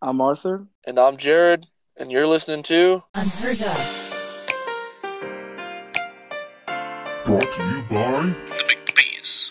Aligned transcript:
I'm 0.00 0.20
Arthur. 0.20 0.66
And 0.86 0.96
I'm 0.98 1.16
Jared, 1.16 1.66
and 1.96 2.12
you're 2.12 2.26
listening 2.26 2.62
to 2.64 3.02
Unheard 3.14 3.60
of. 3.60 4.04
Brought 7.24 7.52
to 7.52 7.68
you 7.68 7.82
by 7.90 8.22
The 8.46 8.64
Big 8.68 8.94
Bees. 8.94 9.50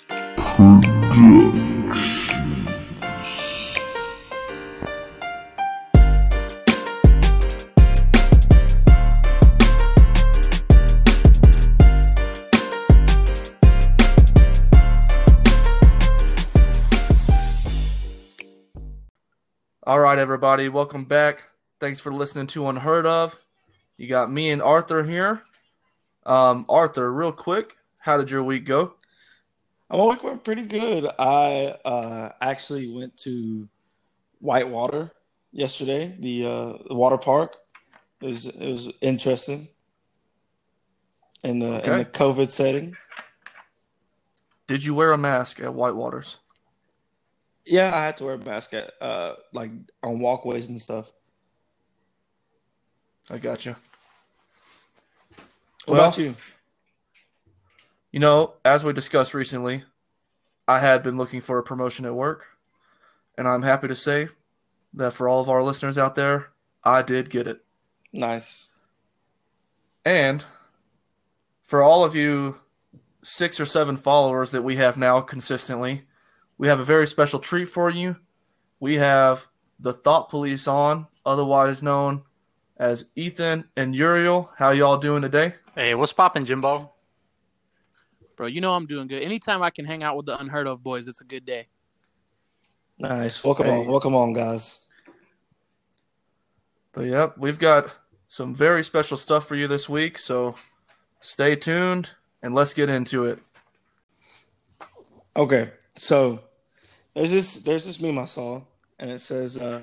Everybody, 20.28 20.68
welcome 20.68 21.06
back. 21.06 21.44
Thanks 21.80 22.02
for 22.02 22.12
listening 22.12 22.48
to 22.48 22.68
Unheard 22.68 23.06
of. 23.06 23.40
You 23.96 24.10
got 24.10 24.30
me 24.30 24.50
and 24.50 24.62
Arthur 24.62 25.02
here. 25.06 25.42
Um, 26.26 26.66
Arthur, 26.68 27.14
real 27.14 27.32
quick, 27.32 27.78
how 27.98 28.18
did 28.18 28.30
your 28.30 28.44
week 28.44 28.66
go? 28.66 28.96
My 29.90 30.06
week 30.06 30.26
went 30.26 30.44
pretty 30.44 30.66
good. 30.66 31.08
I 31.18 31.78
uh, 31.86 32.34
actually 32.42 32.94
went 32.94 33.16
to 33.20 33.70
Whitewater 34.40 35.10
yesterday, 35.54 36.14
the, 36.20 36.46
uh, 36.46 36.74
the 36.90 36.96
water 36.96 37.18
park. 37.18 37.56
It 38.20 38.26
was 38.26 38.48
it 38.48 38.70
was 38.70 38.92
interesting 39.00 39.66
in 41.46 41.60
the 41.60 41.90
in 41.90 42.00
the 42.00 42.06
COVID 42.06 42.52
setting. 42.52 42.98
Did 44.68 44.84
you 44.84 44.94
wear 44.94 45.14
a 45.14 45.18
mask 45.18 45.62
at 45.62 45.68
Whitewaters? 45.68 46.36
Yeah, 47.68 47.94
I 47.94 48.06
had 48.06 48.18
to 48.18 48.24
wear 48.26 48.36
a 48.36 48.38
mask 48.38 48.74
at 48.74 48.94
uh, 49.02 49.36
like 49.54 49.72
on 50.02 50.20
walkways 50.20 50.70
and 50.70 50.80
stuff. 50.80 51.12
I 53.30 53.38
got 53.38 53.66
you. 53.66 53.76
What 55.86 55.96
about 55.96 56.18
you? 56.18 56.36
You 58.12 58.20
know, 58.20 58.54
as 58.64 58.84
we 58.84 58.94
discussed 58.94 59.34
recently, 59.34 59.84
I 60.68 60.80
had 60.80 61.04
been 61.04 61.18
looking 61.18 61.42
for 61.42 61.58
a 61.58 61.64
promotion 61.64 62.06
at 62.06 62.16
work, 62.16 62.46
and 63.38 63.48
I'm 63.48 63.64
happy 63.64 63.88
to 63.88 63.96
say 63.96 64.30
that 64.94 65.14
for 65.14 65.28
all 65.28 65.42
of 65.42 65.50
our 65.50 65.62
listeners 65.62 65.98
out 65.98 66.16
there, 66.16 66.50
I 66.84 67.02
did 67.02 67.30
get 67.30 67.48
it. 67.48 67.64
Nice. 68.14 68.80
And 70.06 70.46
for 71.64 71.82
all 71.82 72.06
of 72.06 72.16
you 72.16 72.60
six 73.24 73.60
or 73.60 73.66
seven 73.66 73.98
followers 73.98 74.52
that 74.52 74.64
we 74.64 74.78
have 74.78 74.98
now 74.98 75.20
consistently, 75.20 76.04
we 76.58 76.68
have 76.68 76.80
a 76.80 76.84
very 76.84 77.08
special 77.08 77.40
treat 77.40 77.66
for 77.66 77.90
you. 77.90 78.16
We 78.80 78.96
have 78.96 79.48
the 79.80 79.94
Thought 79.94 80.30
Police 80.30 80.68
on, 80.68 81.08
otherwise 81.26 81.84
known 81.84 82.24
as 82.78 83.06
Ethan 83.16 83.66
and 83.76 83.96
Uriel. 83.96 84.52
How 84.58 84.72
y'all 84.72 84.98
doing 84.98 85.22
today? 85.22 85.56
Hey, 85.76 85.94
what's 85.96 86.14
poppin', 86.14 86.46
Jimbo? 86.46 86.92
Bro, 88.36 88.48
you 88.48 88.62
know 88.62 88.74
I'm 88.74 88.86
doing 88.86 89.08
good. 89.08 89.24
Anytime 89.24 89.64
I 89.64 89.70
can 89.70 89.86
hang 89.86 90.04
out 90.04 90.16
with 90.16 90.28
the 90.28 90.40
unheard 90.40 90.68
of 90.68 90.84
boys, 90.84 91.08
it's 91.08 91.22
a 91.22 91.26
good 91.26 91.46
day. 91.46 91.68
Nice. 93.00 93.44
Welcome 93.44 93.66
Hey. 93.66 93.80
on. 93.82 93.88
Welcome 93.88 94.16
on, 94.16 94.34
guys. 94.34 94.92
But 96.94 97.06
yep, 97.06 97.38
we've 97.38 97.60
got 97.60 97.92
some 98.28 98.56
very 98.56 98.84
special 98.84 99.18
stuff 99.18 99.48
for 99.48 99.56
you 99.56 99.68
this 99.68 99.88
week, 99.88 100.18
so 100.18 100.56
stay 101.22 101.56
tuned 101.56 102.12
and 102.42 102.56
let's 102.56 102.74
get 102.74 102.90
into 102.90 103.24
it. 103.24 103.40
Okay, 105.36 105.72
so 105.96 106.44
there's 107.18 107.32
this 107.32 107.64
there's 107.64 107.86
this 107.86 108.00
meme 108.00 108.20
I 108.20 108.26
saw, 108.26 108.62
and 109.00 109.10
it 109.10 109.22
says, 109.22 109.58
uh, 109.58 109.82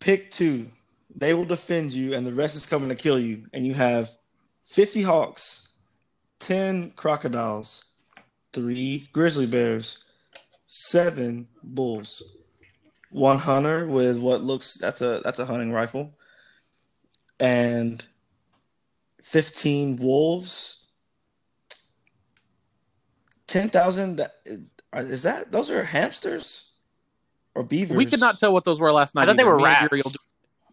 "Pick 0.00 0.30
two. 0.30 0.70
They 1.14 1.34
will 1.34 1.44
defend 1.44 1.92
you, 1.92 2.14
and 2.14 2.26
the 2.26 2.32
rest 2.32 2.56
is 2.56 2.64
coming 2.64 2.88
to 2.88 2.94
kill 2.94 3.18
you." 3.18 3.46
And 3.52 3.66
you 3.66 3.74
have 3.74 4.08
50 4.64 5.02
hawks, 5.02 5.78
10 6.38 6.92
crocodiles, 6.92 7.84
three 8.54 9.06
grizzly 9.12 9.46
bears, 9.46 10.10
seven 10.66 11.48
bulls, 11.62 12.38
one 13.10 13.38
hunter 13.38 13.86
with 13.86 14.18
what 14.18 14.42
looks 14.42 14.78
that's 14.78 15.02
a 15.02 15.20
that's 15.22 15.38
a 15.38 15.44
hunting 15.44 15.70
rifle, 15.70 16.14
and 17.38 18.06
15 19.22 19.96
wolves. 19.96 20.88
Ten 23.46 23.68
thousand. 23.68 24.26
That 24.94 25.04
is 25.06 25.24
that. 25.24 25.50
Those 25.50 25.70
are 25.70 25.84
hamsters 25.84 26.72
or 27.54 27.64
beavers. 27.64 27.96
We 27.96 28.06
could 28.06 28.20
not 28.20 28.38
tell 28.38 28.52
what 28.52 28.64
those 28.64 28.80
were 28.80 28.92
last 28.92 29.14
night. 29.14 29.24
I 29.24 29.26
thought 29.26 29.36
they 29.36 29.44
were 29.44 29.56
Me 29.56 29.64
rats. 29.64 29.88
Uriel- 29.90 30.12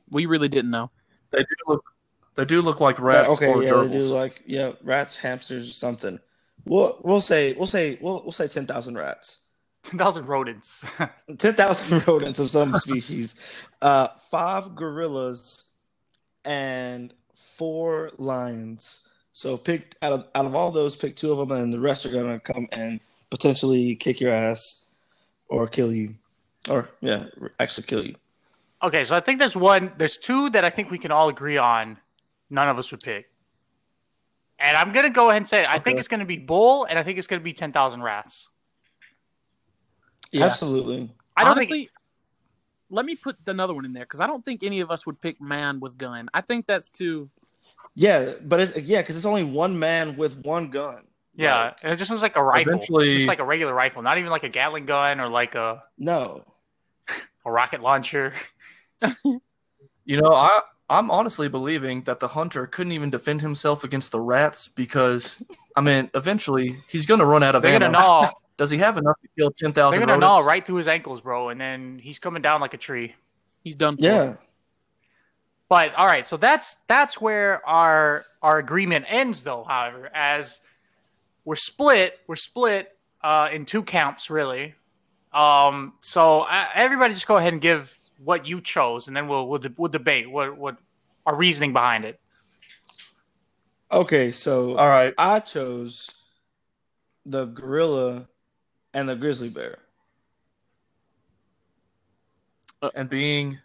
we 0.09 0.25
really 0.25 0.47
didn't 0.49 0.71
know. 0.71 0.91
They 1.31 1.39
do 1.39 1.45
look 1.67 1.83
they 2.35 2.45
do 2.45 2.61
look 2.61 2.79
like 2.79 2.99
rats 2.99 3.29
okay, 3.29 3.47
or 3.47 3.63
yeah, 3.63 3.69
gerbils. 3.69 3.87
they 3.91 3.99
do 3.99 4.03
like 4.05 4.41
yeah, 4.45 4.71
rats, 4.83 5.17
hamsters, 5.17 5.69
or 5.69 5.73
something. 5.73 6.19
We'll 6.65 6.99
we'll 7.03 7.21
say 7.21 7.53
we'll 7.53 7.65
say 7.65 7.97
we'll 8.01 8.21
we'll 8.23 8.31
say 8.31 8.47
ten 8.47 8.67
thousand 8.67 8.95
rats, 8.95 9.47
10,000 9.83 10.25
rodents. 10.25 10.83
ten 11.37 11.53
thousand 11.53 12.03
rodents 12.07 12.39
of 12.39 12.49
some 12.49 12.77
species, 12.77 13.39
uh, 13.81 14.07
five 14.29 14.75
gorillas, 14.75 15.75
and 16.45 17.13
four 17.33 18.11
lions. 18.17 19.07
So 19.33 19.57
pick 19.57 19.95
out 20.01 20.13
of 20.13 20.25
out 20.35 20.45
of 20.45 20.55
all 20.55 20.71
those, 20.71 20.95
pick 20.95 21.15
two 21.15 21.31
of 21.31 21.37
them, 21.37 21.51
and 21.51 21.73
the 21.73 21.79
rest 21.79 22.05
are 22.05 22.11
gonna 22.11 22.39
come 22.39 22.67
and 22.71 22.99
potentially 23.31 23.95
kick 23.95 24.21
your 24.21 24.31
ass 24.31 24.91
or 25.47 25.67
kill 25.67 25.91
you, 25.91 26.13
or 26.69 26.89
yeah, 27.01 27.25
actually 27.59 27.87
kill 27.87 28.05
you. 28.05 28.15
okay, 28.83 29.03
so 29.03 29.15
I 29.15 29.19
think 29.19 29.39
there's 29.39 29.55
one, 29.55 29.91
there's 29.97 30.17
two 30.17 30.51
that 30.51 30.63
I 30.63 30.69
think 30.69 30.91
we 30.91 30.99
can 30.99 31.11
all 31.11 31.29
agree 31.29 31.57
on. 31.57 31.97
None 32.51 32.69
of 32.69 32.77
us 32.77 32.91
would 32.91 32.99
pick. 33.01 33.29
And 34.59 34.77
I'm 34.77 34.91
going 34.91 35.05
to 35.05 35.09
go 35.09 35.29
ahead 35.29 35.37
and 35.37 35.47
say 35.49 35.61
it. 35.63 35.67
I 35.67 35.79
think 35.79 35.97
it's 35.97 36.07
going 36.07 36.19
to 36.19 36.25
be 36.25 36.37
bull, 36.37 36.83
and 36.83 36.99
I 36.99 37.03
think 37.03 37.17
it's 37.17 37.25
going 37.25 37.39
to 37.39 37.43
be 37.43 37.53
10,000 37.53 38.03
rats. 38.03 38.49
Yeah. 40.31 40.45
Absolutely. 40.45 41.09
I 41.35 41.43
don't 41.43 41.53
Honestly, 41.53 41.79
think. 41.79 41.89
let 42.89 43.05
me 43.05 43.15
put 43.15 43.37
another 43.47 43.73
one 43.73 43.85
in 43.85 43.93
there 43.93 44.03
because 44.03 44.19
I 44.19 44.27
don't 44.27 44.45
think 44.45 44.61
any 44.63 44.81
of 44.81 44.91
us 44.91 45.05
would 45.05 45.19
pick 45.19 45.41
man 45.41 45.79
with 45.79 45.97
gun. 45.97 46.29
I 46.33 46.41
think 46.41 46.67
that's 46.67 46.89
too. 46.89 47.29
Yeah, 47.95 48.33
but 48.43 48.59
it's 48.59 48.77
yeah, 48.77 49.01
because 49.01 49.15
it's 49.15 49.25
only 49.25 49.43
one 49.43 49.77
man 49.79 50.15
with 50.15 50.43
one 50.45 50.69
gun. 50.69 51.03
Yeah, 51.35 51.63
Like, 51.65 51.77
and 51.83 51.93
it 51.93 51.95
just 51.95 52.09
looks 52.11 52.21
like 52.21 52.35
a 52.35 52.43
rifle. 52.43 52.73
Eventually- 52.73 53.15
Just 53.17 53.27
like 53.27 53.39
a 53.39 53.45
regular 53.45 53.73
rifle, 53.73 54.01
not 54.01 54.17
even 54.17 54.29
like 54.29 54.43
a 54.43 54.49
Gatling 54.49 54.85
gun 54.85 55.19
or 55.21 55.29
like 55.29 55.55
a, 55.55 55.83
no. 55.97 56.43
a 57.45 57.51
rocket 57.51 57.81
launcher. 57.81 58.33
You 60.03 60.19
know, 60.19 60.33
I 60.33 60.61
I'm 60.89 61.09
honestly 61.11 61.47
believing 61.47 62.03
that 62.03 62.19
the 62.19 62.27
hunter 62.29 62.65
couldn't 62.67 62.91
even 62.91 63.11
defend 63.11 63.39
himself 63.41 63.83
against 63.83 64.11
the 64.11 64.19
rats 64.19 64.67
because 64.67 65.41
I 65.75 65.81
mean, 65.81 66.09
eventually 66.15 66.75
he's 66.89 67.05
going 67.05 67.19
to 67.19 67.25
run 67.25 67.43
out 67.43 67.55
of 67.55 67.61
They're 67.61 67.71
ammo. 67.75 67.85
going 67.85 67.93
to 67.93 67.99
gnaw. 67.99 68.29
Does 68.57 68.71
he 68.71 68.77
have 68.79 68.97
enough 68.97 69.15
to 69.21 69.27
kill 69.37 69.51
ten 69.51 69.71
They're 69.73 69.89
going 69.91 70.07
to 70.07 70.17
gnaw 70.17 70.39
right 70.39 70.65
through 70.65 70.77
his 70.77 70.87
ankles, 70.87 71.21
bro, 71.21 71.49
and 71.49 71.61
then 71.61 71.99
he's 72.01 72.17
coming 72.19 72.41
down 72.41 72.61
like 72.61 72.73
a 72.73 72.77
tree. 72.77 73.13
He's 73.63 73.75
done. 73.75 73.95
For. 73.95 74.03
Yeah. 74.03 74.33
But 75.69 75.93
all 75.95 76.07
right, 76.07 76.25
so 76.25 76.35
that's 76.35 76.77
that's 76.87 77.21
where 77.21 77.65
our 77.67 78.23
our 78.41 78.57
agreement 78.57 79.05
ends, 79.07 79.43
though. 79.43 79.63
However, 79.63 80.09
as 80.13 80.59
we're 81.45 81.55
split, 81.55 82.19
we're 82.27 82.35
split 82.35 82.95
uh, 83.23 83.49
in 83.51 83.65
two 83.65 83.83
camps, 83.83 84.29
really. 84.29 84.75
Um, 85.33 85.93
so 86.01 86.41
uh, 86.41 86.67
everybody, 86.73 87.13
just 87.13 87.27
go 87.27 87.37
ahead 87.37 87.53
and 87.53 87.61
give 87.61 87.91
what 88.23 88.45
you 88.45 88.61
chose, 88.61 89.07
and 89.07 89.15
then 89.15 89.27
we'll 89.27 89.47
we'll, 89.47 89.59
de- 89.59 89.73
we'll 89.77 89.91
debate 89.91 90.29
what 90.29 90.57
what 90.57 90.77
our 91.25 91.35
reasoning 91.35 91.73
behind 91.73 92.05
it. 92.05 92.19
Okay, 93.91 94.31
so 94.31 94.77
All 94.77 94.87
right. 94.87 95.13
I 95.17 95.39
chose 95.39 96.25
the 97.25 97.45
gorilla 97.45 98.27
and 98.93 99.07
the 99.07 99.15
grizzly 99.15 99.49
bear. 99.49 99.79
And 102.95 103.09
being 103.09 103.59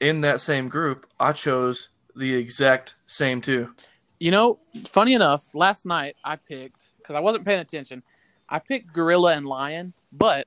in 0.00 0.22
that 0.22 0.40
same 0.40 0.68
group, 0.68 1.06
I 1.18 1.32
chose 1.32 1.88
the 2.16 2.34
exact 2.34 2.94
same 3.06 3.40
two. 3.40 3.74
You 4.20 4.30
know, 4.30 4.58
funny 4.86 5.12
enough, 5.12 5.54
last 5.54 5.84
night 5.84 6.16
I 6.24 6.36
picked 6.36 6.87
because 7.08 7.16
I 7.16 7.22
wasn't 7.22 7.46
paying 7.46 7.60
attention. 7.60 8.02
I 8.50 8.58
picked 8.58 8.92
gorilla 8.92 9.34
and 9.34 9.46
lion, 9.46 9.94
but 10.12 10.46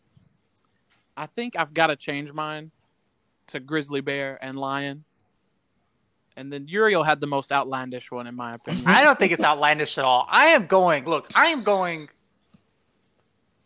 I 1.17 1.25
think 1.25 1.55
I've 1.55 1.73
got 1.73 1.87
to 1.87 1.95
change 1.95 2.31
mine 2.31 2.69
to 3.47 3.59
grizzly 3.59 4.01
bear 4.01 4.37
and 4.43 4.59
lion. 4.59 5.03
And 6.37 6.53
then 6.53 6.67
Uriel 6.67 7.03
had 7.03 7.19
the 7.19 7.27
most 7.27 7.51
outlandish 7.51 8.11
one, 8.11 8.27
in 8.27 8.35
my 8.35 8.53
opinion. 8.53 8.83
I 8.85 9.03
don't 9.03 9.17
think 9.17 9.31
it's 9.31 9.43
outlandish 9.43 9.97
at 9.97 10.05
all. 10.05 10.27
I 10.29 10.49
am 10.49 10.67
going. 10.67 11.05
Look, 11.05 11.27
I 11.35 11.47
am 11.47 11.63
going 11.63 12.09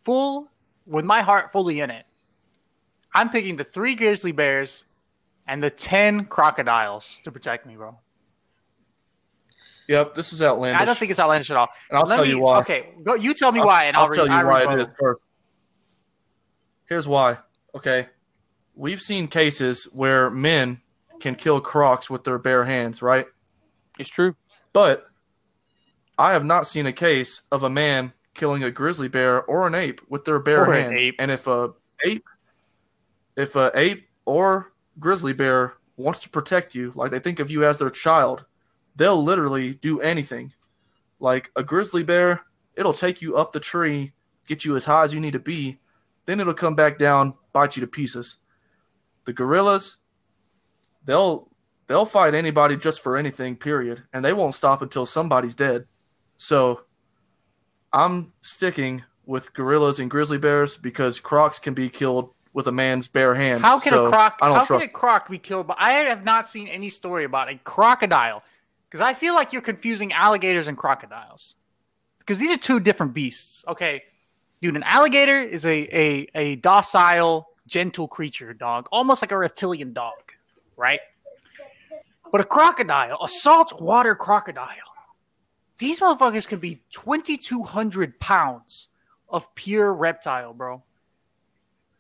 full 0.06 0.48
with 0.88 1.04
my 1.04 1.22
heart 1.22 1.52
fully 1.52 1.82
in 1.82 1.92
it. 1.92 2.06
I'm 3.14 3.30
picking 3.30 3.58
the 3.58 3.66
three 3.66 3.96
grizzly 3.96 4.32
bears 4.32 4.86
and 5.48 5.62
the 5.62 5.70
ten 5.70 6.26
crocodiles 6.26 7.20
to 7.26 7.32
protect 7.32 7.66
me, 7.66 7.76
bro. 7.76 7.98
Yep, 9.88 10.16
this 10.16 10.34
is 10.34 10.42
outlandish. 10.42 10.82
I 10.82 10.86
don't 10.86 10.98
think 10.98 11.12
it's 11.12 11.20
outlandish 11.20 11.52
at 11.52 11.58
all. 11.58 11.68
And 11.90 11.98
I'll 12.00 12.06
Let 12.08 12.16
tell 12.18 12.26
me- 12.26 12.32
you 12.32 12.40
why. 12.40 12.60
Okay, 12.60 12.90
go, 13.04 13.14
you 13.14 13.34
tell 13.34 13.52
me 13.52 13.62
why, 13.62 13.84
and 13.86 13.96
I'll, 13.96 14.06
I'll 14.06 14.12
tell 14.12 14.26
re- 14.26 14.32
you 14.32 14.38
I 14.38 14.44
why 14.44 14.74
it 14.74 14.82
is 14.82 14.88
first. 15.00 15.24
Here's 16.88 17.08
why. 17.08 17.38
Okay. 17.76 18.08
we've 18.76 19.02
seen 19.02 19.28
cases 19.28 19.86
where 19.94 20.30
men 20.30 20.82
can 21.20 21.36
kill 21.36 21.60
crocs 21.62 22.10
with 22.10 22.24
their 22.24 22.38
bare 22.38 22.64
hands, 22.66 23.02
right? 23.02 23.26
It's 24.00 24.10
true. 24.10 24.36
But 24.74 25.06
I 26.18 26.34
have 26.34 26.44
not 26.46 26.68
seen 26.68 26.86
a 26.86 26.94
case 26.94 27.44
of 27.52 27.64
a 27.64 27.70
man 27.70 28.12
killing 28.34 28.64
a 28.64 28.72
grizzly 28.72 29.08
bear 29.08 29.44
or 29.44 29.66
an 29.68 29.76
ape 29.76 30.02
with 30.10 30.26
their 30.26 30.40
bare 30.40 30.66
Or 30.66 30.74
an 30.74 30.90
hands. 30.92 31.02
ape. 31.02 31.16
And 31.20 31.32
if 31.32 31.48
a 31.48 31.72
ape, 32.04 32.26
if 33.38 33.56
a 33.56 33.72
ape 33.76 34.08
or 34.26 34.74
grizzly 35.00 35.32
bear 35.34 35.76
wants 35.98 36.20
to 36.22 36.30
protect 36.30 36.76
you, 36.76 36.92
like 36.96 37.12
they 37.12 37.20
think 37.20 37.40
of 37.40 37.50
you 37.50 37.64
as 37.66 37.78
their 37.78 37.90
child, 37.90 38.46
they'll 38.96 39.22
literally 39.22 39.74
do 39.76 40.02
anything. 40.02 40.54
Like 41.20 41.52
a 41.56 41.64
grizzly 41.64 42.04
bear, 42.04 42.42
it'll 42.76 42.94
take 42.94 43.22
you 43.22 43.38
up 43.38 43.52
the 43.52 43.60
tree, 43.60 44.14
get 44.48 44.66
you 44.66 44.76
as 44.76 44.86
high 44.86 45.04
as 45.04 45.14
you 45.14 45.20
need 45.20 45.34
to 45.34 45.40
be, 45.40 45.80
then 46.26 46.40
it'll 46.40 46.54
come 46.54 46.76
back 46.76 46.98
down, 46.98 47.34
bite 47.54 47.76
you 47.76 47.82
to 47.82 47.88
pieces. 47.88 48.38
The 49.26 49.34
gorillas, 49.34 49.98
they'll 51.06 51.50
they'll 51.88 52.06
fight 52.06 52.34
anybody 52.34 52.76
just 52.76 53.02
for 53.02 53.18
anything, 53.18 53.56
period, 53.56 54.04
and 54.14 54.24
they 54.24 54.34
won't 54.34 54.56
stop 54.56 54.82
until 54.82 55.06
somebody's 55.06 55.56
dead. 55.56 55.86
So 56.38 56.82
I'm 57.94 58.34
sticking 58.42 59.04
with 59.26 59.54
gorillas 59.54 60.00
and 60.00 60.10
grizzly 60.10 60.38
bears 60.38 60.78
because 60.78 61.20
crocs 61.20 61.60
can 61.60 61.74
be 61.74 61.90
killed 61.90 62.32
with 62.54 62.68
a 62.68 62.72
man's 62.72 63.08
bare 63.08 63.36
hands. 63.36 63.64
How 63.64 63.80
can 63.80 63.92
So 63.92 64.06
a 64.06 64.10
croc? 64.10 64.38
How 64.40 64.54
trust. 64.54 64.70
can 64.70 64.82
a 64.82 64.88
croc 64.88 65.30
be 65.30 65.38
killed? 65.38 65.68
But 65.68 65.78
I 65.80 65.92
have 65.94 66.24
not 66.24 66.48
seen 66.48 66.68
any 66.68 66.90
story 66.90 67.26
about 67.26 67.50
a 67.50 67.58
crocodile, 67.64 68.44
because 68.96 69.06
I 69.06 69.14
feel 69.14 69.34
like 69.34 69.52
you're 69.52 69.62
confusing 69.62 70.14
alligators 70.14 70.68
and 70.68 70.78
crocodiles, 70.78 71.56
because 72.20 72.40
these 72.40 72.50
are 72.50 72.58
two 72.58 72.80
different 72.80 73.14
beasts. 73.14 73.66
Okay, 73.68 74.04
dude, 74.62 74.78
an 74.78 74.84
alligator 74.84 75.42
is 75.42 75.66
a 75.66 75.90
a 75.94 76.30
a 76.34 76.56
docile, 76.56 77.50
gentle 77.68 78.08
creature, 78.08 78.54
dog, 78.54 78.88
almost 78.94 79.22
like 79.22 79.34
a 79.34 79.38
reptilian 79.38 79.92
dog, 79.92 80.14
right? 80.78 81.02
But 82.32 82.40
a 82.40 82.46
crocodile, 82.46 83.18
a 83.22 83.28
saltwater 83.28 84.16
crocodile, 84.16 84.70
these 85.78 86.00
motherfuckers 86.00 86.48
can 86.48 86.60
be 86.60 86.82
twenty 86.90 87.36
two 87.36 87.64
hundred 87.64 88.18
pounds 88.22 88.88
of 89.28 89.54
pure 89.56 89.94
reptile, 89.94 90.54
bro. 90.54 90.84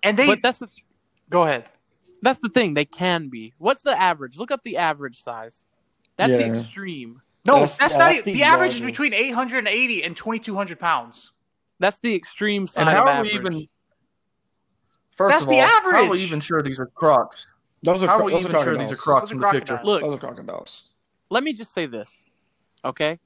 And 0.01 0.17
they 0.17 0.27
But 0.27 0.41
that's 0.41 0.59
the 0.59 0.69
go 1.29 1.43
ahead. 1.43 1.65
that's 2.21 2.39
the 2.39 2.47
thing. 2.47 2.73
They 2.73 2.85
can 2.85 3.27
be. 3.27 3.53
What's 3.57 3.83
the 3.83 4.01
average? 4.01 4.37
Look 4.37 4.49
up 4.49 4.63
the 4.63 4.77
average 4.77 5.21
size. 5.21 5.65
That's 6.17 6.31
the 6.33 6.57
extreme. 6.59 7.21
No, 7.45 7.53
That's- 7.55 7.77
that's, 7.77 7.93
yeah, 7.93 7.97
not. 7.99 8.11
that's 8.13 8.23
the 8.23 8.33
the 8.33 8.43
average 8.43 8.75
is 8.75 8.81
between 8.81 9.13
880 9.13 10.03
and 10.03 10.15
2200 10.17 10.79
pounds. 10.79 11.31
That's 11.79 11.99
the 11.99 12.15
extreme 12.15 12.65
side 12.65 12.87
And 12.87 12.89
how 12.89 13.03
of 13.03 13.07
are 13.09 13.11
average. 13.11 13.33
we 13.33 13.39
even? 13.39 13.67
First 15.11 15.33
That's 15.33 15.45
of 15.45 15.49
the 15.51 15.61
all, 15.61 15.67
how 15.67 15.91
are 16.05 16.09
we 16.09 16.21
even 16.21 16.39
sure 16.39 16.61
these 16.63 16.79
are 16.79 16.87
crocs? 16.87 17.47
Those 17.83 18.01
are, 18.03 18.07
How 18.07 18.19
are 18.19 18.23
we 18.23 18.31
those 18.33 18.45
are 18.47 18.49
even 18.49 18.63
sure 18.63 18.77
these 18.77 18.91
are 18.91 18.95
crocodiles. 18.95 19.01
crocs 19.01 19.29
Those 19.29 19.31
are 19.31 19.35
in 19.35 19.39
the 19.41 19.59
picture? 19.59 19.79
Look, 19.83 20.01
Those 20.01 20.15
are 20.15 20.17
crocodiles. 20.17 20.91
let 21.29 21.43
me 21.43 21.53
just 21.53 21.71
say 21.73 21.85
this, 21.85 22.23
okay? 22.83 23.19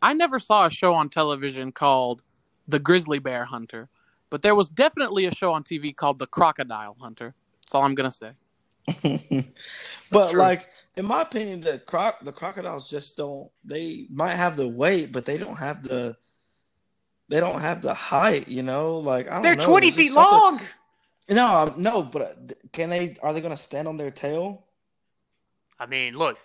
I 0.00 0.12
never 0.14 0.38
saw 0.38 0.66
a 0.66 0.70
show 0.70 0.94
on 0.94 1.08
television 1.08 1.72
called 1.72 2.22
The 2.68 2.78
Grizzly 2.78 3.18
Bear 3.18 3.46
Hunter, 3.46 3.88
but 4.30 4.42
there 4.42 4.54
was 4.54 4.68
definitely 4.68 5.26
a 5.26 5.34
show 5.34 5.52
on 5.52 5.64
TV 5.64 5.94
called 5.94 6.18
The 6.20 6.26
Crocodile 6.26 6.96
Hunter. 7.00 7.34
That's 7.64 7.74
all 7.74 7.82
I'm 7.82 7.94
gonna 7.96 8.12
say. 8.12 8.30
but 10.12 10.30
true. 10.30 10.38
like 10.38 10.68
in 10.98 11.06
my 11.06 11.22
opinion, 11.22 11.60
the 11.60 11.78
croc 11.78 12.20
the 12.20 12.32
crocodiles 12.32 12.90
just 12.90 13.16
don't. 13.16 13.50
They 13.64 14.06
might 14.10 14.34
have 14.34 14.56
the 14.56 14.68
weight, 14.68 15.12
but 15.12 15.24
they 15.24 15.38
don't 15.38 15.56
have 15.56 15.82
the. 15.82 16.16
They 17.28 17.40
don't 17.40 17.60
have 17.60 17.82
the 17.82 17.94
height, 17.94 18.48
you 18.48 18.62
know. 18.62 18.96
Like 18.98 19.28
I 19.28 19.34
don't 19.34 19.42
They're 19.42 19.54
know. 19.54 19.64
20 19.66 19.90
feet 19.92 20.12
something- 20.12 20.38
long. 20.38 20.60
No, 21.30 21.72
no, 21.76 22.02
but 22.02 22.22
uh, 22.22 22.54
can 22.72 22.88
they? 22.90 23.16
Are 23.22 23.32
they 23.34 23.40
going 23.42 23.54
to 23.54 23.62
stand 23.62 23.86
on 23.86 23.96
their 23.98 24.10
tail? 24.10 24.64
I 25.78 25.84
mean, 25.86 26.14
look, 26.16 26.38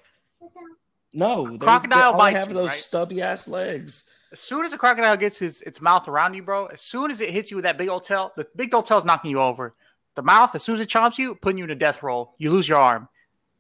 No, 1.14 1.50
they, 1.50 1.58
Crocodile 1.58 1.98
they, 2.00 2.04
all 2.04 2.12
they 2.14 2.18
bites 2.20 2.38
have 2.38 2.48
you, 2.50 2.54
those 2.56 2.68
right? 2.70 2.78
stubby 2.78 3.22
ass 3.22 3.48
legs. 3.48 4.12
as 4.32 4.40
soon 4.40 4.66
as 4.66 4.74
a 4.74 4.78
crocodile 4.78 5.16
gets 5.18 5.40
his 5.40 5.62
its 5.62 5.80
mouth 5.82 6.08
around 6.08 6.34
you, 6.34 6.44
bro, 6.44 6.66
as 6.68 6.82
soon 6.82 7.10
as 7.12 7.22
it 7.22 7.32
hits 7.32 7.50
you 7.50 7.58
with 7.58 7.64
that 7.64 7.78
big 7.78 7.88
old 7.90 8.04
tail, 8.04 8.32
the 8.36 8.46
big 8.56 8.74
old 8.74 8.86
tail's 8.86 9.06
knocking 9.06 9.32
you 9.32 9.40
over. 9.42 9.74
The 10.16 10.22
mouth, 10.22 10.54
as 10.54 10.62
soon 10.64 10.76
as 10.76 10.82
it 10.82 10.90
chomps 10.90 11.18
you, 11.18 11.34
putting 11.36 11.58
you 11.58 11.64
in 11.64 11.72
a 11.72 11.76
death 11.76 12.04
roll. 12.04 12.36
You 12.38 12.52
lose 12.52 12.68
your 12.70 12.78
arm. 12.80 13.08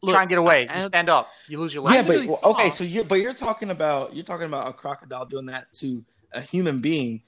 Look, 0.04 0.16
Try 0.16 0.22
and 0.24 0.30
get 0.30 0.38
away. 0.38 0.64
You 0.64 0.68
and- 0.70 0.84
stand 0.86 1.10
up. 1.10 1.30
You 1.48 1.60
lose 1.62 1.74
your 1.74 1.82
leg. 1.82 1.96
Yeah, 1.96 2.02
but 2.04 2.28
well, 2.28 2.40
okay, 2.52 2.70
so 2.70 2.84
you 2.84 3.06
but 3.06 3.16
you're 3.16 3.34
talking 3.34 3.72
about 3.72 4.14
you're 4.14 4.26
talking 4.26 4.48
about 4.48 4.68
a 4.68 4.74
crocodile 4.74 5.26
doing 5.26 5.46
that 5.46 5.72
to 5.74 6.04
a 6.34 6.42
human 6.42 6.82
being. 6.82 7.22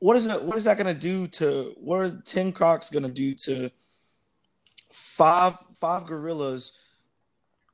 What 0.00 0.14
is 0.16 0.26
it? 0.26 0.42
What 0.42 0.58
is 0.58 0.64
that 0.64 0.76
going 0.76 0.94
to 0.94 1.00
do 1.00 1.26
to? 1.28 1.74
What 1.80 2.00
are 2.00 2.10
ten 2.26 2.52
crocs 2.52 2.90
going 2.90 3.04
to 3.04 3.10
do 3.10 3.34
to 3.34 3.70
five 4.92 5.56
five 5.80 6.06
gorillas? 6.06 6.78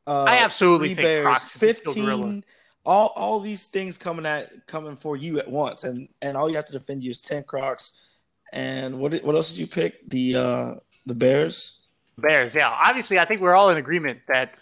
Uh, 0.06 0.25
I 0.25 0.37
absolutely 0.39 0.95
three 0.95 1.03
think 1.05 1.25
crocs 1.25 1.59
can 1.59 1.75
kill 1.75 1.95
gorilla. 1.95 2.17
fifteen. 2.17 2.45
All 2.87 3.12
all 3.17 3.41
these 3.41 3.67
things 3.67 3.99
coming 3.99 4.25
at 4.27 4.67
coming 4.69 4.95
for 4.95 5.17
you 5.17 5.39
at 5.41 5.49
once, 5.50 5.83
and 5.85 6.09
and 6.23 6.37
all 6.37 6.49
you 6.49 6.55
have 6.57 6.67
to 6.67 6.73
defend 6.73 7.03
you 7.03 7.11
is 7.11 7.21
ten 7.23 7.43
crocs. 7.43 8.12
And 8.53 9.00
what 9.00 9.11
did- 9.11 9.25
what 9.25 9.35
else 9.35 9.50
did 9.50 9.59
you 9.59 9.67
pick? 9.67 10.09
The 10.11 10.37
uh 10.37 10.75
the 11.07 11.15
bears. 11.15 11.84
Bears, 12.19 12.55
yeah. 12.55 12.69
Obviously, 12.69 13.19
I 13.19 13.25
think 13.25 13.40
we're 13.40 13.55
all 13.55 13.70
in 13.70 13.76
agreement 13.76 14.20
that 14.28 14.55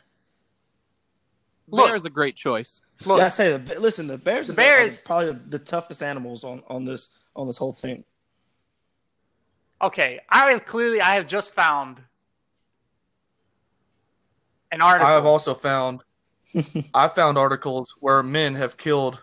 Look. 1.68 1.86
Bear 1.86 1.96
is 1.96 2.04
a 2.04 2.10
great 2.10 2.36
choice. 2.36 2.82
look, 3.06 3.18
yeah, 3.18 3.26
I 3.26 3.28
say 3.30 3.56
the 3.56 3.80
listen. 3.80 4.06
The 4.06 4.18
bears. 4.18 4.46
The 4.46 4.52
is 4.52 4.56
bears- 4.56 5.04
are 5.04 5.06
probably 5.06 5.32
the 5.48 5.58
toughest 5.58 6.02
animals 6.02 6.44
on 6.44 6.62
on 6.68 6.84
this 6.84 7.26
on 7.34 7.46
this 7.46 7.56
whole 7.56 7.72
thing. 7.72 8.04
okay, 9.80 10.20
I 10.28 10.50
have 10.52 10.64
clearly 10.66 11.00
I 11.00 11.14
have 11.14 11.26
just 11.26 11.54
found 11.54 11.98
an 14.70 14.80
article. 14.82 15.06
I 15.06 15.12
have 15.12 15.24
also 15.24 15.54
found 15.54 16.02
I 16.94 17.08
found 17.08 17.38
articles 17.38 17.94
where 18.00 18.22
men 18.22 18.54
have 18.54 18.76
killed 18.76 19.22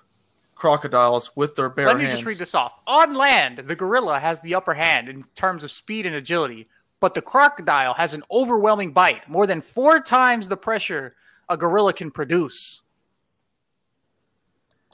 crocodiles 0.55 1.35
with 1.35 1.55
their 1.55 1.69
bare 1.69 1.85
hands. 1.85 1.93
Let 1.93 1.99
me 1.99 2.05
hands. 2.05 2.19
just 2.19 2.27
read 2.27 2.37
this 2.37 2.55
off. 2.55 2.73
On 2.87 3.13
land, 3.13 3.63
the 3.67 3.75
gorilla 3.75 4.19
has 4.19 4.41
the 4.41 4.55
upper 4.55 4.73
hand 4.73 5.07
in 5.07 5.23
terms 5.35 5.63
of 5.63 5.71
speed 5.71 6.05
and 6.05 6.15
agility, 6.15 6.67
but 6.99 7.13
the 7.13 7.21
crocodile 7.21 7.93
has 7.93 8.13
an 8.13 8.23
overwhelming 8.29 8.91
bite, 8.91 9.29
more 9.29 9.47
than 9.47 9.61
four 9.61 9.99
times 9.99 10.47
the 10.47 10.57
pressure 10.57 11.15
a 11.47 11.57
gorilla 11.57 11.93
can 11.93 12.11
produce. 12.11 12.81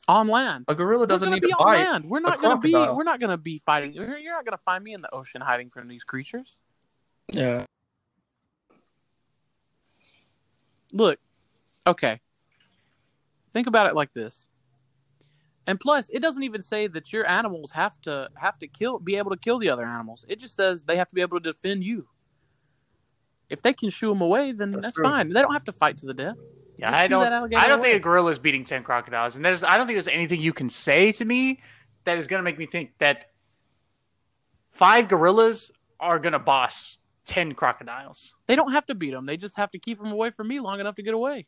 On 0.08 0.28
land. 0.28 0.66
A 0.68 0.76
gorilla 0.76 1.08
doesn't 1.08 1.26
gonna 1.26 1.38
need 1.38 1.42
be 1.42 1.50
to 1.50 1.58
on 1.58 1.66
bite. 1.66 1.84
land. 1.84 2.06
We're 2.08 2.20
not 2.20 2.40
gonna 2.40 2.60
be. 2.60 2.74
We're 2.74 3.04
not 3.04 3.20
gonna 3.20 3.38
be 3.38 3.58
fighting. 3.66 3.94
You're 3.94 4.18
you're 4.18 4.34
not 4.34 4.46
gonna 4.46 4.58
find 4.58 4.84
me 4.84 4.94
in 4.94 5.02
the 5.02 5.12
ocean 5.14 5.42
hiding 5.42 5.72
from 5.72 5.88
these 5.88 6.04
creatures. 6.04 6.58
Yeah. 7.32 7.66
Look, 10.94 11.20
okay. 11.88 12.22
Think 13.52 13.68
about 13.68 13.88
it 13.88 13.96
like 13.96 14.14
this. 14.14 14.48
And 15.68 15.80
plus, 15.80 16.10
it 16.10 16.22
doesn't 16.22 16.44
even 16.44 16.62
say 16.62 16.88
that 16.88 17.12
your 17.12 17.28
animals 17.28 17.72
have 17.72 18.00
to 18.02 18.30
have 18.36 18.60
to 18.60 18.68
kill, 18.68 19.00
be 19.00 19.16
able 19.16 19.32
to 19.32 19.38
kill 19.38 19.58
the 19.58 19.70
other 19.70 19.86
animals. 19.86 20.24
It 20.28 20.40
just 20.40 20.56
says 20.56 20.84
they 20.84 20.98
have 20.98 21.08
to 21.08 21.16
be 21.16 21.22
able 21.22 21.40
to 21.40 21.44
defend 21.44 21.84
you. 21.84 22.08
If 23.50 23.62
they 23.62 23.74
can 23.74 23.90
shoo 23.90 24.10
them 24.10 24.22
away, 24.22 24.52
then 24.52 24.72
That's 24.72 24.96
that's, 24.96 25.00
fine. 25.00 25.30
They 25.30 25.42
don't 25.42 25.54
have 25.54 25.66
to 25.66 25.72
fight 25.72 25.98
to 25.98 26.06
the 26.06 26.14
death. 26.14 26.36
Yeah, 26.78 26.92
Just 26.92 27.02
I 27.02 27.08
don't. 27.08 27.26
I 27.26 27.68
don't 27.68 27.80
away. 27.80 27.92
think 27.92 28.02
a 28.02 28.04
gorilla 28.04 28.32
is 28.32 28.40
beating 28.40 28.66
ten 28.66 28.84
crocodiles, 28.84 29.36
and 29.36 29.46
there's. 29.46 29.64
I 29.64 29.78
don't 29.78 29.88
think 29.88 29.96
there's 29.96 30.08
anything 30.08 30.42
you 30.42 30.54
can 30.54 30.70
say 30.70 31.12
to 31.14 31.26
me 31.26 31.62
that 32.04 32.18
is 32.18 32.28
going 32.28 32.40
to 32.40 32.44
make 32.44 32.58
me 32.58 32.66
think 32.66 32.92
that 33.00 33.32
five 34.72 35.08
gorillas 35.08 35.72
are 36.00 36.20
going 36.20 36.34
to 36.34 36.40
boss 36.40 36.98
ten 37.26 37.54
crocodiles. 37.54 38.34
They 38.48 38.56
don't 38.56 38.74
have 38.74 38.86
to 38.88 38.96
beat 38.96 39.12
them. 39.12 39.26
They 39.26 39.38
just 39.38 39.56
have 39.58 39.72
to 39.72 39.80
keep 39.80 40.02
them 40.02 40.12
away 40.12 40.32
from 40.32 40.48
me 40.48 40.60
long 40.60 40.80
enough 40.80 40.96
to 40.96 41.04
get 41.04 41.14
away. 41.14 41.48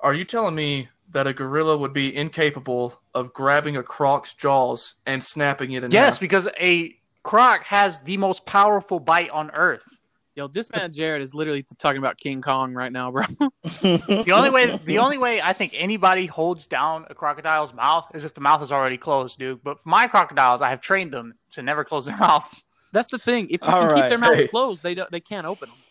Are 0.00 0.14
you 0.14 0.24
telling 0.24 0.54
me 0.54 0.88
that 1.12 1.26
a 1.26 1.34
gorilla 1.34 1.76
would 1.76 1.92
be 1.92 2.14
incapable 2.14 3.00
of 3.14 3.32
grabbing 3.34 3.76
a 3.76 3.82
croc's 3.82 4.34
jaws 4.34 4.96
and 5.06 5.24
snapping 5.24 5.72
it 5.72 5.84
in 5.84 5.92
Yes, 5.92 6.00
half? 6.14 6.14
Yes, 6.14 6.18
because 6.18 6.48
a 6.60 6.96
croc 7.24 7.64
has 7.66 8.00
the 8.00 8.16
most 8.18 8.46
powerful 8.46 9.00
bite 9.00 9.30
on 9.30 9.50
Earth. 9.52 9.84
Yo, 10.36 10.48
this 10.48 10.70
man 10.72 10.92
Jared 10.92 11.22
is 11.22 11.34
literally 11.34 11.64
talking 11.78 11.98
about 11.98 12.18
King 12.18 12.42
Kong 12.42 12.74
right 12.74 12.92
now, 12.92 13.10
bro. 13.10 13.24
The 14.24 14.32
only 14.32 14.50
way, 14.50 14.74
the 14.84 14.98
only 14.98 15.18
way 15.18 15.40
I 15.42 15.54
think 15.54 15.72
anybody 15.74 16.26
holds 16.26 16.66
down 16.66 17.06
a 17.10 17.14
crocodile's 17.14 17.74
mouth 17.74 18.06
is 18.14 18.24
if 18.24 18.34
the 18.34 18.42
mouth 18.42 18.62
is 18.62 18.72
already 18.72 18.98
closed, 18.98 19.38
dude. 19.38 19.62
But 19.64 19.82
for 19.82 19.88
my 19.88 20.08
crocodiles, 20.08 20.62
I 20.62 20.70
have 20.70 20.80
trained 20.82 21.12
them 21.12 21.34
to 21.52 21.62
never 21.62 21.84
close 21.84 22.06
their 22.06 22.16
mouths. 22.20 22.64
That's 22.92 23.10
the 23.10 23.18
thing. 23.18 23.48
If 23.50 23.66
you 23.66 23.74
All 23.74 23.80
can 23.80 23.88
keep 23.88 24.08
their 24.08 24.18
mouth 24.18 24.34
Hey. 24.34 24.48
closed, 24.48 24.82
they 24.82 24.94
don't. 24.94 25.10
They 25.10 25.20
can't 25.20 25.46
open 25.46 25.70
them. 25.70 25.84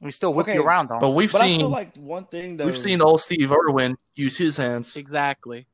We 0.00 0.10
still 0.12 0.32
whip 0.32 0.44
Okay, 0.46 0.54
you 0.54 0.62
around 0.62 0.88
though. 0.90 0.98
But 1.00 1.10
we've 1.10 1.32
But 1.32 1.42
I 1.42 1.46
seen 1.46 1.60
feel 1.60 1.68
like 1.70 1.96
one 1.96 2.24
thing 2.26 2.56
though. 2.56 2.66
we've 2.66 2.78
seen 2.78 3.02
old 3.02 3.20
Steve 3.20 3.50
Irwin 3.52 3.96
use 4.14 4.36
his 4.38 4.56
hands. 4.56 4.96
Exactly. 4.96 5.66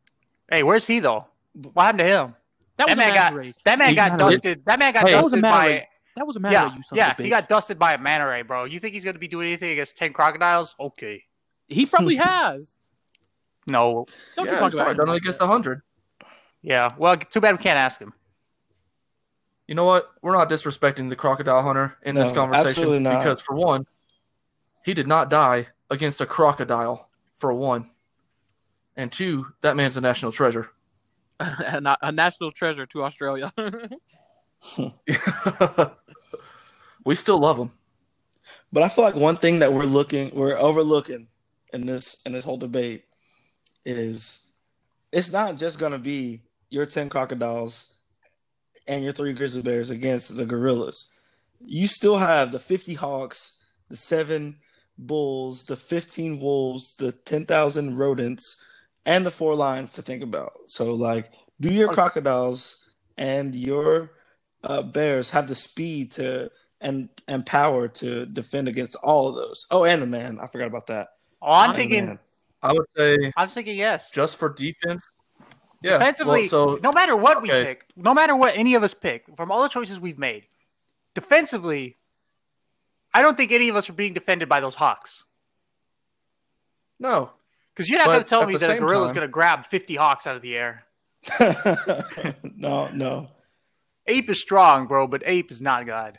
hey, 0.51 0.63
where's 0.63 0.87
he 0.87 1.01
though? 1.01 1.27
What 1.73 1.83
happened 1.85 1.99
to 2.01 2.05
him? 2.07 2.35
That 2.77 2.89
was 2.89 2.97
That 2.97 2.97
man 2.97 3.11
a 3.11 3.15
got- 3.15 3.33
manta 3.35 3.37
ray. 3.37 3.55
That 3.65 3.79
man 3.79 3.89
He 3.91 3.95
got 3.95 4.09
kinda- 4.11 4.31
dusted. 4.31 4.63
That 4.65 4.79
man 4.79 4.93
got 4.93 5.07
Hey, 5.07 5.13
That 5.13 5.23
was 5.23 5.33
a 5.33 5.37
dusted 5.37 5.43
manta 5.43 5.57
by. 5.59 5.67
ray. 5.67 5.89
That 6.17 6.27
was 6.27 6.37
a 6.37 6.41
manta 6.41 6.53
Yeah, 6.55 6.65
ray. 6.65 6.71
You 6.77 6.83
son 6.83 6.97
yeah. 6.99 7.11
of 7.11 7.17
bitch. 7.17 7.23
He 7.25 7.29
got 7.31 7.49
dusted 7.49 7.79
by 7.79 7.93
a 7.93 7.99
manta 7.99 8.27
ray, 8.27 8.43
bro. 8.43 8.65
You 8.65 8.81
think 8.81 8.95
he's 8.95 9.05
gonna 9.05 9.19
be 9.19 9.29
doing 9.29 9.47
anything 9.49 9.71
against 9.73 9.97
ten 9.97 10.13
crocodiles? 10.13 10.75
Okay. 10.81 11.25
He 11.69 11.87
probably 11.87 12.17
has. 12.17 12.77
No. 13.67 14.07
Don't 14.37 14.47
yeah, 14.47 14.53
you 14.53 14.59
talk 14.59 14.73
about 14.73 14.85
probably 14.85 14.95
done 14.97 15.09
it 15.09 15.13
like 15.13 15.23
against 15.23 15.41
a 15.41 15.47
hundred. 15.47 15.83
Yeah. 16.63 16.95
Well, 16.99 17.17
too 17.17 17.41
bad 17.41 17.53
we 17.57 17.63
can't 17.63 17.79
ask 17.79 18.01
him. 18.01 18.13
You 19.69 19.75
know 19.75 19.85
what? 19.85 20.11
We're 20.23 20.33
not 20.33 20.51
disrespecting 20.51 21.09
the 21.09 21.17
crocodile 21.17 21.63
hunter 21.63 21.97
in 22.03 22.15
this 22.15 22.33
conversation 22.33 22.69
absolutely 22.69 22.99
not. 23.01 23.21
because, 23.23 23.41
for 23.41 23.55
one, 23.57 23.87
he 24.85 24.95
did 24.95 25.09
not 25.09 25.31
die 25.31 25.69
against 25.91 26.21
a 26.21 26.27
crocodile. 26.27 27.09
For 27.39 27.53
one, 27.53 27.91
and 28.97 29.11
two, 29.11 29.47
that 29.61 29.77
man's 29.77 29.97
a 29.97 30.01
national 30.01 30.33
treasure. 30.33 30.71
a, 31.41 31.97
a 32.01 32.13
national 32.13 32.53
treasure 32.53 32.87
to 32.87 33.03
Australia. 33.03 33.53
we 37.05 37.15
still 37.15 37.39
love 37.39 37.59
him. 37.59 37.73
But 38.73 38.83
I 38.83 38.89
feel 38.89 39.05
like 39.05 39.17
one 39.17 39.37
thing 39.37 39.59
that 39.59 39.73
we're 39.73 39.85
looking, 39.85 40.35
we're 40.35 40.57
overlooking 40.57 41.29
in 41.73 41.87
this 41.87 42.23
in 42.25 42.33
this 42.33 42.45
whole 42.45 42.57
debate 42.57 43.05
is 43.85 44.55
it's 45.13 45.33
not 45.33 45.59
just 45.59 45.81
gonna 45.81 45.99
be 45.99 46.43
your 46.71 46.87
ten 46.87 47.09
crocodiles 47.09 47.97
and 48.87 49.03
your 49.03 49.13
three 49.13 49.33
grizzly 49.33 49.63
bears 49.63 49.91
against 49.91 50.37
the 50.37 50.47
gorillas. 50.47 51.15
You 51.61 51.87
still 51.87 52.17
have 52.17 52.53
the 52.53 52.59
fifty 52.59 52.95
hawks, 52.95 53.73
the 53.89 53.97
seven 53.97 54.57
bulls, 54.99 55.65
the 55.65 55.77
fifteen 55.77 56.41
wolves, 56.41 56.97
the 56.97 57.13
ten 57.13 57.47
thousand 57.47 57.99
rodents, 57.99 58.65
and 59.07 59.25
the 59.25 59.31
four 59.31 59.55
lions 59.55 59.95
to 59.95 60.03
think 60.03 60.23
about. 60.23 60.53
So 60.67 60.95
like, 60.95 61.31
do 61.61 61.73
your 61.73 61.93
crocodiles 61.93 62.97
and 63.17 63.55
your 63.55 64.13
uh, 64.63 64.83
bears 64.83 65.31
have 65.31 65.49
the 65.49 65.55
speed 65.55 66.13
to 66.13 66.51
and 66.81 67.09
and 67.29 67.45
power 67.47 67.89
to 67.89 68.27
defend 68.27 68.69
against 68.69 68.97
all 68.97 69.29
of 69.29 69.35
those. 69.35 69.67
Oh, 69.71 69.85
and 69.85 70.03
the 70.03 70.07
man, 70.07 70.39
I 70.41 70.47
forgot 70.47 70.67
about 70.67 70.87
that. 70.89 71.09
Oh, 71.43 71.53
I'm 71.53 71.71
And 71.71 71.77
thinking. 71.77 72.19
I 72.63 72.73
would 72.73 72.87
say 72.97 73.33
I'm 73.37 73.49
thinking 73.49 73.77
yes. 73.77 74.11
just 74.11 74.37
for 74.37 74.49
defense. 74.49 75.07
Yeah. 75.83 75.99
Defensively, 75.99 76.49
well, 76.51 76.71
so 76.71 76.79
no 76.83 76.91
matter 76.95 77.15
what 77.15 77.43
we 77.43 77.51
pick, 77.51 77.85
no 77.95 78.15
matter 78.15 78.35
what 78.35 78.57
any 78.57 78.75
of 78.75 78.83
us 78.83 78.95
pick, 78.95 79.25
from 79.37 79.53
all 79.53 79.63
the 79.63 79.69
choices 79.69 80.01
we've 80.01 80.19
made, 80.19 80.45
defensively, 81.15 81.97
I 83.15 83.23
don't 83.23 83.37
think 83.37 83.53
any 83.53 83.69
of 83.69 83.77
us 83.77 83.89
are 83.89 83.93
being 83.95 84.13
defended 84.13 84.49
by 84.49 84.61
those 84.61 84.75
hawks. 84.75 85.25
no, 86.99 87.31
Because 87.73 87.89
you're 87.89 87.99
not 87.99 88.07
going 88.09 88.19
to 88.19 88.25
tell 88.25 88.45
me 88.47 88.55
that 88.57 88.63
a 88.63 88.67
same 88.75 88.83
gorilla's 88.83 89.11
time- 89.11 89.15
going 89.15 89.27
to 89.29 89.33
grab 89.33 89.67
50 89.67 89.95
hawks 89.95 90.27
out 90.27 90.37
of 90.37 90.43
the 90.43 90.57
air. 90.57 90.85
no, 92.57 92.89
no. 92.93 93.29
Ape 94.07 94.29
is 94.29 94.41
strong, 94.41 94.87
bro, 94.87 95.07
but 95.07 95.23
ape 95.25 95.51
is 95.51 95.63
not 95.63 95.87
God. 95.87 96.19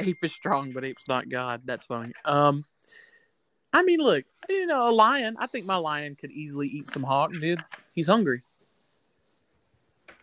ape 0.00 0.16
is 0.22 0.32
strong, 0.32 0.72
but 0.72 0.84
ape's 0.84 1.08
not 1.08 1.28
God. 1.28 1.62
That's 1.66 1.84
funny. 1.84 2.12
Um, 2.24 2.64
I 3.72 3.82
mean, 3.82 3.98
look, 3.98 4.24
you 4.48 4.64
know, 4.64 4.88
a 4.88 4.92
lion. 4.92 5.36
I 5.38 5.46
think 5.46 5.66
my 5.66 5.76
lion 5.76 6.14
could 6.14 6.30
easily 6.30 6.68
eat 6.68 6.86
some 6.86 7.02
hawk, 7.02 7.32
dude. 7.32 7.62
He's 7.94 8.06
hungry. 8.06 8.42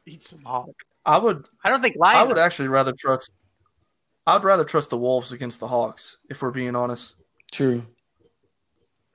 Eat 0.08 0.24
some 0.24 0.42
hawk. 0.44 0.72
I 1.06 1.20
would. 1.20 1.48
I 1.64 1.70
don't 1.70 1.82
think 1.82 1.96
lion. 1.98 2.18
I 2.18 2.24
would 2.24 2.40
actually 2.40 2.70
rather 2.70 2.94
trust. 2.94 3.32
I'd 4.28 4.44
rather 4.44 4.64
trust 4.64 4.90
the 4.90 4.98
wolves 4.98 5.32
against 5.32 5.60
the 5.60 5.68
hawks, 5.68 6.18
if 6.30 6.42
we're 6.42 6.52
being 6.52 6.76
honest. 6.76 7.14
True. 7.52 7.84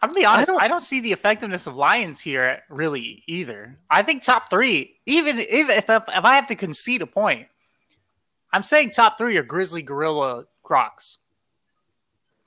I'm 0.02 0.08
gonna 0.08 0.20
be 0.20 0.24
honest. 0.24 0.50
I 0.50 0.54
I 0.54 0.58
don't, 0.60 0.70
don't- 0.70 0.80
see 0.82 1.00
the 1.00 1.12
effectiveness 1.12 1.66
of 1.66 1.76
lions 1.76 2.20
here 2.20 2.62
really 2.70 3.22
either. 3.26 3.78
I 3.90 4.02
think 4.02 4.22
top 4.22 4.48
three, 4.48 4.96
even 5.06 5.40
even 5.40 5.70
if 5.70 5.90
if, 5.90 6.02
if 6.08 6.24
I 6.24 6.34
have 6.36 6.46
to 6.46 6.54
concede 6.54 7.02
a 7.02 7.06
point, 7.06 7.48
I'm 8.52 8.62
saying 8.62 8.90
top 8.90 9.18
three 9.18 9.36
are 9.36 9.42
grizzly, 9.42 9.82
gorilla, 9.82 10.44
crocs. 10.62 11.18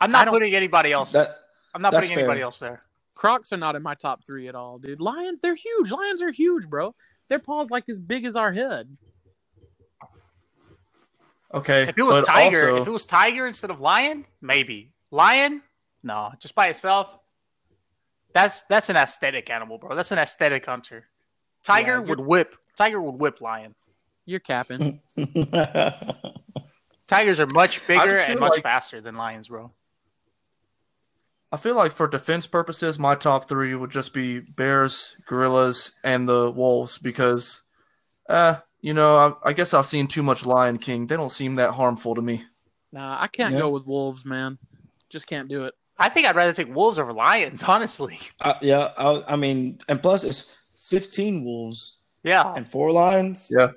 I'm 0.02 0.12
not 0.12 0.28
putting 0.30 0.56
anybody 0.56 0.92
else. 0.92 1.12
That 1.12 1.38
I'm 1.76 1.82
not 1.82 1.94
putting 1.94 2.12
anybody 2.12 2.40
fair. 2.40 2.46
else 2.46 2.60
there. 2.60 2.82
Crocs 3.14 3.54
are 3.54 3.58
not 3.58 3.76
in 3.76 3.84
my 3.84 3.94
top 3.94 4.26
three 4.26 4.48
at 4.48 4.56
all, 4.56 4.80
dude. 4.80 5.00
Lions, 5.00 5.40
they're 5.42 5.54
huge. 5.56 5.92
Lions 5.92 6.24
are 6.24 6.32
huge, 6.32 6.68
bro. 6.68 6.94
Their 7.30 7.40
paws 7.40 7.70
like 7.70 7.88
as 7.88 8.00
big 8.00 8.26
as 8.26 8.36
our 8.36 8.52
head. 8.52 8.98
Okay. 11.54 11.84
If 11.84 11.98
it 11.98 12.02
was 12.04 12.22
but 12.22 12.26
tiger, 12.26 12.72
also- 12.72 12.82
if 12.82 12.88
it 12.88 12.92
was 12.92 13.06
tiger 13.06 13.46
instead 13.48 13.70
of 13.72 13.80
lion, 13.82 14.26
maybe 14.42 14.92
lion. 15.12 15.62
No, 16.02 16.32
just 16.40 16.56
by 16.56 16.68
itself. 16.68 17.08
That's 18.34 18.64
that's 18.64 18.90
an 18.90 18.96
aesthetic 18.98 19.50
animal, 19.50 19.78
bro. 19.78 19.96
That's 19.96 20.12
an 20.12 20.18
aesthetic 20.18 20.66
hunter. 20.66 21.06
Tiger 21.64 21.94
Yeah, 21.94 22.00
would 22.10 22.20
whip. 22.20 22.56
Tiger 22.76 23.00
would 23.00 23.16
whip 23.20 23.40
lion. 23.42 23.76
You're 24.26 24.40
capping. 24.40 25.00
Tigers 27.08 27.40
are 27.40 27.48
much 27.54 27.86
bigger 27.88 28.18
and 28.18 28.40
much 28.40 28.54
like- 28.54 28.64
faster 28.64 29.02
than 29.02 29.16
lions, 29.16 29.50
bro. 29.50 29.72
I 31.52 31.58
feel 31.58 31.76
like 31.76 31.92
for 31.92 32.08
defense 32.08 32.48
purposes, 32.48 32.98
my 32.98 33.14
top 33.14 33.48
three 33.48 33.76
would 33.76 33.92
just 33.92 34.12
be 34.12 34.40
bears, 34.40 35.16
gorillas, 35.28 35.92
and 36.04 36.28
the 36.28 36.50
wolves 36.50 36.98
because, 36.98 37.62
uh, 38.28 38.56
you 38.84 38.94
know, 38.94 39.16
I, 39.44 39.50
I 39.50 39.54
guess 39.54 39.74
I've 39.74 39.88
seen 39.88 40.08
too 40.08 40.22
much 40.22 40.46
Lion 40.46 40.78
King. 40.78 41.08
They 41.08 41.16
don't 41.16 41.32
seem 41.32 41.56
that 41.56 41.72
harmful 41.72 42.14
to 42.16 42.22
me. 42.22 42.44
nah, 42.92 43.18
I 43.20 43.28
can't 43.28 43.54
Yeah. 43.54 43.62
go 43.62 43.70
with 43.72 43.88
wolves, 43.88 44.24
man. 44.26 44.60
Just 45.10 45.26
can't 45.26 45.48
do 45.50 45.64
it. 45.64 45.74
I 45.98 46.10
think 46.10 46.28
I'd 46.28 46.36
rather 46.36 46.54
take 46.54 46.74
wolves 46.76 47.00
over 47.00 47.14
lions, 47.14 47.64
honestly. 47.68 48.20
Uh, 48.42 48.56
yeah, 48.62 48.92
I, 48.98 49.24
I 49.30 49.36
mean, 49.36 49.80
and 49.88 50.02
plus 50.02 50.24
it's 50.24 50.58
15 50.90 51.44
wolves 51.46 52.02
Yeah. 52.24 52.54
and 52.56 52.68
four 52.70 52.92
lions. 52.92 53.48
Yeah. 53.50 53.70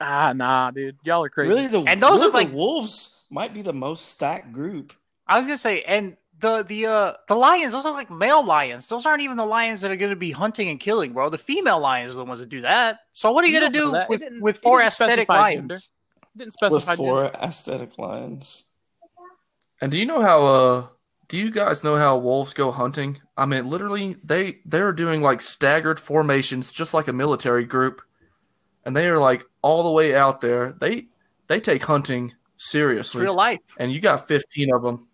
Ah, 0.00 0.32
nah, 0.34 0.70
dude. 0.70 0.96
Y'all 1.04 1.22
are 1.24 1.28
crazy. 1.28 1.50
Really, 1.50 1.66
the 1.68 1.82
And 1.82 2.02
those 2.02 2.20
really 2.20 2.30
are 2.30 2.32
like- 2.32 2.50
the 2.50 2.56
wolves 2.56 3.26
might 3.30 3.52
be 3.54 3.62
the 3.62 3.72
most 3.72 4.06
stacked 4.10 4.52
group. 4.52 4.92
I 5.28 5.36
was 5.38 5.46
gonna 5.46 5.58
say, 5.58 5.82
and 5.82 6.16
the 6.40 6.62
the 6.64 6.86
uh 6.86 7.12
the 7.28 7.34
lions, 7.34 7.72
those 7.72 7.84
are 7.86 7.92
like 7.92 8.10
male 8.10 8.44
lions. 8.44 8.88
Those 8.88 9.06
aren't 9.06 9.22
even 9.22 9.36
the 9.36 9.44
lions 9.46 9.80
that 9.80 9.90
are 9.90 9.96
gonna 9.96 10.16
be 10.16 10.30
hunting 10.30 10.68
and 10.68 10.78
killing, 10.78 11.12
bro. 11.12 11.30
The 11.30 11.38
female 11.38 11.80
lions 11.80 12.12
are 12.12 12.18
the 12.18 12.24
ones 12.24 12.40
that 12.40 12.48
do 12.48 12.60
that. 12.62 13.00
So 13.12 13.32
what 13.32 13.44
are 13.44 13.46
you, 13.46 13.54
You 13.54 13.60
gonna 13.60 13.72
don't 13.72 13.84
know 13.84 13.90
do 13.90 13.92
that. 13.98 14.08
With, 14.08 14.22
with 14.40 14.58
four 14.58 14.82
aesthetic 14.82 15.26
specify 15.26 15.40
lions? 15.40 15.60
gender. 15.60 15.78
Didn't 16.36 16.54
With 16.70 16.84
four 16.84 17.22
gender. 17.24 17.38
aesthetic 17.42 17.98
lions. 17.98 18.74
And 19.80 19.90
do 19.90 19.96
you 19.98 20.06
know 20.06 20.20
how? 20.22 20.44
Uh, 20.44 20.86
do 21.28 21.38
you 21.38 21.50
guys 21.50 21.82
know 21.84 21.96
how 21.96 22.16
wolves 22.18 22.54
go 22.54 22.70
hunting? 22.70 23.20
I 23.36 23.46
mean, 23.46 23.68
literally, 23.68 24.16
they 24.24 24.58
they're 24.64 24.92
doing 24.92 25.22
like 25.22 25.42
staggered 25.42 25.98
formations, 26.00 26.70
just 26.72 26.94
like 26.94 27.08
a 27.08 27.12
military 27.12 27.64
group, 27.64 28.00
and 28.84 28.96
they 28.96 29.06
are 29.08 29.18
like 29.18 29.44
all 29.62 29.82
the 29.82 29.90
way 29.90 30.14
out 30.14 30.40
there. 30.40 30.72
They 30.72 31.06
they 31.46 31.60
take 31.60 31.82
hunting 31.82 32.32
It's 32.54 32.70
seriously, 32.70 33.22
real 33.22 33.34
life. 33.34 33.60
and 33.78 33.92
you 33.92 34.00
got 34.00 34.28
fifteen 34.28 34.72
of 34.74 34.82
them. 34.82 35.05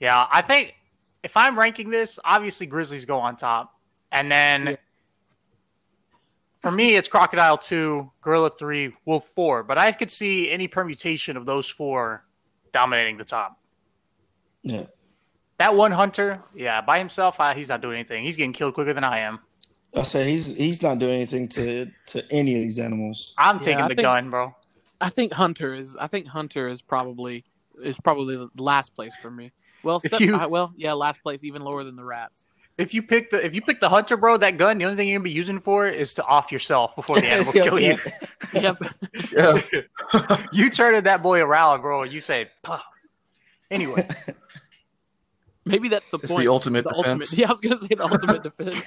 Yeah, 0.00 0.26
I 0.30 0.42
think 0.42 0.74
if 1.22 1.36
I'm 1.36 1.58
ranking 1.58 1.90
this, 1.90 2.18
obviously 2.24 2.66
Grizzlies 2.66 3.04
go 3.04 3.18
on 3.18 3.36
top, 3.36 3.72
and 4.12 4.30
then 4.30 4.66
Yeah. 4.66 4.76
for 6.60 6.70
me 6.70 6.94
it's 6.96 7.08
Crocodile 7.08 7.58
two, 7.58 8.10
Gorilla 8.20 8.50
three, 8.58 8.94
Wolf 9.04 9.26
four. 9.34 9.62
But 9.62 9.78
I 9.78 9.92
could 9.92 10.10
see 10.10 10.50
any 10.50 10.68
permutation 10.68 11.36
of 11.36 11.46
those 11.46 11.68
four 11.68 12.24
dominating 12.72 13.16
the 13.16 13.24
top. 13.24 13.58
Yeah. 14.62 14.86
That 15.58 15.74
one 15.74 15.92
hunter, 15.92 16.42
yeah, 16.54 16.82
by 16.82 16.98
himself, 16.98 17.40
uh, 17.40 17.54
he's 17.54 17.68
not 17.70 17.80
doing 17.80 17.94
anything. 17.98 18.24
He's 18.24 18.36
getting 18.36 18.52
killed 18.52 18.74
quicker 18.74 18.92
than 18.92 19.04
I 19.04 19.20
am. 19.20 19.38
I 19.94 20.02
say 20.02 20.30
he's 20.30 20.54
he's 20.56 20.82
not 20.82 20.98
doing 20.98 21.14
anything 21.14 21.48
to 21.50 21.86
to 22.08 22.22
any 22.30 22.54
of 22.54 22.60
these 22.60 22.78
animals. 22.78 23.32
I'm 23.38 23.56
Yeah, 23.58 23.62
taking 23.62 23.80
I 23.84 23.88
the 23.88 23.94
think- 23.94 24.02
gun, 24.04 24.30
bro. 24.30 24.54
I 25.00 25.08
think 25.10 25.32
Hunter 25.34 25.74
is. 25.74 25.96
I 25.96 26.06
think 26.06 26.26
Hunter 26.26 26.68
is 26.68 26.82
probably 26.82 27.44
is 27.82 27.98
probably 28.00 28.36
the 28.36 28.50
last 28.58 28.94
place 28.94 29.14
for 29.22 29.30
me. 29.30 29.52
Well, 29.86 30.00
step- 30.00 30.20
you- 30.20 30.36
I- 30.36 30.46
well, 30.46 30.72
yeah, 30.76 30.92
last 30.92 31.22
place, 31.22 31.42
even 31.44 31.62
lower 31.62 31.82
than 31.84 31.96
the 31.96 32.04
rats. 32.04 32.46
If 32.78 32.92
you 32.92 33.02
pick 33.02 33.30
the 33.30 33.42
if 33.42 33.54
you 33.54 33.62
pick 33.62 33.80
the 33.80 33.88
hunter, 33.88 34.18
bro, 34.18 34.36
that 34.36 34.58
gun, 34.58 34.76
the 34.76 34.84
only 34.84 34.96
thing 34.96 35.08
you're 35.08 35.18
gonna 35.18 35.24
be 35.24 35.30
using 35.30 35.60
for 35.60 35.88
is 35.88 36.12
to 36.14 36.24
off 36.24 36.52
yourself 36.52 36.94
before 36.94 37.18
the 37.20 37.26
animals 37.30 37.54
Yeah, 37.54 37.62
kill 37.64 37.80
you. 37.80 37.96
Yep. 38.52 38.76
Yeah, 39.32 40.38
You 40.52 40.68
turned 40.70 41.06
that 41.06 41.22
boy 41.22 41.40
around, 41.40 41.80
bro, 41.80 42.02
and 42.02 42.12
you 42.12 42.20
say, 42.20 42.46
"Puh." 42.62 42.76
anyway. 43.70 44.06
Maybe 45.64 45.88
that's 45.88 46.08
the 46.10 46.18
it's 46.22 46.30
point. 46.30 46.44
the 46.44 46.48
ultimate 46.48 46.84
The 46.84 46.90
defense. 46.90 47.06
ultimate. 47.06 47.32
Yeah, 47.32 47.46
I 47.46 47.50
was 47.50 47.60
gonna 47.60 47.78
say 47.78 47.86
the 47.88 48.04
ultimate 48.04 48.42
defense. 48.42 48.86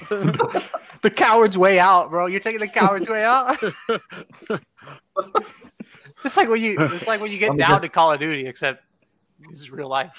the 1.01 1.09
coward's 1.09 1.57
way 1.57 1.79
out, 1.79 2.09
bro. 2.11 2.27
You're 2.27 2.39
taking 2.39 2.59
the 2.61 2.67
coward's 2.67 3.09
way 3.09 3.23
out. 3.23 3.57
it's 6.23 6.37
like 6.37 6.47
when 6.49 6.61
you 6.61 6.77
it's 6.79 7.07
like 7.07 7.21
when 7.21 7.31
you 7.31 7.37
get 7.37 7.49
Let 7.49 7.57
me 7.57 7.63
down 7.63 7.69
just- 7.71 7.81
to 7.83 7.89
Call 7.89 8.13
of 8.13 8.19
Duty, 8.19 8.47
except 8.47 8.83
this 9.49 9.59
is 9.61 9.71
real 9.71 9.89
life. 9.89 10.15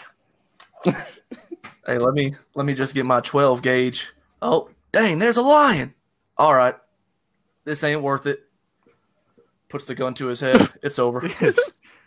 Hey, 0.85 1.99
let 1.99 2.15
me 2.15 2.35
let 2.55 2.67
me 2.67 2.75
just 2.75 2.95
get 2.95 3.07
my 3.07 3.21
twelve 3.21 3.63
gauge. 3.63 4.09
Oh, 4.43 4.71
dang! 4.93 5.19
There's 5.19 5.37
a 5.37 5.43
lion. 5.43 5.95
All 6.39 6.55
right, 6.55 6.75
this 7.65 7.83
ain't 7.85 8.03
worth 8.03 8.27
it. 8.27 8.41
Puts 9.69 9.85
the 9.87 9.95
gun 9.95 10.15
to 10.15 10.27
his 10.27 10.41
head. 10.41 10.69
It's 10.83 10.99
over. 10.99 11.29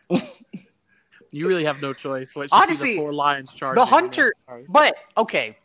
you 1.32 1.48
really 1.48 1.64
have 1.66 1.82
no 1.82 1.94
choice. 1.94 2.36
Once 2.36 2.52
you 2.52 2.58
see 2.58 2.64
Honestly, 2.64 2.94
the 2.96 3.00
four 3.02 3.14
lions 3.14 3.52
charging. 3.54 3.76
the 3.82 3.86
hunter- 3.86 4.34
But 4.70 4.96
okay, 5.18 5.58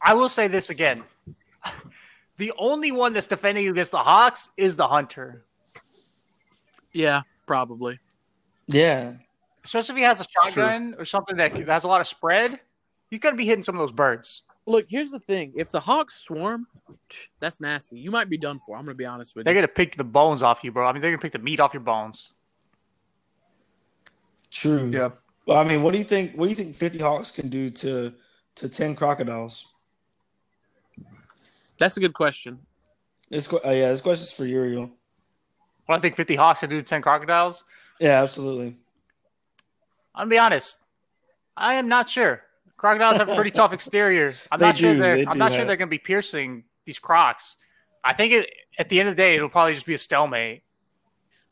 I 0.00 0.14
will 0.14 0.28
say 0.28 0.48
this 0.48 0.70
again: 0.70 1.02
the 2.36 2.52
only 2.58 2.92
one 2.92 3.12
that's 3.12 3.26
defending 3.26 3.68
against 3.68 3.90
the 3.90 3.98
Hawks 3.98 4.50
is 4.56 4.76
the 4.76 4.86
hunter, 4.88 5.44
Yeah, 6.92 7.22
probably. 7.46 7.98
Yeah. 8.68 9.14
Especially 9.64 9.94
if 9.94 9.98
he 9.98 10.04
has 10.04 10.20
a 10.20 10.26
shotgun 10.30 10.94
or 10.98 11.04
something 11.04 11.36
that 11.36 11.52
has 11.52 11.84
a 11.84 11.88
lot 11.88 12.00
of 12.00 12.08
spread. 12.08 12.60
He's 13.10 13.20
gonna 13.20 13.36
be 13.36 13.46
hitting 13.46 13.62
some 13.62 13.74
of 13.74 13.80
those 13.80 13.92
birds. 13.92 14.42
Look, 14.66 14.86
here's 14.88 15.10
the 15.10 15.20
thing: 15.20 15.52
if 15.56 15.70
the 15.70 15.80
Hawks 15.80 16.20
swarm, 16.24 16.66
that's 17.40 17.60
nasty. 17.60 17.98
You 17.98 18.10
might 18.10 18.28
be 18.28 18.38
done 18.38 18.60
for. 18.64 18.76
I'm 18.76 18.84
gonna 18.84 18.94
be 18.94 19.04
honest 19.04 19.34
with 19.34 19.42
you. 19.42 19.44
They're 19.44 19.54
gonna 19.54 19.68
pick 19.68 19.96
the 19.96 20.04
bones 20.04 20.42
off 20.42 20.64
you, 20.64 20.72
bro. 20.72 20.86
I 20.86 20.92
mean, 20.92 21.02
they're 21.02 21.10
gonna 21.10 21.20
pick 21.20 21.32
the 21.32 21.38
meat 21.38 21.60
off 21.60 21.72
your 21.72 21.82
bones. 21.82 22.32
True. 24.50 24.88
Yeah. 24.88 25.10
Well, 25.46 25.58
I 25.58 25.64
mean, 25.64 25.82
what 25.82 25.92
do 25.92 25.98
you 25.98 26.04
think? 26.04 26.32
What 26.34 26.46
do 26.46 26.50
you 26.50 26.56
think? 26.56 26.74
Fifty 26.74 26.98
Hawks 26.98 27.30
can 27.30 27.48
do 27.48 27.70
to 27.70 28.12
to 28.56 28.68
ten 28.68 28.94
crocodiles? 28.94 29.74
That's 31.78 31.96
a 31.96 32.00
good 32.00 32.14
question. 32.14 32.58
This, 33.30 33.48
que- 33.48 33.58
uh, 33.64 33.70
yeah, 33.70 33.90
this 33.90 34.00
question's 34.00 34.32
for 34.32 34.44
Uriel. 34.44 34.90
What 35.86 35.96
I 35.96 36.00
think 36.00 36.16
50 36.16 36.36
hawks 36.36 36.60
can 36.60 36.70
do 36.70 36.76
to 36.76 36.82
10 36.82 37.02
crocodiles. 37.02 37.64
Yeah, 38.00 38.22
absolutely. 38.22 38.76
I'm 40.14 40.22
gonna 40.22 40.30
be 40.30 40.38
honest. 40.38 40.78
I 41.56 41.74
am 41.74 41.88
not 41.88 42.08
sure. 42.08 42.42
Crocodiles 42.76 43.16
have 43.18 43.28
a 43.28 43.34
pretty 43.34 43.50
tough 43.50 43.72
exterior. 43.78 44.34
I'm 44.52 44.58
They 44.58 44.66
not 44.66 44.76
sure 44.78 44.94
they're. 44.94 45.16
they 45.16 45.26
I'm 45.26 45.32
do 45.34 45.38
not 45.38 45.52
sure 45.52 45.64
they're 45.64 45.76
gonna 45.76 45.88
be 45.90 45.98
piercing 45.98 46.64
these 46.84 46.98
crocs. 46.98 47.56
I 48.02 48.12
think 48.12 48.32
it 48.32 48.50
at 48.78 48.88
the 48.88 49.00
end 49.00 49.08
of 49.08 49.16
the 49.16 49.22
day 49.22 49.36
it'll 49.36 49.48
probably 49.48 49.74
just 49.74 49.86
be 49.86 49.94
a 49.94 49.98
stalemate. 49.98 50.62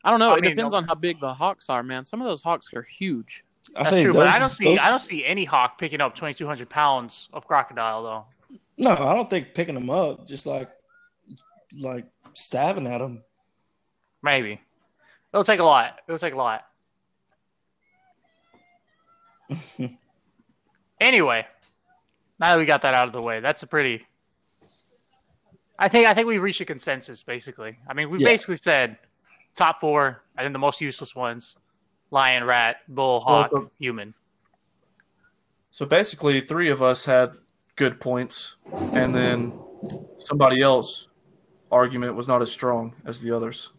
I 0.03 0.11
don't 0.11 0.19
know. 0.19 0.31
I 0.31 0.37
it 0.37 0.41
mean, 0.41 0.51
depends 0.51 0.73
no- 0.73 0.77
on 0.79 0.83
how 0.85 0.95
big 0.95 1.19
the 1.19 1.33
Hawks 1.33 1.69
are, 1.69 1.81
man. 1.81 2.03
Some 2.03 2.21
of 2.21 2.27
those 2.27 2.41
Hawks 2.41 2.69
are 2.75 2.81
huge. 2.83 3.43
I 3.75 3.83
That's 3.83 3.95
think 3.95 4.03
true, 4.05 4.13
but 4.13 4.27
I 4.27 4.39
don't 4.39 4.49
see. 4.49 4.65
those- 4.65 4.79
I 4.79 4.89
don't 4.89 4.99
see 4.99 5.25
any 5.25 5.45
hawk 5.45 5.77
picking 5.79 6.01
up 6.01 6.15
2,200 6.15 6.69
pounds 6.69 7.29
of 7.31 7.47
crocodile 7.47 8.03
though. 8.03 8.57
No, 8.77 8.91
I 8.91 9.13
don't 9.15 9.29
think 9.29 9.53
picking 9.53 9.75
them 9.75 9.89
up, 9.89 10.27
just 10.27 10.45
like 10.45 10.67
like 11.79 12.05
stabbing 12.33 12.85
at 12.87 12.97
them. 12.99 13.23
Maybe 14.21 14.59
it'll 15.33 15.43
take 15.43 15.59
a 15.59 15.63
lot. 15.63 15.99
It'll 16.07 16.19
take 16.19 16.33
a 16.33 16.37
lot. 16.37 16.65
Anyway, 21.01 21.45
now 22.39 22.53
that 22.53 22.57
we 22.57 22.65
got 22.65 22.81
that 22.83 22.93
out 22.93 23.07
of 23.07 23.13
the 23.13 23.21
way, 23.21 23.41
that's 23.41 23.61
a 23.61 23.67
pretty. 23.67 24.05
I 25.77 25.89
think 25.89 26.07
I 26.07 26.13
think 26.13 26.27
we've 26.27 26.41
reached 26.41 26.61
a 26.61 26.65
consensus. 26.65 27.23
Basically, 27.23 27.77
I 27.89 27.93
mean, 27.93 28.09
we 28.09 28.19
Yeah. 28.19 28.29
basically 28.29 28.55
said 28.57 28.97
top 29.53 29.81
four, 29.81 30.23
and 30.37 30.45
then 30.45 30.53
the 30.53 30.59
most 30.59 30.79
useless 30.79 31.13
ones: 31.13 31.57
lion, 32.09 32.45
rat, 32.45 32.77
bull, 32.87 33.19
hawk, 33.19 33.51
Well, 33.51 33.69
human. 33.77 34.13
So 35.71 35.85
basically, 35.85 36.39
three 36.39 36.69
of 36.69 36.81
us 36.81 37.03
had 37.03 37.33
good 37.75 37.99
points, 37.99 38.55
and 38.93 39.13
then 39.13 39.59
somebody 40.19 40.61
else 40.61 41.09
argument 41.69 42.15
was 42.15 42.29
not 42.29 42.41
as 42.41 42.51
strong 42.51 42.95
as 43.03 43.19
the 43.19 43.35
others. 43.35 43.71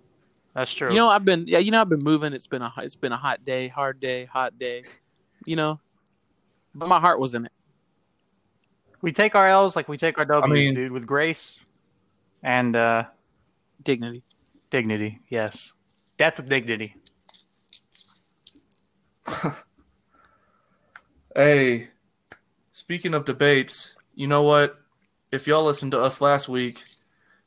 That's 0.52 0.74
true. 0.74 0.90
You 0.90 0.96
know, 0.96 1.08
I've 1.08 1.24
been 1.24 1.46
yeah. 1.46 1.58
You 1.58 1.70
know, 1.70 1.80
I've 1.80 1.88
been 1.88 2.02
moving. 2.02 2.34
It's 2.34 2.46
been 2.48 2.60
a 2.62 2.72
it's 2.78 2.96
been 2.96 3.12
a 3.12 3.16
hot 3.16 3.44
day, 3.44 3.68
hard 3.68 3.98
day, 3.98 4.26
hot 4.26 4.58
day. 4.58 4.84
You 5.46 5.56
know, 5.56 5.80
but 6.74 6.88
my 6.88 7.00
heart 7.00 7.20
was 7.20 7.34
in 7.34 7.44
it. 7.46 7.52
we 9.02 9.12
take 9.12 9.34
our 9.34 9.48
L's 9.48 9.76
like 9.76 9.88
we 9.88 9.96
take 9.98 10.18
our 10.18 10.24
W's, 10.24 10.50
mean- 10.52 10.74
dude, 10.74 10.92
with 10.92 11.06
grace 11.06 11.58
and 12.42 12.74
uh, 12.76 13.04
Dignity. 13.82 14.22
dignity. 14.70 15.20
Yes, 15.28 15.72
death 16.18 16.38
with 16.38 16.48
dignity. 16.48 16.94
Hey, 21.36 21.88
speaking 22.72 23.12
of 23.14 23.24
debates, 23.24 23.94
you 24.14 24.26
know 24.28 24.42
what? 24.42 24.78
If 25.32 25.46
y'all 25.48 25.64
listened 25.64 25.92
to 25.92 26.00
us 26.00 26.20
last 26.20 26.48
week, 26.48 26.82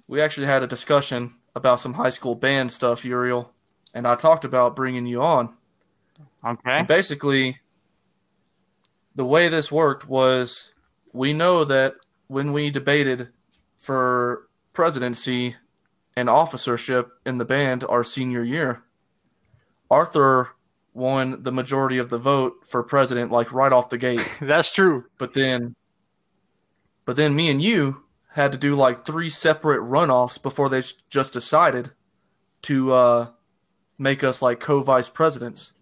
we 0.08 0.20
actually 0.22 0.48
had 0.48 0.62
a 0.62 0.68
discussion 0.68 1.36
about 1.56 1.80
some 1.80 1.94
high 1.94 2.10
school 2.10 2.36
band 2.36 2.72
stuff, 2.74 3.06
Uriel, 3.06 3.54
and 3.94 4.06
I 4.06 4.16
talked 4.16 4.44
about 4.44 4.76
bringing 4.76 5.06
you 5.06 5.22
on. 5.22 5.54
Okay. 6.46 6.60
And 6.80 6.86
basically, 6.88 7.60
the 9.18 9.26
way 9.26 9.50
this 9.50 9.72
worked 9.72 10.08
was 10.08 10.74
we 11.12 11.34
know 11.34 11.66
that 11.66 11.96
when 12.28 12.54
we 12.54 12.70
debated 12.70 13.30
for 13.80 14.48
presidency 14.74 15.56
and 16.16 16.30
officership 16.30 17.10
in 17.26 17.40
the 17.40 17.46
band 17.46 17.84
our 17.84 18.04
senior 18.04 18.44
year, 18.44 18.84
Arthur 19.90 20.50
won 20.94 21.42
the 21.42 21.52
majority 21.52 21.98
of 21.98 22.12
the 22.12 22.20
vote 22.20 22.54
for 22.68 22.84
president, 22.84 23.32
like 23.32 23.52
right 23.52 23.74
off 23.74 23.90
the 23.90 23.98
gate. 23.98 24.26
That's 24.40 24.72
true. 24.72 25.06
But 25.18 25.34
then, 25.34 25.76
but 27.06 27.16
then 27.16 27.36
me 27.36 27.50
and 27.50 27.62
you 27.62 28.04
had 28.34 28.52
to 28.52 28.58
do 28.58 28.76
like 28.76 29.04
three 29.04 29.32
separate 29.32 29.82
runoffs 29.82 30.40
before 30.40 30.70
they 30.70 30.84
just 31.10 31.34
decided 31.34 31.92
to 32.64 32.94
uh, 32.94 33.28
make 33.98 34.24
us 34.24 34.44
like 34.44 34.60
co-vice 34.60 35.10
presidents. 35.10 35.74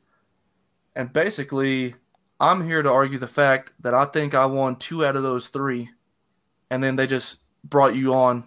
And 0.96 1.12
basically, 1.12 1.96
I'm 2.40 2.66
here 2.66 2.82
to 2.82 2.90
argue 2.92 3.18
the 3.20 3.28
fact 3.28 3.74
that 3.80 3.94
I 3.94 4.06
think 4.06 4.34
I 4.34 4.46
won 4.46 4.76
two 4.76 5.06
out 5.06 5.16
of 5.16 5.24
those 5.24 5.48
three, 5.48 5.90
and 6.70 6.84
then 6.84 6.96
they 6.96 7.08
just 7.08 7.38
brought 7.64 7.96
you 7.96 8.14
on, 8.14 8.44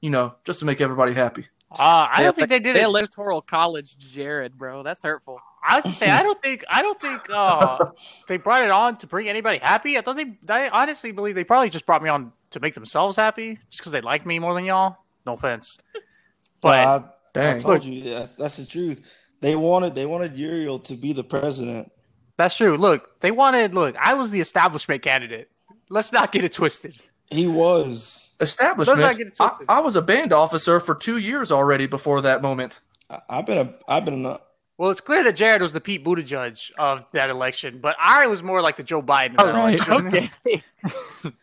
you 0.00 0.10
know, 0.10 0.34
just 0.44 0.60
to 0.60 0.66
make 0.66 0.80
everybody 0.80 1.14
happy. 1.14 1.46
Uh, 1.70 2.06
I 2.12 2.22
don't 2.22 2.34
think 2.36 2.48
they 2.48 2.60
did 2.60 2.76
They 2.76 2.82
it. 2.82 2.84
electoral 2.84 3.42
college 3.42 3.96
Jared, 3.98 4.56
bro. 4.56 4.82
That's 4.82 5.02
hurtful. 5.02 5.40
I 5.66 5.76
was 5.76 5.86
to 5.86 5.92
say 5.92 6.08
I 6.08 6.22
don't 6.22 6.40
think 6.40 6.64
I 6.70 6.82
don't 6.82 7.00
think 7.00 7.28
uh, 7.30 7.78
they 8.28 8.38
brought 8.38 8.62
it 8.62 8.70
on 8.70 8.96
to 8.98 9.06
bring 9.06 9.28
anybody 9.28 9.58
happy. 9.58 9.98
I 9.98 10.02
thought 10.02 10.16
they 10.16 10.38
I 10.48 10.68
honestly 10.70 11.12
believe 11.12 11.34
they 11.34 11.44
probably 11.44 11.68
just 11.70 11.84
brought 11.84 12.02
me 12.02 12.08
on 12.08 12.32
to 12.50 12.60
make 12.60 12.74
themselves 12.74 13.16
happy, 13.16 13.58
just 13.70 13.80
because 13.80 13.92
they 13.92 14.00
like 14.00 14.24
me 14.24 14.38
more 14.38 14.54
than 14.54 14.64
y'all. 14.64 14.96
No 15.26 15.34
offense, 15.34 15.78
but 16.62 16.78
I, 16.78 17.04
I 17.36 17.58
told 17.58 17.84
you, 17.84 18.00
yeah, 18.02 18.26
that's 18.38 18.56
the 18.56 18.64
truth. 18.64 19.12
They 19.40 19.56
wanted 19.56 19.94
they 19.94 20.06
wanted 20.06 20.36
Uriel 20.38 20.78
to 20.80 20.94
be 20.94 21.12
the 21.12 21.24
president. 21.24 21.92
That's 22.38 22.56
true. 22.56 22.76
Look, 22.78 23.20
they 23.20 23.32
wanted. 23.32 23.74
Look, 23.74 23.96
I 23.96 24.14
was 24.14 24.30
the 24.30 24.40
establishment 24.40 25.02
candidate. 25.02 25.50
Let's 25.90 26.12
not 26.12 26.32
get 26.32 26.44
it 26.44 26.52
twisted. 26.52 26.98
He 27.30 27.46
was. 27.46 28.36
Establishment. 28.40 28.98
Let's 28.98 29.00
not 29.00 29.18
get 29.18 29.26
it 29.26 29.36
I, 29.40 29.48
twisted. 29.48 29.66
I 29.68 29.80
was 29.80 29.96
a 29.96 30.02
band 30.02 30.32
officer 30.32 30.80
for 30.80 30.94
two 30.94 31.18
years 31.18 31.52
already 31.52 31.86
before 31.86 32.22
that 32.22 32.40
moment. 32.40 32.80
I, 33.10 33.20
I've 33.28 33.46
been 33.46 33.58
a 33.58 33.74
I've 33.88 34.04
been 34.04 34.24
a 34.24 34.40
Well, 34.78 34.90
it's 34.90 35.00
clear 35.00 35.24
that 35.24 35.34
Jared 35.34 35.60
was 35.60 35.72
the 35.72 35.80
Pete 35.80 36.04
Buttigieg 36.04 36.70
of 36.78 37.04
that 37.12 37.28
election, 37.28 37.80
but 37.82 37.96
I 38.00 38.28
was 38.28 38.42
more 38.42 38.62
like 38.62 38.76
the 38.76 38.84
Joe 38.84 39.02
Biden. 39.02 39.34
Of 39.34 39.40
All 39.40 39.46
that 39.46 39.54
oh, 39.54 39.58
right. 39.58 39.88
election. 39.88 40.30
Okay. 40.46 41.32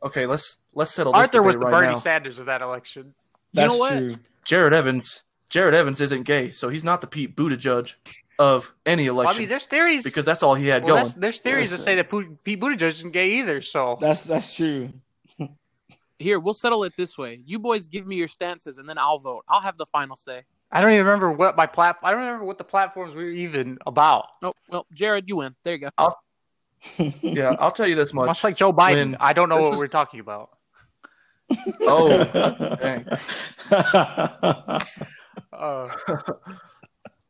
Okay, 0.00 0.26
let's 0.26 0.58
let's 0.74 0.94
settle 0.94 1.12
this 1.12 1.22
Arthur 1.22 1.42
was 1.42 1.56
the 1.56 1.58
right 1.58 1.72
Bernie 1.72 1.88
now. 1.88 1.94
Sanders 1.96 2.38
of 2.38 2.46
that 2.46 2.62
election. 2.62 3.14
You 3.52 3.62
know 3.62 3.68
that's 3.68 3.78
what? 3.78 3.98
true. 3.98 4.14
Jared 4.44 4.72
Evans. 4.72 5.24
Jared 5.48 5.74
Evans 5.74 6.00
isn't 6.00 6.22
gay, 6.22 6.52
so 6.52 6.68
he's 6.68 6.84
not 6.84 7.00
the 7.00 7.08
Pete 7.08 7.34
Buttigieg 7.34 7.94
of 8.38 8.72
any 8.86 9.10
Well, 9.10 9.20
I 9.20 9.22
election 9.24 9.42
mean, 9.42 9.48
there's 9.48 9.66
theories 9.66 10.04
because 10.04 10.24
that's 10.24 10.42
all 10.42 10.54
he 10.54 10.66
had 10.68 10.84
well, 10.84 10.94
going. 10.96 11.08
there's 11.16 11.40
theories 11.40 11.70
that 11.72 11.78
say 11.78 11.96
that 11.96 12.08
Pu- 12.08 12.38
Pete 12.44 12.60
Buttigieg 12.60 12.82
isn't 12.82 13.10
gay 13.12 13.30
either. 13.40 13.60
So 13.60 13.96
That's 14.00 14.24
that's 14.24 14.54
true. 14.54 14.90
Here, 16.20 16.40
we'll 16.40 16.54
settle 16.54 16.82
it 16.84 16.94
this 16.96 17.16
way. 17.16 17.40
You 17.46 17.58
boys 17.60 17.86
give 17.86 18.04
me 18.06 18.16
your 18.16 18.26
stances, 18.26 18.78
and 18.78 18.88
then 18.88 18.98
I'll 18.98 19.18
vote. 19.20 19.44
I'll 19.48 19.60
have 19.60 19.76
the 19.78 19.86
final 19.86 20.16
say. 20.16 20.42
I 20.72 20.80
don't 20.80 20.90
even 20.92 21.06
remember 21.06 21.30
what 21.32 21.56
my 21.56 21.66
plat. 21.66 21.96
I 22.02 22.10
don't 22.10 22.20
remember 22.20 22.44
what 22.44 22.58
the 22.58 22.64
platforms 22.64 23.14
were 23.14 23.28
even 23.28 23.78
about. 23.86 24.26
Oh, 24.42 24.52
well, 24.68 24.84
Jared, 24.92 25.28
you 25.28 25.36
win. 25.36 25.54
There 25.64 25.74
you 25.76 25.90
go. 25.96 26.16
yeah, 27.22 27.54
I'll 27.60 27.70
tell 27.70 27.86
you 27.86 27.94
this 27.94 28.12
much. 28.12 28.26
Much 28.26 28.42
like 28.44 28.56
Joe 28.56 28.72
Biden, 28.72 29.12
When- 29.12 29.16
I 29.20 29.32
don't 29.32 29.48
know 29.48 29.58
this 29.58 29.66
what 29.66 29.74
is- 29.74 29.78
we're 29.78 29.86
talking 29.88 30.20
about. 30.20 30.50
Oh, 31.82 32.24
dang. 32.80 33.06
Uh, 35.52 35.88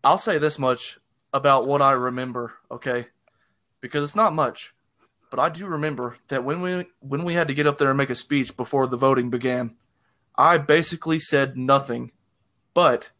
I'll 0.04 0.18
say 0.18 0.38
this 0.38 0.58
much 0.58 0.98
about 1.32 1.66
what 1.66 1.82
I 1.82 1.92
remember, 1.92 2.54
okay? 2.70 3.06
Because 3.80 4.04
it's 4.04 4.16
not 4.16 4.34
much, 4.34 4.74
but 5.30 5.38
I 5.38 5.48
do 5.48 5.66
remember 5.66 6.16
that 6.28 6.44
when 6.44 6.60
we 6.60 6.86
when 7.00 7.24
we 7.24 7.34
had 7.34 7.48
to 7.48 7.54
get 7.54 7.66
up 7.66 7.78
there 7.78 7.88
and 7.90 7.98
make 7.98 8.10
a 8.10 8.14
speech 8.14 8.56
before 8.56 8.86
the 8.86 8.96
voting 8.96 9.30
began, 9.30 9.76
I 10.36 10.58
basically 10.58 11.18
said 11.18 11.56
nothing, 11.56 12.12
but 12.74 13.10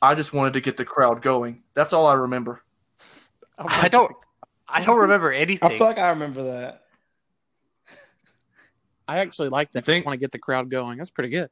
I 0.00 0.14
just 0.14 0.32
wanted 0.32 0.52
to 0.54 0.60
get 0.60 0.76
the 0.76 0.84
crowd 0.84 1.22
going. 1.22 1.62
That's 1.74 1.92
all 1.92 2.06
I 2.06 2.14
remember. 2.14 2.62
I 3.58 3.88
don't. 3.88 4.12
I 4.68 4.84
don't 4.84 4.98
remember 5.00 5.32
anything. 5.32 5.58
I 5.62 5.66
anything. 5.66 5.78
feel 5.78 5.86
like 5.86 5.98
I 5.98 6.10
remember 6.10 6.42
that. 6.44 6.82
I 9.08 9.18
actually 9.18 9.48
like 9.48 9.72
that. 9.72 9.80
You 9.80 9.84
think- 9.84 10.06
want 10.06 10.14
to 10.14 10.20
get 10.20 10.32
the 10.32 10.38
crowd 10.38 10.70
going. 10.70 10.98
That's 10.98 11.10
pretty 11.10 11.30
good. 11.30 11.50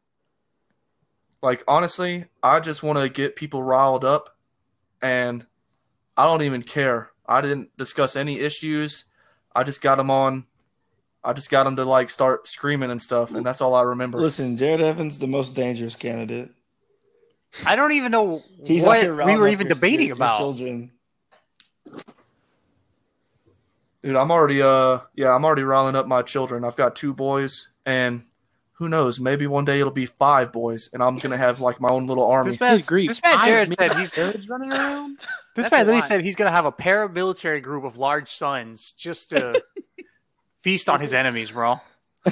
Like 1.43 1.65
honestly, 1.67 2.25
I 2.43 2.61
just 2.61 2.83
want 2.83 3.01
to 3.01 3.09
get 3.09 3.35
people 3.35 3.63
riled 3.63 4.05
up, 4.05 4.37
and 5.03 5.45
I 6.17 6.25
don't 6.27 6.43
even 6.43 6.63
care. 6.63 7.11
I 7.27 7.41
didn't 7.41 7.77
discuss 7.77 8.17
any 8.17 8.39
issues. 8.41 9.05
I 9.55 9.65
just 9.65 9.81
got 9.83 9.97
them 9.97 10.11
on. 10.11 10.45
I 11.25 11.33
just 11.33 11.51
got 11.51 11.65
them 11.65 11.77
to 11.77 11.85
like 11.85 12.11
start 12.11 12.49
screaming 12.49 12.91
and 12.91 13.01
stuff, 13.01 13.33
and 13.33 13.45
that's 13.45 13.61
all 13.61 13.75
I 13.75 13.83
remember. 13.83 14.19
Listen, 14.19 14.57
Jared 14.57 14.81
Evans, 14.81 15.19
the 15.19 15.27
most 15.27 15.55
dangerous 15.55 15.95
candidate. 15.97 16.51
I 17.67 17.77
don't 17.77 17.93
even 17.93 18.11
know 18.11 18.43
He's 18.65 18.85
what 18.85 19.03
we 19.03 19.09
were 19.37 19.49
even 19.49 19.67
your- 19.67 19.75
debating 19.75 20.07
your 20.09 20.17
about. 20.17 20.39
Children. 20.39 20.91
Dude, 24.03 24.17
I'm 24.17 24.31
already 24.33 24.61
uh 24.63 25.01
yeah, 25.15 25.31
I'm 25.33 25.45
already 25.45 25.63
riling 25.63 25.95
up 25.95 26.07
my 26.09 26.23
children. 26.23 26.65
I've 26.65 26.77
got 26.77 26.97
two 26.97 27.15
boys 27.15 27.69
and 27.87 28.25
who 28.73 28.89
knows, 28.89 29.21
maybe 29.21 29.47
one 29.47 29.65
day 29.65 29.79
it'll 29.81 29.93
be 29.93 30.07
five 30.07 30.53
boys 30.53 30.91
and 30.93 31.03
I'm 31.03 31.17
gonna 31.17 31.37
have 31.37 31.61
like 31.61 31.81
my 31.81 31.89
own 31.91 32.07
little 32.07 32.25
army. 32.27 32.53
This 32.53 32.61
man, 32.61 32.81
Good 32.81 33.09
this 33.11 33.23
man 33.23 33.39
Jared 33.47 33.69
mean, 33.69 33.77
said 33.79 33.93
he's 33.99 34.11
Jared's 34.15 34.49
running 34.49 34.73
around. 34.73 35.19
This 35.55 35.65
That's 35.65 35.71
man 35.73 35.81
a 35.83 35.85
literally 35.85 36.07
said 36.07 36.23
he's 36.23 36.35
gonna 36.37 36.51
have 36.51 36.65
a 36.67 36.73
paramilitary 36.73 37.63
group 37.63 37.85
of 37.85 37.97
large 37.97 38.31
sons 38.31 38.93
just 38.93 39.31
to 39.31 39.63
feast 40.63 40.89
on 40.89 41.01
his 41.01 41.13
enemies, 41.15 41.51
bro. 41.51 41.77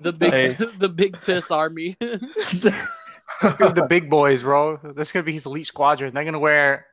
The 0.00 0.12
big 0.12 0.30
Hey. 0.32 0.56
the 0.76 0.88
big 0.88 1.16
piss 1.22 1.50
army. 1.50 1.96
the 1.98 3.86
big 3.88 4.10
boys, 4.10 4.42
bro. 4.42 4.78
That's 4.94 5.12
gonna 5.12 5.22
be 5.24 5.32
his 5.32 5.46
elite 5.46 5.66
squadron. 5.66 6.12
They're 6.12 6.24
gonna 6.24 6.38
wear 6.38 6.86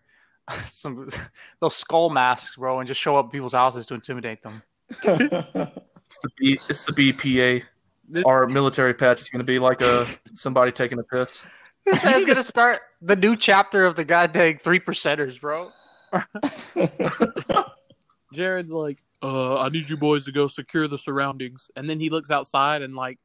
some 0.67 1.09
those 1.59 1.75
skull 1.75 2.09
masks, 2.09 2.55
bro, 2.55 2.79
and 2.79 2.87
just 2.87 3.01
show 3.01 3.17
up 3.17 3.25
at 3.25 3.31
people's 3.33 3.51
houses 3.53 3.85
to 3.87 3.95
intimidate 3.95 4.41
them. 4.41 4.63
It's 4.89 6.17
the 6.23 6.29
B, 6.37 6.59
it's 6.69 6.83
the 6.85 6.93
BPA. 6.93 7.63
Our 8.25 8.47
military 8.47 8.93
patch 8.93 9.21
is 9.21 9.29
going 9.29 9.39
to 9.39 9.45
be 9.45 9.59
like 9.59 9.81
a 9.81 10.05
somebody 10.33 10.71
taking 10.71 10.99
a 10.99 11.03
piss. 11.03 11.43
This 11.85 12.05
man's 12.05 12.25
gonna 12.25 12.43
start 12.43 12.81
the 13.01 13.15
new 13.15 13.35
chapter 13.35 13.85
of 13.85 13.95
the 13.95 14.03
goddamn 14.03 14.59
three 14.59 14.79
percenters, 14.79 15.41
bro. 15.41 15.71
Jared's 18.33 18.71
like, 18.71 18.99
uh, 19.23 19.57
I 19.57 19.69
need 19.69 19.89
you 19.89 19.97
boys 19.97 20.25
to 20.25 20.31
go 20.31 20.47
secure 20.47 20.87
the 20.87 20.97
surroundings. 20.97 21.71
And 21.75 21.89
then 21.89 21.99
he 21.99 22.09
looks 22.09 22.31
outside 22.31 22.81
and 22.81 22.95
like 22.95 23.17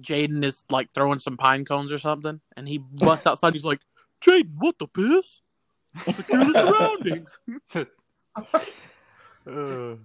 Jaden 0.00 0.44
is 0.44 0.64
like 0.70 0.92
throwing 0.94 1.18
some 1.18 1.36
pine 1.36 1.64
cones 1.64 1.92
or 1.92 1.98
something. 1.98 2.40
And 2.56 2.68
he 2.68 2.78
busts 2.78 3.26
outside. 3.26 3.54
He's 3.54 3.64
like, 3.64 3.80
Jaden, 4.24 4.52
what 4.58 4.78
the 4.78 4.86
piss? 4.86 5.42
Secure 6.14 6.44
the 6.44 6.52
surroundings. 6.52 7.38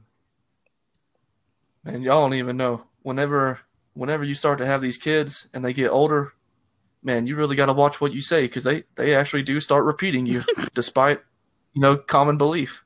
Man, 1.84 2.02
y'all 2.02 2.22
don't 2.22 2.36
even 2.36 2.58
know. 2.58 2.84
Whenever 3.02 3.60
whenever 3.94 4.24
you 4.24 4.36
start 4.36 4.58
to 4.60 4.66
have 4.66 4.82
these 4.82 4.98
kids 4.98 5.48
and 5.54 5.64
they 5.64 5.74
get 5.74 5.90
older, 5.90 6.34
man, 7.04 7.28
you 7.28 7.36
really 7.36 7.56
got 7.56 7.68
to 7.68 7.74
watch 7.74 8.00
what 8.00 8.14
you 8.14 8.22
say 8.22 8.44
because 8.44 8.64
they 8.64 8.84
they 8.96 9.16
actually 9.16 9.44
do 9.44 9.60
start 9.60 9.86
repeating 9.86 10.26
you, 10.26 10.44
despite 10.74 11.22
you 11.74 11.82
know 11.82 11.98
common 11.98 12.38
belief. 12.38 12.84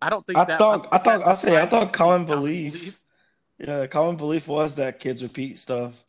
I 0.00 0.08
don't 0.10 0.24
think 0.24 0.38
I 0.38 0.44
that. 0.44 0.58
thought, 0.58 0.88
I 0.92 0.98
thought, 0.98 1.26
I 1.26 1.34
say, 1.34 1.60
I 1.60 1.66
thought 1.66 1.92
common 1.92 2.24
common 2.24 2.26
belief. 2.26 3.00
Yeah, 3.58 3.86
common 3.86 4.16
belief 4.16 4.46
was 4.46 4.76
that 4.76 5.00
kids 5.00 5.22
repeat 5.22 5.58
stuff. 5.58 6.04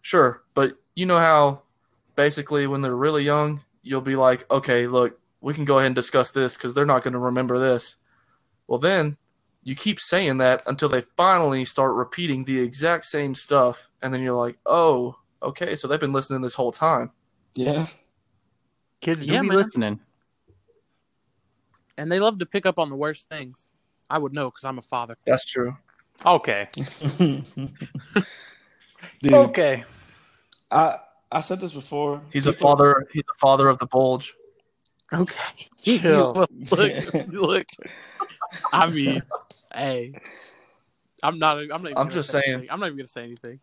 Sure, 0.00 0.42
but 0.54 0.78
you 0.94 1.06
know 1.06 1.18
how 1.18 1.62
basically 2.16 2.66
when 2.66 2.80
they're 2.80 2.96
really 2.96 3.24
young, 3.24 3.60
you'll 3.82 4.00
be 4.00 4.16
like, 4.16 4.50
okay, 4.50 4.86
look, 4.86 5.18
we 5.40 5.52
can 5.52 5.64
go 5.64 5.78
ahead 5.78 5.86
and 5.88 5.94
discuss 5.94 6.30
this 6.30 6.56
because 6.56 6.72
they're 6.72 6.86
not 6.86 7.04
going 7.04 7.12
to 7.12 7.18
remember 7.18 7.58
this. 7.58 7.96
Well, 8.66 8.78
then 8.78 9.18
you 9.64 9.74
keep 9.74 9.98
saying 9.98 10.38
that 10.38 10.62
until 10.66 10.88
they 10.88 11.00
finally 11.16 11.64
start 11.64 11.94
repeating 11.94 12.44
the 12.44 12.58
exact 12.58 13.06
same 13.06 13.34
stuff, 13.34 13.88
and 14.02 14.12
then 14.14 14.20
you're 14.22 14.36
like, 14.38 14.56
oh, 14.66 15.16
okay, 15.42 15.74
so 15.74 15.88
they've 15.88 15.98
been 16.00 16.12
listening 16.12 16.40
this 16.42 16.54
whole 16.54 16.70
time. 16.72 17.10
Yeah. 17.54 17.86
Kids 19.00 19.24
do 19.24 19.32
Yeah, 19.32 19.40
be 19.40 19.48
man. 19.48 19.56
listening. 19.56 20.00
And 21.96 22.10
they 22.10 22.20
love 22.20 22.38
to 22.38 22.46
pick 22.46 22.66
up 22.66 22.78
on 22.78 22.90
the 22.90 22.96
worst 22.96 23.28
things. 23.28 23.70
I 24.10 24.18
would 24.18 24.32
know 24.32 24.50
because 24.50 24.64
I'm 24.64 24.78
a 24.78 24.82
father. 24.82 25.16
That's 25.26 25.44
true. 25.46 25.76
Okay. 26.24 26.68
Dude, 29.22 29.32
Okay. 29.32 29.84
I 30.70 30.98
I 31.30 31.40
said 31.40 31.60
this 31.60 31.72
before. 31.72 32.20
He's 32.30 32.46
a 32.46 32.52
father. 32.52 33.06
He's 33.12 33.22
a 33.34 33.38
father 33.38 33.68
of 33.68 33.78
the 33.78 33.86
bulge. 33.86 34.34
Okay. 35.12 35.66
Chill. 35.82 36.32
look, 36.34 36.50
look, 36.70 37.26
look. 37.32 37.66
I 38.72 38.88
mean, 38.88 39.20
hey. 39.74 40.14
I'm 41.22 41.38
not. 41.38 41.58
I'm 41.58 41.68
not. 41.68 41.84
Even 41.84 41.96
I'm 41.96 42.10
just 42.10 42.30
say 42.30 42.40
saying. 42.40 42.52
anything. 42.52 42.70
I'm 42.70 42.80
not 42.80 42.86
even 42.86 42.98
gonna 42.98 43.08
say 43.08 43.24
anything. 43.24 43.60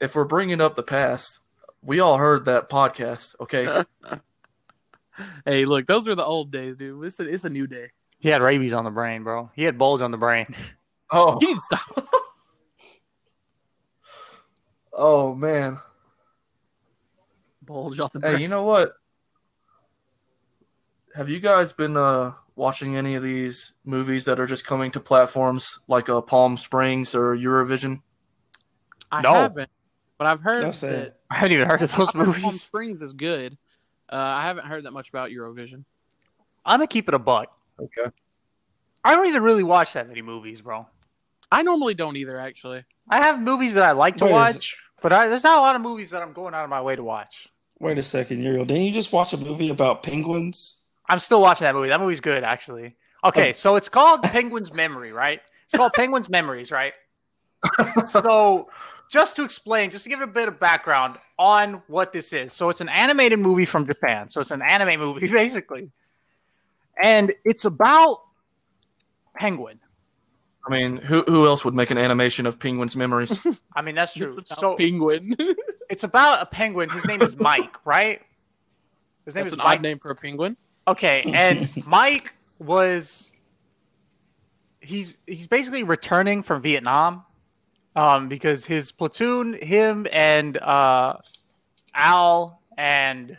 If 0.00 0.14
we're 0.14 0.24
bringing 0.24 0.60
up 0.60 0.76
the 0.76 0.82
past, 0.82 1.38
we 1.82 2.00
all 2.00 2.18
heard 2.18 2.44
that 2.44 2.68
podcast. 2.68 3.34
Okay, 3.40 3.82
Hey, 5.44 5.64
look, 5.64 5.86
those 5.86 6.06
were 6.06 6.14
the 6.14 6.24
old 6.24 6.50
days, 6.50 6.76
dude. 6.76 7.04
It's 7.04 7.20
a, 7.20 7.28
it's 7.28 7.44
a 7.44 7.50
new 7.50 7.66
day. 7.66 7.90
He 8.18 8.28
had 8.28 8.42
rabies 8.42 8.72
on 8.72 8.84
the 8.84 8.90
brain, 8.90 9.22
bro. 9.22 9.50
He 9.54 9.62
had 9.62 9.78
bulge 9.78 10.02
on 10.02 10.10
the 10.10 10.16
brain. 10.16 10.54
oh, 11.10 11.38
You 11.40 11.48
need 11.48 11.54
to 11.54 11.60
stop. 11.60 12.08
oh 14.92 15.34
man. 15.34 15.78
Bulge 17.62 18.00
on 18.00 18.10
the 18.12 18.20
Hey, 18.20 18.42
you 18.42 18.48
know 18.48 18.64
what? 18.64 18.94
Have 21.14 21.28
you 21.28 21.38
guys 21.38 21.72
been 21.72 21.96
uh, 21.96 22.32
watching 22.56 22.96
any 22.96 23.14
of 23.14 23.22
these 23.22 23.72
movies 23.84 24.24
that 24.24 24.38
are 24.38 24.46
just 24.46 24.66
coming 24.66 24.90
to 24.92 25.00
platforms 25.00 25.80
like 25.88 26.08
uh, 26.08 26.20
Palm 26.20 26.56
Springs 26.56 27.14
or 27.14 27.36
Eurovision? 27.36 28.02
I 29.10 29.22
No. 29.22 29.32
haven't, 29.34 29.70
but 30.18 30.26
I've 30.26 30.40
heard 30.40 30.60
Don't 30.60 30.80
that 30.80 30.92
it. 31.06 31.16
I 31.30 31.34
haven't 31.36 31.52
even 31.52 31.68
heard 31.68 31.82
of 31.82 31.94
those 31.96 32.08
I've 32.08 32.26
heard 32.26 32.42
Palm. 32.42 32.52
Springs 32.52 33.02
is 33.02 33.12
good. 33.12 33.56
Uh, 34.10 34.16
I 34.16 34.42
haven't 34.42 34.66
heard 34.66 34.84
that 34.84 34.92
much 34.92 35.08
about 35.08 35.30
Eurovision. 35.30 35.84
I'm 36.64 36.78
gonna 36.78 36.86
keep 36.86 37.08
it 37.08 37.14
a 37.14 37.18
buck. 37.18 37.48
Okay. 37.80 38.10
I 39.04 39.14
don't 39.14 39.26
even 39.28 39.42
really 39.42 39.62
watch 39.62 39.92
that 39.94 40.08
many 40.08 40.22
movies, 40.22 40.60
bro. 40.60 40.86
I 41.52 41.62
normally 41.62 41.94
don't 41.94 42.16
either, 42.16 42.38
actually. 42.38 42.84
I 43.08 43.22
have 43.22 43.40
movies 43.40 43.74
that 43.74 43.84
I 43.84 43.92
like 43.92 44.16
to 44.16 44.24
Wait, 44.24 44.32
watch, 44.32 44.76
but 45.02 45.12
I, 45.12 45.28
there's 45.28 45.44
not 45.44 45.58
a 45.58 45.60
lot 45.60 45.76
of 45.76 45.82
movies 45.82 46.10
that 46.10 46.22
I'm 46.22 46.32
going 46.32 46.54
out 46.54 46.64
of 46.64 46.70
my 46.70 46.80
way 46.80 46.96
to 46.96 47.02
watch. 47.02 47.48
Wait 47.80 47.98
a 47.98 48.02
second, 48.02 48.42
Uriel. 48.42 48.64
Didn't 48.64 48.84
you 48.84 48.92
just 48.92 49.12
watch 49.12 49.32
a 49.34 49.36
movie 49.36 49.68
about 49.68 50.02
penguins? 50.02 50.83
I'm 51.08 51.18
still 51.18 51.40
watching 51.40 51.64
that 51.64 51.74
movie. 51.74 51.88
That 51.88 52.00
movie's 52.00 52.20
good, 52.20 52.44
actually. 52.44 52.96
Okay, 53.24 53.50
oh. 53.50 53.52
so 53.52 53.76
it's 53.76 53.88
called 53.88 54.22
Penguin's 54.22 54.72
Memory, 54.72 55.12
right? 55.12 55.40
It's 55.64 55.74
called 55.76 55.92
Penguin's 55.92 56.28
Memories, 56.28 56.70
right? 56.70 56.92
so, 58.06 58.68
just 59.10 59.36
to 59.36 59.44
explain, 59.44 59.90
just 59.90 60.04
to 60.04 60.10
give 60.10 60.20
it 60.20 60.24
a 60.24 60.26
bit 60.32 60.48
of 60.48 60.60
background 60.60 61.16
on 61.38 61.82
what 61.86 62.12
this 62.12 62.32
is. 62.32 62.52
So, 62.52 62.68
it's 62.68 62.80
an 62.80 62.88
animated 62.88 63.38
movie 63.38 63.64
from 63.64 63.86
Japan. 63.86 64.28
So, 64.28 64.40
it's 64.40 64.50
an 64.50 64.62
anime 64.62 65.00
movie, 65.00 65.26
basically. 65.32 65.90
And 67.02 67.32
it's 67.44 67.64
about 67.64 68.20
Penguin. 69.36 69.80
I 70.66 70.70
mean, 70.70 70.96
who 70.96 71.22
who 71.26 71.46
else 71.46 71.64
would 71.64 71.74
make 71.74 71.90
an 71.90 71.98
animation 71.98 72.46
of 72.46 72.58
Penguin's 72.58 72.96
memories? 72.96 73.38
I 73.76 73.82
mean, 73.82 73.94
that's 73.94 74.14
true. 74.14 74.28
It's 74.28 74.38
about 74.38 74.58
So, 74.58 74.76
penguin. 74.76 75.36
it's 75.90 76.04
about 76.04 76.40
a 76.40 76.46
penguin. 76.46 76.88
His 76.88 77.04
name 77.04 77.20
is 77.20 77.36
Mike, 77.36 77.76
right? 77.84 78.22
His 79.26 79.34
name 79.34 79.44
That's 79.44 79.52
is 79.54 79.58
an 79.58 79.64
Mike. 79.64 79.78
odd 79.78 79.82
name 79.82 79.98
for 79.98 80.10
a 80.10 80.14
penguin. 80.16 80.56
Okay, 80.86 81.22
and 81.32 81.68
Mike 81.86 82.34
was 82.58 83.32
he's 84.80 85.18
he's 85.26 85.46
basically 85.46 85.82
returning 85.82 86.42
from 86.42 86.62
Vietnam 86.62 87.24
um, 87.96 88.28
because 88.28 88.64
his 88.64 88.92
platoon, 88.92 89.54
him 89.54 90.06
and 90.12 90.56
uh, 90.58 91.16
Al 91.94 92.60
and 92.76 93.36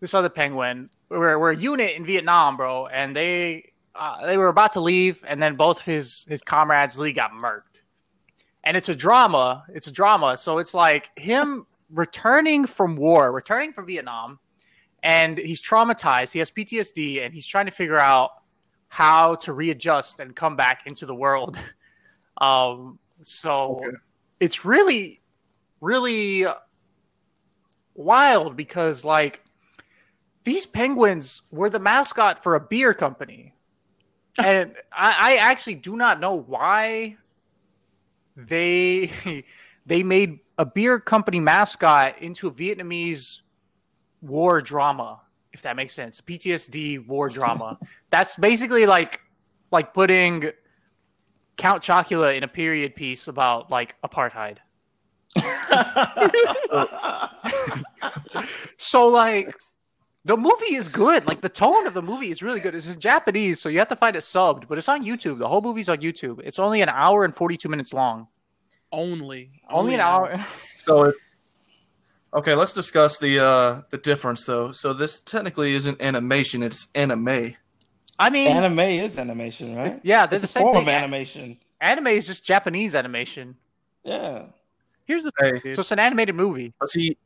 this 0.00 0.14
other 0.14 0.28
penguin 0.28 0.90
were, 1.08 1.38
were 1.38 1.50
a 1.50 1.56
unit 1.56 1.96
in 1.96 2.04
Vietnam, 2.04 2.56
bro, 2.56 2.86
and 2.86 3.14
they 3.14 3.72
uh, 3.94 4.26
they 4.26 4.36
were 4.36 4.48
about 4.48 4.72
to 4.72 4.80
leave, 4.80 5.24
and 5.26 5.42
then 5.42 5.56
both 5.56 5.80
of 5.80 5.84
his 5.84 6.24
his 6.28 6.40
comrades 6.40 6.98
Lee 6.98 7.12
got 7.12 7.32
murked, 7.32 7.80
and 8.64 8.76
it's 8.76 8.88
a 8.88 8.94
drama. 8.94 9.64
It's 9.68 9.86
a 9.86 9.92
drama, 9.92 10.36
so 10.36 10.58
it's 10.58 10.74
like 10.74 11.10
him 11.16 11.66
returning 11.90 12.66
from 12.66 12.96
war, 12.96 13.32
returning 13.32 13.72
from 13.72 13.86
Vietnam 13.86 14.38
and 15.02 15.38
he's 15.38 15.62
traumatized. 15.62 16.32
He 16.32 16.38
has 16.40 16.50
PTSD, 16.50 17.24
and 17.24 17.32
he's 17.34 17.46
trying 17.46 17.66
to 17.66 17.72
figure 17.72 17.98
out 17.98 18.30
how 18.88 19.34
to 19.36 19.52
readjust 19.52 20.20
and 20.20 20.34
come 20.34 20.56
back 20.56 20.82
into 20.86 21.06
the 21.06 21.14
world. 21.14 21.58
Um, 22.40 23.00
so 23.22 23.80
Okay. 23.84 23.96
it's 24.38 24.64
really, 24.64 25.20
really 25.80 26.46
wild 27.94 28.56
because 28.56 29.04
like 29.04 29.42
these 30.44 30.66
penguins 30.66 31.42
were 31.50 31.68
the 31.68 31.80
mascot 31.80 32.42
for 32.42 32.54
a 32.54 32.60
beer 32.60 32.94
company, 32.94 33.54
and 34.38 34.74
I, 34.92 35.32
I 35.32 35.36
actually 35.36 35.74
do 35.74 35.96
not 35.96 36.20
know 36.20 36.34
why 36.34 37.16
they 38.36 39.10
they 39.86 40.02
made 40.02 40.38
a 40.58 40.64
beer 40.64 41.00
company 41.00 41.40
mascot 41.40 42.20
into 42.20 42.46
a 42.46 42.52
Vietnamese 42.52 43.40
war 44.20 44.60
drama, 44.60 45.20
if 45.52 45.62
that 45.62 45.76
makes 45.76 45.92
sense. 45.92 46.20
PTSD 46.20 47.06
war 47.06 47.28
drama. 47.28 47.78
That's 48.10 48.36
basically 48.36 48.86
like 48.86 49.20
like 49.70 49.92
putting 49.92 50.50
Count 51.56 51.82
Chocula 51.82 52.36
in 52.36 52.44
a 52.44 52.48
period 52.48 52.94
piece 52.94 53.28
about 53.28 53.70
like 53.70 53.94
apartheid. 54.02 54.58
So 58.78 59.08
like 59.08 59.54
the 60.24 60.36
movie 60.36 60.74
is 60.74 60.88
good. 60.88 61.28
Like 61.28 61.40
the 61.40 61.48
tone 61.48 61.86
of 61.86 61.94
the 61.94 62.00
movie 62.00 62.30
is 62.30 62.42
really 62.42 62.60
good. 62.60 62.74
It's 62.74 62.88
in 62.88 62.98
Japanese, 62.98 63.60
so 63.60 63.68
you 63.68 63.78
have 63.80 63.88
to 63.88 63.96
find 63.96 64.16
it 64.16 64.20
subbed, 64.20 64.68
but 64.68 64.78
it's 64.78 64.88
on 64.88 65.04
YouTube. 65.04 65.38
The 65.38 65.48
whole 65.48 65.60
movie's 65.60 65.88
on 65.88 65.98
YouTube. 65.98 66.40
It's 66.42 66.58
only 66.58 66.80
an 66.80 66.88
hour 66.88 67.24
and 67.24 67.34
42 67.34 67.68
minutes 67.68 67.92
long. 67.92 68.28
Only. 68.90 69.50
Only 69.68 69.94
an 69.94 70.00
hour. 70.00 70.44
so, 70.76 71.04
it, 71.04 71.14
okay, 72.34 72.54
let's 72.54 72.72
discuss 72.72 73.18
the 73.18 73.38
uh, 73.44 73.82
the 73.90 73.98
difference 73.98 74.44
though. 74.44 74.72
So 74.72 74.92
this 74.92 75.20
technically 75.20 75.74
isn't 75.74 76.00
animation; 76.00 76.62
it's 76.62 76.88
anime. 76.94 77.54
I 78.20 78.30
mean, 78.30 78.48
Anime 78.48 78.80
is 78.80 79.16
animation, 79.18 79.76
right? 79.76 80.00
yeah, 80.02 80.26
they're 80.26 80.36
It's 80.36 80.44
a 80.44 80.48
the 80.48 80.60
form 80.60 80.74
thing. 80.74 80.82
of 80.82 80.88
animation. 80.88 81.56
Anime 81.80 82.08
is 82.08 82.26
just 82.26 82.44
Japanese 82.44 82.96
animation. 82.96 83.56
Yeah. 84.02 84.46
Here's 85.04 85.22
the 85.22 85.30
thing, 85.40 85.60
dude. 85.62 85.74
So 85.76 85.80
it's 85.82 85.92
an 85.92 86.00
animated 86.00 86.34
movie. 86.34 86.72
but 86.80 86.90
see, 86.90 87.16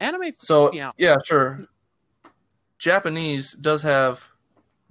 Anime. 0.00 0.32
So 0.38 0.72
Yeah. 0.72 0.90
yeah, 0.98 1.16
sure. 1.24 1.66
Japanese 2.78 3.52
does 3.52 3.82
have 3.82 4.28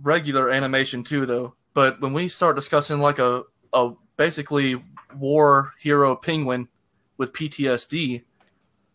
regular 0.02 0.50
animation 0.50 1.04
too, 1.04 1.26
though. 1.26 1.56
but 1.74 2.00
when 2.02 2.13
we 2.13 2.28
start 2.28 2.56
discussing 2.56 3.00
like 3.00 3.20
a 3.20 3.44
a 3.74 3.91
basically 4.17 4.82
war 5.15 5.74
hero 5.80 6.15
penguin 6.15 6.67
with 7.17 7.34
PTSD, 7.34 8.24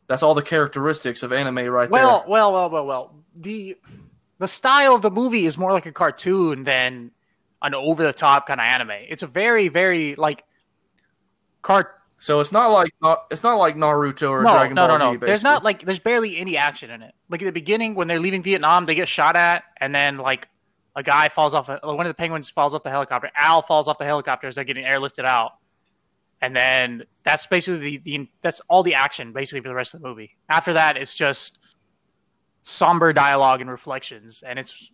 that's 0.08 0.22
all 0.22 0.34
the 0.34 0.42
characteristics 0.42 1.22
of 1.22 1.32
anime 1.32 1.66
right 1.66 1.90
Well, 1.90 2.20
there. 2.20 2.28
well, 2.28 2.52
well, 2.52 2.70
well, 2.70 2.70
well. 2.70 2.86
Well. 2.86 3.14
The 3.38 3.76
the 4.38 4.48
style 4.48 4.94
of 4.94 5.02
the 5.02 5.10
movie 5.10 5.46
is 5.46 5.56
more 5.58 5.72
like 5.72 5.86
a 5.86 5.92
cartoon 5.92 6.64
than 6.64 7.10
an 7.62 7.74
over 7.74 8.02
the 8.02 8.12
top 8.12 8.46
kind 8.46 8.60
of 8.60 8.64
anime. 8.66 8.90
It's 9.08 9.22
a 9.22 9.26
very, 9.26 9.68
very 9.68 10.14
like 10.14 10.44
cart. 11.62 11.92
So 12.18 12.40
it's 12.40 12.52
not 12.52 12.68
like 12.68 12.92
uh, 13.02 13.16
it's 13.30 13.42
not 13.42 13.56
like 13.56 13.76
Naruto 13.76 14.30
or 14.30 14.42
No, 14.42 14.52
Dragon 14.54 14.74
no, 14.74 14.88
Ball 14.88 14.98
no, 14.98 15.12
no. 15.12 15.18
Z. 15.20 15.26
There's 15.26 15.42
not 15.42 15.64
like 15.64 15.84
there's 15.84 15.98
barely 15.98 16.38
any 16.38 16.56
action 16.56 16.90
in 16.90 17.02
it. 17.02 17.14
Like 17.28 17.42
at 17.42 17.44
the 17.44 17.52
beginning 17.52 17.94
when 17.94 18.08
they're 18.08 18.20
leaving 18.20 18.42
Vietnam, 18.42 18.84
they 18.86 18.94
get 18.94 19.08
shot 19.08 19.36
at, 19.36 19.64
and 19.78 19.94
then 19.94 20.16
like 20.16 20.48
a 20.94 21.02
guy 21.02 21.28
falls 21.28 21.54
off. 21.54 21.68
A, 21.68 21.78
one 21.82 22.06
of 22.06 22.10
the 22.10 22.14
penguins 22.14 22.48
falls 22.48 22.74
off 22.74 22.82
the 22.82 22.90
helicopter. 22.90 23.30
Al 23.36 23.60
falls 23.60 23.86
off 23.86 23.98
the 23.98 24.06
helicopter 24.06 24.46
as 24.46 24.54
they're 24.54 24.64
getting 24.64 24.84
airlifted 24.86 25.26
out, 25.26 25.52
and 26.46 26.54
then 26.54 27.02
that's 27.24 27.44
basically 27.46 27.98
the, 27.98 27.98
the 27.98 28.28
that's 28.40 28.60
all 28.68 28.84
the 28.84 28.94
action 28.94 29.32
basically 29.32 29.60
for 29.60 29.68
the 29.68 29.74
rest 29.74 29.94
of 29.94 30.00
the 30.00 30.08
movie. 30.08 30.36
After 30.48 30.74
that, 30.74 30.96
it's 30.96 31.14
just 31.14 31.58
somber 32.62 33.12
dialogue 33.12 33.60
and 33.60 33.68
reflections, 33.68 34.44
and 34.46 34.56
it's 34.56 34.90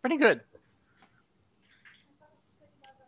pretty 0.00 0.16
good. 0.16 0.40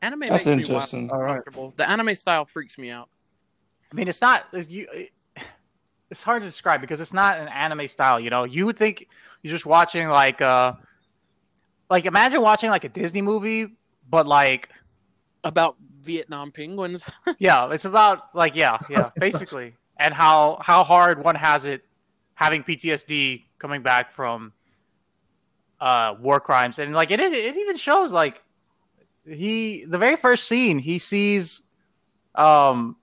Anime 0.02 0.20
That's 0.20 0.30
makes 0.30 0.46
me 0.46 0.52
interesting. 0.52 1.08
wild 1.08 1.20
and 1.22 1.30
uncomfortable. 1.30 1.74
The 1.76 1.88
anime 1.88 2.14
style 2.14 2.44
freaks 2.44 2.76
me 2.76 2.90
out. 2.90 3.08
I 3.90 3.94
mean, 3.94 4.06
it's 4.06 4.20
not. 4.20 4.44
It's, 4.52 4.68
you, 4.68 4.86
it's 6.10 6.22
hard 6.22 6.42
to 6.42 6.48
describe 6.48 6.82
because 6.82 7.00
it's 7.00 7.14
not 7.14 7.38
an 7.40 7.48
anime 7.48 7.88
style. 7.88 8.20
You 8.20 8.28
know, 8.28 8.44
you 8.44 8.66
would 8.66 8.76
think 8.76 9.08
you're 9.42 9.50
just 9.50 9.66
watching 9.66 10.08
like, 10.08 10.42
uh, 10.42 10.74
like 11.88 12.04
imagine 12.04 12.42
watching 12.42 12.68
like 12.68 12.84
a 12.84 12.88
Disney 12.90 13.22
movie, 13.22 13.68
but 14.10 14.26
like, 14.26 14.68
About 15.44 15.76
Vietnam 16.02 16.52
penguins. 16.52 17.02
yeah, 17.38 17.70
it's 17.72 17.84
about 17.84 18.34
like, 18.34 18.54
yeah, 18.54 18.78
yeah, 18.88 19.10
basically, 19.16 19.74
and 19.98 20.14
how 20.14 20.58
how 20.60 20.84
hard 20.84 21.22
one 21.22 21.34
has 21.34 21.64
it 21.64 21.82
having 22.34 22.62
PTSD 22.62 23.44
coming 23.58 23.82
back 23.82 24.14
from 24.14 24.52
uh 25.80 26.14
war 26.20 26.40
crimes, 26.40 26.78
and 26.78 26.92
like 26.94 27.10
it 27.10 27.20
it 27.20 27.56
even 27.56 27.76
shows 27.76 28.12
like 28.12 28.42
he 29.26 29.84
the 29.86 29.98
very 29.98 30.16
first 30.16 30.48
scene 30.48 30.78
he 30.78 30.98
sees 30.98 31.60
um 32.34 32.96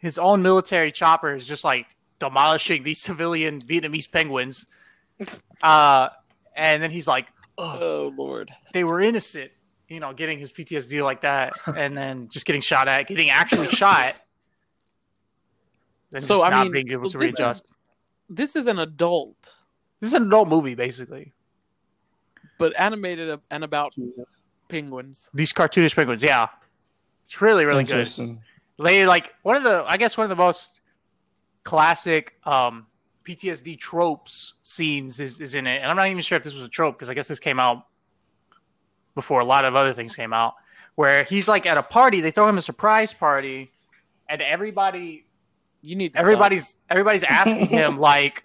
his 0.00 0.18
own 0.18 0.42
military 0.42 0.90
chopper 0.90 1.34
is 1.34 1.46
just 1.46 1.62
like 1.62 1.86
demolishing 2.18 2.82
these 2.82 3.00
civilian 3.02 3.60
Vietnamese 3.60 4.10
penguins. 4.10 4.66
Uh, 5.62 6.08
and 6.56 6.82
then 6.82 6.90
he's 6.90 7.06
like, 7.06 7.26
oh, 7.58 7.78
oh 7.78 8.14
lord. 8.16 8.50
they 8.72 8.84
were 8.84 9.00
innocent, 9.00 9.50
you 9.90 9.98
know, 10.00 10.12
getting 10.14 10.38
his 10.38 10.52
PTSD 10.52 11.02
like 11.04 11.20
that, 11.22 11.52
and 11.66 11.94
then 11.96 12.28
just 12.28 12.46
getting 12.46 12.62
shot 12.62 12.88
at, 12.88 13.08
getting 13.08 13.28
actually 13.30 13.66
shot. 13.66 14.14
Then 16.12 16.22
So, 16.22 16.38
just 16.38 16.46
I 16.46 16.50
not 16.50 16.62
mean, 16.64 16.72
being 16.72 16.92
able 16.92 17.02
well, 17.02 17.10
to 17.10 17.18
this 17.18 17.32
is- 17.32 17.38
readjust. 17.38 17.66
This 18.32 18.54
is 18.54 18.68
an 18.68 18.78
adult, 18.78 19.56
This 19.98 20.08
is 20.08 20.14
an 20.14 20.28
adult 20.28 20.48
movie, 20.48 20.76
basically. 20.76 21.32
but 22.58 22.72
animated 22.78 23.40
and 23.50 23.64
about 23.64 23.92
penguins. 24.68 25.28
These 25.34 25.52
cartoonish 25.52 25.96
penguins, 25.96 26.22
yeah, 26.22 26.46
it's 27.24 27.42
really, 27.42 27.64
really 27.66 27.82
good. 27.82 27.90
Interesting. 27.90 28.38
They 28.84 29.04
like 29.04 29.34
one 29.42 29.56
of 29.56 29.64
the, 29.64 29.84
I 29.88 29.96
guess, 29.96 30.16
one 30.16 30.24
of 30.24 30.28
the 30.30 30.36
most 30.36 30.80
classic 31.64 32.34
um, 32.44 32.86
PTSD 33.24 33.76
tropes 33.80 34.54
scenes 34.62 35.18
is, 35.18 35.40
is 35.40 35.56
in 35.56 35.66
it, 35.66 35.78
and 35.82 35.90
I'm 35.90 35.96
not 35.96 36.06
even 36.06 36.22
sure 36.22 36.38
if 36.38 36.44
this 36.44 36.54
was 36.54 36.62
a 36.62 36.68
trope 36.68 36.94
because 36.96 37.10
I 37.10 37.14
guess 37.14 37.26
this 37.26 37.40
came 37.40 37.58
out 37.58 37.86
before 39.20 39.40
a 39.40 39.44
lot 39.44 39.64
of 39.64 39.76
other 39.76 39.92
things 39.92 40.16
came 40.16 40.32
out. 40.32 40.54
Where 40.96 41.24
he's 41.24 41.46
like 41.48 41.66
at 41.66 41.76
a 41.78 41.82
party, 41.82 42.20
they 42.20 42.30
throw 42.30 42.48
him 42.48 42.58
a 42.58 42.62
surprise 42.62 43.14
party, 43.14 43.70
and 44.28 44.42
everybody, 44.42 45.24
You 45.82 45.96
need 45.96 46.12
to 46.12 46.18
stop. 46.18 46.22
everybody's, 46.22 46.76
everybody's 46.90 47.22
asking 47.28 47.66
him 47.66 47.96
like, 47.98 48.42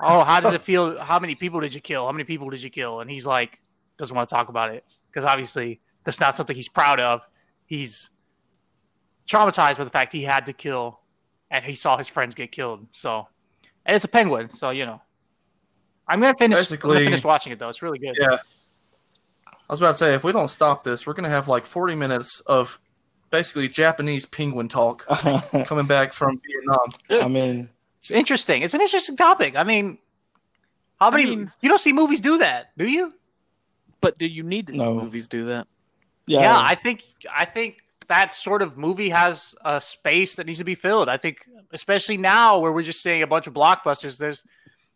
"Oh, 0.00 0.22
how 0.24 0.40
does 0.40 0.52
it 0.54 0.62
feel? 0.62 0.98
How 0.98 1.18
many 1.18 1.34
people 1.34 1.60
did 1.60 1.74
you 1.74 1.80
kill? 1.80 2.04
How 2.06 2.12
many 2.12 2.24
people 2.24 2.48
did 2.50 2.62
you 2.62 2.70
kill?" 2.70 3.00
And 3.00 3.10
he's 3.10 3.26
like, 3.26 3.58
doesn't 3.96 4.14
want 4.14 4.28
to 4.28 4.34
talk 4.34 4.48
about 4.48 4.72
it 4.72 4.84
because 5.10 5.24
obviously 5.24 5.80
that's 6.04 6.20
not 6.20 6.36
something 6.36 6.54
he's 6.54 6.68
proud 6.68 7.00
of. 7.00 7.20
He's 7.66 8.10
traumatized 9.28 9.78
by 9.78 9.84
the 9.84 9.90
fact 9.90 10.12
he 10.12 10.22
had 10.22 10.46
to 10.46 10.52
kill 10.52 11.00
and 11.50 11.64
he 11.64 11.74
saw 11.74 11.96
his 11.96 12.06
friends 12.08 12.34
get 12.34 12.52
killed. 12.52 12.86
So, 12.92 13.26
and 13.84 13.96
it's 13.96 14.04
a 14.04 14.08
penguin, 14.08 14.50
so 14.50 14.70
you 14.70 14.86
know. 14.86 15.00
I'm 16.06 16.20
gonna 16.20 16.34
finish. 16.38 16.56
I'm 16.56 16.60
Basically- 16.62 16.94
gonna 16.94 17.04
finish 17.06 17.24
watching 17.24 17.52
it 17.52 17.58
though. 17.58 17.68
It's 17.68 17.82
really 17.82 17.98
good. 17.98 18.16
Yeah. 18.20 18.36
I 19.68 19.72
was 19.72 19.80
about 19.80 19.92
to 19.92 19.98
say, 19.98 20.14
if 20.14 20.24
we 20.24 20.32
don't 20.32 20.48
stop 20.48 20.82
this, 20.84 21.06
we're 21.06 21.12
gonna 21.14 21.28
have 21.28 21.48
like 21.48 21.66
40 21.66 21.94
minutes 21.94 22.40
of 22.46 22.80
basically 23.30 23.68
Japanese 23.68 24.24
penguin 24.26 24.68
talk 24.68 25.04
coming 25.66 25.86
back 25.86 26.12
from 26.14 26.40
Vietnam. 26.46 27.24
I 27.24 27.28
mean, 27.28 27.68
It's 28.00 28.10
interesting. 28.10 28.62
It's 28.62 28.74
an 28.74 28.80
interesting 28.80 29.16
topic. 29.16 29.56
I 29.56 29.64
mean, 29.64 29.98
how 31.00 31.10
many? 31.10 31.26
mean- 31.26 31.50
you 31.60 31.68
don't 31.68 31.80
see 31.80 31.92
movies 31.92 32.20
do 32.20 32.38
that, 32.38 32.70
do 32.78 32.86
you? 32.86 33.12
But 34.00 34.16
do 34.18 34.26
you 34.26 34.42
need 34.42 34.68
to 34.68 34.72
see 34.72 34.78
No. 34.78 34.94
movies 34.94 35.28
do 35.28 35.44
that? 35.46 35.66
yeah, 36.26 36.40
yeah, 36.42 36.56
I 36.58 36.74
think 36.74 37.04
I 37.34 37.44
think 37.44 37.78
that 38.08 38.32
sort 38.32 38.62
of 38.62 38.78
movie 38.78 39.10
has 39.10 39.54
a 39.64 39.80
space 39.80 40.36
that 40.36 40.46
needs 40.46 40.58
to 40.58 40.64
be 40.64 40.74
filled. 40.74 41.08
I 41.10 41.16
think, 41.18 41.38
especially 41.72 42.16
now 42.16 42.58
where 42.58 42.72
we're 42.72 42.82
just 42.82 43.02
seeing 43.02 43.22
a 43.22 43.26
bunch 43.26 43.46
of 43.46 43.52
blockbusters. 43.54 44.16
There's, 44.18 44.42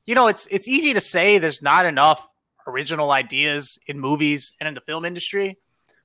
you 0.07 0.15
know, 0.15 0.29
it's 0.29 0.47
it's 0.51 0.67
easy 0.69 0.95
to 0.95 1.01
say 1.01 1.39
there's 1.39 1.61
not 1.61 1.85
enough 1.85 2.27
original 2.67 3.11
ideas 3.13 3.79
in 3.87 3.99
movies 3.99 4.53
and 4.61 4.69
in 4.69 4.75
the 4.75 4.81
film 4.81 5.05
industry, 5.05 5.59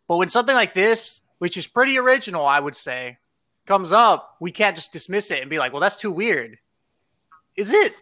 but 0.08 0.18
when 0.18 0.30
something 0.30 0.56
like 0.56 0.74
this, 0.74 1.22
which 1.40 1.58
is 1.58 1.68
pretty 1.68 1.98
original, 1.98 2.46
I 2.46 2.60
would 2.60 2.76
say, 2.76 3.18
comes 3.66 3.92
up, 3.92 4.36
we 4.40 4.52
can't 4.52 4.76
just 4.76 4.92
dismiss 4.94 5.30
it 5.32 5.42
and 5.42 5.50
be 5.50 5.60
like, 5.60 5.74
"Well, 5.74 5.82
that's 5.82 5.98
too 5.98 6.12
weird." 6.12 6.58
Is 7.56 7.72
it? 7.74 7.94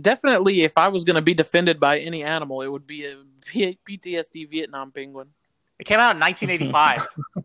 Definitely, 0.00 0.62
if 0.62 0.76
I 0.76 0.88
was 0.88 1.04
going 1.04 1.16
to 1.16 1.22
be 1.22 1.34
defended 1.34 1.78
by 1.78 1.98
any 1.98 2.24
animal, 2.24 2.62
it 2.62 2.68
would 2.68 2.86
be 2.86 3.04
a 3.06 3.16
PTSD 3.54 4.50
Vietnam 4.50 4.90
penguin. 4.90 5.28
It 5.78 5.84
came 5.84 6.00
out 6.00 6.14
in 6.16 6.20
1985. 6.20 7.44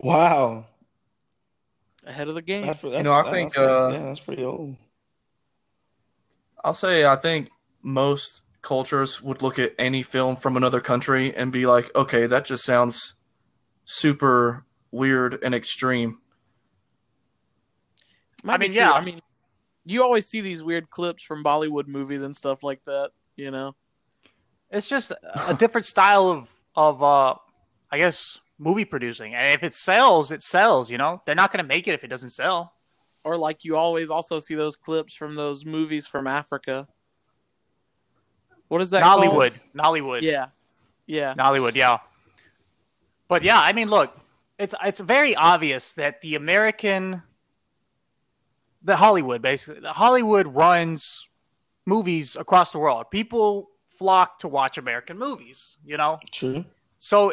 wow. 0.00 0.66
Ahead 2.06 2.28
of 2.28 2.34
the 2.34 2.42
game. 2.42 2.66
That's, 2.66 2.80
that's, 2.80 3.04
know, 3.04 3.12
I 3.12 3.22
that's- 3.22 3.34
think, 3.34 3.58
uh, 3.58 3.90
yeah, 3.92 3.98
that's 4.04 4.20
pretty 4.20 4.44
old. 4.44 4.76
I'll 6.64 6.74
say 6.74 7.04
I 7.04 7.16
think 7.16 7.50
most 7.82 8.40
cultures 8.62 9.22
would 9.22 9.42
look 9.42 9.58
at 9.58 9.74
any 9.78 10.02
film 10.02 10.36
from 10.36 10.56
another 10.56 10.80
country 10.80 11.34
and 11.34 11.50
be 11.52 11.66
like, 11.66 11.90
okay, 11.94 12.26
that 12.26 12.44
just 12.44 12.64
sounds 12.64 13.14
super 13.84 14.64
weird 14.90 15.38
and 15.42 15.54
extreme. 15.54 16.18
Might 18.42 18.54
I 18.54 18.58
mean, 18.58 18.72
yeah. 18.72 18.92
I 18.92 19.04
mean, 19.04 19.20
you 19.84 20.02
always 20.02 20.26
see 20.26 20.40
these 20.40 20.62
weird 20.62 20.90
clips 20.90 21.22
from 21.22 21.44
Bollywood 21.44 21.86
movies 21.86 22.22
and 22.22 22.34
stuff 22.36 22.62
like 22.62 22.84
that. 22.84 23.10
You 23.36 23.50
know, 23.50 23.74
it's 24.70 24.88
just 24.88 25.12
a 25.46 25.54
different 25.54 25.86
style 25.86 26.28
of 26.28 26.48
of 26.76 27.02
uh 27.02 27.34
I 27.90 27.98
guess 27.98 28.38
movie 28.58 28.84
producing. 28.84 29.34
And 29.34 29.52
if 29.52 29.62
it 29.62 29.74
sells, 29.74 30.30
it 30.30 30.42
sells, 30.42 30.90
you 30.90 30.98
know? 30.98 31.22
They're 31.24 31.34
not 31.34 31.50
gonna 31.52 31.64
make 31.64 31.88
it 31.88 31.94
if 31.94 32.04
it 32.04 32.08
doesn't 32.08 32.30
sell. 32.30 32.74
or 33.24 33.36
like 33.36 33.64
you 33.64 33.76
always 33.76 34.10
also 34.10 34.38
see 34.38 34.54
those 34.54 34.76
clips 34.76 35.14
from 35.14 35.34
those 35.34 35.64
movies 35.64 36.06
from 36.06 36.26
Africa. 36.26 36.88
What 38.70 38.80
is 38.80 38.90
that? 38.90 39.02
Nollywood. 39.02 39.52
called? 39.74 40.00
Nollywood. 40.00 40.22
Yeah, 40.22 40.46
yeah. 41.06 41.34
Nollywood, 41.34 41.74
yeah. 41.74 41.98
But 43.28 43.42
yeah, 43.42 43.60
I 43.60 43.72
mean 43.72 43.90
look, 43.90 44.10
it's 44.58 44.74
it's 44.82 45.00
very 45.00 45.36
obvious 45.36 45.92
that 45.94 46.20
the 46.22 46.34
American 46.34 47.22
the 48.82 48.96
Hollywood 48.96 49.42
basically 49.42 49.80
the 49.80 49.92
Hollywood 49.92 50.46
runs 50.46 51.28
movies 51.86 52.36
across 52.36 52.72
the 52.72 52.78
world. 52.78 53.10
People 53.10 53.70
flock 54.00 54.38
to 54.38 54.48
watch 54.48 54.78
American 54.78 55.18
movies, 55.18 55.76
you 55.84 55.96
know? 55.98 56.16
True. 56.30 56.64
So 56.96 57.32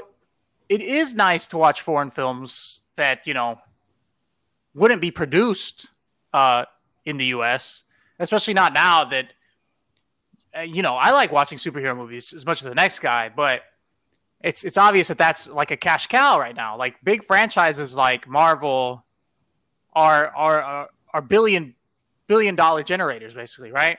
it 0.68 0.82
is 0.82 1.16
nice 1.16 1.48
to 1.48 1.58
watch 1.58 1.82
foreign 1.82 2.12
films 2.12 2.82
that, 2.98 3.26
you 3.26 3.34
know, 3.34 3.60
wouldn't 4.74 5.02
be 5.02 5.12
produced 5.12 5.88
uh, 6.34 6.66
in 7.06 7.18
the 7.18 7.28
US, 7.28 7.84
especially 8.20 8.54
not 8.54 8.74
now 8.74 9.06
that, 9.06 9.34
Uh, 10.58 10.62
you 10.62 10.82
know, 10.82 10.96
I 10.96 11.12
like 11.12 11.32
watching 11.32 11.58
superhero 11.58 11.96
movies 11.96 12.34
as 12.34 12.46
much 12.46 12.62
as 12.62 12.68
the 12.70 12.76
next 12.76 13.00
guy, 13.00 13.30
but 13.30 13.62
it's 14.42 14.64
it's 14.64 14.78
obvious 14.78 15.08
that 15.10 15.18
that's 15.18 15.48
like 15.48 15.72
a 15.72 15.78
cash 15.78 16.08
cow 16.08 16.40
right 16.40 16.56
now. 16.56 16.78
Like 16.78 16.96
big 17.04 17.26
franchises 17.26 17.94
like 17.94 18.28
Marvel 18.28 19.04
are 19.94 20.28
are 20.28 20.62
are, 20.62 20.90
are 21.14 21.22
billion 21.22 21.76
billion 22.28 22.56
dollar 22.56 22.84
generators 22.84 23.34
basically, 23.34 23.72
right? 23.72 23.98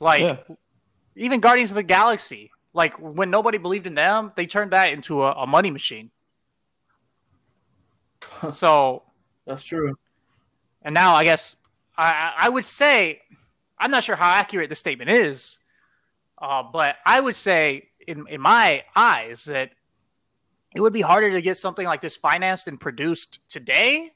Like 0.00 0.20
Yeah. 0.22 0.38
even 1.16 1.40
Guardians 1.40 1.70
of 1.70 1.74
the 1.76 1.82
Galaxy, 1.82 2.50
like 2.72 2.94
when 2.98 3.30
nobody 3.30 3.58
believed 3.58 3.86
in 3.86 3.94
them, 3.94 4.32
they 4.36 4.46
turned 4.46 4.72
that 4.72 4.90
into 4.92 5.22
a, 5.22 5.32
a 5.32 5.46
money 5.46 5.70
machine. 5.70 6.10
so, 8.52 9.02
That's 9.46 9.62
true. 9.64 9.96
and 10.82 10.94
now 10.94 11.14
I 11.14 11.24
guess 11.24 11.56
I, 11.96 12.10
I- 12.10 12.46
I 12.46 12.48
would 12.48 12.64
say, 12.64 13.20
I'm 13.78 13.90
not 13.90 14.04
sure 14.04 14.16
how 14.16 14.30
accurate 14.30 14.68
this 14.68 14.78
statement 14.78 15.10
is, 15.10 15.58
uh, 16.40 16.62
but 16.62 16.96
I 17.04 17.20
would 17.20 17.36
say, 17.36 17.88
in 18.06 18.26
in 18.28 18.40
my 18.40 18.84
eyes, 18.96 19.44
that 19.44 19.70
it 20.74 20.80
would 20.80 20.92
be 20.92 21.02
harder 21.02 21.30
to 21.32 21.42
get 21.42 21.56
something 21.56 21.86
like 21.86 22.00
this 22.00 22.16
financed 22.16 22.68
and 22.68 22.80
produced 22.80 23.40
today 23.48 24.12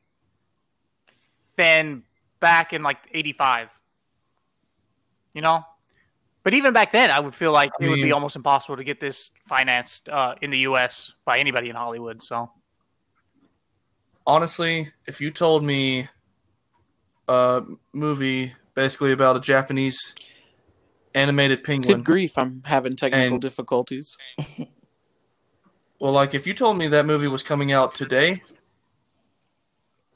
than 1.56 2.02
back 2.40 2.72
in 2.72 2.82
like 2.82 2.98
85. 3.12 3.68
You 5.32 5.42
know? 5.42 5.64
But 6.44 6.54
even 6.54 6.72
back 6.72 6.92
then, 6.92 7.10
I 7.10 7.20
would 7.20 7.34
feel 7.34 7.52
like 7.52 7.72
I 7.80 7.84
it 7.84 7.88
would 7.88 8.02
be 8.02 8.12
almost 8.12 8.36
impossible 8.36 8.76
to 8.76 8.84
get 8.84 9.00
this 9.00 9.30
financed 9.48 10.08
uh, 10.10 10.34
in 10.42 10.50
the 10.50 10.58
U.S. 10.58 11.12
by 11.24 11.38
anybody 11.38 11.70
in 11.70 11.76
Hollywood. 11.76 12.22
So, 12.22 12.50
honestly, 14.26 14.92
if 15.06 15.22
you 15.22 15.30
told 15.30 15.64
me 15.64 16.08
a 17.28 17.62
movie 17.94 18.52
basically 18.74 19.12
about 19.12 19.36
a 19.36 19.40
Japanese 19.40 20.14
animated 21.14 21.62
penguin, 21.64 21.98
Good 21.98 22.04
grief, 22.04 22.36
I'm 22.38 22.62
having 22.64 22.96
technical 22.96 23.34
And- 23.34 23.40
difficulties. 23.42 24.16
well, 26.00 26.12
like 26.12 26.34
if 26.34 26.46
you 26.46 26.54
told 26.54 26.76
me 26.78 26.88
that 26.88 27.06
movie 27.06 27.28
was 27.28 27.42
coming 27.42 27.72
out 27.72 27.94
today, 27.94 28.42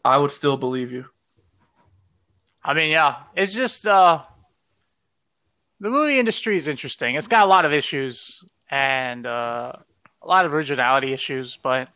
I 0.05 0.19
would 0.19 0.33
still 0.33 0.57
believe 0.57 0.91
you. 0.93 1.07
I 2.65 2.75
mean, 2.75 2.91
yeah, 2.91 3.23
it's 3.37 3.53
just 3.55 3.87
uh, 3.87 4.23
the 5.81 5.91
movie 5.91 6.19
industry 6.19 6.57
is 6.57 6.69
interesting. 6.69 7.15
It's 7.15 7.29
got 7.29 7.45
a 7.45 7.49
lot 7.49 7.65
of 7.65 7.73
issues 7.73 8.43
and 8.71 9.27
uh, 9.27 9.73
a 10.23 10.27
lot 10.27 10.45
of 10.45 10.53
originality 10.53 11.13
issues, 11.13 11.57
but 11.63 11.89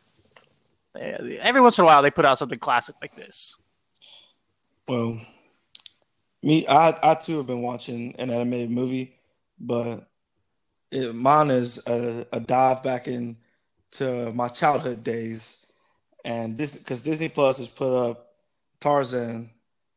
eh, 0.99 1.37
every 1.41 1.61
once 1.61 1.79
in 1.79 1.83
a 1.83 1.87
while 1.87 2.03
they 2.03 2.11
put 2.11 2.25
out 2.25 2.38
something 2.38 2.59
classic 2.59 2.95
like 3.03 3.15
this. 3.15 3.55
Well, 4.88 5.19
me, 6.42 6.66
I, 6.66 7.12
I 7.12 7.14
too 7.14 7.38
have 7.38 7.46
been 7.46 7.62
watching 7.62 8.14
an 8.18 8.31
animated 8.31 8.70
movie, 8.70 9.14
but 9.61 10.07
it, 10.90 11.14
mine 11.14 11.50
is 11.50 11.87
a, 11.87 12.26
a 12.33 12.40
dive 12.40 12.83
back 12.83 13.09
in 13.09 13.37
to 13.92 14.33
my 14.33 14.48
childhood 14.48 15.05
days, 15.05 15.66
and 16.24 16.57
this 16.59 16.78
because 16.78 17.02
Disney 17.02 17.28
Plus 17.28 17.59
has 17.59 17.68
put 17.68 17.94
up 17.96 18.35
Tarzan 18.81 19.50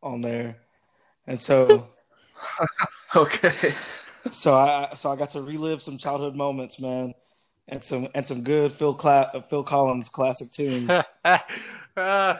on 0.03 0.21
there, 0.21 0.57
and 1.27 1.39
so 1.41 1.85
Okay. 3.15 3.51
so 4.31 4.55
I 4.55 4.89
so 4.95 5.11
I 5.11 5.15
got 5.15 5.29
to 5.31 5.41
relive 5.41 5.81
some 5.81 5.97
childhood 5.97 6.35
moments, 6.35 6.79
man, 6.79 7.13
and 7.67 7.83
some 7.83 8.07
and 8.15 8.25
some 8.25 8.43
good 8.43 8.71
Phil 8.71 8.93
Cla- 8.93 9.43
Phil 9.49 9.63
Collins 9.63 10.09
classic 10.09 10.51
tunes. 10.51 10.91
Uh, 11.25 11.37
I 11.97 12.35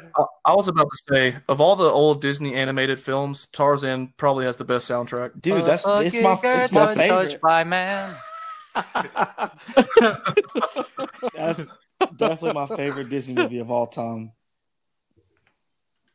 I 0.46 0.54
was 0.54 0.68
about 0.68 0.90
to 0.92 0.98
say, 1.14 1.36
of 1.48 1.60
all 1.62 1.76
the 1.76 1.90
old 1.90 2.22
Disney 2.22 2.56
animated 2.56 3.00
films, 3.00 3.48
Tarzan 3.52 4.14
probably 4.18 4.46
has 4.46 4.58
the 4.58 4.66
best 4.66 4.90
soundtrack. 4.90 5.42
Dude, 5.42 5.66
that's 5.66 5.84
it's 5.88 6.22
my 6.22 6.38
it's 6.44 6.72
my 6.72 6.94
Touched 6.94 6.98
favorite. 6.98 7.42
by 7.42 7.64
man. 7.64 8.14
That's 11.34 11.66
definitely 12.18 12.54
my 12.54 12.66
favorite 12.68 13.10
Disney 13.10 13.36
movie 13.36 13.60
of 13.60 13.72
all 13.72 13.88
time. 13.88 14.32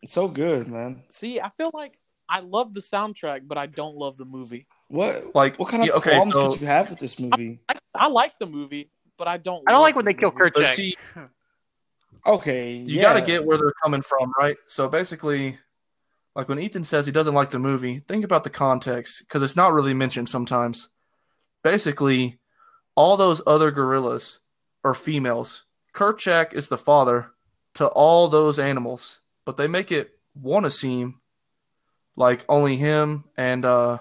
It's 0.03 0.13
so 0.13 0.29
good, 0.29 0.67
man. 0.69 1.03
See, 1.09 1.41
I 1.41 1.49
feel 1.51 1.71
like 1.73 1.99
I 2.29 2.41
love 2.41 2.75
the 2.75 2.81
soundtrack, 2.81 3.49
but 3.49 3.57
I 3.59 3.67
don't 3.67 3.97
love 3.97 4.17
the 4.17 4.25
movie. 4.25 4.67
What 4.89 5.35
Like, 5.35 5.59
what 5.59 5.69
kind 5.71 5.83
of 5.83 5.87
yeah, 5.89 5.95
okay, 5.95 6.11
problems 6.11 6.35
so- 6.35 6.53
could 6.53 6.61
you 6.61 6.67
have 6.67 6.91
with 6.91 6.99
this 6.99 7.19
movie? 7.19 7.61
I, 7.69 7.75
I 7.95 8.09
like 8.09 8.39
the 8.39 8.47
movie, 8.47 8.91
but 9.17 9.29
I 9.29 9.37
don't. 9.39 9.63
I 9.67 9.73
don't 9.73 9.83
like 9.83 9.97
when 9.97 10.05
the 10.05 10.13
they 10.13 10.19
kill 10.21 10.33
movie. 10.33 10.51
Kurt 10.51 10.69
see, 10.69 10.97
Okay, 12.27 12.73
you 12.73 12.97
yeah. 12.97 13.03
got 13.03 13.15
to 13.15 13.23
get 13.23 13.45
where 13.45 13.57
they're 13.57 13.73
coming 13.83 14.03
from, 14.03 14.33
right? 14.39 14.57
So 14.67 14.89
basically, 14.89 15.59
like 16.35 16.49
when 16.49 16.59
Ethan 16.59 16.85
says 16.85 17.07
he 17.07 17.13
doesn't 17.13 17.35
like 17.35 17.51
the 17.51 17.59
movie, 17.59 18.01
think 18.01 18.25
about 18.25 18.45
the 18.45 18.51
context 18.51 19.21
because 19.21 19.43
it's 19.43 19.57
not 19.57 19.73
really 19.73 19.95
mentioned 19.95 20.29
sometimes. 20.29 20.89
Basically, 21.63 22.39
all 22.95 23.17
those 23.17 23.43
other 23.47 23.71
gorillas 23.71 24.39
are 24.85 24.95
females. 24.95 25.65
Kerchak 25.95 26.53
is 26.53 26.69
the 26.69 26.79
father 26.79 27.33
to 27.75 27.87
all 27.87 28.29
those 28.29 28.59
animals, 28.59 29.21
but 29.45 29.57
they 29.57 29.67
make 29.67 29.93
it 29.93 30.11
want 30.35 30.65
to 30.65 30.71
seem 30.71 31.21
like 32.17 32.45
only 32.49 32.77
him 32.77 33.25
and 33.37 33.65
uh, 33.65 33.99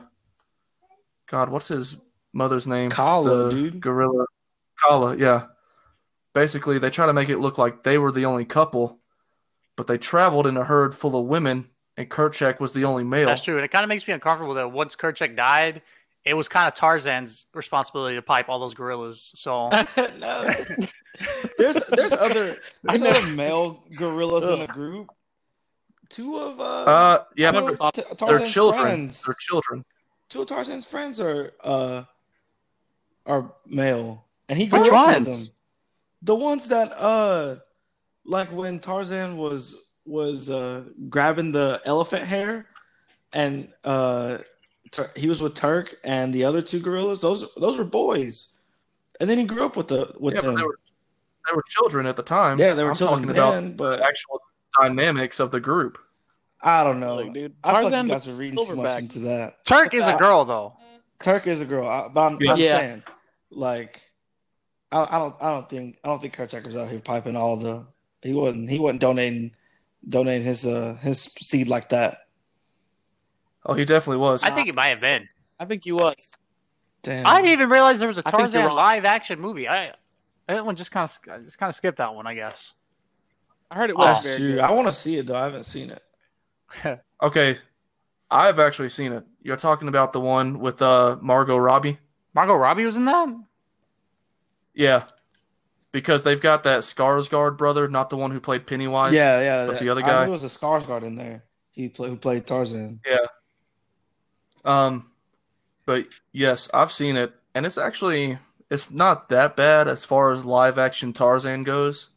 God, 1.28 1.50
what's 1.50 1.68
his 1.68 1.98
mother's 2.34 2.68
name? 2.68 2.90
Kala, 2.90 3.46
the 3.46 3.50
dude. 3.50 3.82
gorilla. 3.82 4.26
Kala, 4.82 5.16
yeah. 5.16 5.46
Basically, 6.40 6.80
they 6.80 6.90
try 6.90 7.06
to 7.06 7.12
make 7.12 7.28
it 7.28 7.40
look 7.40 7.58
like 7.58 7.84
they 7.84 7.98
were 7.98 8.14
the 8.14 8.24
only 8.24 8.46
couple, 8.46 8.98
but 9.76 9.88
they 9.88 9.98
traveled 9.98 10.48
in 10.48 10.56
a 10.56 10.64
herd 10.64 10.96
full 10.96 11.20
of 11.20 11.26
women, 11.26 11.68
and 11.98 12.10
Kerchak 12.10 12.62
was 12.62 12.72
the 12.72 12.86
only 12.86 13.04
male. 13.04 13.28
That's 13.28 13.44
true, 13.44 13.58
and 13.58 13.66
it 13.66 13.72
kind 13.72 13.84
of 13.84 13.90
makes 13.90 14.08
me 14.08 14.14
uncomfortable 14.14 14.54
that 14.54 14.72
once 14.72 14.96
Kerchak 14.96 15.36
died, 15.36 15.82
it 16.24 16.36
was 16.36 16.48
kind 16.48 16.66
of 16.66 16.76
Tarzan's 16.76 17.48
responsibility 17.54 18.16
to 18.16 18.22
pipe 18.22 18.48
all 18.48 18.58
those 18.58 18.74
gorillas. 18.74 19.32
So 19.36 19.68
there's 21.58 21.86
there's 21.88 22.14
other 22.14 22.58
there's 22.84 23.02
other 23.04 23.28
male 23.28 23.84
gorillas 23.98 24.46
in 24.46 24.60
the 24.60 24.68
group. 24.68 25.10
Two 26.08 26.38
of 26.38 26.62
uh, 26.62 26.64
Uh, 26.64 27.24
yeah, 27.36 27.52
two 27.52 27.62
but 27.76 27.82
of 27.82 27.92
T- 27.94 28.02
they're 28.08 28.16
Tarzan's 28.16 28.54
children. 28.54 28.82
friends. 28.82 29.24
They're 29.26 29.36
children. 29.42 29.84
Two 30.30 30.42
of 30.44 30.48
Tarzan's 30.48 30.86
friends 30.88 31.20
are 31.20 31.52
uh 31.62 32.06
are 33.26 33.52
male, 33.68 34.26
and 34.48 34.58
he 34.58 34.68
grew 34.68 34.80
Which 34.80 34.88
up 34.94 35.08
ones? 35.08 35.28
with 35.28 35.38
them. 35.38 35.48
The 36.22 36.36
ones 36.36 36.68
that 36.70 36.92
uh, 36.98 37.58
like 38.26 38.52
when 38.52 38.80
Tarzan 38.80 39.38
was 39.38 39.96
was 40.06 40.50
uh 40.50 40.84
grabbing 41.10 41.52
the 41.52 41.82
elephant 41.86 42.24
hair, 42.24 42.66
and 43.34 43.72
uh, 43.84 44.40
Tur- 44.92 45.12
he 45.16 45.30
was 45.30 45.42
with 45.42 45.56
Terk 45.56 45.96
and 46.04 46.34
the 46.34 46.44
other 46.44 46.62
two 46.62 46.80
gorillas. 46.80 47.22
Those 47.22 47.54
those 47.56 47.78
were 47.78 47.86
boys, 47.86 48.60
and 49.20 49.30
then 49.30 49.38
he 49.38 49.46
grew 49.46 49.64
up 49.64 49.78
with 49.78 49.88
the 49.88 50.14
with 50.20 50.34
Yeah, 50.36 50.42
but 50.42 50.48
them. 50.48 50.56
they 50.56 50.64
were 50.64 50.80
they 51.50 51.56
were 51.56 51.64
children 51.70 52.06
at 52.06 52.16
the 52.16 52.24
time. 52.24 52.58
yeah, 52.60 52.74
they 52.74 52.84
were 52.84 52.90
I'm 52.92 52.96
children 52.96 53.28
talking 53.28 53.32
about 53.38 53.78
but 53.78 53.98
the 54.00 54.06
actual 54.06 54.42
dynamics 54.82 55.40
of 55.40 55.52
the 55.52 55.60
group. 55.60 55.98
I 56.62 56.84
don't 56.84 57.00
know. 57.00 57.16
Look, 57.16 57.34
dude, 57.34 57.56
I 57.64 57.72
like 57.72 57.84
Tarzan 57.84 58.08
you 58.08 58.12
guys 58.12 58.28
are 58.28 58.34
reading 58.34 58.66
too 58.66 58.76
much 58.76 59.00
into 59.00 59.20
that. 59.20 59.64
Terk 59.66 59.94
is 59.94 60.08
a 60.08 60.16
girl, 60.18 60.44
though. 60.44 60.74
Terk 61.24 61.48
is 61.48 61.62
a 61.62 61.66
girl, 61.66 61.88
I, 61.88 62.10
but 62.14 62.20
I'm, 62.34 62.38
Yeah. 62.42 62.52
I'm 62.52 62.60
Yeah. 62.60 62.78
saying, 62.78 63.04
like, 63.50 64.02
I, 64.92 65.02
I 65.04 65.20
don't, 65.20 65.36
I 65.40 65.52
don't 65.52 65.70
think, 65.70 66.00
I 66.04 66.08
don't 66.08 66.22
think 66.22 66.36
Kerchak 66.36 66.66
was 66.66 66.78
out 66.78 66.90
here 66.90 67.00
piping 67.00 67.36
all 67.36 67.56
the. 67.58 67.86
He 68.22 68.34
wasn't, 68.34 68.70
he 68.70 68.80
wasn't 68.80 69.02
donating, 69.02 69.56
donating 70.08 70.46
his, 70.46 70.66
uh, 70.66 70.98
his 71.02 71.22
seed 71.22 71.68
like 71.68 71.90
that. 71.90 72.20
Oh, 73.66 73.74
he 73.74 73.86
definitely 73.86 74.18
was. 74.18 74.44
I 74.44 74.52
think 74.52 74.66
he 74.68 74.72
might 74.72 74.88
have 74.88 75.02
been. 75.02 75.28
I 75.60 75.66
think 75.66 75.84
he 75.84 75.92
was. 75.92 76.34
Damn. 77.02 77.26
I 77.26 77.38
didn't 77.38 77.52
even 77.52 77.70
realize 77.70 78.00
there 78.00 78.08
was 78.08 78.18
a 78.18 78.24
Tarzan 78.24 78.66
live 78.74 79.06
action 79.06 79.40
movie. 79.40 79.68
I 79.70 79.94
that 80.48 80.66
one 80.66 80.76
just 80.76 80.92
kind 80.92 81.10
of 81.10 81.46
just 81.46 81.58
kind 81.58 81.70
of 81.70 81.76
skipped 81.76 82.00
that 82.00 82.14
one, 82.14 82.28
I 82.28 82.34
guess. 82.34 82.74
I 83.72 83.76
heard 83.76 83.90
it 83.90 83.96
Oh, 83.96 84.00
was 84.00 84.24
That's 84.24 84.38
very 84.38 84.54
good. 84.54 84.60
I 84.60 84.72
want 84.72 84.88
to 84.88 84.94
see 84.94 85.18
it 85.18 85.28
though. 85.28 85.36
I 85.36 85.44
haven't 85.44 85.66
seen 85.66 85.92
it. 85.92 86.04
Okay, 87.22 87.58
I've 88.32 88.60
actually 88.60 88.88
seen 88.88 89.12
it. 89.12 89.26
You're 89.42 89.58
talking 89.58 89.90
about 89.90 90.14
the 90.14 90.22
one 90.22 90.60
with 90.60 90.82
uh, 90.82 91.18
Margot 91.20 91.58
Robbie. 91.58 92.00
Margot 92.34 92.56
Robbie 92.56 92.86
was 92.86 92.96
in 92.96 93.04
that. 93.06 93.28
Yeah, 94.80 95.04
because 95.92 96.24
they've 96.24 96.40
got 96.40 96.64
that 96.64 96.80
Skarsgård 96.80 97.58
brother, 97.58 97.90
not 97.90 98.10
the 98.10 98.16
one 98.16 98.32
who 98.32 98.40
played 98.40 98.66
Pennywise. 98.66 99.14
yeah, 99.14 99.42
yeah. 99.42 99.66
but 99.68 99.80
the 99.80 99.90
other 99.90 100.02
I 100.02 100.08
guy- 100.08 100.26
knew 100.26 100.32
it 100.32 100.42
was 100.42 100.46
a 100.46 100.48
Skarsgård 100.48 101.04
in 101.04 101.18
there. 101.18 101.44
He 101.72 101.90
play, 101.90 102.08
who 102.08 102.16
played 102.16 102.48
Tarzan. 102.48 103.02
Yeah. 103.06 103.26
Um, 104.64 105.12
but 105.86 106.08
yes, 106.32 106.70
I've 106.74 106.94
seen 106.94 107.18
it, 107.18 107.34
and 107.54 107.66
it's 107.66 107.78
actually 107.78 108.38
it's 108.70 108.90
not 108.90 109.28
that 109.30 109.58
bad 109.58 109.90
as 109.90 110.06
far 110.06 110.32
as 110.32 110.46
live 110.46 110.78
action 110.78 111.12
Tarzan 111.12 111.64
goes. 111.66 112.10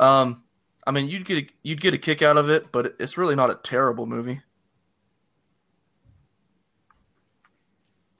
Um, 0.00 0.42
I 0.84 0.90
mean, 0.90 1.08
you'd 1.08 1.24
get 1.26 1.38
a, 1.38 1.48
you'd 1.62 1.80
get 1.80 1.94
a 1.94 1.98
kick 1.98 2.20
out 2.20 2.36
of 2.36 2.50
it, 2.50 2.72
but 2.72 2.96
it's 2.98 3.16
really 3.16 3.36
not 3.36 3.50
a 3.50 3.54
terrible 3.54 4.06
movie. 4.06 4.40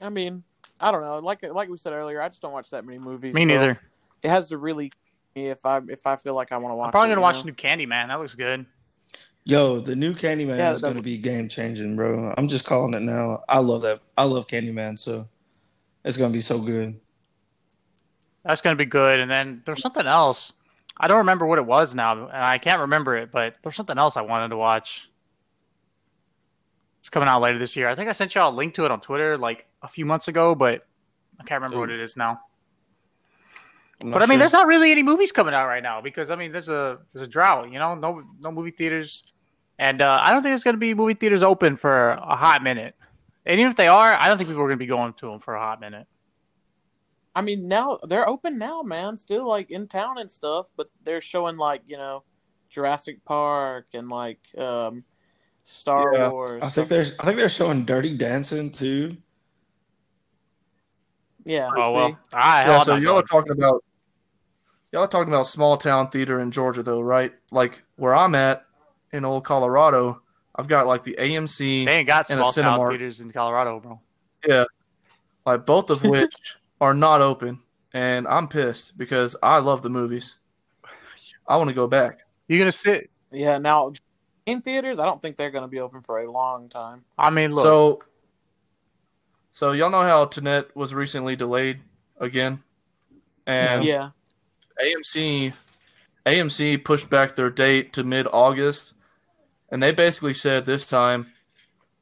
I 0.01 0.09
mean, 0.09 0.45
I 0.81 0.91
don't 0.91 1.03
know. 1.03 1.19
Like 1.19 1.43
like 1.43 1.69
we 1.69 1.77
said 1.77 1.93
earlier, 1.93 2.21
I 2.23 2.29
just 2.29 2.41
don't 2.43 2.53
watch 2.53 2.71
that 2.71 2.85
many 2.85 2.99
movies. 2.99 3.35
Me 3.35 3.43
so 3.43 3.47
neither. 3.49 3.81
It 4.23 4.29
has 4.29 4.49
to 4.49 4.59
really 4.59 4.93
if 5.35 5.65
I 5.67 5.81
if 5.89 6.07
I 6.07 6.17
feel 6.17 6.35
like 6.35 6.53
I 6.53 6.57
want 6.57 6.73
to 6.73 6.77
watch. 6.77 6.87
I'm 6.87 6.93
probably 6.93 7.11
gonna 7.11 7.21
you 7.21 7.23
watch 7.23 7.37
know? 7.37 7.43
New 7.45 7.53
Candyman. 7.53 8.09
That 8.09 8.19
looks 8.19 8.35
good. 8.35 8.67
Yo, 9.45 9.81
the 9.81 9.97
new 9.97 10.13
Candyman 10.15 10.59
Yeah, 10.59 10.73
is 10.73 10.81
that's- 10.81 10.83
going 10.83 10.97
to 10.97 11.03
be 11.03 11.17
game 11.17 11.49
changing, 11.49 11.97
bro. 11.97 12.35
I'm 12.37 12.47
just 12.47 12.67
calling 12.67 12.93
it 12.95 13.01
now. 13.01 13.43
I 13.49 13.59
love 13.59 13.83
that. 13.83 14.01
I 14.17 14.25
love 14.25 14.47
Candyman, 14.47 14.99
so 14.99 15.27
it's 16.05 16.19
going 16.19 16.31
to 16.31 16.37
be 16.37 16.43
so 16.43 16.61
good. 16.61 17.01
That's 18.45 18.61
gonna 18.63 18.77
be 18.77 18.87
good. 18.87 19.21
And 19.21 19.31
then 19.31 19.63
there's 19.67 19.83
something 19.83 20.07
else. 20.07 20.53
I 20.97 21.09
don't 21.09 21.19
remember 21.19 21.47
what 21.47 21.59
it 21.59 21.67
was 21.67 21.95
now, 21.95 22.13
and 22.29 22.43
I 22.43 22.59
can't 22.59 22.81
remember 22.81 23.17
it. 23.17 23.31
But 23.33 23.57
there's 23.63 23.77
something 23.77 23.99
else 23.99 24.17
I 24.17 24.23
wanted 24.23 24.49
to 24.49 24.57
watch. 24.57 25.09
It's 27.01 27.11
coming 27.11 27.29
out 27.29 27.41
later 27.43 27.59
this 27.59 27.77
year. 27.77 27.89
I 27.89 27.95
think 27.95 28.09
I 28.09 28.13
sent 28.13 28.35
y'all 28.35 28.53
a 28.53 28.57
link 28.57 28.75
to 28.75 28.85
it 28.85 28.91
on 28.91 29.01
Twitter 29.01 29.37
like 29.39 29.67
a 29.83 29.89
few 29.89 30.05
months 30.05 30.29
ago, 30.29 30.55
but 30.55 30.85
I 31.39 31.45
can't 31.45 31.63
remember 31.63 31.81
what 31.81 31.91
it 31.91 32.01
is 32.01 32.17
now. 32.17 32.41
But 34.03 34.17
I 34.17 34.21
mean, 34.21 34.29
sure. 34.29 34.39
there's 34.39 34.53
not 34.53 34.67
really 34.67 34.93
any 34.93 35.03
movies 35.03 35.31
coming 35.31 35.53
out 35.53 35.67
right 35.67 35.83
now 35.83 36.01
because 36.01 36.31
I 36.31 36.37
mean, 36.37 36.53
there's 36.53 36.71
a 36.71 36.99
there's 37.13 37.27
a 37.27 37.31
drought. 37.31 37.71
You 37.71 37.79
know, 37.79 37.95
no 37.95 38.23
no 38.39 38.51
movie 38.51 38.71
theaters, 38.71 39.25
and 39.79 40.01
uh, 40.01 40.21
I 40.23 40.33
don't 40.33 40.43
think 40.43 40.53
there's 40.53 40.65
going 40.65 40.75
to 40.75 40.81
be 40.81 40.95
movie 40.95 41.15
theaters 41.15 41.43
open 41.43 41.77
for 41.77 42.13
a 42.13 42.37
hot 42.37 42.63
minute. 42.63 42.95
And 43.45 43.59
even 43.59 43.71
if 43.71 43.77
they 43.77 43.89
are, 43.89 44.15
I 44.15 44.29
don't 44.29 44.39
think 44.39 44.49
people 44.49 44.63
are 44.63 44.69
going 44.69 44.79
to 44.79 44.83
be 44.83 44.87
going 44.87 45.13
to 45.15 45.31
them 45.31 45.41
for 45.41 45.55
a 45.55 45.61
hot 45.61 45.81
minute. 45.81 46.07
I 47.35 47.41
I 47.41 47.43
mean, 47.43 47.69
now 47.69 47.99
they're 48.05 48.29
open 48.29 48.59
now, 48.59 48.83
man. 48.83 49.17
Still 49.17 49.47
like 49.47 49.71
in 49.71 49.87
town 49.87 50.19
and 50.19 50.31
stuff, 50.31 50.71
but 50.77 50.91
they're 51.05 51.21
showing 51.21 51.57
like 51.57 51.83
you 51.87 51.97
know 51.97 52.25
Jurassic 52.71 53.25
Park 53.25 53.87
and 53.95 54.09
like 54.09 54.41
um 54.59 55.03
Star 55.63 56.15
Yeah. 56.15 56.31
Wars. 56.31 56.63
I 56.63 56.69
think 56.69 56.89
they're 56.89 57.05
I 57.21 57.25
think 57.25 57.37
they're 57.37 57.49
showing 57.49 57.85
Dirty 57.85 58.17
Dancing 58.17 58.71
too. 58.71 59.11
Yeah. 61.45 61.71
Oh 61.77 61.93
well. 61.93 62.09
see? 62.11 62.17
Ah, 62.33 62.37
All 62.37 62.65
right. 62.65 62.71
Yeah, 62.71 62.83
so 62.83 62.97
y'all 62.97 63.19
are 63.19 63.23
talking 63.23 63.53
about 63.53 63.85
y'all 64.93 65.03
are 65.05 65.09
talking 65.09 65.33
about 65.33 65.47
small 65.47 65.77
town 65.77 66.11
theater 66.11 66.41
in 66.41 66.51
Georgia 66.51 66.83
though, 66.83 67.01
right? 67.01 67.33
Like 67.51 67.83
where 67.97 68.15
I'm 68.15 68.35
at 68.35 68.65
in 69.13 69.25
old 69.25 69.45
Colorado, 69.45 70.23
I've 70.55 70.69
got 70.69 70.87
like 70.87 71.05
the 71.05 71.17
AMC, 71.19 71.87
They 71.87 71.99
ain't 71.99 72.09
got 72.09 72.31
and 72.31 72.41
a 72.41 72.43
small 72.45 72.53
town 72.53 72.79
Cinemark. 72.79 72.91
theaters 72.91 73.21
in 73.21 73.31
Colorado, 73.31 73.81
bro. 73.81 74.01
yeah, 74.47 74.65
like 75.47 75.67
both 75.67 75.91
of 75.91 76.03
which 76.05 76.35
are 76.81 76.95
not 76.95 77.21
open, 77.21 77.61
and 77.93 78.27
I'm 78.29 78.49
pissed 78.49 78.97
because 78.97 79.37
I 79.43 79.59
love 79.59 79.83
the 79.83 79.91
movies. 79.91 80.37
I 81.47 81.57
want 81.57 81.69
to 81.69 81.75
go 81.75 81.87
back. 81.87 82.21
You 82.49 82.59
gonna 82.59 82.73
sit? 82.73 83.11
Yeah. 83.33 83.59
Now 83.59 83.93
in 84.47 84.63
theaters, 84.63 84.99
I 84.99 85.07
don't 85.07 85.21
think 85.23 85.37
they're 85.37 85.51
going 85.51 85.63
to 85.63 85.69
be 85.69 85.81
open 85.81 86.03
for 86.03 86.21
a 86.21 86.31
long 86.31 86.69
time. 86.69 87.05
I 87.19 87.31
mean, 87.31 87.53
look. 87.53 87.65
So, 87.65 88.03
so 89.53 89.73
y'all 89.73 89.91
know 89.91 90.03
how 90.03 90.25
Tenet 90.27 90.75
was 90.77 90.95
recently 90.95 91.37
delayed 91.37 91.81
again, 92.19 92.63
and 93.47 93.85
yeah. 93.85 94.11
AMC 94.83 95.53
AMC 96.27 96.85
pushed 96.85 97.11
back 97.11 97.35
their 97.35 97.51
date 97.51 97.93
to 97.95 98.05
mid 98.05 98.27
August, 98.33 98.95
and 99.71 99.83
they 99.83 99.93
basically 99.93 100.35
said 100.35 100.67
this 100.67 100.85
time, 100.85 101.33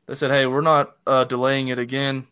they 0.07 0.15
said, 0.15 0.31
"Hey, 0.31 0.47
we're 0.47 0.61
not 0.61 0.97
uh, 1.07 1.25
delaying 1.25 1.69
it 1.69 1.79
again. 1.79 2.27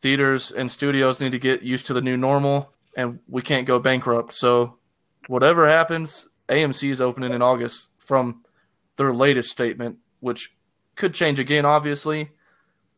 Theaters 0.00 0.50
and 0.50 0.70
studios 0.70 1.20
need 1.20 1.32
to 1.32 1.38
get 1.38 1.62
used 1.62 1.86
to 1.88 1.94
the 1.94 2.00
new 2.00 2.16
normal, 2.16 2.72
and 2.96 3.20
we 3.28 3.42
can't 3.42 3.66
go 3.66 3.78
bankrupt. 3.78 4.34
So, 4.34 4.78
whatever 5.26 5.68
happens, 5.68 6.28
AMC 6.48 6.90
is 6.90 7.00
opening 7.00 7.32
in 7.32 7.42
August 7.42 7.88
from 7.98 8.42
their 8.96 9.12
latest 9.12 9.50
statement, 9.50 9.98
which 10.20 10.52
could 10.96 11.14
change 11.14 11.38
again, 11.38 11.64
obviously, 11.64 12.30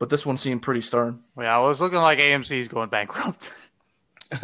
but 0.02 0.08
this 0.08 0.26
one 0.26 0.36
seemed 0.36 0.60
pretty 0.62 0.80
stern. 0.80 1.20
yeah, 1.38 1.56
it 1.56 1.62
was 1.64 1.80
looking 1.80 2.00
like 2.00 2.18
AMC's 2.18 2.66
going 2.66 2.88
bankrupt. 2.88 3.48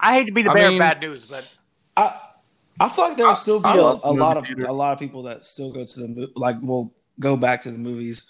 I 0.00 0.14
hate 0.14 0.24
to 0.26 0.32
be 0.32 0.42
the 0.42 0.50
I 0.50 0.54
bearer 0.54 0.68
mean- 0.70 0.82
of 0.82 0.88
bad 0.88 1.00
news, 1.00 1.24
but 1.26 1.54
I 1.96 2.18
I 2.80 2.88
feel 2.88 3.04
like 3.04 3.16
there'll 3.16 3.36
still 3.36 3.60
be 3.60 3.68
I 3.68 3.76
a, 3.76 3.78
a 4.02 4.10
lot 4.12 4.36
of 4.36 4.46
theater. 4.46 4.64
a 4.66 4.72
lot 4.72 4.92
of 4.92 4.98
people 4.98 5.22
that 5.22 5.44
still 5.44 5.70
go 5.72 5.84
to 5.84 6.00
the 6.00 6.08
mo- 6.08 6.26
like 6.34 6.60
will 6.60 6.92
go 7.20 7.36
back 7.36 7.62
to 7.62 7.70
the 7.70 7.78
movies 7.78 8.28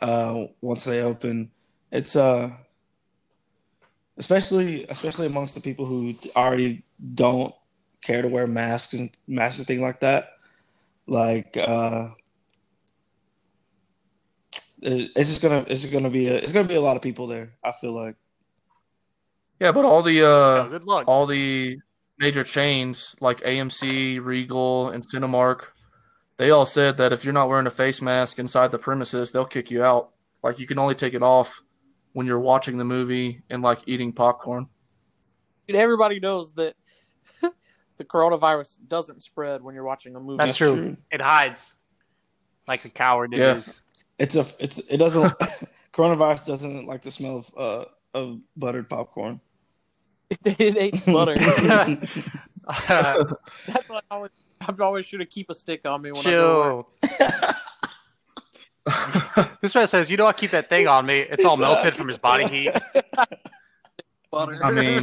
uh, 0.00 0.46
once 0.60 0.82
they 0.82 1.02
open. 1.02 1.52
It's 1.92 2.16
uh 2.16 2.50
especially 4.18 4.86
especially 4.88 5.28
amongst 5.28 5.54
the 5.54 5.60
people 5.60 5.84
who 5.86 6.14
already 6.34 6.82
don't 7.14 7.54
care 8.00 8.22
to 8.22 8.28
wear 8.28 8.48
masks 8.48 8.94
and 8.94 9.08
masks 9.28 9.58
and 9.58 9.68
things 9.68 9.82
like 9.82 10.00
that. 10.00 10.30
Like 11.06 11.56
uh 11.56 12.08
it- 12.08 12.21
it's 14.82 15.28
just 15.28 15.42
gonna 15.42 15.64
it's 15.68 15.86
gonna 15.86 16.10
be 16.10 16.28
a, 16.28 16.34
it's 16.34 16.52
gonna 16.52 16.68
be 16.68 16.74
a 16.74 16.80
lot 16.80 16.96
of 16.96 17.02
people 17.02 17.26
there. 17.26 17.52
I 17.64 17.72
feel 17.72 17.92
like 17.92 18.16
Yeah, 19.60 19.72
but 19.72 19.84
all 19.84 20.02
the 20.02 20.20
uh, 20.24 20.64
know, 20.64 20.68
good 20.70 20.84
luck. 20.84 21.04
all 21.06 21.26
the 21.26 21.78
major 22.18 22.44
chains 22.44 23.16
like 23.20 23.40
AMC, 23.40 24.22
Regal, 24.24 24.88
and 24.90 25.06
Cinemark, 25.08 25.66
they 26.36 26.50
all 26.50 26.66
said 26.66 26.96
that 26.98 27.12
if 27.12 27.24
you're 27.24 27.32
not 27.34 27.48
wearing 27.48 27.66
a 27.66 27.70
face 27.70 28.02
mask 28.02 28.38
inside 28.38 28.70
the 28.70 28.78
premises, 28.78 29.30
they'll 29.30 29.44
kick 29.46 29.70
you 29.70 29.82
out. 29.84 30.10
Like 30.42 30.58
you 30.58 30.66
can 30.66 30.78
only 30.78 30.94
take 30.94 31.14
it 31.14 31.22
off 31.22 31.60
when 32.12 32.26
you're 32.26 32.40
watching 32.40 32.76
the 32.76 32.84
movie 32.84 33.42
and 33.50 33.62
like 33.62 33.80
eating 33.86 34.12
popcorn. 34.12 34.66
Dude, 35.66 35.76
everybody 35.76 36.18
knows 36.20 36.52
that 36.54 36.74
the 37.96 38.04
coronavirus 38.04 38.78
doesn't 38.88 39.22
spread 39.22 39.62
when 39.62 39.74
you're 39.74 39.84
watching 39.84 40.16
a 40.16 40.20
movie. 40.20 40.38
That's 40.44 40.58
true. 40.58 40.96
It 41.10 41.20
hides 41.20 41.72
like 42.66 42.84
a 42.84 42.90
coward 42.90 43.32
it 43.34 43.38
Yeah. 43.40 43.56
is. 43.58 43.80
It's 44.22 44.36
a 44.36 44.46
it's 44.60 44.78
it 44.88 44.98
doesn't 44.98 45.34
coronavirus 45.92 46.46
doesn't 46.46 46.86
like 46.86 47.02
the 47.02 47.10
smell 47.10 47.38
of 47.38 47.50
uh 47.56 47.84
of 48.14 48.38
buttered 48.56 48.88
popcorn. 48.88 49.40
it 50.44 50.76
ain't 50.76 51.04
butter. 51.12 51.34
Uh, 52.68 53.24
That's 53.66 53.88
why 53.88 53.98
I 54.08 54.14
always, 54.14 54.54
I 54.60 54.72
always 54.80 55.06
should 55.06 55.18
have 55.18 55.28
keep 55.28 55.50
a 55.50 55.54
stick 55.56 55.80
on 55.88 56.02
me 56.02 56.12
when 56.12 56.20
I 56.20 56.30
go 56.30 56.86
chill. 57.02 57.26
This 59.60 59.74
man 59.74 59.88
says, 59.88 60.08
"You 60.08 60.16
know, 60.16 60.28
I 60.28 60.32
keep 60.32 60.52
that 60.52 60.68
thing 60.68 60.86
on 60.86 61.04
me. 61.04 61.18
It's 61.20 61.44
all 61.44 61.56
uh, 61.56 61.60
melted 61.60 61.96
from 61.96 62.06
his 62.06 62.18
body 62.18 62.46
heat. 62.46 62.70
Butter. 64.30 64.64
I 64.64 64.70
mean- 64.70 65.02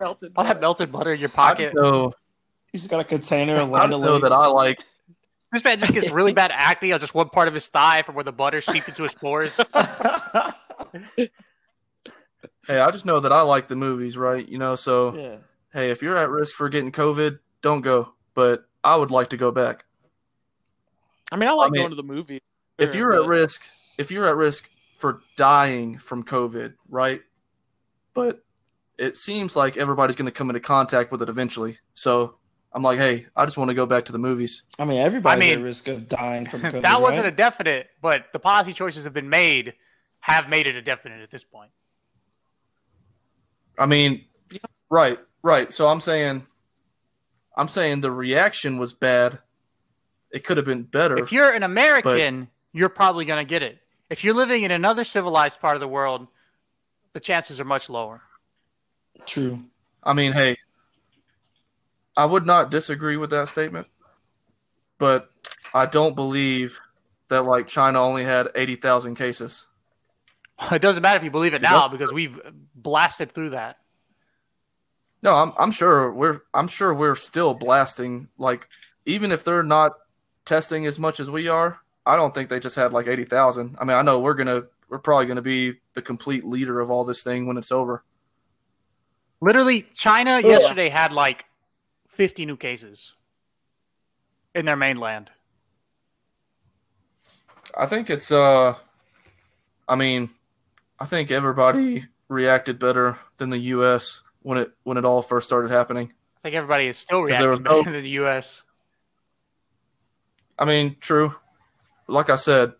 melted. 0.00 0.32
All 0.34 0.44
that 0.44 0.54
butter. 0.54 0.60
melted 0.60 0.90
butter 0.92 1.12
in 1.12 1.20
your 1.20 1.28
pocket." 1.28 1.74
know, 1.74 2.14
He's 2.72 2.86
got 2.86 3.00
a 3.00 3.04
container 3.04 3.56
of 3.56 3.68
I 3.74 3.86
Land 3.86 3.90
know 3.90 4.18
that 4.18 4.32
I 4.32 4.46
like. 4.48 4.82
This 5.56 5.64
man 5.64 5.78
just 5.78 5.94
gets 5.94 6.10
really 6.10 6.34
bad 6.34 6.50
acne 6.52 6.92
on 6.92 7.00
just 7.00 7.14
one 7.14 7.30
part 7.30 7.48
of 7.48 7.54
his 7.54 7.66
thigh 7.66 8.02
from 8.02 8.14
where 8.14 8.24
the 8.24 8.30
butter 8.30 8.60
seeped 8.60 8.88
into 8.88 9.04
his 9.04 9.14
pores. 9.14 9.58
Hey, 12.66 12.80
I 12.80 12.90
just 12.90 13.06
know 13.06 13.20
that 13.20 13.32
I 13.32 13.40
like 13.42 13.68
the 13.68 13.76
movies, 13.76 14.16
right? 14.16 14.46
You 14.46 14.58
know, 14.58 14.76
so 14.76 15.14
yeah. 15.14 15.36
hey, 15.72 15.90
if 15.90 16.02
you're 16.02 16.16
at 16.16 16.28
risk 16.28 16.54
for 16.54 16.68
getting 16.68 16.90
COVID, 16.92 17.38
don't 17.62 17.80
go. 17.80 18.12
But 18.34 18.66
I 18.84 18.96
would 18.96 19.10
like 19.10 19.30
to 19.30 19.36
go 19.36 19.50
back. 19.52 19.84
I 21.32 21.36
mean, 21.36 21.48
I 21.48 21.52
like 21.52 21.68
I 21.68 21.70
mean, 21.70 21.82
going 21.82 21.90
to 21.90 21.96
the 21.96 22.02
movie. 22.02 22.42
if 22.76 22.94
you're 22.94 23.14
at 23.14 23.26
risk 23.26 23.62
if 23.96 24.10
you're 24.10 24.28
at 24.28 24.36
risk 24.36 24.68
for 24.98 25.20
dying 25.36 25.96
from 25.96 26.22
covid 26.22 26.74
right 26.88 27.22
but 28.14 28.44
it 28.98 29.16
seems 29.16 29.56
like 29.56 29.76
everybody's 29.76 30.16
going 30.16 30.26
to 30.26 30.32
come 30.32 30.50
into 30.50 30.60
contact 30.60 31.10
with 31.10 31.22
it 31.22 31.28
eventually 31.28 31.78
so 31.94 32.34
i'm 32.76 32.82
like 32.82 32.98
hey 32.98 33.26
i 33.34 33.44
just 33.44 33.56
want 33.56 33.68
to 33.70 33.74
go 33.74 33.86
back 33.86 34.04
to 34.04 34.12
the 34.12 34.18
movies 34.18 34.62
I 34.78 34.84
mean, 34.84 34.98
everybody's 35.00 35.36
I 35.36 35.40
mean, 35.40 35.58
at 35.58 35.64
risk 35.64 35.88
of 35.88 36.08
dying 36.08 36.46
from 36.46 36.60
COVID. 36.62 36.82
that 36.82 37.00
wasn't 37.02 37.24
right? 37.24 37.32
a 37.32 37.36
definite, 37.36 37.88
but 38.00 38.26
the 38.32 38.38
policy 38.38 38.72
choices 38.72 39.02
have 39.04 39.12
been 39.14 39.28
made, 39.30 39.74
have 40.20 40.48
made 40.48 40.66
it 40.68 40.76
a 40.76 40.82
definite 40.82 41.22
at 41.22 41.30
this 41.32 41.42
point. 41.42 41.70
i 43.78 43.86
mean 43.86 44.24
right 44.90 45.18
right 45.42 45.72
so 45.72 45.88
i'm 45.88 46.00
saying 46.00 46.46
i'm 47.56 47.66
saying 47.68 48.00
the 48.00 48.10
reaction 48.10 48.78
was 48.78 48.92
bad 48.92 49.38
it 50.30 50.44
could 50.44 50.56
have 50.56 50.66
been 50.66 50.82
better 50.82 51.18
If 51.18 51.32
you're 51.32 51.50
an 51.50 51.62
American, 51.62 52.48
you're 52.72 52.90
probably 52.90 53.24
going 53.24 53.38
to 53.44 53.48
get 53.48 53.62
it. 53.62 53.78
If 54.10 54.22
you're 54.22 54.34
living 54.34 54.64
in 54.64 54.70
another 54.70 55.02
civilized 55.04 55.60
part 55.60 55.76
of 55.76 55.80
the 55.80 55.88
world, 55.88 56.26
the 57.14 57.20
chances 57.20 57.58
are 57.60 57.64
much 57.64 57.88
lower. 57.88 58.20
True. 59.24 59.58
I 60.02 60.12
mean, 60.12 60.32
hey, 60.32 60.58
I 62.16 62.24
would 62.24 62.46
not 62.46 62.70
disagree 62.70 63.16
with 63.16 63.30
that 63.30 63.48
statement, 63.48 63.86
but 64.98 65.30
I 65.74 65.86
don't 65.86 66.16
believe 66.16 66.80
that 67.28 67.42
like 67.42 67.68
China 67.68 68.02
only 68.02 68.24
had 68.24 68.48
eighty 68.54 68.76
thousand 68.76 69.16
cases. 69.16 69.66
It 70.72 70.80
doesn't 70.80 71.02
matter 71.02 71.18
if 71.18 71.24
you 71.24 71.30
believe 71.30 71.52
it 71.52 71.60
now 71.60 71.86
because 71.86 72.14
we've 72.14 72.40
blasted 72.74 73.32
through 73.32 73.50
that. 73.50 73.76
No, 75.22 75.34
I'm 75.34 75.52
I'm 75.58 75.70
sure 75.70 76.10
we're 76.10 76.40
I'm 76.54 76.66
sure 76.66 76.94
we're 76.94 77.14
still 77.14 77.52
blasting. 77.52 78.28
Like 78.38 78.66
even 79.04 79.32
if 79.32 79.44
they're 79.44 79.62
not 79.62 79.92
testing 80.46 80.86
as 80.86 80.98
much 80.98 81.20
as 81.20 81.28
we 81.28 81.48
are, 81.48 81.80
I 82.06 82.16
don't 82.16 82.32
think 82.32 82.48
they 82.48 82.58
just 82.58 82.76
had 82.76 82.94
like 82.94 83.06
eighty 83.06 83.26
thousand. 83.26 83.76
I 83.78 83.84
mean, 83.84 83.98
I 83.98 84.02
know 84.02 84.20
we're 84.20 84.34
gonna 84.34 84.62
we're 84.88 84.98
probably 84.98 85.26
gonna 85.26 85.42
be 85.42 85.74
the 85.92 86.00
complete 86.00 86.46
leader 86.46 86.80
of 86.80 86.90
all 86.90 87.04
this 87.04 87.22
thing 87.22 87.46
when 87.46 87.58
it's 87.58 87.72
over. 87.72 88.02
Literally, 89.42 89.82
China 89.94 90.40
yesterday 90.40 90.88
had 90.88 91.12
like 91.12 91.44
50 92.16 92.46
new 92.46 92.56
cases 92.56 93.12
in 94.54 94.64
their 94.64 94.76
mainland. 94.76 95.30
I 97.76 97.84
think 97.86 98.08
it's 98.08 98.32
uh 98.32 98.74
I 99.86 99.94
mean, 99.96 100.30
I 100.98 101.04
think 101.04 101.30
everybody 101.30 102.06
reacted 102.28 102.78
better 102.78 103.18
than 103.36 103.50
the 103.50 103.58
US 103.58 104.22
when 104.40 104.58
it 104.58 104.70
when 104.82 104.96
it 104.96 105.04
all 105.04 105.20
first 105.20 105.46
started 105.46 105.70
happening. 105.70 106.10
I 106.38 106.40
think 106.42 106.56
everybody 106.56 106.86
is 106.86 106.96
still 106.96 107.22
reacting 107.22 107.50
was 107.50 107.60
better 107.60 107.76
no- 107.76 107.82
than 107.82 108.02
the 108.02 108.08
U.S. 108.10 108.62
I 110.58 110.64
mean, 110.64 110.96
true. 111.00 111.34
Like 112.08 112.30
I 112.30 112.36
said, 112.36 112.72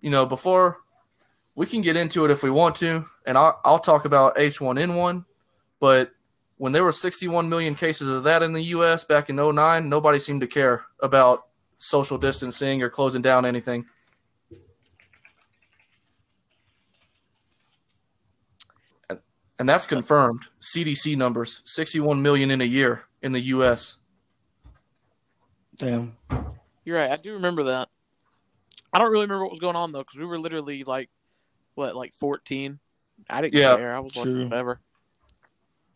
you 0.00 0.08
know, 0.08 0.24
before 0.24 0.78
we 1.54 1.66
can 1.66 1.82
get 1.82 1.96
into 1.96 2.24
it 2.24 2.30
if 2.30 2.42
we 2.42 2.50
want 2.50 2.76
to, 2.76 3.04
and 3.26 3.36
I'll, 3.36 3.60
I'll 3.64 3.80
talk 3.80 4.06
about 4.06 4.36
H1N1, 4.36 5.24
but 5.78 6.12
when 6.58 6.72
there 6.72 6.84
were 6.84 6.92
61 6.92 7.48
million 7.48 7.74
cases 7.74 8.08
of 8.08 8.24
that 8.24 8.42
in 8.42 8.52
the 8.52 8.62
U.S. 8.76 9.04
back 9.04 9.30
in 9.30 9.36
09, 9.36 9.88
nobody 9.88 10.18
seemed 10.18 10.40
to 10.42 10.46
care 10.46 10.84
about 11.00 11.46
social 11.78 12.18
distancing 12.18 12.82
or 12.82 12.90
closing 12.90 13.22
down 13.22 13.46
anything. 13.46 13.86
And- 19.08 19.20
And 19.58 19.68
that's 19.68 19.86
confirmed. 19.86 20.46
CDC 20.60 21.16
numbers 21.16 21.62
61 21.64 22.20
million 22.22 22.50
in 22.50 22.60
a 22.60 22.64
year 22.64 23.04
in 23.22 23.32
the 23.32 23.40
U.S. 23.40 23.98
Damn. 25.76 26.12
You're 26.84 26.96
right. 26.96 27.10
I 27.10 27.16
do 27.16 27.34
remember 27.34 27.64
that. 27.64 27.88
I 28.92 28.98
don't 28.98 29.10
really 29.12 29.24
remember 29.26 29.44
what 29.44 29.50
was 29.52 29.60
going 29.60 29.76
on 29.76 29.92
though, 29.92 30.00
because 30.00 30.18
we 30.18 30.24
were 30.24 30.38
literally 30.38 30.82
like, 30.84 31.10
what, 31.74 31.94
like 31.94 32.14
14? 32.14 32.78
I 33.30 33.40
didn't 33.40 33.54
Yeah, 33.54 33.76
care. 33.76 33.94
I 33.94 34.00
was 34.00 34.12
true. 34.12 34.24
like, 34.42 34.50
whatever. 34.50 34.80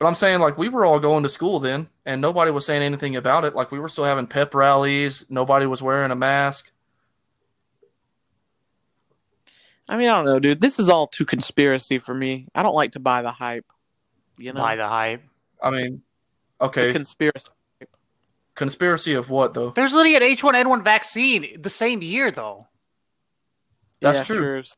But 0.02 0.08
I'm 0.08 0.16
saying 0.16 0.40
like 0.40 0.58
we 0.58 0.68
were 0.68 0.84
all 0.84 0.98
going 0.98 1.22
to 1.22 1.28
school 1.28 1.60
then, 1.60 1.86
and 2.04 2.20
nobody 2.20 2.50
was 2.50 2.66
saying 2.66 2.82
anything 2.82 3.14
about 3.14 3.44
it. 3.44 3.54
Like 3.54 3.70
we 3.70 3.78
were 3.78 3.88
still 3.88 4.02
having 4.02 4.26
pep 4.26 4.52
rallies. 4.52 5.24
Nobody 5.28 5.64
was 5.64 5.80
wearing 5.80 6.10
a 6.10 6.16
mask. 6.16 6.72
I 9.88 9.96
mean, 9.96 10.08
I 10.08 10.16
don't 10.16 10.24
know, 10.24 10.40
dude. 10.40 10.60
This 10.60 10.80
is 10.80 10.90
all 10.90 11.06
too 11.06 11.24
conspiracy 11.24 12.00
for 12.00 12.12
me. 12.14 12.48
I 12.52 12.64
don't 12.64 12.74
like 12.74 12.90
to 12.92 12.98
buy 12.98 13.22
the 13.22 13.30
hype. 13.30 13.64
You 14.38 14.52
know, 14.52 14.60
By 14.60 14.74
the 14.74 14.88
hype. 14.88 15.22
I 15.62 15.70
mean, 15.70 16.02
the 16.58 16.66
okay, 16.66 16.90
conspiracy. 16.92 17.50
conspiracy 18.56 19.14
of 19.14 19.30
what 19.30 19.54
though? 19.54 19.70
There's 19.70 19.94
literally 19.94 20.16
an 20.16 20.22
H1N1 20.36 20.82
vaccine 20.82 21.62
the 21.62 21.70
same 21.70 22.02
year, 22.02 22.32
though. 22.32 22.66
That's 24.00 24.18
Yeah, 24.18 24.24
true. 24.24 24.62
sure. 24.64 24.74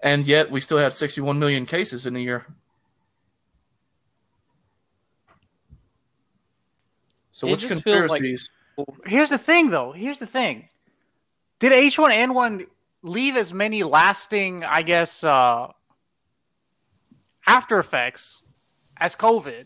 And 0.00 0.24
yet 0.24 0.52
we 0.52 0.60
still 0.60 0.78
had 0.78 0.92
61 0.92 1.40
million 1.40 1.66
cases 1.66 2.06
in 2.06 2.14
a 2.14 2.20
year. 2.20 2.46
So 7.32 7.46
It 7.48 7.52
which 7.52 7.60
feels 7.62 7.70
like- 8.10 8.22
conspiracies? 8.22 8.50
Here's 9.06 9.30
the 9.30 9.38
thing, 9.38 9.70
though. 9.70 9.92
Here's 9.92 10.18
the 10.18 10.26
thing. 10.26 10.68
Did 11.58 11.72
H1N1 11.72 12.66
leave 13.02 13.36
as 13.36 13.52
many 13.52 13.82
lasting, 13.82 14.64
I 14.64 14.82
guess, 14.82 15.24
uh, 15.24 15.72
after 17.46 17.78
effects 17.78 18.42
as 18.98 19.16
COVID? 19.16 19.64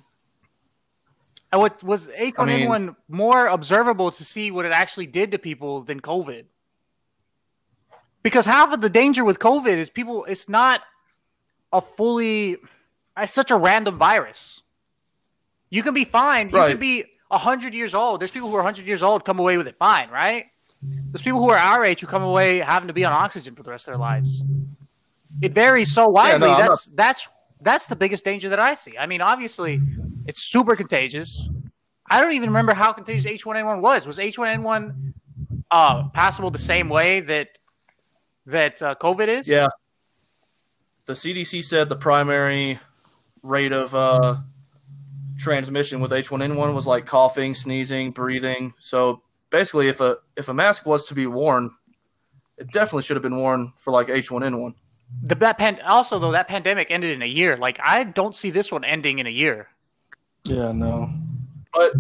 And 1.53 1.61
what 1.61 1.83
was 1.83 2.09
H1N1 2.09 2.97
more 3.09 3.47
observable 3.47 4.11
to 4.11 4.25
see 4.25 4.51
what 4.51 4.65
it 4.65 4.73
actually 4.73 5.07
did 5.07 5.31
to 5.33 5.39
people 5.39 5.83
than 5.83 6.01
COVID? 6.01 6.45
Because 8.23 8.47
half 8.47 8.73
of 8.73 8.81
the 8.81 8.91
danger 8.91 9.25
with 9.25 9.39
COVID 9.39 9.77
is 9.77 9.89
people, 9.89 10.25
it's 10.25 10.49
not 10.49 10.81
a 11.73 11.81
fully, 11.81 12.57
it's 13.17 13.33
such 13.33 13.51
a 13.53 13.57
random 13.57 13.97
virus. 13.97 14.63
You 15.71 15.83
can 15.83 15.95
be 15.95 16.05
fine. 16.05 16.51
You 16.51 16.57
Right. 16.57 16.71
can 16.71 16.81
be 16.81 17.05
100 17.29 17.75
years 17.75 17.95
old. 17.95 18.21
There's 18.21 18.31
people 18.31 18.49
who 18.49 18.55
are 18.57 18.63
100 18.63 18.87
years 18.87 19.03
old 19.03 19.25
come 19.25 19.39
away 19.39 19.57
with 19.57 19.67
it 19.67 19.77
fine, 19.79 20.11
right? 20.11 20.47
There's 20.83 21.23
people 21.23 21.41
who 21.41 21.51
are 21.51 21.59
our 21.59 21.85
age 21.85 22.01
who 22.01 22.07
come 22.07 22.23
away 22.23 22.59
having 22.59 22.87
to 22.89 22.93
be 22.93 23.05
on 23.05 23.13
oxygen 23.13 23.55
for 23.55 23.63
the 23.63 23.71
rest 23.71 23.89
of 23.89 23.93
their 23.93 23.99
lives. 23.99 24.43
It 25.43 25.53
varies 25.53 25.93
so 25.93 26.09
widely. 26.09 26.49
no, 26.49 26.55
I'm 26.55 26.67
that's 26.67 26.87
that's 26.95 27.29
that's 27.61 27.87
the 27.87 27.97
biggest 27.97 28.25
danger 28.25 28.49
that 28.51 28.61
I 28.61 28.75
see. 28.75 28.97
I 28.99 29.07
mean, 29.07 29.21
obviously, 29.21 29.81
it's 30.27 30.43
super 30.43 30.77
contagious. 30.77 31.49
I 32.09 32.21
don't 32.21 32.35
even 32.35 32.51
remember 32.51 32.75
how 32.75 32.93
contagious 32.93 33.27
H1N1 33.27 33.81
was. 33.81 34.07
Was 34.07 34.19
H1N1 34.19 35.13
uh, 35.71 36.09
passable 36.11 36.51
the 36.51 36.59
same 36.59 36.89
way 36.89 37.21
that 37.23 37.59
that 38.47 38.81
uh, 38.83 38.95
COVID 39.01 39.29
is? 39.29 39.49
Yeah. 39.49 39.69
The 41.07 41.15
CDC 41.15 41.65
said 41.65 41.89
the 41.89 41.97
primary 41.97 42.79
rate 43.43 43.73
of 43.73 43.95
uh, 43.95 44.37
transmission 45.39 46.01
with 46.01 46.11
H1N1 46.11 46.75
was 46.75 46.87
like 46.87 47.07
coughing, 47.07 47.55
sneezing, 47.55 48.11
breathing. 48.11 48.75
So 48.81 49.23
basically, 49.51 49.89
if 49.89 50.01
a 50.01 50.17
if 50.37 50.49
a 50.49 50.55
mask 50.55 50.87
was 50.87 51.05
to 51.07 51.15
be 51.15 51.27
worn, 51.27 51.71
it 52.57 52.73
definitely 52.73 53.03
should 53.03 53.17
have 53.17 53.23
been 53.23 53.37
worn 53.37 53.73
for 53.77 53.93
like 53.93 54.09
H1N1. 54.09 54.75
The 55.23 55.35
that 55.37 55.59
pan- 55.59 55.81
also 55.87 56.19
though 56.19 56.33
that 56.33 56.49
pandemic 56.49 56.91
ended 56.91 57.13
in 57.13 57.23
a 57.23 57.27
year. 57.27 57.57
Like 57.57 57.79
I 57.83 58.05
don't 58.05 58.35
see 58.35 58.51
this 58.51 58.73
one 58.73 58.85
ending 58.85 59.19
in 59.19 59.27
a 59.27 59.31
year. 59.31 59.69
Yeah, 60.45 60.73
no. 60.73 61.09
But 61.73 61.93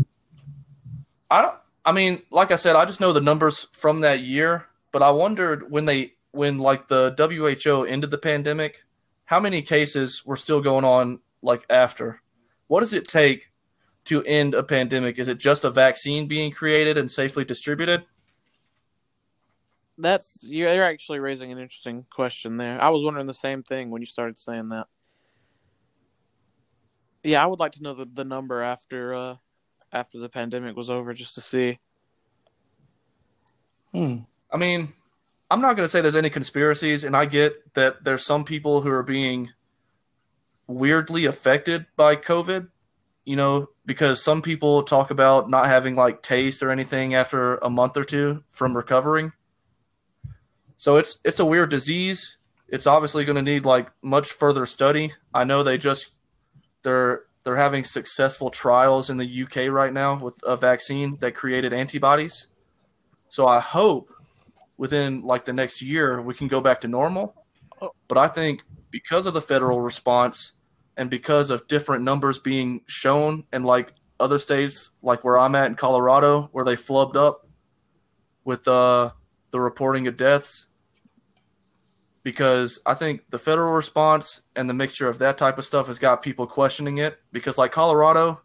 I 1.30 1.42
don't. 1.42 1.54
I 1.84 1.92
mean, 1.92 2.22
like 2.30 2.50
I 2.50 2.56
said, 2.56 2.74
I 2.74 2.84
just 2.84 3.00
know 3.00 3.12
the 3.12 3.20
numbers 3.20 3.68
from 3.72 4.00
that 4.00 4.20
year. 4.20 4.66
But 4.90 5.02
I 5.02 5.10
wondered 5.10 5.70
when 5.70 5.84
they, 5.84 6.14
when 6.32 6.58
like 6.58 6.88
the 6.88 7.14
WHO 7.16 7.84
ended 7.84 8.10
the 8.10 8.18
pandemic, 8.18 8.82
how 9.26 9.38
many 9.38 9.62
cases 9.62 10.24
were 10.24 10.36
still 10.36 10.60
going 10.60 10.84
on 10.84 11.20
like 11.42 11.66
after? 11.68 12.22
What 12.68 12.80
does 12.80 12.92
it 12.92 13.08
take 13.08 13.50
to 14.06 14.22
end 14.24 14.54
a 14.54 14.62
pandemic? 14.62 15.18
Is 15.18 15.28
it 15.28 15.38
just 15.38 15.64
a 15.64 15.70
vaccine 15.70 16.26
being 16.26 16.50
created 16.50 16.98
and 16.98 17.10
safely 17.10 17.44
distributed? 17.44 18.04
That's 19.98 20.38
you're 20.42 20.72
you're 20.72 20.84
actually 20.84 21.20
raising 21.20 21.52
an 21.52 21.58
interesting 21.58 22.04
question 22.10 22.56
there. 22.56 22.82
I 22.82 22.90
was 22.90 23.02
wondering 23.02 23.26
the 23.26 23.34
same 23.34 23.62
thing 23.62 23.90
when 23.90 24.02
you 24.02 24.06
started 24.06 24.38
saying 24.38 24.68
that. 24.68 24.88
Yeah, 27.22 27.42
I 27.42 27.46
would 27.46 27.60
like 27.60 27.72
to 27.72 27.82
know 27.82 27.94
the, 27.94 28.06
the 28.12 28.24
number 28.24 28.60
after 28.60 29.14
uh 29.14 29.36
after 29.92 30.18
the 30.18 30.28
pandemic 30.28 30.76
was 30.76 30.90
over 30.90 31.14
just 31.14 31.34
to 31.36 31.40
see. 31.40 31.78
Hmm. 33.92 34.16
I 34.52 34.58
mean, 34.58 34.92
I'm 35.50 35.60
not 35.60 35.76
going 35.76 35.84
to 35.84 35.88
say 35.88 36.00
there's 36.00 36.16
any 36.16 36.30
conspiracies, 36.30 37.04
and 37.04 37.16
I 37.16 37.24
get 37.24 37.74
that 37.74 38.04
there's 38.04 38.24
some 38.24 38.44
people 38.44 38.82
who 38.82 38.90
are 38.90 39.02
being 39.02 39.50
weirdly 40.66 41.24
affected 41.24 41.86
by 41.96 42.16
COVID, 42.16 42.68
you 43.24 43.36
know, 43.36 43.68
because 43.84 44.22
some 44.22 44.42
people 44.42 44.82
talk 44.82 45.10
about 45.10 45.48
not 45.48 45.66
having 45.66 45.94
like 45.94 46.22
taste 46.22 46.62
or 46.62 46.70
anything 46.70 47.14
after 47.14 47.56
a 47.56 47.70
month 47.70 47.96
or 47.96 48.04
two 48.04 48.42
from 48.50 48.76
recovering. 48.76 49.32
So 50.76 50.96
it's 50.96 51.18
it's 51.24 51.40
a 51.40 51.44
weird 51.44 51.70
disease. 51.70 52.38
It's 52.68 52.86
obviously 52.86 53.24
going 53.24 53.36
to 53.36 53.42
need 53.42 53.64
like 53.64 53.88
much 54.02 54.32
further 54.32 54.66
study. 54.66 55.14
I 55.32 55.44
know 55.44 55.62
they 55.62 55.78
just 55.78 56.14
they're 56.82 57.22
they're 57.44 57.56
having 57.56 57.84
successful 57.84 58.50
trials 58.50 59.08
in 59.08 59.18
the 59.18 59.42
UK 59.44 59.70
right 59.70 59.92
now 59.92 60.18
with 60.18 60.34
a 60.42 60.56
vaccine 60.56 61.16
that 61.20 61.34
created 61.34 61.72
antibodies. 61.72 62.48
So 63.28 63.46
I 63.46 63.60
hope 63.60 64.12
within 64.76 65.22
like 65.22 65.44
the 65.44 65.52
next 65.52 65.80
year 65.80 66.20
we 66.20 66.34
can 66.34 66.48
go 66.48 66.60
back 66.60 66.80
to 66.82 66.88
normal. 66.88 67.34
Oh. 67.80 67.92
But 68.08 68.18
I 68.18 68.28
think 68.28 68.62
because 68.90 69.26
of 69.26 69.34
the 69.34 69.40
federal 69.40 69.80
response 69.80 70.52
and 70.96 71.10
because 71.10 71.50
of 71.50 71.68
different 71.68 72.04
numbers 72.04 72.38
being 72.38 72.80
shown 72.86 73.44
and 73.52 73.64
like 73.64 73.92
other 74.18 74.38
states 74.38 74.90
like 75.02 75.24
where 75.24 75.38
I'm 75.38 75.54
at 75.54 75.66
in 75.66 75.74
Colorado 75.74 76.48
where 76.52 76.64
they 76.64 76.76
flubbed 76.76 77.16
up 77.16 77.46
with 78.44 78.66
uh, 78.66 79.10
the 79.50 79.60
reporting 79.60 80.06
of 80.06 80.16
deaths 80.16 80.66
because 82.22 82.80
I 82.86 82.94
think 82.94 83.22
the 83.30 83.38
federal 83.38 83.72
response 83.72 84.42
and 84.56 84.68
the 84.68 84.74
mixture 84.74 85.08
of 85.08 85.18
that 85.18 85.38
type 85.38 85.58
of 85.58 85.64
stuff 85.64 85.86
has 85.88 85.98
got 85.98 86.22
people 86.22 86.46
questioning 86.46 86.98
it 86.98 87.18
because 87.30 87.58
like 87.58 87.72
Colorado 87.72 88.40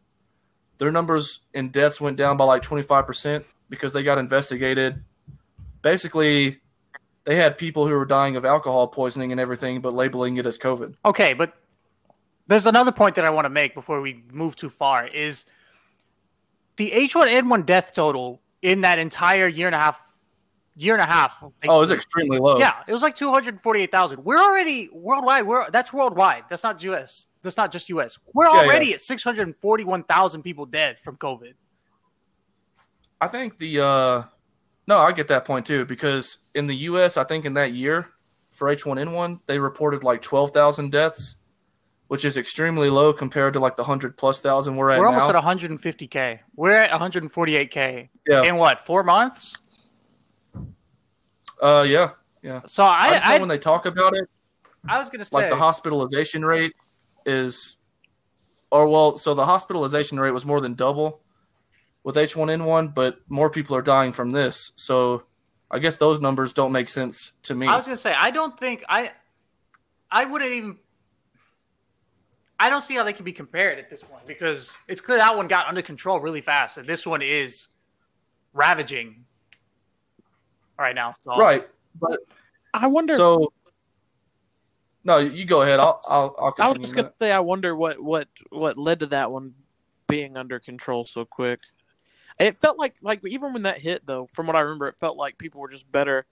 their 0.77 0.91
numbers 0.91 1.41
in 1.53 1.69
deaths 1.69 2.01
went 2.01 2.17
down 2.17 2.37
by 2.37 2.43
like 2.43 2.63
25% 2.63 3.43
because 3.69 3.93
they 3.93 4.01
got 4.01 4.17
investigated. 4.17 5.03
Basically 5.83 6.59
they 7.23 7.35
had 7.35 7.57
people 7.57 7.87
who 7.87 7.93
were 7.93 8.05
dying 8.05 8.35
of 8.35 8.45
alcohol 8.45 8.87
poisoning 8.87 9.31
and 9.31 9.39
everything 9.39 9.81
but 9.81 9.93
labeling 9.93 10.37
it 10.37 10.45
as 10.45 10.57
covid. 10.57 10.95
Okay, 11.05 11.33
but 11.33 11.53
there's 12.47 12.65
another 12.65 12.91
point 12.91 13.15
that 13.15 13.25
I 13.25 13.29
want 13.29 13.45
to 13.45 13.49
make 13.49 13.73
before 13.73 14.01
we 14.01 14.23
move 14.31 14.55
too 14.55 14.69
far 14.69 15.07
is 15.07 15.45
the 16.77 16.91
H1N1 16.91 17.65
death 17.65 17.93
total 17.93 18.41
in 18.61 18.81
that 18.81 18.99
entire 18.99 19.47
year 19.47 19.67
and 19.67 19.75
a 19.75 19.79
half 19.79 19.99
year 20.75 20.93
and 20.93 21.01
a 21.01 21.05
half. 21.05 21.35
like- 21.41 21.51
oh 21.69 21.79
was 21.79 21.91
extremely 21.91 22.39
low 22.39 22.57
yeah, 22.57 22.83
it 22.87 22.93
was 22.93 23.01
like 23.01 23.15
248,000. 23.15 24.23
We're 24.23 24.37
already 24.37 24.89
worldwide. 24.93 25.45
We're 25.45 25.69
that's 25.69 25.91
worldwide. 25.93 26.45
That's 26.49 26.63
not 26.63 26.81
US. 26.83 27.27
That's 27.41 27.57
not 27.57 27.71
just 27.71 27.89
US. 27.89 28.17
We're 28.33 28.45
Yeah, 28.45 28.61
already 28.61 28.93
at 28.93 29.01
641,000 29.01 30.41
people 30.43 30.65
dead 30.65 30.97
from 31.03 31.17
COVID. 31.17 31.53
i 33.19 33.27
think 33.27 33.57
the 33.59 33.79
uh 33.79 34.23
no 34.87 34.97
i 34.97 35.11
get 35.11 35.27
that 35.27 35.45
point 35.45 35.65
too 35.65 35.85
because 35.85 36.51
in 36.55 36.65
the 36.65 36.73
us 36.75 37.17
i 37.17 37.23
think 37.23 37.45
in 37.45 37.53
that 37.53 37.73
year 37.73 38.07
for 38.51 38.73
h1n1 38.75 39.39
they 39.45 39.59
reported 39.59 40.03
like 40.03 40.21
12000 40.23 40.91
deaths 40.91 41.37
which 42.11 42.25
is 42.25 42.35
extremely 42.35 42.89
low 42.89 43.13
compared 43.13 43.53
to 43.53 43.59
like 43.61 43.77
the 43.77 43.83
100 43.83 44.17
plus 44.17 44.41
thousand 44.41 44.75
we're 44.75 44.89
at 44.89 44.99
We're 44.99 45.07
almost 45.07 45.31
now. 45.31 45.37
at 45.39 45.57
150k. 45.57 46.39
We're 46.57 46.73
at 46.73 46.91
148k 46.91 48.09
yeah 48.27 48.43
in 48.43 48.57
what 48.57 48.85
four 48.85 49.01
months? 49.01 49.53
uh 51.63 51.85
yeah 51.87 52.09
yeah 52.43 52.63
So 52.65 52.83
I, 52.83 53.17
I 53.23 53.35
I, 53.35 53.37
when 53.37 53.47
they 53.47 53.57
talk 53.57 53.85
about 53.85 54.13
it 54.13 54.29
I 54.89 54.99
was 54.99 55.09
gonna 55.09 55.23
say 55.23 55.29
like 55.37 55.49
the 55.49 55.55
hospitalization 55.55 56.43
rate 56.43 56.73
is 57.25 57.77
or 58.71 58.89
well 58.89 59.17
so 59.17 59.33
the 59.33 59.45
hospitalization 59.45 60.19
rate 60.19 60.31
was 60.31 60.45
more 60.45 60.59
than 60.59 60.73
double 60.73 61.21
with 62.03 62.17
h1n1 62.17 62.93
but 62.93 63.19
more 63.29 63.49
people 63.49 63.73
are 63.73 63.81
dying 63.81 64.11
from 64.11 64.31
this 64.31 64.73
so 64.75 65.23
i 65.71 65.79
guess 65.79 65.95
those 65.95 66.19
numbers 66.19 66.51
don't 66.51 66.73
make 66.73 66.89
sense 66.89 67.31
to 67.43 67.55
me 67.55 67.67
I 67.67 67.77
was 67.77 67.85
gonna 67.85 67.95
say 67.95 68.13
I 68.13 68.31
don't 68.31 68.59
think 68.59 68.83
I 68.89 69.11
I 70.11 70.25
wouldn't 70.25 70.51
even 70.51 70.77
I 72.61 72.69
don't 72.69 72.83
see 72.83 72.93
how 72.93 73.03
they 73.03 73.11
can 73.11 73.25
be 73.25 73.33
compared 73.33 73.79
at 73.79 73.89
this 73.89 74.03
point 74.03 74.27
because 74.27 74.71
it's 74.87 75.01
clear 75.01 75.17
that 75.17 75.35
one 75.35 75.47
got 75.47 75.65
under 75.65 75.81
control 75.81 76.19
really 76.19 76.41
fast 76.41 76.77
and 76.77 76.87
this 76.87 77.07
one 77.07 77.23
is 77.23 77.69
ravaging 78.53 79.25
right 80.77 80.93
now. 80.93 81.11
So 81.23 81.35
right 81.37 81.67
but 81.99 82.19
I 82.71 82.85
wonder. 82.85 83.15
so 83.15 83.51
no 85.03 85.17
you 85.17 85.43
go 85.43 85.63
ahead 85.63 85.79
i'll 85.79 85.99
i'll, 86.07 86.35
I'll 86.37 86.53
I 86.59 86.69
was 86.69 86.77
just 86.77 86.93
gonna 86.93 87.11
say, 87.19 87.31
I 87.31 87.39
wonder 87.39 87.75
what 87.75 87.99
what 87.99 88.27
what 88.51 88.77
led 88.77 88.99
to 88.99 89.07
that 89.07 89.31
one 89.31 89.55
being 90.07 90.37
under 90.37 90.59
control 90.59 91.05
so 91.05 91.25
quick. 91.25 91.61
It 92.39 92.59
felt 92.59 92.77
like 92.77 92.97
like 93.01 93.25
even 93.25 93.53
when 93.53 93.63
that 93.63 93.79
hit 93.79 94.05
though, 94.05 94.27
from 94.27 94.45
what 94.45 94.55
I 94.55 94.59
remember, 94.59 94.87
it 94.87 94.99
felt 94.99 95.17
like 95.17 95.39
people 95.39 95.61
were 95.61 95.69
just 95.69 95.91
better. 95.91 96.27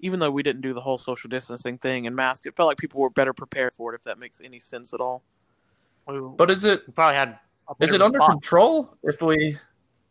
Even 0.00 0.18
though 0.18 0.30
we 0.30 0.42
didn't 0.42 0.62
do 0.62 0.72
the 0.72 0.80
whole 0.80 0.98
social 0.98 1.28
distancing 1.28 1.76
thing 1.76 2.06
and 2.06 2.16
mask, 2.16 2.46
it 2.46 2.56
felt 2.56 2.68
like 2.68 2.78
people 2.78 3.02
were 3.02 3.10
better 3.10 3.34
prepared 3.34 3.74
for 3.74 3.92
it. 3.92 3.96
If 3.96 4.04
that 4.04 4.18
makes 4.18 4.40
any 4.42 4.58
sense 4.58 4.94
at 4.94 5.00
all. 5.00 5.22
We, 6.06 6.20
But 6.36 6.50
is 6.50 6.64
it 6.64 6.82
we 6.86 6.92
probably 6.92 7.16
had. 7.16 7.38
Is 7.80 7.92
it 7.92 8.02
under 8.02 8.18
response. 8.18 8.32
control 8.34 8.96
if 9.02 9.22
we 9.22 9.56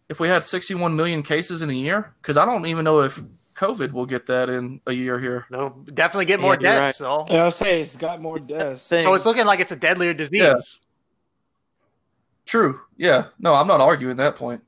if 0.09 0.19
we 0.19 0.27
had 0.27 0.43
61 0.43 0.95
million 0.95 1.21
cases 1.23 1.61
in 1.61 1.69
a 1.69 1.73
year? 1.73 2.13
Because 2.21 2.35
I 2.37 2.45
don't 2.45 2.65
even 2.65 2.83
know 2.83 3.01
if 3.01 3.21
COVID 3.55 3.91
will 3.91 4.07
get 4.07 4.25
that 4.25 4.49
in 4.49 4.81
a 4.87 4.91
year 4.93 5.19
here. 5.19 5.45
They'll 5.51 5.69
definitely 5.93 6.25
get 6.25 6.39
more 6.39 6.55
Yeah, 6.59 6.71
you're 6.71 6.79
deaths. 6.79 6.97
So, 6.97 7.25
Yeah, 7.29 7.43
I'll 7.43 7.51
say 7.51 7.81
it's 7.81 7.95
got 7.95 8.19
more 8.21 8.39
deaths. 8.39 8.87
Thing. 8.89 9.03
so 9.03 9.13
it's 9.13 9.25
looking 9.25 9.45
like 9.45 9.59
it's 9.59 9.71
a 9.71 9.75
deadlier 9.75 10.13
disease. 10.13 10.41
Yeah. 10.41 10.55
True. 12.45 12.81
Yeah. 12.97 13.25
No, 13.39 13.53
I'm 13.53 13.67
not 13.67 13.79
arguing 13.81 14.17
that 14.17 14.35
point. 14.35 14.61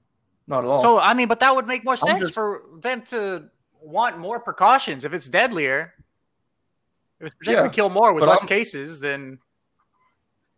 Not 0.47 0.63
at 0.63 0.69
all. 0.69 0.81
So 0.81 0.99
I 0.99 1.13
mean, 1.15 1.27
but 1.27 1.39
that 1.39 1.55
would 1.55 1.65
make 1.67 1.83
more 1.83 1.95
sense 1.95 2.19
just- 2.19 2.33
for 2.33 2.61
them 2.79 3.01
to 3.05 3.49
want 3.81 4.17
more 4.19 4.39
precautions. 4.39 5.03
If 5.05 5.13
it's 5.13 5.27
deadlier, 5.27 5.93
if 7.19 7.27
it's 7.27 7.35
projected 7.35 7.63
Yeah, 7.63 7.67
to 7.69 7.73
kill 7.73 7.89
more 7.89 8.13
with 8.13 8.23
less 8.23 8.39
I'm- 8.41 8.47
cases, 8.47 8.99
then 9.01 9.39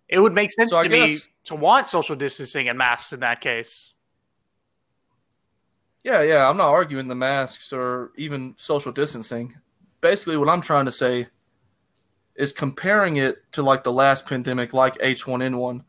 it 0.09 0.19
would 0.19 0.33
make 0.33 0.51
sense 0.51 0.71
So 0.71 0.79
I 0.79 0.83
to 0.83 0.89
me 0.89 1.17
to 1.45 1.55
want 1.55 1.87
social 1.87 2.15
distancing 2.15 2.69
and 2.69 2.77
masks 2.77 3.13
in 3.13 3.19
that 3.21 3.41
case. 3.41 3.93
Yeah, 6.03 6.21
yeah, 6.21 6.49
I'm 6.49 6.57
not 6.57 6.69
arguing 6.69 7.07
the 7.07 7.15
masks 7.15 7.73
or 7.73 8.11
even 8.15 8.55
social 8.57 8.91
distancing. 8.91 9.55
Basically, 9.99 10.37
what 10.37 10.47
I'm 10.49 10.61
trying 10.61 10.85
to 10.85 10.91
say 10.91 11.27
is 12.35 12.51
comparing 12.53 13.17
it 13.17 13.35
to 13.53 13.61
like 13.61 13.83
the 13.83 13.91
last 13.91 14.25
pandemic, 14.25 14.73
like 14.73 14.97
H1N1. 14.99 15.83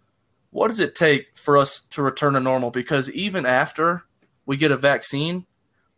What 0.50 0.68
does 0.68 0.80
it 0.80 0.94
take 0.96 1.36
for 1.36 1.56
us 1.56 1.80
to 1.90 2.02
return 2.02 2.32
to 2.32 2.40
normal? 2.40 2.70
Because 2.70 3.10
even 3.10 3.46
after 3.46 4.04
we 4.46 4.56
get 4.56 4.70
a 4.72 4.76
vaccine, 4.76 5.46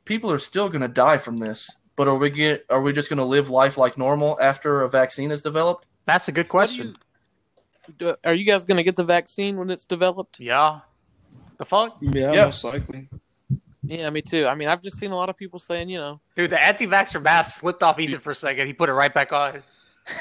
people 0.05 0.31
are 0.31 0.39
still 0.41 0.69
going 0.69 0.83
to 0.83 0.89
die 0.89 1.19
from 1.19 1.39
this. 1.39 1.71
But 1.97 2.09
are 2.09 2.17
we 2.17 2.31
get 2.31 2.67
are 2.69 2.83
we 2.83 2.93
just 2.93 3.09
going 3.09 3.19
to 3.19 3.25
live 3.25 3.49
life 3.49 3.79
like 3.79 3.97
normal 3.97 4.39
after 4.41 4.83
a 4.83 4.89
vaccine 4.89 5.31
is 5.31 5.41
developed? 5.43 5.87
That's 6.05 6.29
a 6.29 6.33
good 6.33 6.47
What 6.53 6.69
do 6.69 6.77
question. 6.77 6.87
you- 6.89 6.95
do- 7.99 8.15
are 8.25 8.35
you 8.35 8.45
guys 8.45 8.65
going 8.65 8.77
to 8.77 8.83
get 8.85 8.97
the 8.97 9.05
vaccine 9.05 9.57
when 9.57 9.71
it's 9.71 9.85
developed? 9.87 10.41
Yeah. 10.41 10.81
The 11.59 11.65
fuck? 11.65 11.97
Yeah, 12.01 12.33
Yeah. 12.33 12.45
most 12.47 12.65
likely. 12.65 13.09
Yeah, 13.83 14.11
me 14.11 14.21
too. 14.23 14.47
I 14.47 14.55
mean, 14.55 14.69
I've 14.69 14.83
just 14.83 14.99
seen 14.99 15.11
a 15.11 15.17
lot 15.17 15.29
of 15.31 15.37
people 15.37 15.59
saying, 15.59 15.89
you 15.89 15.99
know, 15.99 16.21
Dude, 16.37 16.51
the 16.51 16.61
anti-vaxxer 16.65 17.21
mask 17.23 17.61
slipped 17.61 17.83
off 17.83 17.99
Ethan 17.99 18.21
for 18.21 18.31
a 18.31 18.35
second. 18.35 18.67
He 18.67 18.73
put 18.73 18.89
it 18.89 18.93
right 18.93 19.13
back 19.13 19.33
on. 19.33 19.63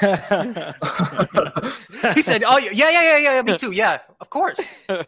He 2.14 2.22
said, 2.22 2.42
"Oh 2.46 2.56
yeah, 2.58 2.70
yeah, 2.72 2.90
yeah, 2.90 3.16
yeah, 3.18 3.34
yeah, 3.34 3.42
me 3.42 3.56
too. 3.58 3.72
Yeah, 3.72 3.98
of 4.20 4.30
course." 4.30 4.58
no, 4.88 5.02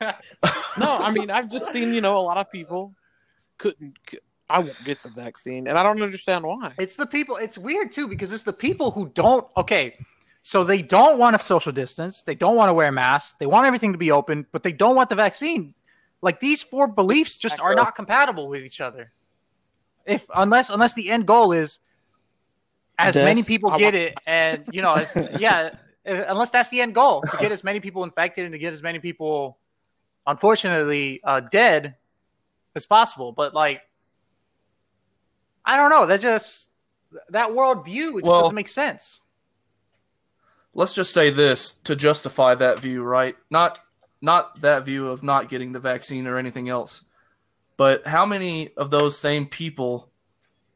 I 0.00 1.10
mean, 1.12 1.30
I've 1.30 1.50
just 1.50 1.70
seen, 1.72 1.92
you 1.94 2.00
know, 2.00 2.16
a 2.18 2.20
lot 2.20 2.36
of 2.36 2.50
people 2.50 2.94
couldn't. 3.58 3.96
I 4.48 4.58
won't 4.58 4.84
get 4.84 5.02
the 5.02 5.08
vaccine, 5.10 5.68
and 5.68 5.78
I 5.78 5.82
don't 5.82 6.02
understand 6.02 6.44
why. 6.44 6.72
It's 6.78 6.96
the 6.96 7.06
people. 7.06 7.36
It's 7.36 7.56
weird 7.56 7.92
too 7.92 8.08
because 8.08 8.32
it's 8.32 8.42
the 8.42 8.52
people 8.52 8.90
who 8.90 9.10
don't. 9.14 9.46
Okay, 9.56 9.96
so 10.42 10.64
they 10.64 10.82
don't 10.82 11.18
want 11.18 11.38
to 11.38 11.44
social 11.44 11.72
distance. 11.72 12.22
They 12.22 12.34
don't 12.34 12.56
want 12.56 12.68
to 12.70 12.74
wear 12.74 12.90
masks. 12.90 13.36
They 13.38 13.46
want 13.46 13.66
everything 13.66 13.92
to 13.92 13.98
be 13.98 14.10
open, 14.10 14.46
but 14.52 14.62
they 14.62 14.72
don't 14.72 14.96
want 14.96 15.10
the 15.10 15.14
vaccine. 15.16 15.74
Like 16.22 16.40
these 16.40 16.62
four 16.62 16.86
beliefs 16.86 17.36
just 17.36 17.60
are 17.60 17.74
not 17.74 17.94
compatible 17.94 18.48
with 18.48 18.64
each 18.64 18.80
other. 18.80 19.10
If 20.06 20.24
unless 20.34 20.70
unless 20.70 20.94
the 20.94 21.10
end 21.10 21.26
goal 21.26 21.52
is 21.52 21.78
as 22.98 23.14
Death. 23.14 23.24
many 23.24 23.42
people 23.42 23.76
get 23.78 23.94
it, 23.94 24.18
and 24.26 24.64
you 24.72 24.82
know, 24.82 24.94
it's, 24.94 25.16
yeah, 25.40 25.70
uh, 26.06 26.24
unless 26.28 26.50
that's 26.50 26.68
the 26.68 26.80
end 26.80 26.94
goal 26.94 27.22
to 27.22 27.36
get 27.38 27.52
as 27.52 27.64
many 27.64 27.80
people 27.80 28.04
infected 28.04 28.44
and 28.44 28.52
to 28.52 28.58
get 28.58 28.72
as 28.72 28.82
many 28.82 28.98
people, 28.98 29.58
unfortunately, 30.26 31.20
uh, 31.24 31.40
dead 31.40 31.96
as 32.74 32.86
possible. 32.86 33.32
But 33.32 33.54
like, 33.54 33.82
I 35.64 35.76
don't 35.76 35.90
know. 35.90 36.06
That 36.06 36.20
just 36.20 36.70
that 37.30 37.50
worldview 37.50 37.86
it 37.86 38.14
just 38.16 38.24
Well- 38.26 38.42
doesn't 38.42 38.54
make 38.54 38.68
sense. 38.68 39.20
Let's 40.74 40.94
just 40.94 41.12
say 41.12 41.30
this 41.30 41.72
to 41.84 41.96
justify 41.96 42.54
that 42.54 42.80
view, 42.80 43.02
right? 43.02 43.36
Not 43.50 43.78
not 44.22 44.60
that 44.60 44.84
view 44.84 45.08
of 45.08 45.22
not 45.22 45.48
getting 45.48 45.72
the 45.72 45.80
vaccine 45.80 46.26
or 46.26 46.36
anything 46.36 46.68
else. 46.68 47.02
But 47.76 48.06
how 48.06 48.26
many 48.26 48.74
of 48.76 48.90
those 48.90 49.18
same 49.18 49.46
people 49.46 50.10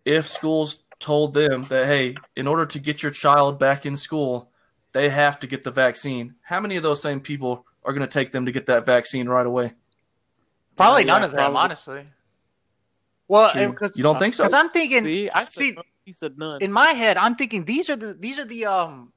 if 0.05 0.29
schools 0.29 0.81
told 0.99 1.35
them 1.35 1.65
that 1.65 1.87
hey, 1.87 2.17
in 2.37 2.47
order 2.47 2.67
to 2.67 2.79
get 2.79 3.03
your 3.03 3.13
child 3.13 3.59
back 3.59 3.87
in 3.87 3.97
school, 3.97 4.51
they 4.93 5.09
have 5.09 5.41
to 5.41 5.47
get 5.47 5.63
the 5.63 5.71
vaccine. 5.71 6.35
How 6.43 6.61
many 6.61 6.77
of 6.77 6.83
those 6.83 7.03
same 7.03 7.21
people 7.21 7.67
are 7.85 7.93
going 7.93 8.07
to 8.07 8.13
take 8.13 8.33
them 8.33 8.47
to 8.47 8.53
get 8.53 8.67
that 8.67 8.87
vaccine 8.87 9.29
right 9.29 9.47
away? 9.47 9.75
Probably 10.77 11.03
yeah, 11.03 11.13
none 11.13 11.25
of 11.25 11.31
them, 11.33 11.39
probably. 11.39 11.59
honestly. 11.59 12.05
Well, 13.29 13.51
because 13.55 13.97
You 13.97 14.03
don't 14.03 14.19
think 14.19 14.35
so? 14.35 14.45
Because 14.45 14.55
I'm 14.55 14.71
thinking 14.71 15.03
see, 15.03 15.31
I 15.31 15.45
said, 15.45 15.51
see, 15.51 15.77
he 16.05 16.13
said 16.13 16.39
none. 16.39 16.63
in 16.63 16.71
my 16.71 16.91
head, 16.91 17.17
I'm 17.17 17.37
thinking 17.37 17.65
these 17.65 17.89
are 17.89 17.97
the 17.97 18.15
these 18.15 18.39
are 18.39 18.45
the 18.45 18.67
um 18.67 19.13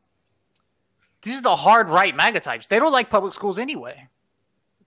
these 1.27 1.39
are 1.39 1.41
the 1.41 1.55
hard 1.55 1.89
right 1.89 2.15
MAGA 2.15 2.39
types. 2.39 2.67
They 2.67 2.79
don't 2.79 2.91
like 2.91 3.09
public 3.09 3.33
schools 3.33 3.59
anyway. 3.59 4.07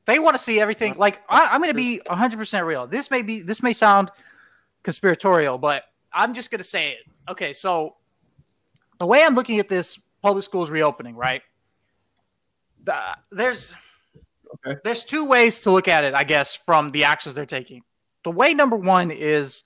They 0.06 0.18
want 0.18 0.36
to 0.36 0.42
see 0.42 0.58
everything. 0.58 0.94
Like 0.96 1.20
I, 1.28 1.48
I'm 1.52 1.60
going 1.60 1.68
to 1.68 1.74
be 1.74 2.00
100 2.06 2.38
percent 2.38 2.66
real. 2.66 2.86
This 2.86 3.10
may 3.10 3.22
be 3.22 3.42
this 3.42 3.62
may 3.62 3.72
sound 3.72 4.10
conspiratorial, 4.82 5.58
but 5.58 5.84
I'm 6.12 6.34
just 6.34 6.50
going 6.50 6.60
to 6.60 6.66
say 6.66 6.92
it. 6.92 6.98
Okay, 7.30 7.52
so 7.52 7.96
the 8.98 9.06
way 9.06 9.22
I'm 9.22 9.34
looking 9.34 9.58
at 9.58 9.68
this 9.68 9.98
public 10.22 10.44
schools 10.44 10.70
reopening, 10.70 11.14
right? 11.14 11.42
The, 12.84 12.96
there's 13.30 13.72
Okay. 14.66 14.80
there's 14.82 15.04
two 15.04 15.26
ways 15.26 15.60
to 15.60 15.70
look 15.70 15.86
at 15.86 16.02
it, 16.02 16.12
I 16.12 16.24
guess, 16.24 16.56
from 16.66 16.90
the 16.90 17.04
actions 17.04 17.36
they're 17.36 17.46
taking. 17.46 17.82
The 18.24 18.32
way 18.32 18.52
number 18.52 18.74
one 18.74 19.12
is 19.12 19.62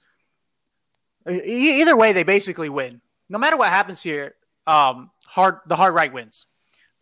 either 1.26 1.96
way, 1.96 2.12
they 2.12 2.22
basically 2.22 2.68
win. 2.68 3.00
No 3.30 3.38
matter 3.38 3.56
what 3.56 3.70
happens 3.70 4.02
here, 4.02 4.34
um, 4.66 5.10
hard 5.24 5.60
the 5.66 5.76
hard 5.76 5.94
right 5.94 6.12
wins 6.12 6.44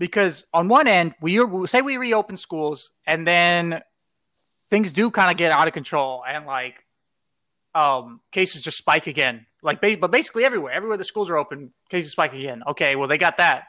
because 0.03 0.44
on 0.53 0.66
one 0.66 0.88
end, 0.88 1.14
we 1.20 1.40
say 1.68 1.80
we 1.80 1.96
reopen 1.96 2.36
schools 2.36 2.90
and 3.07 3.24
then 3.24 3.80
things 4.68 4.92
do 4.92 5.12
kind 5.12 5.30
of 5.30 5.36
get 5.36 5.53
out 5.53 5.68
of 5.68 5.74
control 5.74 6.24
and 6.28 6.44
like 6.44 6.84
um, 7.72 8.20
cases 8.32 8.62
just 8.62 8.78
spike 8.78 9.07
again. 9.07 9.46
Like, 9.62 9.80
but 9.80 10.11
basically 10.11 10.44
everywhere, 10.44 10.72
everywhere 10.72 10.96
the 10.96 11.05
schools 11.05 11.30
are 11.30 11.36
open, 11.36 11.72
cases 11.88 12.11
spike 12.11 12.32
again. 12.32 12.64
Okay, 12.66 12.96
well 12.96 13.07
they 13.07 13.16
got 13.16 13.38
that. 13.38 13.66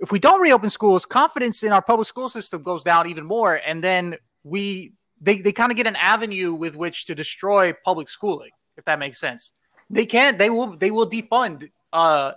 If 0.00 0.10
we 0.10 0.18
don't 0.18 0.40
reopen 0.40 0.68
schools, 0.68 1.06
confidence 1.06 1.62
in 1.62 1.70
our 1.70 1.80
public 1.80 2.08
school 2.08 2.28
system 2.28 2.64
goes 2.64 2.82
down 2.82 3.08
even 3.08 3.24
more, 3.24 3.54
and 3.54 3.84
then 3.84 4.16
we 4.42 4.94
they, 5.20 5.38
they 5.38 5.52
kind 5.52 5.70
of 5.70 5.76
get 5.76 5.86
an 5.86 5.94
avenue 5.94 6.54
with 6.54 6.74
which 6.74 7.06
to 7.06 7.14
destroy 7.14 7.72
public 7.84 8.08
schooling, 8.08 8.50
if 8.76 8.84
that 8.86 8.98
makes 8.98 9.20
sense. 9.20 9.52
They 9.90 10.06
can't. 10.06 10.38
They 10.38 10.50
will. 10.50 10.76
They 10.76 10.90
will 10.90 11.08
defund 11.08 11.70
uh, 11.92 12.32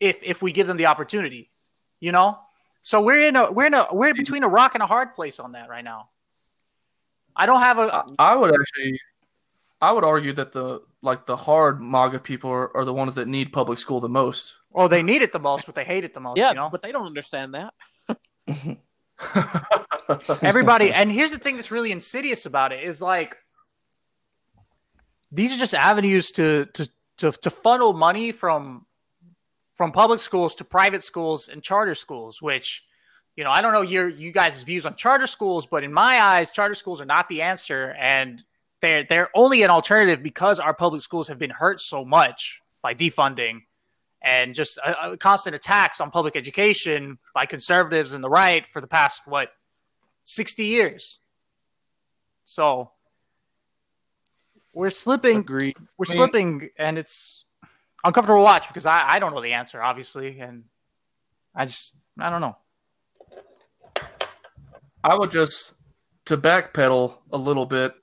if 0.00 0.16
if 0.22 0.40
we 0.40 0.50
give 0.50 0.66
them 0.66 0.78
the 0.78 0.86
opportunity. 0.86 1.50
You 2.00 2.12
know. 2.12 2.38
So 2.82 3.00
we're 3.00 3.28
in 3.28 3.36
a 3.36 3.52
we're 3.52 3.66
in 3.66 3.74
a 3.74 3.88
we're 3.92 4.14
between 4.14 4.42
a 4.42 4.48
rock 4.48 4.74
and 4.74 4.82
a 4.82 4.86
hard 4.86 5.14
place 5.14 5.38
on 5.38 5.52
that 5.52 5.68
right 5.68 5.84
now. 5.84 6.08
I 7.36 7.46
don't 7.46 7.62
have 7.62 7.78
a 7.78 8.04
I 8.18 8.34
would 8.34 8.52
actually 8.52 9.00
I 9.80 9.92
would 9.92 10.04
argue 10.04 10.32
that 10.34 10.52
the 10.52 10.82
like 11.02 11.26
the 11.26 11.36
hard 11.36 11.80
MAGA 11.80 12.20
people 12.20 12.50
are, 12.50 12.76
are 12.76 12.84
the 12.84 12.92
ones 12.92 13.14
that 13.14 13.28
need 13.28 13.52
public 13.52 13.78
school 13.78 14.00
the 14.00 14.08
most. 14.08 14.52
well 14.70 14.88
they 14.88 15.02
need 15.02 15.22
it 15.22 15.32
the 15.32 15.38
most, 15.38 15.66
but 15.66 15.74
they 15.74 15.84
hate 15.84 16.04
it 16.04 16.14
the 16.14 16.20
most. 16.20 16.38
yeah, 16.38 16.50
you 16.50 16.56
know? 16.56 16.68
but 16.70 16.82
they 16.82 16.92
don't 16.92 17.06
understand 17.06 17.54
that. 17.54 17.74
everybody 20.42 20.92
and 20.92 21.12
here's 21.12 21.30
the 21.30 21.38
thing 21.38 21.56
that's 21.56 21.70
really 21.70 21.92
insidious 21.92 22.46
about 22.46 22.72
it 22.72 22.82
is 22.82 23.02
like 23.02 23.36
these 25.30 25.52
are 25.52 25.58
just 25.58 25.74
avenues 25.74 26.32
to 26.32 26.66
to 26.72 26.88
to, 27.18 27.32
to 27.32 27.50
funnel 27.50 27.92
money 27.92 28.32
from 28.32 28.86
from 29.80 29.92
public 29.92 30.20
schools 30.20 30.54
to 30.54 30.62
private 30.62 31.02
schools 31.02 31.48
and 31.48 31.62
charter 31.62 31.94
schools 31.94 32.42
which 32.42 32.84
you 33.34 33.42
know 33.42 33.50
i 33.50 33.62
don't 33.62 33.72
know 33.72 33.80
your 33.80 34.10
you 34.10 34.30
guys 34.30 34.62
views 34.62 34.84
on 34.84 34.94
charter 34.94 35.26
schools 35.26 35.64
but 35.64 35.82
in 35.82 35.90
my 35.90 36.22
eyes 36.22 36.52
charter 36.52 36.74
schools 36.74 37.00
are 37.00 37.06
not 37.06 37.26
the 37.30 37.40
answer 37.40 37.96
and 37.98 38.44
they're 38.82 39.06
they're 39.08 39.30
only 39.34 39.62
an 39.62 39.70
alternative 39.70 40.22
because 40.22 40.60
our 40.60 40.74
public 40.74 41.00
schools 41.00 41.28
have 41.28 41.38
been 41.38 41.48
hurt 41.48 41.80
so 41.80 42.04
much 42.04 42.60
by 42.82 42.92
defunding 42.92 43.62
and 44.20 44.54
just 44.54 44.76
a, 44.76 45.12
a 45.12 45.16
constant 45.16 45.56
attacks 45.56 45.98
on 45.98 46.10
public 46.10 46.36
education 46.36 47.16
by 47.32 47.46
conservatives 47.46 48.12
and 48.12 48.22
the 48.22 48.28
right 48.28 48.66
for 48.74 48.82
the 48.82 48.86
past 48.86 49.22
what 49.24 49.48
60 50.24 50.66
years. 50.66 51.20
So 52.44 52.90
we're 54.74 54.90
slipping 54.90 55.38
Agreed. 55.38 55.78
we're 55.96 56.04
I 56.06 56.10
mean- 56.10 56.16
slipping 56.18 56.68
and 56.78 56.98
it's 56.98 57.44
uncomfortable 58.04 58.42
watch 58.42 58.68
because 58.68 58.86
I, 58.86 59.12
I 59.12 59.18
don't 59.18 59.34
know 59.34 59.42
the 59.42 59.52
answer 59.52 59.82
obviously 59.82 60.40
and 60.40 60.64
I 61.54 61.66
just 61.66 61.94
I 62.18 62.30
don't 62.30 62.40
know. 62.40 62.56
I 65.02 65.16
would 65.16 65.30
just 65.30 65.72
to 66.26 66.36
backpedal 66.36 67.18
a 67.32 67.38
little 67.38 67.66
bit. 67.66 67.94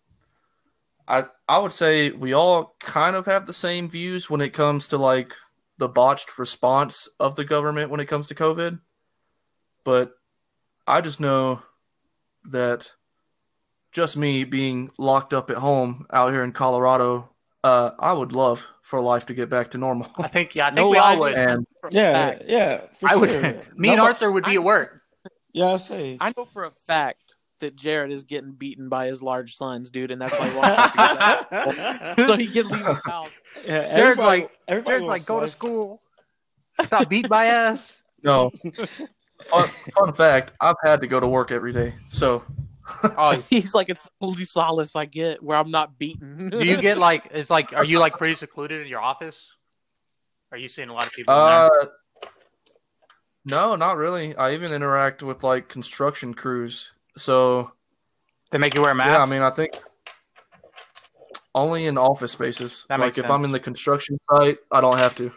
I 1.08 1.26
I 1.48 1.60
would 1.60 1.72
say 1.72 2.12
we 2.12 2.34
all 2.34 2.76
kind 2.80 3.16
of 3.16 3.26
have 3.26 3.46
the 3.46 3.54
same 3.54 3.90
views 3.90 4.30
when 4.30 4.42
it 4.42 4.54
comes 4.54 4.88
to 4.90 4.98
like 4.98 5.34
the 5.78 5.88
botched 5.88 6.38
response 6.38 7.08
of 7.20 7.36
the 7.36 7.46
government 7.46 7.92
when 7.92 8.00
it 8.00 8.08
comes 8.08 8.28
to 8.28 8.36
COVID. 8.36 8.80
But 9.84 10.14
I 10.86 11.02
just 11.02 11.20
know 11.20 11.62
that 12.46 12.92
just 13.92 14.18
me 14.18 14.44
being 14.44 14.92
locked 14.98 15.34
up 15.34 15.50
at 15.50 15.58
home 15.58 16.06
out 16.12 16.32
here 16.32 16.44
in 16.44 16.52
Colorado, 16.52 17.30
uh, 17.68 17.92
I 18.00 18.14
would 18.14 18.32
love 18.32 18.66
for 18.82 19.02
life 19.02 19.26
to 19.26 19.34
get 19.34 19.50
back 19.50 19.72
to 19.72 19.78
normal. 19.78 20.10
I 20.18 20.28
think 20.28 20.56
yeah, 20.56 20.64
I 20.64 20.66
think 20.68 20.76
No 20.78 20.90
we 20.90 20.98
all 20.98 21.20
would. 21.20 21.34
And 21.34 21.68
Yeah, 21.92 22.32
Fact. 22.32 22.44
yeah. 22.48 22.82
For 22.94 23.10
I 23.10 23.16
would 23.16 23.30
sure. 23.30 23.62
me 23.76 23.90
and 23.90 24.00
Arthur 24.00 24.32
would 24.32 24.46
be 24.46 24.56
at 24.56 24.64
work. 24.64 25.02
Yeah, 25.54 25.74
I 25.74 25.78
say. 25.78 26.18
I 26.20 26.34
know 26.38 26.46
for 26.46 26.64
a 26.66 26.72
fact 26.72 27.36
that 27.60 27.76
Jared 27.76 28.12
is 28.12 28.24
getting 28.24 28.54
beaten 28.54 28.88
by 28.88 29.08
his 29.08 29.22
large 29.22 29.56
sons, 29.56 29.90
dude, 29.90 30.12
and 30.12 30.22
that's 30.22 30.38
why 30.40 30.50
he 30.50 30.56
wants 30.56 30.76
to 30.76 30.98
get 30.98 31.50
that. 31.50 32.28
so 32.28 32.38
he 32.38 32.48
can 32.48 32.68
leave 32.68 32.86
the 32.86 32.94
house. 32.94 33.32
Yeah, 33.66 33.96
Jared's 33.96 34.22
like, 34.22 34.52
Jared's 34.70 34.88
like, 34.88 35.04
wants 35.04 35.26
go 35.26 35.40
to 35.42 35.48
school. 35.48 36.02
Stop 36.86 37.10
beat 37.10 37.28
my 37.30 37.46
ass. 37.46 38.04
No. 38.24 38.52
fun, 39.46 39.68
fun 39.96 40.14
fact: 40.14 40.54
I've 40.62 40.76
had 40.84 41.02
to 41.02 41.08
go 41.08 41.20
to 41.20 41.28
work 41.28 41.52
every 41.52 41.74
day, 41.74 41.94
so 42.10 42.44
Oh, 43.04 43.32
He's 43.50 43.74
like, 43.74 43.90
it's 43.90 44.04
the 44.04 44.10
only 44.22 44.46
solace 44.46 44.96
I 44.96 45.06
get 45.06 45.44
where 45.44 45.58
I'm 45.58 45.72
not 45.72 45.98
beaten. 46.00 46.50
do 46.50 46.64
you 46.66 46.80
get 46.82 46.98
like? 46.98 47.28
It's 47.32 47.50
like, 47.50 47.74
are 47.74 47.84
you 47.84 48.00
like 48.00 48.18
pretty 48.18 48.36
secluded 48.36 48.82
in 48.82 48.88
your 48.88 49.02
office? 49.02 49.52
Are 50.52 50.58
you 50.58 50.68
seeing 50.68 50.90
a 50.90 50.94
lot 50.94 51.06
of 51.06 51.12
people? 51.14 51.34
uh, 51.34 51.70
there? 51.70 51.90
no, 53.46 53.76
not 53.76 53.98
really. 53.98 54.36
I 54.36 54.54
even 54.54 54.72
interact 54.72 55.22
with 55.24 55.44
like 55.44 55.68
construction 55.70 56.34
crews, 56.34 56.94
so 57.18 57.72
They 58.52 58.58
make 58.58 58.74
you 58.74 58.82
wear 58.82 58.94
masks. 58.96 59.14
yeah. 59.14 59.22
I 59.22 59.26
mean, 59.26 59.42
I 59.42 59.50
think 59.52 59.74
only 61.54 61.86
in 61.86 61.98
office 61.98 62.32
spaces. 62.32 62.86
That 62.90 63.00
like 63.00 63.08
makes 63.08 63.18
if 63.18 63.24
sense. 63.26 63.32
I'm 63.34 63.44
in 63.46 63.52
the 63.52 63.60
construction 63.60 64.20
site, 64.30 64.60
I 64.72 64.80
don't 64.82 64.98
have 64.98 65.16
to. 65.16 65.32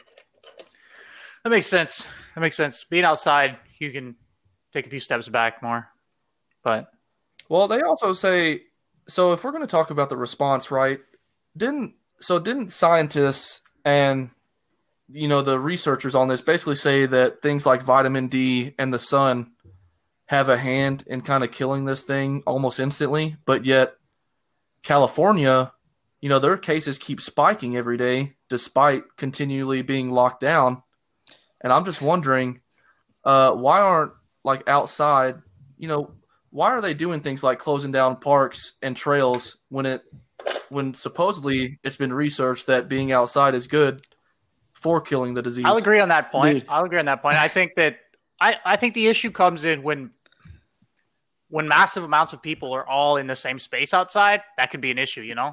that 1.44 1.50
makes 1.50 1.66
sense. 1.66 2.06
That 2.34 2.40
makes 2.42 2.56
sense. 2.56 2.84
Being 2.84 3.04
outside, 3.04 3.56
you 3.78 3.90
can 3.90 4.14
take 4.72 4.86
a 4.86 4.90
few 4.90 5.00
steps 5.00 5.28
back 5.28 5.62
more. 5.62 5.88
But 6.62 6.90
Well, 7.50 7.66
they 7.66 7.82
also 7.82 8.12
say 8.12 8.62
so 9.08 9.32
if 9.32 9.42
we're 9.42 9.50
going 9.50 9.66
to 9.66 9.66
talk 9.66 9.90
about 9.90 10.08
the 10.08 10.16
response, 10.16 10.70
right? 10.70 11.00
Didn't 11.56 11.94
so 12.20 12.38
didn't 12.38 12.70
scientists 12.70 13.60
and 13.84 14.30
you 15.10 15.26
know 15.26 15.42
the 15.42 15.58
researchers 15.58 16.14
on 16.14 16.28
this 16.28 16.42
basically 16.42 16.76
say 16.76 17.06
that 17.06 17.42
things 17.42 17.66
like 17.66 17.82
vitamin 17.82 18.28
D 18.28 18.74
and 18.78 18.94
the 18.94 19.00
sun 19.00 19.50
have 20.26 20.48
a 20.48 20.56
hand 20.56 21.02
in 21.08 21.22
kind 21.22 21.42
of 21.42 21.50
killing 21.50 21.84
this 21.84 22.02
thing 22.02 22.44
almost 22.46 22.78
instantly, 22.78 23.36
but 23.46 23.64
yet 23.64 23.94
California, 24.84 25.72
you 26.20 26.28
know, 26.28 26.38
their 26.38 26.56
cases 26.56 26.98
keep 27.00 27.20
spiking 27.20 27.76
every 27.76 27.96
day 27.96 28.36
despite 28.48 29.02
continually 29.16 29.82
being 29.82 30.08
locked 30.08 30.40
down. 30.40 30.84
And 31.60 31.72
I'm 31.72 31.84
just 31.84 32.00
wondering 32.00 32.60
uh, 33.24 33.50
why 33.54 33.80
aren't 33.80 34.12
like 34.44 34.68
outside, 34.68 35.34
you 35.76 35.88
know, 35.88 36.12
why 36.50 36.70
are 36.70 36.80
they 36.80 36.94
doing 36.94 37.20
things 37.20 37.42
like 37.42 37.58
closing 37.58 37.92
down 37.92 38.16
parks 38.16 38.74
and 38.82 38.96
trails 38.96 39.56
when 39.68 39.86
it 39.86 40.02
when 40.68 40.94
supposedly 40.94 41.78
it's 41.84 41.96
been 41.96 42.12
researched 42.12 42.66
that 42.66 42.88
being 42.88 43.12
outside 43.12 43.54
is 43.54 43.66
good 43.66 44.06
for 44.72 45.00
killing 45.00 45.34
the 45.34 45.42
disease? 45.42 45.64
I'll 45.66 45.76
agree 45.76 46.00
on 46.00 46.08
that 46.08 46.32
point. 46.32 46.60
Dude. 46.60 46.66
I'll 46.68 46.84
agree 46.84 46.98
on 46.98 47.04
that 47.06 47.22
point. 47.22 47.36
I 47.36 47.48
think 47.48 47.74
that 47.76 47.98
I, 48.40 48.56
I 48.64 48.76
think 48.76 48.94
the 48.94 49.06
issue 49.06 49.30
comes 49.30 49.64
in 49.64 49.82
when 49.82 50.10
when 51.48 51.66
massive 51.66 52.04
amounts 52.04 52.32
of 52.32 52.40
people 52.40 52.72
are 52.72 52.86
all 52.86 53.16
in 53.16 53.26
the 53.26 53.36
same 53.36 53.58
space 53.58 53.92
outside. 53.92 54.40
That 54.56 54.70
could 54.70 54.80
be 54.80 54.90
an 54.90 54.98
issue, 54.98 55.22
you 55.22 55.34
know. 55.34 55.52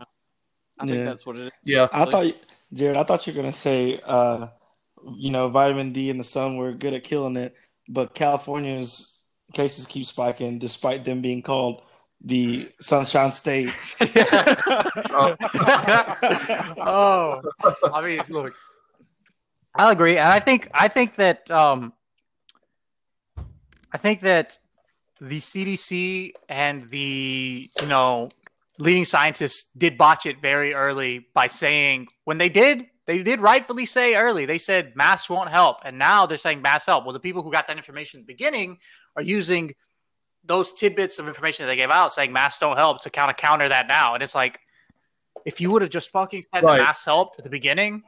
I 0.79 0.85
think 0.85 0.99
Yeah. 0.99 1.05
that's 1.05 1.25
what 1.25 1.37
it 1.37 1.47
is. 1.47 1.51
Yeah, 1.63 1.87
I 1.91 2.05
thought, 2.05 2.31
Jared, 2.71 2.97
I 2.97 3.03
thought 3.03 3.25
you 3.25 3.33
were 3.33 3.41
gonna 3.41 3.51
say, 3.51 3.99
uh, 4.05 4.47
you 5.15 5.31
know, 5.31 5.49
vitamin 5.49 5.91
D 5.93 6.09
and 6.11 6.19
the 6.19 6.23
sun 6.23 6.57
were 6.57 6.71
good 6.71 6.93
at 6.93 7.03
killing 7.03 7.35
it, 7.35 7.55
but 7.89 8.13
California's 8.13 9.16
cases 9.53 9.85
keep 9.85 10.05
spiking 10.05 10.59
despite 10.59 11.03
them 11.03 11.21
being 11.21 11.41
called 11.41 11.81
the 12.21 12.69
Sunshine 12.79 13.31
State. 13.31 13.71
oh, 16.81 17.41
I 17.93 18.01
mean, 18.03 18.21
look, 18.29 18.53
I'll 19.75 19.89
agree, 19.89 20.17
and 20.17 20.27
I 20.27 20.39
think 20.39 20.69
I 20.73 20.87
think 20.87 21.15
that 21.17 21.49
um, 21.51 21.93
I 23.91 23.97
think 23.97 24.21
that 24.21 24.57
the 25.21 25.37
CDC 25.39 26.31
and 26.49 26.89
the 26.89 27.69
you 27.79 27.87
know 27.87 28.29
leading 28.79 29.05
scientists 29.05 29.65
did 29.77 29.97
botch 29.97 30.25
it 30.25 30.41
very 30.41 30.73
early 30.73 31.27
by 31.33 31.47
saying 31.47 32.07
when 32.25 32.37
they 32.37 32.49
did 32.49 32.85
they 33.07 33.23
did 33.23 33.39
rightfully 33.39 33.85
say 33.85 34.15
early 34.15 34.45
they 34.45 34.57
said 34.57 34.95
masks 34.95 35.29
won't 35.29 35.49
help 35.49 35.77
and 35.85 35.97
now 35.97 36.25
they're 36.25 36.37
saying 36.37 36.61
masks 36.61 36.85
help. 36.85 37.05
Well 37.05 37.13
the 37.13 37.19
people 37.19 37.41
who 37.41 37.51
got 37.51 37.67
that 37.67 37.77
information 37.77 38.19
at 38.19 38.27
the 38.27 38.33
beginning 38.33 38.77
are 39.17 39.23
using 39.23 39.73
those 40.45 40.71
tidbits 40.71 41.19
of 41.19 41.27
information 41.27 41.65
that 41.65 41.67
they 41.71 41.75
gave 41.75 41.89
out 41.89 42.13
saying 42.13 42.31
masks 42.31 42.59
don't 42.59 42.77
help 42.77 43.01
to 43.01 43.09
kind 43.09 43.29
of 43.29 43.35
counter 43.35 43.67
that 43.67 43.87
now 43.87 44.13
and 44.13 44.23
it's 44.23 44.33
like 44.35 44.59
if 45.45 45.59
you 45.59 45.69
would 45.71 45.81
have 45.81 45.91
just 45.91 46.09
fucking 46.09 46.43
said 46.53 46.63
Right. 46.63 46.77
the 46.77 46.83
masks 46.83 47.03
helped 47.03 47.37
at 47.39 47.43
the 47.43 47.49
beginning 47.49 48.03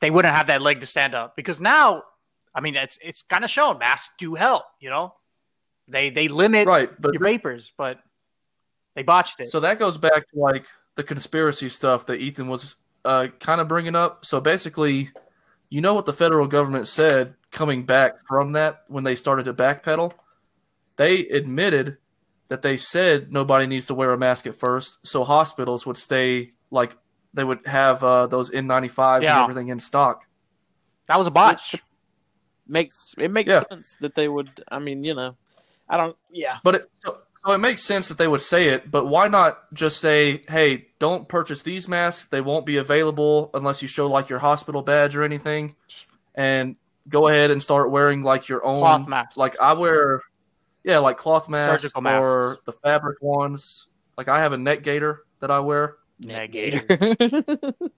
they 0.00 0.10
wouldn't 0.10 0.34
have 0.34 0.46
that 0.46 0.62
leg 0.62 0.80
to 0.80 0.86
stand 0.86 1.14
up 1.14 1.36
because 1.36 1.60
now 1.60 2.02
i 2.54 2.60
mean 2.62 2.74
it's 2.76 2.98
it's 3.02 3.22
kind 3.22 3.44
of 3.44 3.50
shown 3.50 3.78
masks 3.78 4.14
do 4.16 4.34
help 4.34 4.62
you 4.80 4.88
know 4.88 5.12
they 5.86 6.08
they 6.08 6.28
limit 6.28 6.66
right. 6.66 6.90
But 6.98 7.12
your 7.12 7.22
vapors 7.22 7.72
but 7.76 7.98
they 8.94 9.02
botched 9.02 9.40
it 9.40 9.48
so 9.48 9.60
that 9.60 9.78
goes 9.78 9.98
back 9.98 10.28
to 10.30 10.38
like 10.38 10.64
the 10.96 11.04
conspiracy 11.04 11.68
stuff 11.68 12.06
that 12.06 12.16
Ethan 12.16 12.48
was 12.48 12.76
uh, 13.04 13.28
kind 13.38 13.60
of 13.60 13.68
bringing 13.68 13.94
up. 13.94 14.26
So 14.26 14.40
basically, 14.40 15.10
you 15.70 15.80
know 15.80 15.94
what 15.94 16.06
the 16.06 16.12
federal 16.12 16.48
government 16.48 16.88
said 16.88 17.34
coming 17.50 17.84
back 17.84 18.14
from 18.26 18.52
that 18.52 18.82
when 18.88 19.04
they 19.04 19.16
started 19.16 19.44
to 19.44 19.54
backpedal? 19.54 20.12
They 20.96 21.20
admitted 21.28 21.98
that 22.48 22.62
they 22.62 22.76
said 22.76 23.32
nobody 23.32 23.66
needs 23.66 23.86
to 23.88 23.94
wear 23.94 24.12
a 24.12 24.18
mask 24.18 24.46
at 24.46 24.58
first, 24.58 24.98
so 25.06 25.22
hospitals 25.24 25.84
would 25.86 25.96
stay 25.96 26.52
like 26.70 26.96
they 27.34 27.44
would 27.44 27.66
have 27.66 28.02
uh, 28.02 28.26
those 28.26 28.50
N95s 28.50 29.22
Yeah. 29.22 29.34
and 29.36 29.42
everything 29.44 29.68
in 29.68 29.80
stock. 29.80 30.22
that 31.08 31.18
was 31.18 31.26
a 31.26 31.30
botch 31.30 31.74
Makes 32.66 33.14
it 33.16 33.30
makes 33.30 33.48
Yeah. 33.48 33.62
sense 33.70 33.96
that 34.00 34.14
they 34.14 34.28
would. 34.28 34.62
I 34.70 34.78
mean, 34.78 35.02
you 35.02 35.14
know, 35.14 35.36
I 35.88 35.96
don't. 35.96 36.14
Yeah, 36.30 36.58
But 36.62 36.74
it, 36.74 36.90
so, 37.02 37.18
so 37.46 37.52
it 37.52 37.58
makes 37.58 37.82
sense 37.82 38.08
that 38.08 38.18
they 38.18 38.28
would 38.28 38.42
say 38.42 38.68
it, 38.68 38.90
but 38.90 39.06
why 39.06 39.26
not 39.28 39.72
just 39.72 40.02
say, 40.02 40.42
"Hey, 40.48 40.88
don't 40.98 41.26
purchase 41.28 41.62
these 41.62 41.88
masks. 41.88 42.28
They 42.28 42.42
won't 42.42 42.66
be 42.66 42.76
available 42.76 43.50
unless 43.54 43.80
you 43.80 43.88
show 43.88 44.06
like 44.06 44.28
your 44.28 44.40
hospital 44.40 44.82
badge 44.82 45.16
or 45.16 45.22
anything." 45.22 45.76
And 46.34 46.76
go 47.08 47.28
ahead 47.28 47.50
and 47.50 47.62
start 47.62 47.90
wearing 47.90 48.22
like 48.22 48.48
your 48.48 48.64
own 48.64 48.78
Cloth 48.78 49.08
masks. 49.08 49.36
Like 49.36 49.58
I 49.60 49.72
wear 49.74 50.22
yeah, 50.84 50.98
like 50.98 51.18
cloth 51.18 51.48
masks 51.48 51.82
Surgical 51.82 52.06
or 52.06 52.50
masks. 52.50 52.62
the 52.64 52.72
fabric 52.72 53.22
ones. 53.22 53.86
Like 54.16 54.28
I 54.28 54.40
have 54.40 54.52
a 54.52 54.58
neck 54.58 54.82
gaiter 54.82 55.22
that 55.40 55.50
I 55.50 55.60
wear. 55.60 55.96
Negator. 56.22 57.74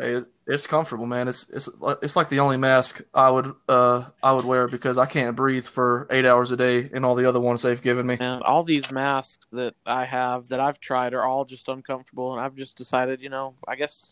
It, 0.00 0.24
it's 0.46 0.66
comfortable, 0.66 1.04
man. 1.04 1.28
It's 1.28 1.46
it's 1.50 1.68
it's 2.00 2.16
like 2.16 2.30
the 2.30 2.40
only 2.40 2.56
mask 2.56 3.02
I 3.12 3.28
would 3.28 3.54
uh 3.68 4.04
I 4.22 4.32
would 4.32 4.46
wear 4.46 4.66
because 4.66 4.96
I 4.96 5.04
can't 5.04 5.36
breathe 5.36 5.66
for 5.66 6.06
8 6.10 6.24
hours 6.24 6.50
a 6.50 6.56
day 6.56 6.88
and 6.94 7.04
all 7.04 7.14
the 7.14 7.28
other 7.28 7.38
ones 7.38 7.60
they've 7.60 7.80
given 7.80 8.06
me. 8.06 8.16
and 8.18 8.42
all 8.42 8.62
these 8.62 8.90
masks 8.90 9.46
that 9.52 9.74
I 9.84 10.06
have 10.06 10.48
that 10.48 10.58
I've 10.58 10.80
tried 10.80 11.12
are 11.12 11.22
all 11.22 11.44
just 11.44 11.68
uncomfortable, 11.68 12.32
and 12.32 12.40
I've 12.40 12.54
just 12.54 12.76
decided, 12.76 13.20
you 13.20 13.28
know, 13.28 13.56
I 13.68 13.76
guess 13.76 14.10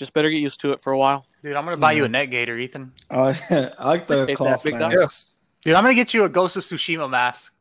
just 0.00 0.12
better 0.14 0.30
get 0.30 0.38
used 0.38 0.60
to 0.62 0.72
it 0.72 0.80
for 0.80 0.92
a 0.92 0.98
while. 0.98 1.24
Dude, 1.44 1.54
I'm 1.54 1.64
gonna 1.64 1.76
buy 1.76 1.92
you 1.92 2.04
a 2.04 2.08
net 2.08 2.30
gator, 2.30 2.58
Ethan. 2.58 2.92
I 3.10 3.38
I 3.78 3.86
like 3.86 4.06
the 4.08 4.20
Ain't 4.20 4.28
that 4.28 4.36
cloth 4.36 4.64
big 4.64 4.78
dog? 4.78 4.92
masks. 4.92 5.40
Dude, 5.62 5.74
I'm 5.74 5.84
gonna 5.84 5.94
get 5.94 6.12
you 6.14 6.24
a 6.24 6.28
Ghost 6.28 6.56
of 6.56 6.64
Tsushima 6.64 7.08
mask. 7.08 7.52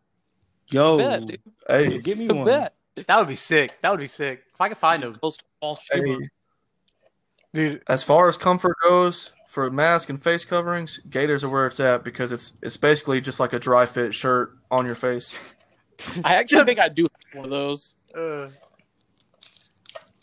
Yo, 0.69 0.97
Bet, 0.97 1.25
dude. 1.25 1.41
Hey, 1.67 1.99
give 1.99 2.17
me 2.17 2.29
I 2.29 2.33
one. 2.33 2.45
bet. 2.45 2.73
That 3.07 3.19
would 3.19 3.27
be 3.27 3.35
sick. 3.35 3.79
That 3.81 3.91
would 3.91 3.99
be 3.99 4.07
sick. 4.07 4.41
If 4.53 4.59
I 4.61 4.69
could 4.69 4.77
find 4.77 5.03
them, 5.03 5.15
Close 5.15 5.37
to 5.37 5.43
all 5.59 5.79
hey, 5.91 5.99
Shima. 5.99 6.17
dude. 7.53 7.83
As 7.87 8.03
far 8.03 8.27
as 8.29 8.37
comfort 8.37 8.75
goes, 8.83 9.31
for 9.47 9.69
mask 9.69 10.09
and 10.09 10.21
face 10.23 10.45
coverings, 10.45 10.99
Gaiters 11.09 11.43
are 11.43 11.49
where 11.49 11.67
it's 11.67 11.79
at 11.79 12.03
because 12.03 12.31
it's 12.31 12.53
it's 12.61 12.77
basically 12.77 13.19
just 13.19 13.39
like 13.39 13.51
a 13.53 13.59
dry 13.59 13.85
fit 13.85 14.13
shirt 14.15 14.57
on 14.71 14.85
your 14.85 14.95
face. 14.95 15.35
I 16.23 16.35
actually 16.35 16.63
think 16.63 16.79
I 16.79 16.87
do 16.87 17.03
have 17.03 17.35
one 17.35 17.45
of 17.45 17.51
those. 17.51 17.95
Uh, 18.15 18.47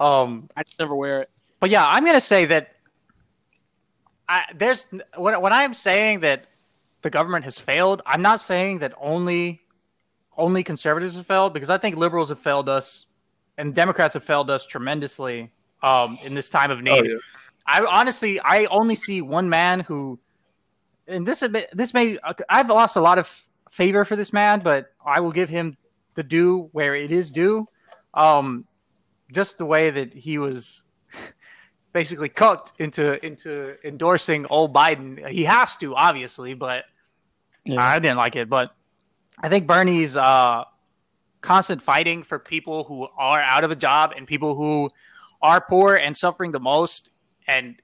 um, 0.03 0.49
I 0.57 0.63
just 0.63 0.79
never 0.79 0.95
wear 0.95 1.21
it. 1.23 1.31
But 1.61 1.71
yeah, 1.71 1.87
I'm 1.87 2.05
gonna 2.05 2.21
say 2.21 2.47
that. 2.47 2.73
I 4.29 4.43
there's 4.55 4.87
when 5.17 5.41
when 5.41 5.53
I'm 5.53 5.75
saying 5.75 6.21
that 6.21 6.47
the 7.03 7.11
government 7.11 7.45
has 7.45 7.59
failed, 7.59 8.03
I'm 8.05 8.23
not 8.23 8.41
saying 8.41 8.81
that 8.81 8.93
only 9.01 9.63
only 10.37 10.65
conservatives 10.65 11.15
have 11.17 11.27
failed 11.27 11.55
because 11.55 11.71
I 11.71 11.79
think 11.79 11.97
liberals 11.97 12.29
have 12.29 12.41
failed 12.41 12.69
us 12.69 13.07
and 13.59 13.75
Democrats 13.75 14.15
have 14.15 14.25
failed 14.25 14.51
us 14.51 14.67
tremendously 14.67 15.51
um, 15.83 16.19
in 16.25 16.35
this 16.35 16.51
time 16.51 16.71
of 16.71 16.83
need. 16.83 17.17
I 17.67 17.85
honestly, 17.85 18.41
I 18.41 18.67
only 18.67 18.95
see 18.95 19.23
one 19.23 19.49
man 19.49 19.81
who, 19.81 20.19
and 21.09 21.27
this 21.27 21.43
this 21.73 21.95
may 21.95 22.19
I've 22.49 22.69
lost 22.69 22.97
a 22.97 23.01
lot 23.01 23.19
of 23.19 23.29
favor 23.71 24.05
for 24.05 24.17
this 24.17 24.33
man, 24.33 24.61
but 24.61 24.93
I 25.05 25.21
will 25.21 25.33
give 25.33 25.49
him 25.49 25.77
the 26.15 26.23
due 26.23 26.69
where 26.73 26.95
it 26.95 27.13
is 27.13 27.31
due. 27.31 27.67
Um, 28.15 28.65
just 29.33 29.59
the 29.59 29.67
way 29.67 29.91
that 29.91 30.15
he 30.15 30.39
was 30.39 30.83
basically 31.97 32.29
cooked 32.29 32.73
into 32.79 33.25
into 33.25 33.75
endorsing 33.83 34.45
old 34.51 34.75
Biden. 34.75 35.27
He 35.31 35.45
has 35.45 35.79
to, 35.79 35.95
obviously, 35.95 36.53
but 36.53 36.85
Yeah. 37.65 37.81
I 37.81 37.99
didn't 37.99 38.19
like 38.19 38.37
it. 38.37 38.51
But 38.51 38.75
I 39.39 39.49
think 39.49 39.67
Bernie's 39.67 40.15
uh, 40.15 40.65
constant 41.41 41.81
fighting 41.81 42.23
for 42.23 42.39
people 42.39 42.85
who 42.85 43.09
are 43.17 43.41
out 43.41 43.65
of 43.65 43.71
a 43.71 43.77
job 43.77 44.13
and 44.15 44.27
people 44.27 44.55
who 44.55 44.91
are 45.41 45.59
poor 45.59 45.95
and 45.95 46.15
suffering 46.15 46.53
the 46.53 46.61
most, 46.61 47.09
and 47.49 47.77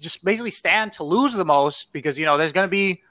just 0.00 0.24
basically 0.24 0.50
stand 0.50 0.92
to 0.94 1.04
lose 1.04 1.32
the 1.32 1.44
most 1.44 1.92
because 1.92 2.18
you 2.18 2.26
know 2.26 2.36
there's 2.36 2.52
going 2.52 2.66
to 2.66 2.70
be 2.82 3.02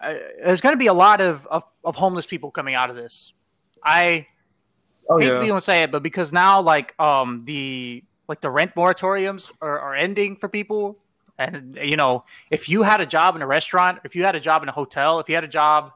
uh, 0.00 0.14
there's 0.42 0.62
going 0.62 0.72
to 0.72 0.78
be 0.78 0.86
a 0.86 0.94
lot 0.94 1.20
of, 1.20 1.46
of 1.48 1.62
of 1.84 1.94
homeless 1.94 2.24
people 2.24 2.50
coming 2.50 2.74
out 2.74 2.88
of 2.88 2.96
this. 2.96 3.34
I 3.84 4.26
Oh 5.08 5.18
hate 5.18 5.28
to 5.28 5.34
yeah. 5.34 5.40
be 5.40 5.46
able 5.46 5.58
to 5.58 5.60
say 5.72 5.82
it, 5.82 5.92
but 5.92 6.02
because 6.02 6.32
now 6.32 6.60
like 6.62 6.94
um 6.98 7.44
the 7.44 8.02
like 8.28 8.40
the 8.40 8.50
rent 8.50 8.74
moratoriums 8.74 9.50
are, 9.60 9.78
are 9.78 9.94
ending 9.94 10.36
for 10.36 10.48
people, 10.48 10.98
and 11.38 11.78
you 11.82 11.96
know 11.96 12.24
if 12.50 12.68
you 12.68 12.82
had 12.82 13.00
a 13.00 13.06
job 13.06 13.36
in 13.36 13.42
a 13.42 13.46
restaurant, 13.46 14.00
if 14.04 14.16
you 14.16 14.24
had 14.24 14.34
a 14.34 14.40
job 14.40 14.62
in 14.62 14.68
a 14.68 14.72
hotel, 14.72 15.20
if 15.20 15.28
you 15.28 15.34
had 15.34 15.44
a 15.44 15.48
job, 15.48 15.92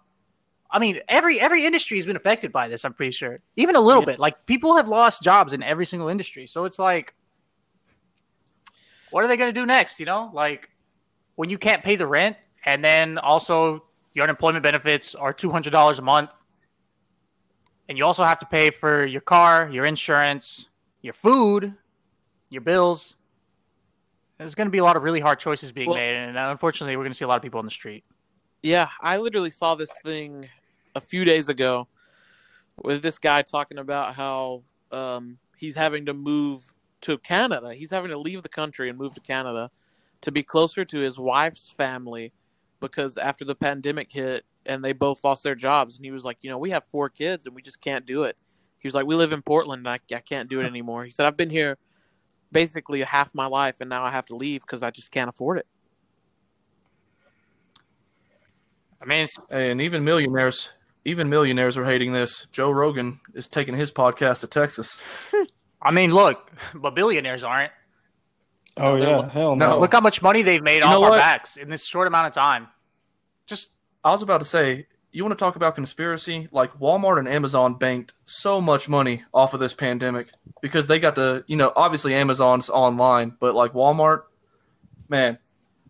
I 0.71 0.79
mean 0.79 1.01
every 1.09 1.41
every 1.41 1.65
industry 1.65 1.97
has 1.99 2.07
been 2.07 2.17
affected 2.17 2.53
by 2.53 2.69
this. 2.69 2.85
I'm 2.85 2.95
pretty 2.95 3.13
sure, 3.13 3.41
even 3.57 3.77
a 3.77 3.81
little 3.81 4.03
Yeah. 4.03 4.07
bit. 4.07 4.19
Like 4.19 4.47
people 4.47 4.77
have 4.77 4.89
lost 4.89 5.23
jobs 5.23 5.53
in 5.53 5.63
every 5.63 5.87
single 5.87 6.09
industry, 6.09 6.47
so 6.47 6.65
it's 6.65 6.79
like, 6.79 7.15
what 9.11 9.25
are 9.25 9.29
they 9.29 9.37
going 9.37 9.53
to 9.53 9.61
do 9.61 9.67
next? 9.67 9.99
You 9.99 10.07
know, 10.07 10.31
like 10.33 10.69
when 11.37 11.51
you 11.51 11.59
can't 11.59 11.83
pay 11.83 11.97
the 11.97 12.07
rent, 12.07 12.37
and 12.65 12.85
then 12.85 13.19
also 13.19 13.85
your 14.15 14.25
unemployment 14.25 14.63
benefits 14.63 15.15
are 15.15 15.33
two 15.33 15.51
hundred 15.51 15.71
dollars 15.71 15.99
a 15.99 16.03
month 16.03 16.31
and 17.91 17.99
you 17.99 18.05
also 18.05 18.23
have 18.23 18.39
to 18.39 18.47
pay 18.47 18.71
for 18.71 19.05
your 19.05 19.21
car, 19.21 19.69
your 19.69 19.85
insurance, 19.85 20.69
your 21.03 21.13
food, 21.13 21.75
your 22.51 22.63
bills. 22.63 23.17
There's 24.39 24.55
going 24.55 24.67
to 24.67 24.73
be 24.73 24.79
a 24.79 24.85
lot 24.85 24.97
of 24.97 25.03
really 25.03 25.21
hard 25.21 25.39
choices 25.39 25.73
being 25.73 25.89
Well- 25.89 25.97
made, 25.97 26.15
and 26.15 26.37
unfortunately, 26.37 26.97
we're 26.97 27.05
going 27.05 27.13
to 27.13 27.19
see 27.19 27.25
a 27.25 27.29
lot 27.29 27.37
of 27.37 27.43
people 27.43 27.59
on 27.59 27.65
the 27.65 27.71
street. 27.71 28.05
Yeah, 28.63 28.91
I 29.01 29.17
literally 29.17 29.51
saw 29.51 29.75
this 29.75 29.91
thing 30.05 30.49
a 30.95 31.01
few 31.01 31.25
days 31.25 31.49
ago 31.49 31.89
with 32.83 33.03
this 33.03 33.19
guy 33.19 33.43
talking 33.43 33.79
about 33.79 34.15
how 34.15 34.63
um, 34.93 35.39
he's 35.57 35.75
having 35.75 36.07
to 36.07 36.15
move 36.15 36.73
to 37.03 37.17
Canada. 37.19 37.75
He's 37.75 37.91
having 37.91 38.11
to 38.11 38.19
leave 38.19 38.43
the 38.43 38.49
country 38.49 38.91
and 38.91 38.99
move 38.99 39.15
to 39.15 39.21
Canada 39.21 39.71
to 40.23 40.33
be 40.33 40.43
closer 40.43 40.85
to 40.85 40.99
his 40.99 41.19
wife's 41.19 41.71
family 41.71 42.33
because 42.81 43.17
after 43.17 43.45
the 43.45 43.55
pandemic 43.55 44.13
hit 44.13 44.45
and 44.67 44.85
they 44.85 44.93
both 44.93 45.25
lost 45.25 45.43
their 45.43 45.55
jobs, 45.55 45.97
and 45.97 46.05
he 46.05 46.11
was 46.11 46.25
like, 46.25 46.39
you 46.43 46.51
know, 46.51 46.59
we 46.59 46.71
have 46.71 46.85
four 46.85 47.09
kids 47.09 47.47
and 47.47 47.55
we 47.55 47.63
just 47.63 47.81
can't 47.81 48.05
do 48.05 48.25
it. 48.25 48.37
He 48.79 48.89
was 48.89 48.95
like, 48.95 49.07
we 49.07 49.15
live 49.15 49.33
in 49.33 49.43
Portland 49.43 49.87
and 49.87 49.89
I, 49.89 50.15
I 50.15 50.21
can't 50.21 50.49
do 50.49 50.61
it 50.61 50.67
anymore. 50.67 51.05
He 51.05 51.11
said, 51.11 51.27
I've 51.27 51.37
been 51.37 51.51
here 51.51 51.79
basically 52.53 53.01
half 53.03 53.35
my 53.35 53.47
life 53.47 53.81
and 53.81 53.89
now 53.91 54.05
I 54.05 54.11
have 54.11 54.27
to 54.27 54.37
leave 54.37 54.63
because 54.63 54.83
I 54.83 54.91
just 54.91 55.11
can't 55.11 55.29
afford 55.29 55.59
it. 55.59 55.67
I 59.01 59.07
mean, 59.07 59.27
Hey, 59.49 59.71
and 59.71 59.81
even 59.81 60.05
millionaires, 60.05 60.71
even 61.05 61.29
millionaires 61.31 61.77
are 61.77 61.85
hating 61.85 62.13
this. 62.13 62.47
Joe 62.53 62.71
Rogan 62.71 63.21
is 63.35 63.49
taking 63.49 63.75
his 63.75 63.91
podcast 63.91 64.41
to 64.41 64.47
Texas. 64.47 65.01
I 65.83 65.93
mean, 65.93 66.11
look, 66.13 66.51
but 66.75 66.95
billionaires 66.95 67.43
aren't. 67.43 67.73
Oh 68.77 68.99
they're 68.99 69.09
yeah, 69.09 69.29
hell 69.31 69.57
no. 69.57 69.71
No. 69.71 69.81
Look 69.81 69.93
how 69.93 70.01
much 70.01 70.23
money 70.23 70.43
they've 70.43 70.63
made 70.63 70.79
You 70.79 70.85
off 70.85 70.95
our 70.95 71.11
what? 71.11 71.19
backs 71.19 71.57
in 71.57 71.71
this 71.71 71.85
short 71.85 72.07
amount 72.07 72.27
of 72.27 72.33
time. 72.33 72.69
Just 73.47 73.71
I 74.05 74.11
was 74.11 74.23
about 74.23 74.39
to 74.41 74.45
say, 74.45 74.87
you 75.13 75.25
want 75.25 75.37
to 75.37 75.43
talk 75.43 75.57
about 75.57 75.75
conspiracy? 75.75 76.49
Like 76.53 76.79
Walmart 76.79 77.19
and 77.19 77.29
Amazon 77.29 77.75
banked 77.75 78.13
so 78.25 78.61
much 78.61 78.89
money 78.89 79.25
off 79.35 79.55
of 79.55 79.61
this 79.61 79.75
pandemic 79.75 80.29
because 80.61 80.87
they 80.87 80.99
got 80.99 81.15
the, 81.15 81.45
you 81.47 81.57
know, 81.57 81.73
obviously 81.75 82.15
Amazon's 82.15 82.71
online, 82.71 83.35
but 83.39 83.55
like 83.55 83.73
Walmart, 83.73 84.23
man, 85.09 85.39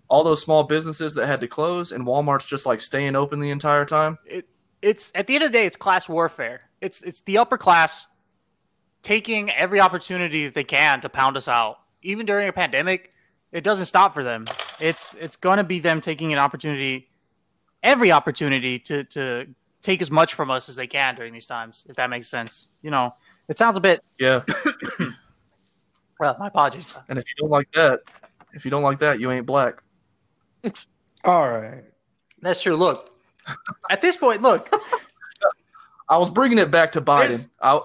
all 0.09 0.25
those 0.25 0.43
small 0.43 0.65
businesses 0.65 1.15
that 1.15 1.27
had 1.27 1.41
to 1.41 1.49
close 1.49 1.93
and 1.93 2.05
Walmart's 2.05 2.47
just 2.47 2.67
like 2.67 2.81
staying 2.81 3.17
open 3.17 3.41
the 3.41 3.51
entire 3.51 3.85
time. 3.85 4.19
it, 4.27 4.47
it's 4.83 5.13
at 5.15 5.27
the 5.27 5.35
end 5.35 5.45
of 5.45 5.53
the 5.53 5.59
day, 5.59 5.67
it's 5.67 5.77
class 5.77 6.09
warfare. 6.09 6.63
It's 6.81 7.03
it's 7.03 7.21
the 7.23 7.39
upper 7.39 7.59
class 7.59 8.07
taking 9.03 9.51
every 9.51 9.81
opportunity 9.81 10.45
that 10.47 10.55
they 10.55 10.65
can 10.65 11.01
to 11.03 11.09
pound 11.09 11.37
us 11.37 11.49
out. 11.49 11.79
Even 12.03 12.27
during 12.27 12.49
a 12.49 12.53
pandemic, 12.53 13.13
it 13.53 13.63
doesn't 13.63 13.87
stop 13.87 14.15
for 14.15 14.25
them. 14.25 14.47
It's 14.79 15.15
it's 15.21 15.37
going 15.37 15.59
to 15.59 15.65
be 15.65 15.81
them 15.81 16.01
taking 16.01 16.33
an 16.33 16.39
opportunity, 16.39 17.09
every 17.83 18.13
opportunity 18.13 18.79
to 18.81 19.05
to 19.05 19.47
take 19.83 20.03
as 20.03 20.11
much 20.11 20.35
from 20.35 20.51
us 20.51 20.69
as 20.69 20.77
they 20.77 20.87
can 20.87 21.15
during 21.15 21.33
these 21.33 21.47
times. 21.47 21.87
If 21.89 21.97
that 21.97 22.11
makes 22.11 22.29
sense, 22.29 22.69
you 22.83 22.91
know, 22.91 23.15
it 23.49 23.57
sounds 23.57 23.77
a 23.77 23.81
bit. 23.81 24.03
Yeah. 24.19 24.43
Well, 26.21 26.37
my 26.39 26.49
apologies. 26.49 26.95
And 27.09 27.19
if 27.19 27.25
you 27.27 27.35
don't 27.39 27.49
like 27.49 27.73
that, 27.73 28.01
if 28.53 28.67
you 28.67 28.71
don't 28.71 28.83
like 28.83 28.99
that, 28.99 29.21
you 29.21 29.31
ain't 29.31 29.47
black. 29.47 29.83
All 31.25 31.49
right. 31.51 31.83
That's 32.43 32.61
true. 32.61 32.77
Look, 32.77 33.11
at 33.91 34.03
this 34.03 34.19
point, 34.19 34.43
look, 34.43 34.71
I 36.11 36.19
was 36.19 36.29
bringing 36.29 36.59
it 36.59 36.71
back 36.71 36.93
to 36.93 37.01
Biden. 37.01 37.49
I, 37.63 37.81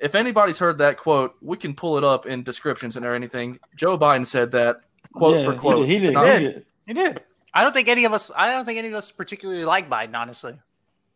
if 0.00 0.16
anybody's 0.16 0.58
heard 0.58 0.78
that 0.78 0.96
quote, 0.96 1.34
we 1.40 1.56
can 1.56 1.72
pull 1.72 1.96
it 1.98 2.02
up 2.02 2.26
in 2.26 2.42
descriptions 2.42 2.96
and 2.96 3.06
or 3.06 3.14
anything. 3.14 3.60
Joe 3.76 3.96
Biden 3.96 4.26
said 4.26 4.50
that 4.50 4.80
quote 5.14 5.36
yeah, 5.36 5.44
for 5.44 5.56
quote. 5.56 5.86
He 5.86 6.00
did. 6.00 6.16
He 6.16 6.20
did. 6.24 6.40
He 6.40 6.46
did. 6.46 6.66
he 6.86 6.94
did. 6.94 7.22
I 7.52 7.62
don't 7.62 7.72
think 7.72 7.88
any 7.88 8.04
of 8.04 8.12
us. 8.12 8.30
I 8.34 8.52
don't 8.52 8.64
think 8.64 8.78
any 8.78 8.88
of 8.88 8.94
us 8.94 9.10
particularly 9.10 9.64
like 9.64 9.88
Biden. 9.88 10.14
Honestly. 10.14 10.54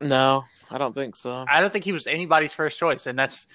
No, 0.00 0.44
I 0.70 0.78
don't 0.78 0.94
think 0.94 1.16
so. 1.16 1.44
I 1.48 1.60
don't 1.60 1.72
think 1.72 1.84
he 1.84 1.92
was 1.92 2.06
anybody's 2.06 2.52
first 2.52 2.78
choice, 2.78 3.06
and 3.06 3.18
that's 3.18 3.46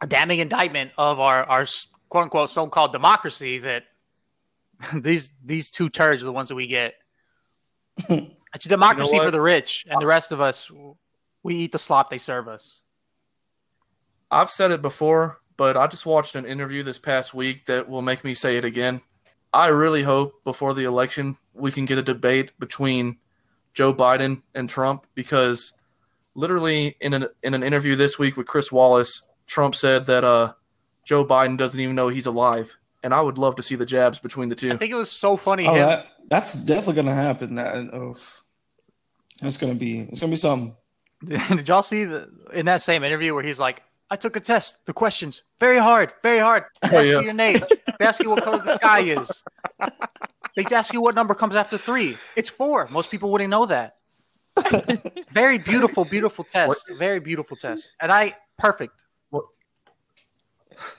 a 0.00 0.06
damning 0.06 0.38
indictment 0.38 0.92
of 0.96 1.20
our 1.20 1.44
our 1.44 1.66
quote 2.08 2.24
unquote 2.24 2.50
so 2.50 2.66
called 2.68 2.92
democracy. 2.92 3.58
That 3.58 3.84
these 4.94 5.32
these 5.44 5.70
two 5.70 5.88
turds 5.88 6.22
are 6.22 6.26
the 6.26 6.32
ones 6.32 6.48
that 6.48 6.56
we 6.56 6.66
get. 6.66 6.94
It's 8.54 8.64
a 8.64 8.70
democracy 8.70 9.16
what? 9.16 9.26
for 9.26 9.30
the 9.30 9.40
rich, 9.40 9.84
and 9.86 10.00
the 10.00 10.06
rest 10.06 10.32
of 10.32 10.40
us 10.40 10.70
we 11.42 11.56
eat 11.56 11.72
the 11.72 11.78
slop 11.78 12.08
they 12.08 12.16
serve 12.16 12.48
us. 12.48 12.80
I've 14.30 14.50
said 14.50 14.70
it 14.70 14.80
before, 14.80 15.40
but 15.58 15.76
I 15.76 15.86
just 15.88 16.06
watched 16.06 16.36
an 16.36 16.46
interview 16.46 16.82
this 16.82 16.98
past 16.98 17.34
week 17.34 17.66
that 17.66 17.86
will 17.86 18.00
make 18.00 18.24
me 18.24 18.32
say 18.32 18.56
it 18.56 18.64
again. 18.64 19.02
I 19.52 19.66
really 19.66 20.02
hope 20.02 20.42
before 20.42 20.72
the 20.72 20.84
election 20.84 21.36
we 21.56 21.72
can 21.72 21.84
get 21.84 21.98
a 21.98 22.02
debate 22.02 22.52
between 22.58 23.16
Joe 23.74 23.92
Biden 23.94 24.42
and 24.54 24.68
Trump 24.68 25.06
because 25.14 25.72
literally 26.34 26.96
in 27.00 27.14
an 27.14 27.26
in 27.42 27.54
an 27.54 27.62
interview 27.62 27.96
this 27.96 28.18
week 28.18 28.36
with 28.36 28.46
Chris 28.46 28.70
Wallace, 28.70 29.22
Trump 29.46 29.74
said 29.74 30.06
that 30.06 30.24
uh, 30.24 30.52
Joe 31.04 31.24
Biden 31.24 31.56
doesn't 31.56 31.78
even 31.80 31.94
know 31.94 32.08
he's 32.08 32.26
alive, 32.26 32.76
and 33.02 33.12
I 33.14 33.20
would 33.20 33.38
love 33.38 33.56
to 33.56 33.62
see 33.62 33.74
the 33.74 33.86
jabs 33.86 34.18
between 34.18 34.48
the 34.48 34.54
two. 34.54 34.72
I 34.72 34.76
think 34.76 34.92
it 34.92 34.96
was 34.96 35.10
so 35.10 35.36
funny. 35.36 35.66
Oh, 35.66 35.72
him, 35.74 35.86
that, 35.86 36.06
that's 36.28 36.64
definitely 36.64 36.94
gonna 37.02 37.14
happen. 37.14 37.54
That 37.54 37.74
oh, 37.92 38.14
it's 39.42 39.56
gonna 39.58 39.74
be. 39.74 40.00
It's 40.00 40.20
gonna 40.20 40.30
be 40.30 40.36
something. 40.36 40.76
Did 41.26 41.66
y'all 41.68 41.82
see 41.82 42.04
the 42.04 42.30
in 42.52 42.66
that 42.66 42.82
same 42.82 43.02
interview 43.02 43.34
where 43.34 43.42
he's 43.44 43.58
like, 43.58 43.82
"I 44.10 44.16
took 44.16 44.36
a 44.36 44.40
test. 44.40 44.76
The 44.86 44.92
questions 44.92 45.42
very 45.60 45.78
hard, 45.78 46.12
very 46.22 46.38
hard. 46.40 46.64
They 46.82 46.88
Oh, 46.96 46.98
ask 46.98 47.06
yeah. 47.06 47.18
you 47.20 47.24
your 47.24 47.34
name. 47.34 47.60
They 47.98 48.04
ask 48.04 48.22
you 48.22 48.28
what 48.30 48.44
color 48.44 48.58
the 48.58 48.76
sky 48.76 49.00
is. 49.00 49.42
They 50.56 50.64
ask 50.74 50.92
you 50.92 51.02
what 51.02 51.14
number 51.14 51.34
comes 51.34 51.54
after 51.54 51.76
three. 51.76 52.16
It's 52.34 52.48
four. 52.48 52.88
Most 52.90 53.10
people 53.10 53.30
wouldn't 53.30 53.50
know 53.50 53.66
that. 53.66 53.96
very 55.30 55.58
beautiful, 55.58 56.04
beautiful 56.06 56.44
test. 56.44 56.90
Very 56.98 57.20
beautiful 57.20 57.58
test. 57.58 57.92
And 58.00 58.10
I 58.10 58.34
perfect. 58.58 59.02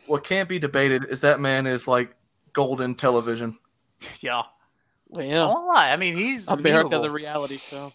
What 0.08 0.24
can't 0.24 0.48
be 0.48 0.60
debated 0.60 1.06
is 1.10 1.22
that 1.22 1.40
man 1.40 1.68
is 1.68 1.88
like 1.88 2.16
golden 2.54 2.96
television. 2.96 3.58
Yeah. 4.22 4.44
Well, 5.08 5.24
I 5.24 5.28
yeah. 5.28 5.46
won't 5.46 5.68
lie. 5.68 5.92
I 5.92 5.98
mean, 5.98 6.16
he's 6.16 6.48
America, 6.48 6.90
memeable. 6.90 7.02
the 7.02 7.12
reality 7.12 7.58
show. 7.58 7.92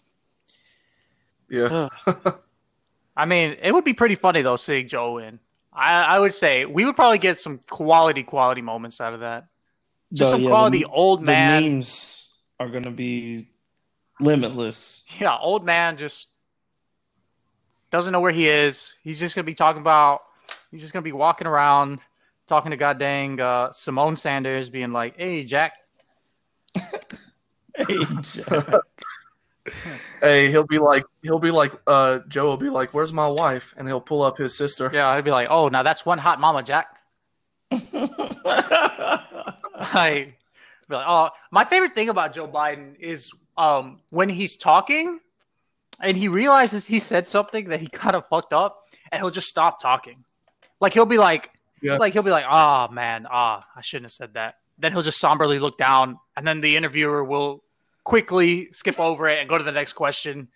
Yeah. 1.49 1.89
I 3.17 3.25
mean, 3.25 3.57
it 3.61 3.71
would 3.71 3.83
be 3.83 3.93
pretty 3.93 4.15
funny 4.15 4.41
though 4.41 4.55
seeing 4.55 4.87
Joe 4.87 5.13
win. 5.13 5.39
I, 5.71 6.03
I 6.03 6.19
would 6.19 6.33
say 6.33 6.65
we 6.65 6.85
would 6.85 6.95
probably 6.95 7.17
get 7.19 7.39
some 7.39 7.59
quality, 7.69 8.23
quality 8.23 8.61
moments 8.61 8.99
out 9.01 9.13
of 9.13 9.21
that. 9.21 9.47
Just 10.13 10.19
The- 10.19 10.29
some 10.31 10.41
yeah, 10.43 10.49
quality 10.49 10.79
the, 10.79 10.85
old 10.85 11.21
the 11.25 11.31
man. 11.31 11.63
memes 11.75 12.37
are 12.59 12.69
gonna 12.69 12.91
be 12.91 13.47
limitless. 14.19 15.05
Yeah, 15.19 15.35
old 15.37 15.65
man 15.65 15.97
just 15.97 16.27
doesn't 17.91 18.11
know 18.11 18.19
where 18.21 18.31
he 18.31 18.47
is. 18.47 18.93
He's 19.03 19.19
just 19.19 19.35
gonna 19.35 19.45
be 19.45 19.55
talking 19.55 19.81
about. 19.81 20.21
He's 20.71 20.81
just 20.81 20.93
gonna 20.93 21.03
be 21.03 21.11
walking 21.11 21.47
around 21.47 21.99
talking 22.47 22.71
to 22.71 22.77
god 22.77 22.99
dang 22.99 23.39
uh, 23.39 23.69
Symone 23.69 24.17
Sanders, 24.17 24.69
being 24.69 24.91
like, 24.91 25.15
"Hey, 25.17 25.43
Jack, 25.43 25.73
Hey, 27.75 27.97
Jack. 28.21 28.67
Hey, 30.19 30.51
he'll 30.51 30.65
be 30.67 30.77
like, 30.77 31.05
he'll 31.21 31.39
be 31.39 31.51
like, 31.51 31.71
uh, 31.87 32.19
Joe 32.27 32.47
will 32.47 32.57
be 32.57 32.69
like, 32.69 32.93
"Where's 32.93 33.13
my 33.13 33.27
wife?" 33.27 33.73
And 33.77 33.87
he'll 33.87 34.01
pull 34.01 34.21
up 34.21 34.37
his 34.37 34.57
sister. 34.57 34.91
yeah," 34.93 35.07
I'd 35.07 35.23
be 35.23 35.31
like, 35.31 35.47
"Oh, 35.49 35.69
now 35.69 35.83
that's 35.83 36.05
one 36.05 36.17
hot 36.17 36.39
mama, 36.41 36.63
Jack." 36.63 36.87
I 39.93 40.33
be 40.89 40.95
like, 40.95 41.05
"Oh, 41.07 41.29
my 41.51 41.63
favorite 41.63 41.93
thing 41.93 42.09
about 42.09 42.33
Joe 42.33 42.47
Biden 42.47 42.99
is 42.99 43.31
um, 43.57 44.01
when 44.09 44.29
he's 44.29 44.57
talking 44.57 45.19
and 45.99 46.17
he 46.17 46.27
realizes 46.27 46.85
he 46.85 46.99
said 46.99 47.25
something 47.27 47.69
that 47.69 47.79
he 47.79 47.87
kind 47.87 48.15
of 48.15 48.27
fucked 48.29 48.51
up, 48.53 48.83
and 49.11 49.21
he'll 49.21 49.29
just 49.29 49.47
stop 49.47 49.79
talking. 49.81 50.23
Like 50.81 50.93
he'll 50.93 51.05
be 51.05 51.17
like, 51.19 51.51
Yeah. 51.81 51.97
like 51.97 52.13
he'll 52.13 52.23
be 52.23 52.31
like, 52.31 52.45
"Ah, 52.47 52.89
man, 52.91 53.27
ah, 53.29 53.61
I 53.75 53.81
shouldn't 53.81 54.05
have 54.05 54.11
said 54.13 54.33
that." 54.33 54.55
Then 54.79 54.91
he'll 54.91 55.03
just 55.03 55.19
somberly 55.19 55.59
look 55.59 55.77
down, 55.77 56.17
and 56.35 56.45
then 56.47 56.61
the 56.61 56.75
interviewer 56.75 57.23
will 57.23 57.63
quickly 58.03 58.67
skip 58.73 58.99
over 58.99 59.29
it 59.29 59.39
and 59.39 59.47
go 59.47 59.57
to 59.57 59.63
the 59.63 59.71
next 59.71 59.93
question. 59.93 60.49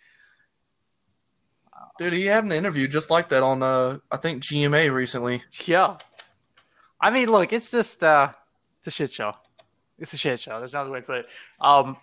Dude, 2.00 2.14
he 2.14 2.26
had 2.26 2.44
an 2.44 2.52
interview 2.52 2.88
just 2.88 3.10
like 3.10 3.30
that 3.30 3.42
on, 3.42 3.64
uh, 3.64 3.98
I 4.12 4.18
think 4.18 4.44
GMA 4.44 4.92
recently. 4.94 5.44
Yeah, 5.66 5.98
I 7.02 7.10
mean, 7.12 7.30
look, 7.30 7.54
it's 7.54 7.72
just 7.72 8.04
uh, 8.04 8.34
it's 8.88 8.96
a 8.96 8.98
shit 8.98 9.12
show. 9.12 9.34
It's 10.00 10.14
a 10.14 10.18
shit 10.18 10.40
show. 10.40 10.62
That's 10.62 10.72
not 10.72 10.86
the 10.86 10.90
way 10.92 11.02
to 11.02 11.06
put 11.06 11.18
it. 11.20 11.26
Um, 11.60 11.98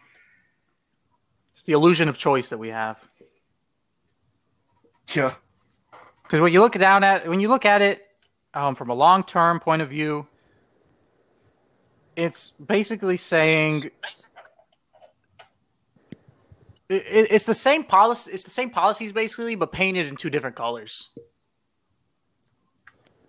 It's 1.55 1.63
the 1.63 1.73
illusion 1.73 2.09
of 2.11 2.19
choice 2.19 2.51
that 2.51 2.59
we 2.59 2.69
have. 2.69 2.99
Yeah. 5.15 5.33
Because 6.23 6.41
when 6.43 6.53
you 6.53 6.61
look 6.61 6.75
down 6.75 7.03
at 7.05 7.27
when 7.27 7.41
you 7.41 7.49
look 7.49 7.65
at 7.65 7.81
it 7.81 8.07
um, 8.53 8.75
from 8.75 8.91
a 8.91 8.95
long 8.95 9.23
term 9.25 9.61
point 9.61 9.81
of 9.81 9.89
view, 9.89 10.27
it's 12.17 12.53
basically 12.67 13.17
saying 13.17 13.85
it, 16.89 16.97
it- 17.07 17.29
it's 17.31 17.45
the 17.47 17.55
same 17.55 17.85
policy. 17.85 18.31
It's 18.33 18.43
the 18.45 18.51
same 18.51 18.69
policies 18.71 19.13
basically, 19.13 19.55
but 19.55 19.73
painted 19.73 20.07
in 20.07 20.17
two 20.17 20.29
different 20.31 20.57
colors. 20.57 21.09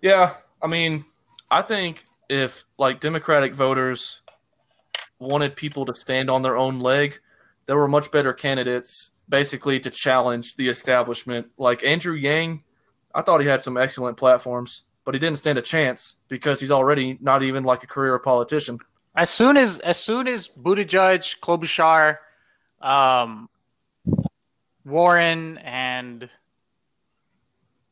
Yeah, 0.02 0.34
I 0.60 0.66
mean, 0.66 1.04
I 1.50 1.62
think 1.62 2.04
if 2.28 2.64
like 2.78 3.00
Democratic 3.00 3.54
voters 3.54 4.20
wanted 5.18 5.56
people 5.56 5.86
to 5.86 5.94
stand 5.94 6.30
on 6.30 6.42
their 6.42 6.56
own 6.56 6.80
leg, 6.80 7.20
there 7.66 7.76
were 7.76 7.88
much 7.88 8.10
better 8.10 8.32
candidates 8.32 9.10
basically 9.28 9.80
to 9.80 9.90
challenge 9.90 10.56
the 10.56 10.68
establishment. 10.68 11.48
Like 11.58 11.84
Andrew 11.84 12.14
Yang, 12.14 12.62
I 13.14 13.22
thought 13.22 13.40
he 13.40 13.48
had 13.48 13.60
some 13.60 13.76
excellent 13.76 14.16
platforms, 14.16 14.82
but 15.04 15.14
he 15.14 15.18
didn't 15.18 15.38
stand 15.38 15.58
a 15.58 15.62
chance 15.62 16.16
because 16.28 16.60
he's 16.60 16.70
already 16.70 17.18
not 17.20 17.42
even 17.42 17.64
like 17.64 17.82
a 17.82 17.86
career 17.86 18.18
politician. 18.18 18.78
As 19.16 19.30
soon 19.30 19.56
as 19.56 19.78
as 19.80 19.98
soon 19.98 20.28
as 20.28 20.48
Buttigieg, 20.48 21.40
Klobuchar, 21.40 22.18
um, 22.82 23.48
Warren, 24.84 25.58
and 25.58 26.28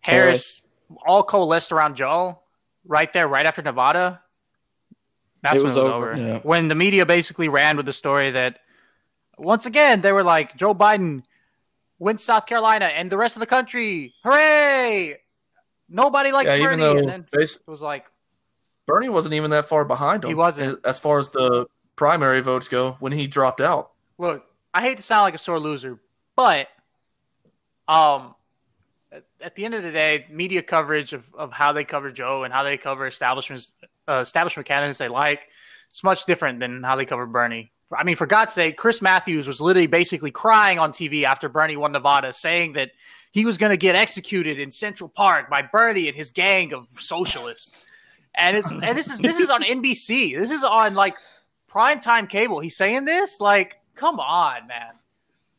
Harris 0.02 0.60
all 1.06 1.22
coalesced 1.22 1.72
around 1.72 1.96
Joe, 1.96 2.40
right 2.84 3.10
there, 3.12 3.26
right 3.26 3.46
after 3.46 3.62
Nevada. 3.62 4.20
That's 5.44 5.56
It 5.56 5.58
when 5.58 5.64
was 5.64 5.76
it 5.76 5.82
was 5.84 5.94
over. 5.94 6.10
over. 6.12 6.20
Yeah. 6.20 6.40
When 6.42 6.66
the 6.68 6.74
media 6.74 7.06
basically 7.06 7.48
ran 7.48 7.76
with 7.76 7.86
the 7.86 7.92
story 7.92 8.30
that 8.32 8.58
once 9.38 9.66
again 9.66 10.00
they 10.00 10.10
were 10.10 10.22
like 10.24 10.56
Joe 10.56 10.74
Biden 10.74 11.22
wins 11.98 12.24
South 12.24 12.46
Carolina 12.46 12.86
and 12.86 13.12
the 13.12 13.16
rest 13.18 13.36
of 13.36 13.40
the 13.40 13.46
country, 13.46 14.12
hooray! 14.24 15.18
Nobody 15.88 16.32
likes 16.32 16.48
yeah, 16.48 16.56
even 16.56 16.68
Bernie, 16.70 16.82
though 16.82 16.96
and 16.96 17.08
then 17.08 17.26
it 17.32 17.58
was 17.66 17.82
like 17.82 18.04
Bernie 18.86 19.08
wasn't 19.10 19.34
even 19.34 19.50
that 19.50 19.66
far 19.66 19.84
behind 19.84 20.24
him. 20.24 20.28
He 20.30 20.34
wasn't. 20.34 20.80
as 20.84 20.98
far 20.98 21.18
as 21.18 21.28
the 21.30 21.66
primary 21.94 22.40
votes 22.40 22.68
go 22.68 22.96
when 23.00 23.12
he 23.12 23.26
dropped 23.26 23.60
out. 23.60 23.92
look, 24.18 24.44
I 24.72 24.80
hate 24.80 24.96
to 24.96 25.02
sound 25.02 25.22
like 25.24 25.34
a 25.34 25.38
sore 25.38 25.60
loser, 25.60 26.00
but 26.36 26.68
um, 27.86 28.34
at, 29.12 29.24
at 29.42 29.54
the 29.56 29.64
end 29.66 29.74
of 29.74 29.82
the 29.82 29.90
day, 29.92 30.26
media 30.30 30.62
coverage 30.62 31.12
of, 31.12 31.24
of 31.34 31.52
how 31.52 31.72
they 31.72 31.84
cover 31.84 32.10
Joe 32.10 32.44
and 32.44 32.52
how 32.52 32.62
they 32.62 32.76
cover 32.76 33.06
establishments, 33.06 33.72
uh, 34.08 34.18
establishment 34.18 34.66
candidates 34.66 34.98
they 34.98 35.08
like, 35.08 35.40
it's 35.90 36.02
much 36.02 36.26
different 36.26 36.60
than 36.60 36.82
how 36.82 36.96
they 36.96 37.04
cover 37.04 37.26
Bernie. 37.26 37.72
I 37.96 38.04
mean, 38.04 38.16
for 38.16 38.26
God's 38.26 38.52
sake, 38.52 38.76
Chris 38.76 39.00
Matthews 39.00 39.46
was 39.46 39.60
literally 39.60 39.86
basically 39.86 40.30
crying 40.30 40.78
on 40.78 40.92
TV 40.92 41.24
after 41.24 41.48
Bernie 41.48 41.76
won 41.76 41.92
Nevada, 41.92 42.32
saying 42.32 42.72
that 42.72 42.90
he 43.30 43.44
was 43.44 43.58
going 43.58 43.70
to 43.70 43.76
get 43.76 43.94
executed 43.94 44.58
in 44.58 44.70
Central 44.70 45.08
Park 45.08 45.48
by 45.50 45.62
Bernie 45.62 46.08
and 46.08 46.16
his 46.16 46.30
gang 46.30 46.72
of 46.72 46.86
socialists. 46.98 47.86
And 48.36 48.56
it's 48.56 48.70
and 48.72 48.98
this 48.98 49.08
is 49.08 49.20
this 49.20 49.38
is 49.38 49.48
on 49.48 49.62
NBC. 49.62 50.36
This 50.36 50.50
is 50.50 50.64
on 50.64 50.94
like 50.94 51.14
primetime 51.70 52.28
cable. 52.28 52.60
He's 52.60 52.76
saying 52.76 53.04
this? 53.04 53.40
Like, 53.40 53.76
come 53.94 54.18
on, 54.18 54.66
man. 54.66 54.92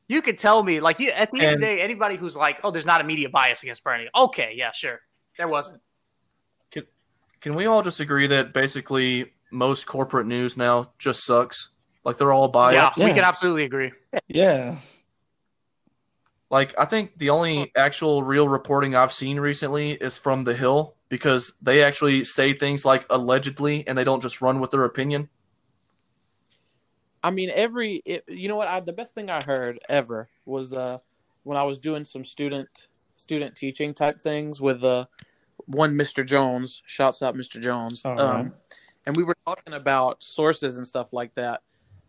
You 0.07 0.21
could 0.21 0.37
tell 0.37 0.61
me, 0.61 0.79
like, 0.79 0.99
you, 0.99 1.09
at 1.09 1.31
the 1.31 1.39
end 1.39 1.55
of 1.55 1.59
the 1.59 1.65
day, 1.65 1.81
anybody 1.81 2.15
who's 2.15 2.35
like, 2.35 2.59
oh, 2.63 2.69
there's 2.69 2.85
not 2.85 3.01
a 3.01 3.03
media 3.03 3.27
bias 3.27 3.63
against 3.63 3.83
Bernie. 3.83 4.07
Okay, 4.15 4.53
yeah, 4.55 4.71
sure. 4.71 4.99
There 5.37 5.47
wasn't. 5.47 5.81
Can 7.45 7.53
we 7.53 7.67
all 7.67 7.83
just 7.83 7.99
agree 7.99 8.25
that 8.25 8.53
basically 8.53 9.31
most 9.51 9.85
corporate 9.85 10.25
news 10.25 10.57
now 10.57 10.89
just 10.97 11.23
sucks? 11.23 11.69
Like 12.03 12.17
they're 12.17 12.33
all 12.33 12.47
biased. 12.47 12.97
yeah, 12.97 13.05
we 13.05 13.13
can 13.13 13.23
absolutely 13.23 13.65
agree. 13.65 13.91
Yeah. 14.27 14.77
Like 16.49 16.73
I 16.75 16.85
think 16.85 17.19
the 17.19 17.29
only 17.29 17.71
actual 17.75 18.23
real 18.23 18.49
reporting 18.49 18.95
I've 18.95 19.13
seen 19.13 19.39
recently 19.39 19.91
is 19.91 20.17
from 20.17 20.43
The 20.43 20.55
Hill 20.55 20.95
because 21.07 21.53
they 21.61 21.83
actually 21.83 22.23
say 22.23 22.53
things 22.53 22.83
like 22.83 23.05
allegedly 23.11 23.87
and 23.87 23.95
they 23.95 24.03
don't 24.03 24.23
just 24.23 24.41
run 24.41 24.59
with 24.59 24.71
their 24.71 24.83
opinion. 24.83 25.29
I 27.23 27.29
mean, 27.29 27.51
every 27.53 28.01
it, 28.05 28.23
you 28.27 28.47
know 28.47 28.55
what? 28.55 28.69
I, 28.69 28.79
the 28.79 28.91
best 28.91 29.13
thing 29.13 29.29
I 29.29 29.43
heard 29.43 29.77
ever 29.87 30.29
was 30.47 30.73
uh, 30.73 30.97
when 31.43 31.59
I 31.59 31.63
was 31.63 31.77
doing 31.77 32.05
some 32.05 32.25
student 32.25 32.87
student 33.13 33.55
teaching 33.55 33.93
type 33.93 34.19
things 34.19 34.59
with 34.59 34.83
uh, 34.83 35.05
one 35.65 35.95
Mr. 35.95 36.25
Jones. 36.25 36.81
Shouts 36.85 37.21
out 37.21 37.35
Mr. 37.35 37.61
Jones. 37.61 38.03
All 38.05 38.19
Um, 38.19 38.53
and 39.05 39.15
we 39.15 39.23
were 39.23 39.35
talking 39.45 39.73
about 39.73 40.23
sources 40.23 40.77
and 40.77 40.85
stuff 40.85 41.13
like 41.13 41.33
that. 41.35 41.61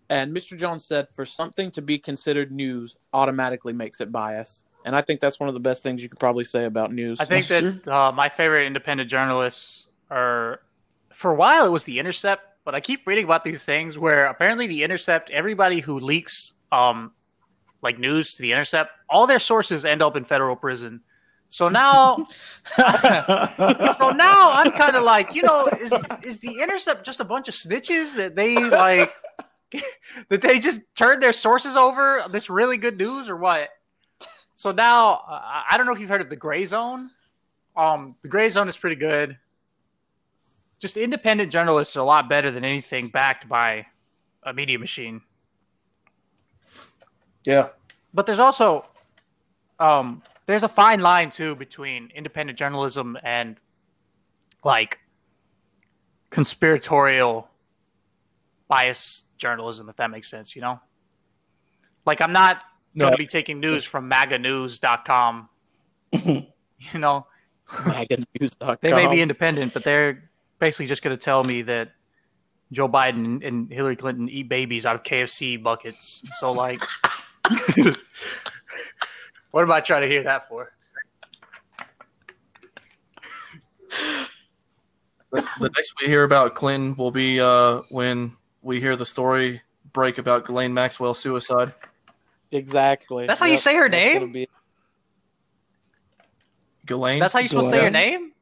And 0.09 0.35
Mr. 0.35 0.57
Jones 0.57 0.85
said 0.85 1.09
for 1.13 1.27
something 1.27 1.71
to 1.73 1.83
be 1.83 1.99
considered 1.99 2.53
news 2.53 2.97
automatically 3.13 3.73
makes 3.73 4.01
it 4.01 4.13
bias. 4.13 4.63
And 4.85 4.95
I 4.95 5.01
think 5.01 5.21
that's 5.21 5.41
one 5.41 5.49
of 5.49 5.55
the 5.55 5.61
best 5.61 5.83
things 5.83 6.03
you 6.03 6.09
could 6.09 6.21
probably 6.21 6.45
say 6.45 6.65
about 6.65 6.93
news. 6.93 7.19
I 7.21 7.25
think 7.25 7.47
that 7.49 7.89
uh, 7.89 8.13
my 8.13 8.29
favorite 8.29 8.67
independent 8.67 9.11
journalists 9.11 9.89
are, 10.11 10.61
for 11.13 11.33
a 11.33 11.35
while, 11.35 11.67
it 11.67 11.71
was 11.71 11.83
The 11.83 11.99
Intercept, 11.99 12.45
but 12.65 12.77
I 12.77 12.81
keep 12.81 13.05
reading 13.05 13.25
about 13.25 13.43
these 13.43 13.65
things 13.65 13.99
where 13.99 14.27
apparently 14.27 14.69
The 14.69 14.85
Intercept, 14.85 15.29
everybody 15.31 15.81
who 15.81 15.99
leaks 15.99 16.53
um, 16.71 17.11
like 17.83 17.99
news 17.99 18.35
to 18.35 18.43
The 18.43 18.53
Intercept, 18.53 18.91
all 19.11 19.27
their 19.27 19.41
sources 19.41 19.85
end 19.85 20.03
up 20.03 20.15
in 20.15 20.25
federal 20.25 20.55
prison. 20.55 21.01
So 21.49 21.69
now, 21.69 22.17
so 22.77 24.11
now 24.11 24.53
I'm 24.53 24.73
kind 24.73 24.97
of 24.97 25.05
like, 25.05 25.35
you 25.35 25.43
know, 25.43 25.67
is 25.81 25.95
is 26.27 26.39
The 26.41 26.61
Intercept 26.61 27.05
just 27.05 27.21
a 27.21 27.25
bunch 27.25 27.49
of 27.49 27.55
snitches 27.55 28.17
that 28.17 28.35
they 28.35 28.57
like? 28.57 29.13
that 30.29 30.41
they 30.41 30.59
just 30.59 30.81
turned 30.95 31.23
their 31.23 31.33
sources 31.33 31.77
over 31.77 32.25
this 32.31 32.51
really 32.51 32.77
good 32.77 32.99
news 32.99 33.29
or 33.29 33.37
what? 33.37 33.69
So 34.55 34.71
now 34.71 35.23
uh, 35.29 35.63
I 35.71 35.77
don't 35.77 35.87
know 35.87 35.93
if 35.93 36.01
you've 36.01 36.09
heard 36.09 36.21
of 36.21 36.31
the 36.31 36.37
Gray 36.37 36.65
Zone. 36.65 37.11
Um, 37.77 38.17
the 38.23 38.29
Gray 38.29 38.49
Zone 38.49 38.69
is 38.69 38.77
pretty 38.77 38.97
good. 38.97 39.37
Just 40.79 40.97
independent 40.97 41.51
journalists 41.51 41.97
are 41.97 42.01
a 42.01 42.05
lot 42.05 42.29
better 42.29 42.51
than 42.51 42.65
anything 42.65 43.09
backed 43.09 43.49
by 43.49 43.87
a 44.43 44.53
media 44.53 44.79
machine. 44.79 45.21
Yeah. 47.45 47.69
But 48.13 48.27
there's 48.27 48.39
also 48.39 48.85
um, 49.79 50.23
there's 50.47 50.63
a 50.63 50.69
fine 50.69 51.01
line 51.01 51.31
too 51.31 51.55
between 51.57 52.11
independent 52.15 52.59
journalism 52.59 53.17
and 53.23 53.57
like 54.65 54.99
conspiratorial 56.31 57.49
bias 58.69 59.25
journalism, 59.39 59.89
if 59.89 59.97
that 59.97 60.11
makes 60.11 60.29
sense, 60.29 60.57
you 60.57 60.63
know? 60.63 60.81
Like 62.05 62.21
I'm 62.21 62.33
not 62.33 62.63
No. 62.95 63.05
going 63.07 63.13
to 63.13 63.19
be 63.19 63.27
taking 63.27 63.61
news 63.61 63.85
from 63.85 64.11
maganews.com. 64.11 65.49
you 66.13 66.45
know, 66.95 67.27
MAGAnews.com. 67.69 68.77
they 68.81 68.93
may 68.93 69.09
be 69.09 69.21
independent, 69.21 69.73
but 69.75 69.83
they're 69.85 70.31
basically 70.59 70.87
just 70.87 71.03
going 71.03 71.17
to 71.17 71.23
tell 71.23 71.43
me 71.43 71.63
that 71.63 71.93
Joe 72.73 72.89
Biden 72.89 73.47
and 73.47 73.71
Hillary 73.73 73.97
Clinton 73.97 74.29
eat 74.29 74.49
babies 74.49 74.87
out 74.87 74.97
of 74.97 75.03
KFC 75.03 75.63
buckets. 75.63 76.23
So, 76.41 76.51
like, 76.53 76.81
what 79.57 79.63
am 79.63 79.73
I 79.73 79.81
trying 79.81 80.03
to 80.03 80.07
hear 80.07 80.23
that 80.25 80.51
for? 80.51 80.71
The, 85.33 85.49
the 85.61 85.71
next 85.75 85.95
we 85.99 86.09
hear 86.09 86.25
about 86.25 86.55
Clinton 86.55 86.95
will 86.95 87.11
be 87.11 87.41
uh, 87.41 87.81
when 87.91 88.37
we 88.61 88.81
hear 88.81 88.97
the 88.97 89.07
story 89.07 89.63
break 89.95 90.19
about 90.19 90.43
Ghislaine 90.45 90.75
Maxwell's 90.75 91.19
suicide. 91.21 91.73
Exactly. 92.53 93.27
That's 93.27 93.41
how 93.41 93.47
you 93.47 93.57
say 93.57 93.75
her 93.77 93.89
name? 93.89 94.21
gonna 94.21 94.27
be- 94.33 94.49
Ghislaine? 96.85 97.21
That's 97.21 97.33
how 97.33 97.39
you're 97.39 97.49
supposed 97.49 97.71
to 97.71 97.77
say 97.79 97.83
your 97.85 97.91
Glenn? 97.91 98.11
name? 98.11 98.33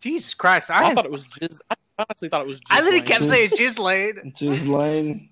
Jesus 0.00 0.32
Christ. 0.32 0.70
I, 0.70 0.88
I 0.92 0.94
thought 0.94 1.04
it 1.04 1.10
was 1.10 1.24
Jiz. 1.24 1.58
I 1.68 1.74
honestly 1.98 2.30
thought 2.30 2.40
it 2.40 2.46
was. 2.46 2.62
I 2.70 2.80
literally 2.80 3.00
Ghislaine. 3.06 3.18
kept 3.18 3.30
saying 3.30 3.48
Just- 3.50 3.58
Ghislaine. 3.60 4.32
Just 4.36 4.68
Lane. 4.68 5.28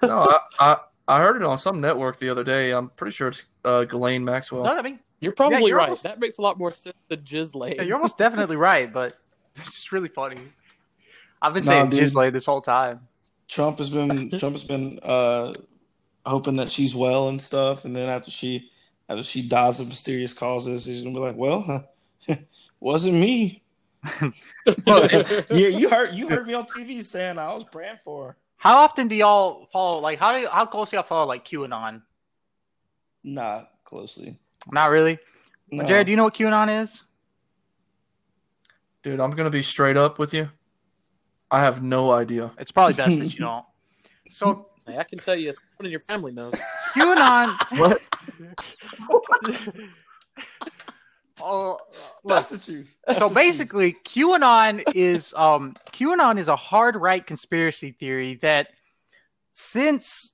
no, 0.00 0.20
I, 0.20 0.38
I 0.60 0.76
I 1.12 1.20
heard 1.20 1.36
it 1.36 1.42
on 1.42 1.58
some 1.58 1.80
network 1.80 2.18
the 2.18 2.28
other 2.28 2.44
day. 2.44 2.70
I'm 2.72 2.88
pretty 2.90 3.14
sure 3.14 3.28
it's 3.28 3.44
uh, 3.64 3.84
Ghislaine 3.84 4.24
Maxwell. 4.24 4.64
No, 4.64 4.76
I 4.76 4.82
mean, 4.82 4.98
You're 5.20 5.32
probably 5.32 5.66
you're 5.68 5.76
right. 5.78 5.84
almost- 5.84 6.02
That 6.04 6.18
makes 6.20 6.38
a 6.38 6.42
lot 6.42 6.58
more 6.58 6.70
sense 6.70 6.96
than 7.08 7.20
Jizzlane. 7.20 7.76
yeah, 7.76 7.82
you're 7.82 7.96
almost 7.96 8.18
definitely 8.18 8.56
right, 8.56 8.92
but 8.92 9.18
it's 9.56 9.72
just 9.72 9.92
really 9.92 10.08
funny. 10.08 10.38
I've 11.40 11.54
been 11.54 11.64
Nah, 11.64 11.72
saying 11.72 11.90
dude. 11.90 12.00
Ghislaine 12.00 12.32
this 12.32 12.46
whole 12.46 12.60
time. 12.60 13.00
Trump 13.48 13.78
has 13.78 13.90
been 13.90 14.30
Trump 14.38 14.54
has 14.54 14.64
been 14.64 14.98
uh, 15.02 15.52
hoping 16.24 16.56
that 16.56 16.70
she's 16.70 16.94
well 16.94 17.28
and 17.28 17.40
stuff, 17.42 17.84
and 17.84 17.94
then 17.94 18.08
after 18.08 18.30
she 18.30 18.70
after 19.08 19.22
she 19.22 19.46
dies 19.46 19.80
of 19.80 19.88
mysterious 19.88 20.32
causes, 20.32 20.84
he's 20.86 21.02
gonna 21.02 21.14
be 21.14 21.20
like, 21.20 21.36
"Well, 21.36 21.86
wasn't 22.80 23.14
me." 23.14 23.62
yeah, 24.86 25.68
you 25.68 25.88
heard 25.88 26.14
you 26.14 26.28
heard 26.28 26.46
me 26.46 26.54
on 26.54 26.64
TV 26.66 27.02
saying 27.02 27.38
I 27.38 27.52
was 27.54 27.64
praying 27.64 27.98
for 28.04 28.26
her. 28.28 28.36
How 28.62 28.78
often 28.78 29.08
do 29.08 29.16
y'all 29.16 29.66
follow? 29.72 29.98
Like, 29.98 30.20
how 30.20 30.32
do 30.32 30.38
you, 30.38 30.48
how 30.48 30.66
close 30.66 30.90
do 30.90 30.96
y'all 30.96 31.02
follow 31.04 31.26
like 31.26 31.44
QAnon? 31.44 32.00
Not 33.24 33.72
closely. 33.82 34.38
Not 34.70 34.90
really. 34.90 35.18
No. 35.72 35.84
Jared, 35.84 36.06
do 36.06 36.12
you 36.12 36.16
know 36.16 36.22
what 36.22 36.34
QAnon 36.34 36.80
is? 36.80 37.02
Dude, 39.02 39.18
I'm 39.18 39.32
gonna 39.32 39.50
be 39.50 39.62
straight 39.62 39.96
up 39.96 40.20
with 40.20 40.32
you. 40.32 40.48
I 41.50 41.58
have 41.58 41.82
no 41.82 42.12
idea. 42.12 42.52
It's 42.56 42.70
probably 42.70 42.94
best 42.94 43.18
that 43.18 43.34
you 43.34 43.40
don't. 43.46 43.64
So 44.28 44.68
Hey, 44.86 44.96
I 44.96 45.02
can 45.02 45.18
tell 45.18 45.34
you, 45.34 45.52
someone 45.52 45.86
in 45.86 45.90
your 45.90 45.98
family 45.98 46.30
knows. 46.30 46.54
QAnon. 46.94 47.56
What? 47.80 48.00
oh, 51.42 51.78
That's 52.24 52.48
the 52.48 52.58
truth. 52.58 52.96
That's 53.06 53.18
so 53.18 53.28
the 53.28 53.34
truth. 53.34 53.44
basically 53.46 53.92
qanon 54.04 54.82
is 54.94 55.34
um 55.36 55.74
qanon 55.92 56.38
is 56.38 56.48
a 56.48 56.56
hard 56.56 56.96
right 56.96 57.26
conspiracy 57.26 57.92
theory 57.92 58.36
that 58.42 58.68
since 59.52 60.32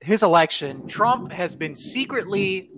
his 0.00 0.22
election 0.22 0.86
trump 0.86 1.32
has 1.32 1.56
been 1.56 1.74
secretly 1.74 2.70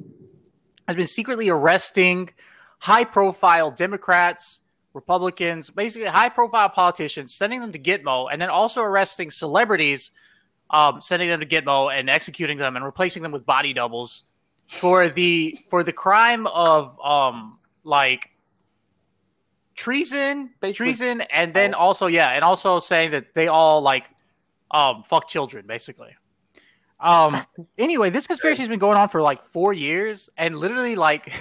has 0.87 0.97
been 0.97 1.07
secretly 1.07 1.49
arresting 1.49 2.31
high 2.79 3.05
profile 3.05 3.71
democrats 3.71 4.61
republicans 4.95 5.71
basically 5.71 6.09
high 6.09 6.29
profile 6.29 6.69
politicians 6.69 7.35
sending 7.35 7.61
them 7.61 7.73
to 7.73 7.79
gitmo 7.79 8.29
and 8.33 8.41
then 8.43 8.51
also 8.51 8.83
arresting 8.83 9.31
celebrities 9.31 10.11
um, 10.71 11.01
sending 11.01 11.29
them 11.29 11.41
to 11.41 11.47
gitmo 11.47 11.93
and 11.93 12.09
executing 12.09 12.57
them 12.57 12.77
and 12.77 12.85
replacing 12.85 13.23
them 13.23 13.33
with 13.33 13.45
body 13.45 13.73
doubles 13.73 14.25
for 14.65 15.09
the 15.09 15.57
for 15.69 15.83
the 15.83 15.93
crime 15.93 16.47
of 16.47 16.99
um 17.05 17.59
like 17.85 18.29
treason, 19.75 20.51
Basically- 20.61 20.87
treason, 20.87 21.21
and 21.23 21.55
then 21.55 21.75
also 21.75 22.07
yeah, 22.07 22.31
and 22.31 22.45
also 22.45 22.79
saying 22.81 23.13
that 23.13 23.35
they 23.35 23.49
all 23.49 23.81
like 23.81 24.05
um 24.71 25.03
fuck 25.03 25.29
children 25.29 25.67
basically. 25.67 26.15
Um 27.01 27.37
anyway, 27.79 28.11
this 28.11 28.27
conspiracy 28.27 28.61
has 28.63 28.69
been 28.69 28.79
going 28.79 28.99
on 28.99 29.09
for 29.09 29.23
like 29.23 29.45
4 29.51 29.73
years 29.73 30.29
and 30.37 30.59
literally 30.59 30.97
like 30.97 31.33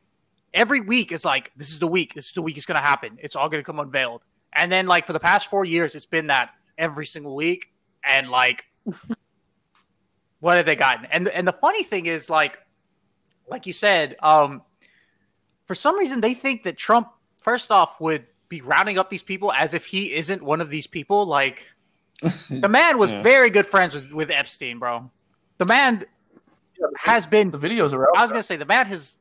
every 0.54 0.80
week 0.80 1.12
is 1.12 1.24
like 1.24 1.52
this 1.56 1.70
is 1.70 1.78
the 1.78 1.86
week, 1.86 2.14
this 2.14 2.28
is 2.28 2.32
the 2.32 2.42
week 2.42 2.56
it's 2.56 2.66
going 2.66 2.80
to 2.80 2.86
happen. 2.86 3.18
It's 3.22 3.36
all 3.36 3.48
going 3.48 3.62
to 3.62 3.66
come 3.66 3.78
unveiled. 3.78 4.22
And 4.54 4.70
then 4.70 4.86
like 4.86 5.06
for 5.06 5.12
the 5.12 5.20
past 5.20 5.48
4 5.50 5.64
years 5.64 5.94
it's 5.94 6.06
been 6.06 6.28
that 6.28 6.50
every 6.78 7.06
single 7.06 7.36
week 7.36 7.72
and 8.04 8.28
like 8.28 8.64
what 10.40 10.56
have 10.56 10.66
they 10.66 10.76
gotten? 10.76 11.06
And 11.12 11.28
and 11.28 11.46
the 11.46 11.52
funny 11.52 11.84
thing 11.84 12.06
is 12.06 12.28
like 12.30 12.58
like 13.48 13.66
you 13.66 13.72
said, 13.72 14.16
um 14.20 14.62
for 15.72 15.76
some 15.76 15.98
reason 15.98 16.20
they 16.20 16.34
think 16.34 16.64
that 16.64 16.76
Trump 16.76 17.08
first 17.38 17.70
off 17.70 17.98
would 17.98 18.26
be 18.50 18.60
rounding 18.60 18.98
up 18.98 19.08
these 19.08 19.22
people 19.22 19.50
as 19.50 19.72
if 19.72 19.86
he 19.86 20.14
isn't 20.14 20.42
one 20.42 20.60
of 20.60 20.68
these 20.68 20.86
people 20.86 21.24
like 21.24 21.64
the 22.50 22.68
man 22.68 22.98
was 22.98 23.10
Yeah. 23.10 23.22
very 23.22 23.48
good 23.48 23.64
friends 23.66 23.94
with, 23.94 24.12
with 24.12 24.30
Epstein, 24.30 24.78
bro. 24.78 25.10
The 25.56 25.64
man 25.64 26.04
has 26.98 27.24
been 27.24 27.50
The 27.50 27.58
videos 27.58 27.94
are 27.94 28.02
out. 28.06 28.18
I 28.18 28.20
was 28.20 28.30
gonna 28.30 28.42
say 28.42 28.58
the 28.58 28.66
man 28.66 28.84
has 28.84 29.16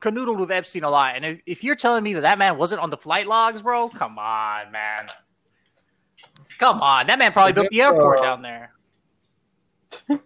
canoodled 0.00 0.38
with 0.38 0.50
Epstein 0.50 0.84
a 0.84 0.88
lot, 0.90 1.16
and 1.16 1.24
if, 1.26 1.40
if 1.44 1.62
you're 1.62 1.76
telling 1.76 2.02
me 2.02 2.14
that 2.14 2.22
that 2.22 2.38
man 2.38 2.56
wasn't 2.56 2.80
on 2.80 2.88
the 2.88 2.96
flight 2.96 3.26
logs, 3.26 3.60
bro, 3.60 3.90
come 3.90 4.18
on, 4.18 4.72
man, 4.72 5.06
come 6.58 6.80
on, 6.80 7.08
that 7.08 7.18
man 7.18 7.30
probably 7.30 7.52
built 7.52 7.68
the 7.70 7.82
airport 7.82 8.20
Uh, 8.20 8.22
down 8.22 8.40
there. 8.40 8.72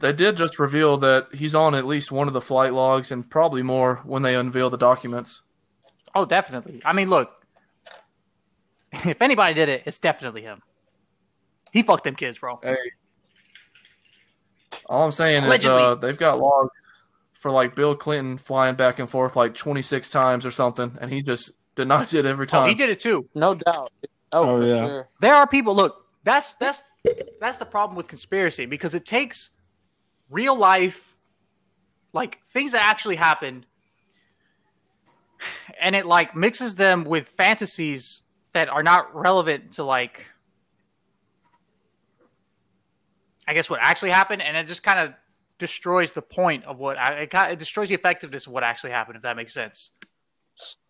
They 0.00 0.12
did 0.12 0.36
just 0.36 0.58
reveal 0.58 0.96
that 0.98 1.28
he's 1.34 1.54
on 1.54 1.74
at 1.74 1.86
least 1.86 2.12
one 2.12 2.28
of 2.28 2.34
the 2.34 2.40
flight 2.40 2.72
logs 2.72 3.10
and 3.10 3.28
probably 3.28 3.62
more 3.62 3.96
when 4.04 4.22
they 4.22 4.34
unveil 4.36 4.70
the 4.70 4.76
documents. 4.78 5.42
Oh, 6.14 6.24
definitely. 6.24 6.80
I 6.84 6.92
mean, 6.92 7.10
look, 7.10 7.30
if 8.92 9.20
anybody 9.20 9.54
did 9.54 9.68
it, 9.68 9.82
it's 9.86 9.98
definitely 9.98 10.42
him. 10.42 10.62
He 11.72 11.82
fucked 11.82 12.04
them 12.04 12.14
kids, 12.14 12.38
bro. 12.38 12.58
Hey, 12.62 12.76
all 14.86 15.04
I'm 15.04 15.12
saying 15.12 15.44
Allegedly. 15.44 15.76
is 15.76 15.82
uh, 15.82 15.94
they've 15.96 16.16
got 16.18 16.38
logs 16.40 16.70
for 17.40 17.50
like 17.50 17.74
Bill 17.74 17.94
Clinton 17.94 18.38
flying 18.38 18.74
back 18.74 18.98
and 18.98 19.08
forth 19.08 19.36
like 19.36 19.54
26 19.54 20.08
times 20.10 20.46
or 20.46 20.50
something, 20.50 20.96
and 21.00 21.12
he 21.12 21.22
just 21.22 21.52
denies 21.74 22.14
it 22.14 22.24
every 22.26 22.46
Oh, 22.46 22.50
time. 22.50 22.68
he 22.68 22.74
did 22.74 22.88
it 22.90 23.00
too. 23.00 23.28
No 23.34 23.54
doubt. 23.54 23.90
Oh, 24.32 24.42
Oh, 24.56 24.60
for 24.60 24.66
yeah. 24.66 24.86
sure. 24.86 25.08
There 25.20 25.34
are 25.34 25.46
people. 25.46 25.74
Look, 25.74 26.06
that's 26.24 26.54
that's 26.54 26.82
that's 27.40 27.58
the 27.58 27.64
problem 27.66 27.96
with 27.96 28.08
conspiracy 28.08 28.66
because 28.66 28.94
it 28.94 29.04
takes 29.04 29.50
real 30.30 30.56
life, 30.56 31.16
like 32.12 32.38
things 32.52 32.72
that 32.72 32.84
actually 32.84 33.16
happened, 33.16 33.66
and 35.80 35.94
it 35.94 36.06
like 36.06 36.34
mixes 36.34 36.74
them 36.74 37.04
with 37.04 37.28
fantasies 37.28 38.22
that 38.52 38.68
are 38.68 38.82
not 38.82 39.14
relevant 39.14 39.72
to 39.72 39.84
like, 39.84 40.26
I 43.46 43.54
guess 43.54 43.70
what 43.70 43.80
actually 43.82 44.10
happened, 44.10 44.42
and 44.42 44.56
it 44.56 44.66
just 44.66 44.82
kind 44.82 44.98
of 44.98 45.14
destroys 45.58 46.12
the 46.12 46.22
point 46.22 46.64
of 46.64 46.78
what 46.78 46.96
it, 46.98 47.30
kind 47.30 47.52
it 47.52 47.58
destroys 47.58 47.88
the 47.88 47.94
effectiveness 47.94 48.46
of 48.46 48.52
what 48.52 48.62
actually 48.62 48.90
happened. 48.90 49.16
If 49.16 49.22
that 49.22 49.36
makes 49.36 49.52
sense. 49.52 49.90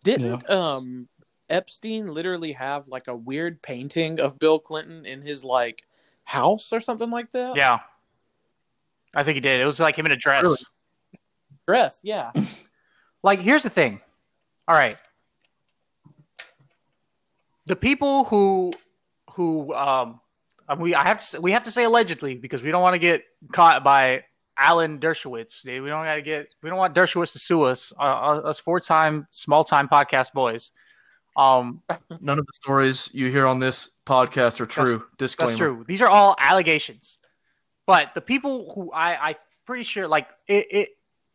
Didn't 0.03 0.49
um 0.49 1.07
Epstein 1.49 2.07
literally 2.07 2.53
have 2.53 2.87
like 2.87 3.07
a 3.07 3.15
weird 3.15 3.61
painting 3.61 4.19
of 4.19 4.39
Bill 4.39 4.59
Clinton 4.59 5.05
in 5.05 5.21
his 5.21 5.43
like 5.43 5.83
house 6.23 6.71
or 6.71 6.79
something 6.79 7.09
like 7.09 7.31
that? 7.31 7.55
Yeah, 7.55 7.79
I 9.15 9.23
think 9.23 9.35
he 9.35 9.41
did. 9.41 9.59
It 9.59 9.65
was 9.65 9.79
like 9.79 9.97
him 9.97 10.05
in 10.05 10.11
a 10.11 10.17
dress. 10.17 10.43
Really? 10.43 10.57
Dress, 11.67 11.99
yeah. 12.03 12.31
like 13.23 13.39
here's 13.39 13.63
the 13.63 13.69
thing 13.69 13.99
all 14.67 14.75
right 14.75 14.97
the 17.65 17.75
people 17.75 18.23
who 18.25 18.73
who 19.33 19.73
um 19.73 20.19
uh, 20.67 20.75
we 20.77 20.93
I 20.93 21.07
have 21.07 21.19
to 21.19 21.25
say, 21.25 21.39
we 21.39 21.51
have 21.53 21.63
to 21.63 21.71
say 21.71 21.83
allegedly 21.83 22.35
because 22.35 22.61
we 22.63 22.71
don't 22.71 22.81
want 22.81 22.95
to 22.95 22.99
get 22.99 23.23
caught 23.51 23.83
by 23.83 24.23
Alan 24.57 24.99
Dershowitz. 24.99 25.65
We 25.65 25.77
don't 25.77 26.05
got 26.05 26.15
to 26.15 26.21
get 26.21 26.53
we 26.61 26.69
don't 26.69 26.77
want 26.77 26.95
Dershowitz 26.95 27.31
to 27.33 27.39
sue 27.39 27.63
us, 27.63 27.93
uh, 27.97 28.01
us 28.01 28.59
four 28.59 28.79
time 28.79 29.27
small 29.31 29.63
time 29.63 29.87
podcast 29.87 30.33
boys. 30.33 30.71
Um, 31.37 31.81
None 32.19 32.39
of 32.39 32.45
the 32.45 32.53
stories 32.53 33.09
you 33.13 33.31
hear 33.31 33.45
on 33.45 33.59
this 33.59 33.91
podcast 34.05 34.59
are 34.59 34.65
true. 34.65 35.05
Disclaimer. 35.17 35.51
That's 35.51 35.57
true. 35.57 35.85
These 35.87 36.01
are 36.01 36.09
all 36.09 36.35
allegations. 36.39 37.18
But 37.89 38.13
the 38.13 38.21
people 38.21 38.71
who 38.75 38.91
I, 38.91 39.29
I 39.29 39.35
pretty 39.65 39.81
sure 39.81 40.07
like 40.07 40.27
it, 40.47 40.67
it 40.69 40.89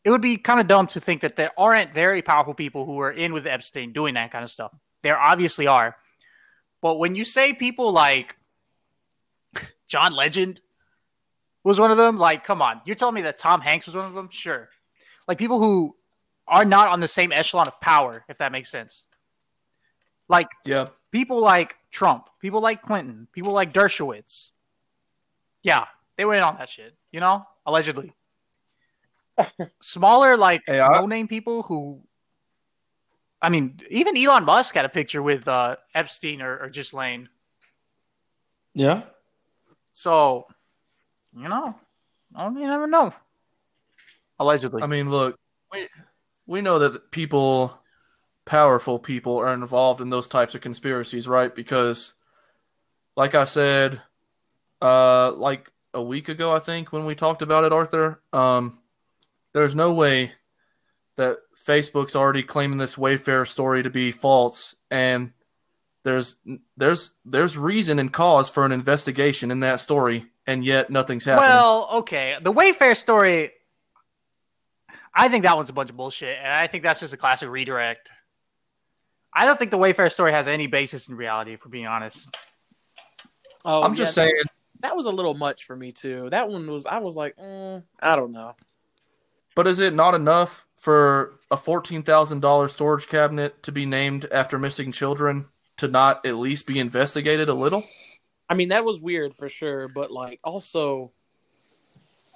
it 0.04 0.10
would 0.10 0.20
be 0.20 0.36
kind 0.36 0.60
of 0.60 0.68
dumb 0.68 0.86
to 0.86 1.00
think 1.00 1.22
that 1.22 1.34
there 1.34 1.50
aren't 1.58 1.92
very 1.92 2.22
powerful 2.22 2.54
people 2.54 2.86
who 2.86 3.00
are 3.00 3.10
in 3.10 3.32
with 3.32 3.44
Epstein 3.44 3.92
doing 3.92 4.14
that 4.14 4.30
kind 4.30 4.44
of 4.44 4.50
stuff. 4.52 4.72
There 5.02 5.18
obviously 5.18 5.66
are. 5.66 5.96
But 6.80 7.00
when 7.00 7.16
you 7.16 7.24
say 7.24 7.54
people 7.54 7.90
like 7.90 8.36
John 9.88 10.14
Legend 10.14 10.60
was 11.64 11.80
one 11.80 11.90
of 11.90 11.96
them, 11.96 12.18
like, 12.18 12.44
come 12.44 12.62
on. 12.62 12.80
You're 12.84 12.94
telling 12.94 13.16
me 13.16 13.22
that 13.22 13.36
Tom 13.36 13.60
Hanks 13.60 13.86
was 13.86 13.96
one 13.96 14.06
of 14.06 14.14
them? 14.14 14.28
Sure. 14.30 14.68
Like 15.26 15.38
people 15.38 15.58
who 15.58 15.96
are 16.46 16.64
not 16.64 16.86
on 16.86 17.00
the 17.00 17.08
same 17.08 17.32
echelon 17.32 17.66
of 17.66 17.80
power, 17.80 18.24
if 18.28 18.38
that 18.38 18.52
makes 18.52 18.70
sense. 18.70 19.06
Like 20.28 20.46
Yeah. 20.64 20.90
people 21.10 21.40
like 21.40 21.74
Trump, 21.90 22.28
people 22.38 22.60
like 22.60 22.80
Clinton, 22.80 23.26
people 23.32 23.52
like 23.52 23.72
Dershowitz. 23.72 24.50
Yeah, 25.64 25.86
they 26.16 26.24
went 26.24 26.38
in 26.38 26.44
on 26.44 26.56
that 26.58 26.68
shit, 26.68 26.94
you 27.12 27.20
know, 27.20 27.46
allegedly. 27.66 28.14
Smaller, 29.80 30.36
like 30.36 30.62
Hey, 30.66 30.80
I- 30.80 31.00
no 31.00 31.06
name 31.06 31.28
people 31.28 31.62
who, 31.62 32.00
I 33.42 33.48
mean, 33.48 33.80
even 33.90 34.16
Elon 34.16 34.44
Musk 34.44 34.74
had 34.74 34.84
a 34.84 34.88
picture 34.88 35.22
with 35.22 35.46
uh, 35.48 35.76
Epstein 35.94 36.40
or, 36.40 36.58
or 36.58 36.70
Ghislaine. 36.70 37.28
Yeah. 38.74 39.02
So, 39.92 40.46
you 41.36 41.48
know, 41.48 41.74
I 42.34 42.48
mean, 42.48 42.62
you 42.62 42.68
never 42.68 42.86
know. 42.86 43.12
Allegedly. 44.38 44.82
I 44.82 44.86
mean, 44.86 45.10
look, 45.10 45.38
we 45.70 45.88
we 46.46 46.62
know 46.62 46.78
that 46.80 47.10
people, 47.10 47.78
powerful 48.44 48.98
people, 48.98 49.38
are 49.38 49.54
involved 49.54 50.00
in 50.00 50.10
those 50.10 50.26
types 50.26 50.54
of 50.54 50.60
conspiracies, 50.60 51.28
right? 51.28 51.54
Because, 51.54 52.14
like 53.16 53.34
I 53.34 53.44
said, 53.44 54.02
uh, 54.82 55.32
like 55.32 55.70
a 55.94 56.02
week 56.02 56.28
ago, 56.28 56.54
I 56.54 56.58
think 56.58 56.92
when 56.92 57.06
we 57.06 57.14
talked 57.14 57.40
about 57.42 57.64
it, 57.64 57.72
Arthur, 57.72 58.20
um, 58.32 58.78
there's 59.52 59.74
no 59.74 59.92
way 59.92 60.32
that 61.16 61.38
Facebook's 61.64 62.16
already 62.16 62.42
claiming 62.42 62.78
this 62.78 62.96
Wayfair 62.96 63.46
story 63.46 63.82
to 63.82 63.90
be 63.90 64.10
false, 64.10 64.74
and 64.90 65.32
there's 66.02 66.36
there's 66.76 67.12
there's 67.24 67.56
reason 67.56 67.98
and 67.98 68.12
cause 68.12 68.48
for 68.50 68.66
an 68.66 68.72
investigation 68.72 69.50
in 69.50 69.60
that 69.60 69.80
story, 69.80 70.26
and 70.46 70.64
yet 70.64 70.90
nothing's 70.90 71.24
happening. 71.24 71.48
Well, 71.48 71.88
okay. 71.98 72.36
The 72.42 72.52
Wayfair 72.52 72.96
story, 72.96 73.52
I 75.14 75.28
think 75.28 75.44
that 75.44 75.56
one's 75.56 75.70
a 75.70 75.72
bunch 75.72 75.90
of 75.90 75.96
bullshit, 75.96 76.36
and 76.36 76.48
I 76.52 76.66
think 76.66 76.82
that's 76.82 77.00
just 77.00 77.14
a 77.14 77.16
classic 77.16 77.48
redirect. 77.48 78.10
I 79.32 79.46
don't 79.46 79.58
think 79.58 79.70
the 79.70 79.78
Wayfair 79.78 80.12
story 80.12 80.32
has 80.32 80.46
any 80.48 80.66
basis 80.66 81.08
in 81.08 81.16
reality, 81.16 81.56
for 81.56 81.68
being 81.68 81.86
honest. 81.86 82.36
Oh, 83.64 83.82
I'm 83.82 83.92
yeah, 83.92 83.96
just 83.96 84.14
that- 84.16 84.22
saying. 84.22 84.42
That 84.84 84.94
was 84.94 85.06
a 85.06 85.10
little 85.10 85.34
much 85.34 85.64
for 85.64 85.74
me 85.74 85.90
too. 85.92 86.28
That 86.30 86.48
one 86.48 86.70
was 86.70 86.84
I 86.86 86.98
was 86.98 87.16
like, 87.16 87.36
mm, 87.36 87.82
I 88.00 88.16
don't 88.16 88.32
know. 88.32 88.54
But 89.56 89.66
is 89.66 89.78
it 89.78 89.94
not 89.94 90.14
enough 90.14 90.66
for 90.76 91.34
a 91.50 91.56
fourteen 91.56 92.02
thousand 92.02 92.40
dollar 92.40 92.68
storage 92.68 93.08
cabinet 93.08 93.62
to 93.64 93.72
be 93.72 93.86
named 93.86 94.26
after 94.30 94.58
missing 94.58 94.92
children 94.92 95.46
to 95.78 95.88
not 95.88 96.24
at 96.26 96.36
least 96.36 96.66
be 96.66 96.78
investigated 96.78 97.48
a 97.48 97.54
little? 97.54 97.82
I 98.48 98.54
mean, 98.54 98.68
that 98.68 98.84
was 98.84 99.00
weird 99.00 99.34
for 99.34 99.48
sure, 99.48 99.88
but 99.88 100.10
like 100.10 100.38
also, 100.44 101.12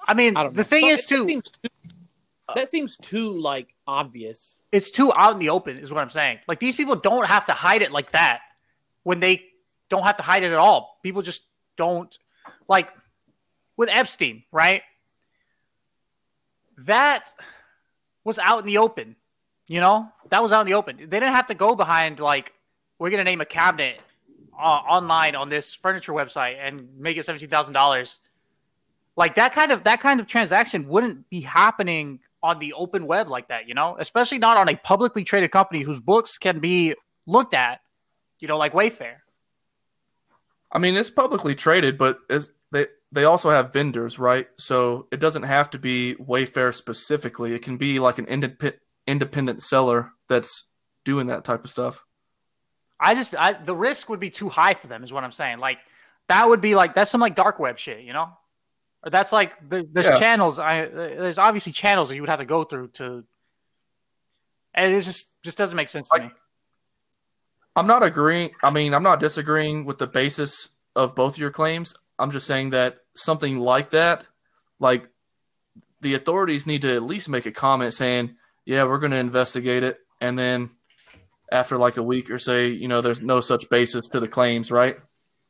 I 0.07 0.15
mean, 0.15 0.37
I 0.37 0.45
don't 0.45 0.55
know. 0.55 0.57
the 0.57 0.65
thing 0.65 0.83
So- 0.83 0.89
is, 0.91 1.07
that 1.07 1.15
too, 1.17 1.25
seems 1.27 1.51
too, 1.51 1.69
that 2.55 2.69
seems 2.71 2.97
too 2.97 3.39
like 3.39 3.75
obvious. 3.87 4.61
it's 4.73 4.91
too 4.91 5.13
out 5.15 5.33
in 5.35 5.39
the 5.39 5.51
open, 5.51 5.77
is 5.77 5.93
what 5.93 6.01
I'm 6.01 6.09
saying. 6.11 6.39
Like, 6.49 6.61
these 6.61 6.75
people 6.77 6.97
don't 6.97 7.27
have 7.27 7.45
to 7.47 7.53
hide 7.53 7.83
it 7.83 7.93
like 7.93 8.13
that 8.13 8.41
when 9.03 9.21
they 9.21 9.45
don't 9.91 10.05
have 10.05 10.17
to 10.17 10.23
hide 10.23 10.43
it 10.45 10.53
at 10.53 10.59
all. 10.59 10.99
People 11.03 11.21
just 11.23 11.43
don't, 11.77 12.17
like, 12.69 12.89
with 13.77 13.89
Epstein, 13.89 14.45
right? 14.53 14.83
That 16.79 17.33
was 18.25 18.39
out 18.39 18.61
in 18.61 18.67
the 18.67 18.79
open. 18.79 19.17
You 19.69 19.81
know, 19.81 20.09
that 20.31 20.43
was 20.43 20.51
out 20.51 20.63
in 20.63 20.67
the 20.67 20.75
open. 20.75 20.97
They 20.97 21.21
didn't 21.21 21.35
have 21.35 21.47
to 21.47 21.55
go 21.55 21.75
behind 21.75 22.21
like 22.21 22.53
we're 22.99 23.11
gonna 23.11 23.25
name 23.25 23.41
a 23.41 23.47
cabinet 23.47 24.01
uh, 24.59 24.63
online 24.63 25.35
on 25.35 25.51
this 25.51 25.75
furniture 25.75 26.13
website 26.13 26.57
and 26.59 26.89
make 26.99 27.17
it 27.19 27.27
seventeen 27.27 27.51
thousand 27.51 27.75
dollars. 27.75 28.19
Like 29.15 29.35
that 29.35 29.53
kind 29.53 29.71
of 29.71 29.85
that 29.85 30.01
kind 30.01 30.21
of 30.21 30.27
transaction 30.27 30.89
wouldn't 30.89 31.29
be 31.29 31.41
happening 31.43 32.21
on 32.43 32.59
the 32.61 32.73
open 32.73 33.07
web 33.07 33.29
like 33.29 33.49
that. 33.49 33.69
You 33.69 33.75
know, 33.75 33.97
especially 33.99 34.39
not 34.39 34.57
on 34.57 34.69
a 34.71 34.77
publicly 34.77 35.23
traded 35.23 35.51
company 35.51 35.83
whose 35.83 36.01
books 36.01 36.39
can 36.39 36.61
be 36.61 36.95
looked 37.27 37.53
at. 37.53 37.81
You 38.41 38.49
know, 38.49 38.57
like 38.57 38.73
Wayfair. 38.73 39.17
I 40.73 40.79
mean, 40.79 40.97
it's 40.97 41.11
publicly 41.11 41.55
traded, 41.55 41.99
but 41.99 42.21
it's, 42.31 42.51
they 42.73 42.87
they 43.13 43.25
also 43.25 43.51
have 43.51 43.73
vendors, 43.73 44.19
right? 44.19 44.47
So 44.59 45.07
it 45.11 45.21
doesn't 45.21 45.45
have 45.45 45.71
to 45.71 45.79
be 45.79 46.15
Wayfair 46.17 46.75
specifically. 46.75 47.55
It 47.55 47.63
can 47.63 47.77
be 47.77 47.99
like 47.99 48.19
an 48.19 48.27
independent 48.27 48.83
independent 49.07 49.63
seller 49.63 50.13
that's 50.29 50.65
doing 51.05 51.29
that 51.29 51.45
type 51.45 51.65
of 51.65 51.71
stuff. 51.71 52.05
I 53.01 53.15
just 53.15 53.35
I, 53.35 53.53
the 53.55 53.75
risk 53.75 54.09
would 54.11 54.21
be 54.21 54.29
too 54.31 54.49
high 54.49 54.75
for 54.75 54.87
them, 54.89 55.03
is 55.03 55.13
what 55.13 55.25
I'm 55.25 55.33
saying. 55.33 55.59
Like 55.59 55.79
that 56.29 56.47
would 56.49 56.61
be 56.61 56.75
like 56.75 56.95
that's 56.95 57.11
some 57.11 57.21
like 57.21 57.35
dark 57.37 57.59
web 57.59 57.79
shit, 57.79 58.03
you 58.03 58.13
know? 58.13 58.29
Or 59.03 59.11
that's 59.11 59.33
like 59.33 59.53
the, 59.67 59.89
there's 59.93 60.07
Yeah. 60.07 60.19
channels. 60.19 60.59
I 60.59 60.85
there's 60.87 61.39
obviously 61.39 61.73
channels 61.73 62.09
that 62.09 62.17
you 62.17 62.21
would 62.23 62.29
have 62.29 62.41
to 62.41 62.45
go 62.45 62.65
through 62.65 62.89
to, 62.95 63.25
and 64.75 64.93
it 64.93 65.01
just 65.01 65.33
just 65.43 65.57
doesn't 65.57 65.77
make 65.77 65.89
sense 65.89 66.09
to 66.09 66.17
Like- 66.17 66.25
me. 66.25 66.31
I'm 67.77 67.87
not 67.87 68.03
agreeing. 68.03 68.51
I 68.63 68.71
mean, 68.71 68.93
I'm 68.93 69.05
not 69.05 69.21
disagreeing 69.21 69.85
with 69.85 69.99
the 69.99 70.09
basis 70.09 70.71
of 70.97 71.15
both 71.15 71.39
your 71.39 71.53
claims. 71.53 71.95
I'm 72.19 72.31
just 72.31 72.47
saying 72.47 72.71
that 72.71 72.99
something 73.15 73.59
like 73.59 73.91
that, 73.91 74.25
like 74.79 75.09
the 76.01 76.15
authorities 76.15 76.67
need 76.67 76.83
to 76.83 76.95
at 76.95 77.03
least 77.03 77.29
make 77.29 77.47
a 77.47 77.53
comment 77.53 77.95
saying, 77.95 78.37
"Yeah, 78.65 78.85
we're 78.85 78.99
going 78.99 79.13
to 79.13 79.19
investigate 79.19 79.83
it," 79.83 79.99
and 80.21 80.39
then 80.39 80.71
after 81.51 81.79
like 81.79 81.97
a 81.97 82.03
week 82.03 82.31
or 82.31 82.39
say, 82.39 82.69
you 82.69 82.89
know, 82.89 83.01
there's 83.01 83.21
no 83.21 83.41
such 83.41 83.69
basis 83.71 84.09
to 84.09 84.21
the 84.21 84.29
claims, 84.29 84.71
right? 84.71 84.97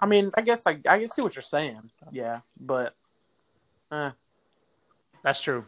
I 0.00 0.06
mean, 0.06 0.30
I 0.34 0.42
guess 0.42 0.66
I 0.66 0.78
I 0.88 0.98
can 0.98 1.08
see 1.08 1.22
what 1.22 1.34
you're 1.34 1.42
saying. 1.42 1.90
Yeah, 2.12 2.40
but 2.60 2.94
uh, 3.90 4.12
That's 5.22 5.40
true. 5.40 5.64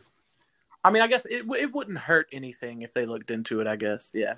I 0.85 0.91
mean, 0.91 1.03
I 1.03 1.09
guess 1.09 1.27
it 1.27 1.45
it 1.49 1.73
wouldn't 1.73 1.99
hurt 1.99 2.29
anything 2.33 2.83
if 2.83 2.93
they 2.93 3.07
looked 3.07 3.31
into 3.31 3.61
it. 3.61 3.67
I 3.67 3.77
guess. 3.77 4.11
Yeah. 4.15 4.35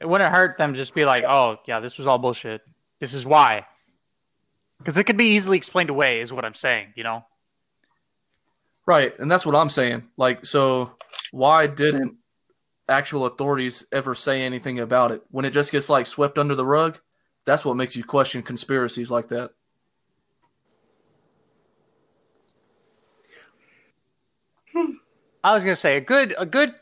It 0.00 0.08
wouldn't 0.08 0.32
hurt 0.32 0.58
them 0.58 0.74
to 0.74 0.78
just 0.78 0.94
be 0.94 1.04
like, 1.04 1.24
oh 1.24 1.56
yeah, 1.66 1.80
this 1.80 1.98
was 1.98 2.06
all 2.06 2.18
bullshit. 2.18 2.62
This 3.00 3.14
is 3.14 3.26
why. 3.26 3.66
Because 4.78 4.96
it 4.96 5.04
could 5.04 5.16
be 5.16 5.34
easily 5.34 5.56
explained 5.56 5.90
away, 5.90 6.20
is 6.20 6.32
what 6.32 6.44
I'm 6.44 6.54
saying. 6.54 6.92
You 6.96 7.04
know. 7.04 7.24
Right, 8.86 9.18
and 9.18 9.30
that's 9.30 9.44
what 9.44 9.54
I'm 9.54 9.68
saying. 9.68 10.04
Like, 10.16 10.46
so 10.46 10.92
why 11.30 11.66
didn't 11.66 12.16
actual 12.88 13.26
authorities 13.26 13.86
ever 13.92 14.14
say 14.14 14.42
anything 14.42 14.80
about 14.80 15.10
it? 15.10 15.22
When 15.30 15.44
it 15.44 15.50
just 15.50 15.72
gets 15.72 15.90
like 15.90 16.06
swept 16.06 16.38
under 16.38 16.54
the 16.54 16.64
rug, 16.64 16.98
that's 17.44 17.64
what 17.64 17.76
makes 17.76 17.96
you 17.96 18.04
question 18.04 18.42
conspiracies 18.42 19.10
like 19.10 19.28
that. 19.28 19.50
I 25.44 25.54
was 25.54 25.64
gonna 25.64 25.76
say 25.76 25.96
a 25.96 26.00
good 26.00 26.34
a 26.36 26.46
good 26.46 26.74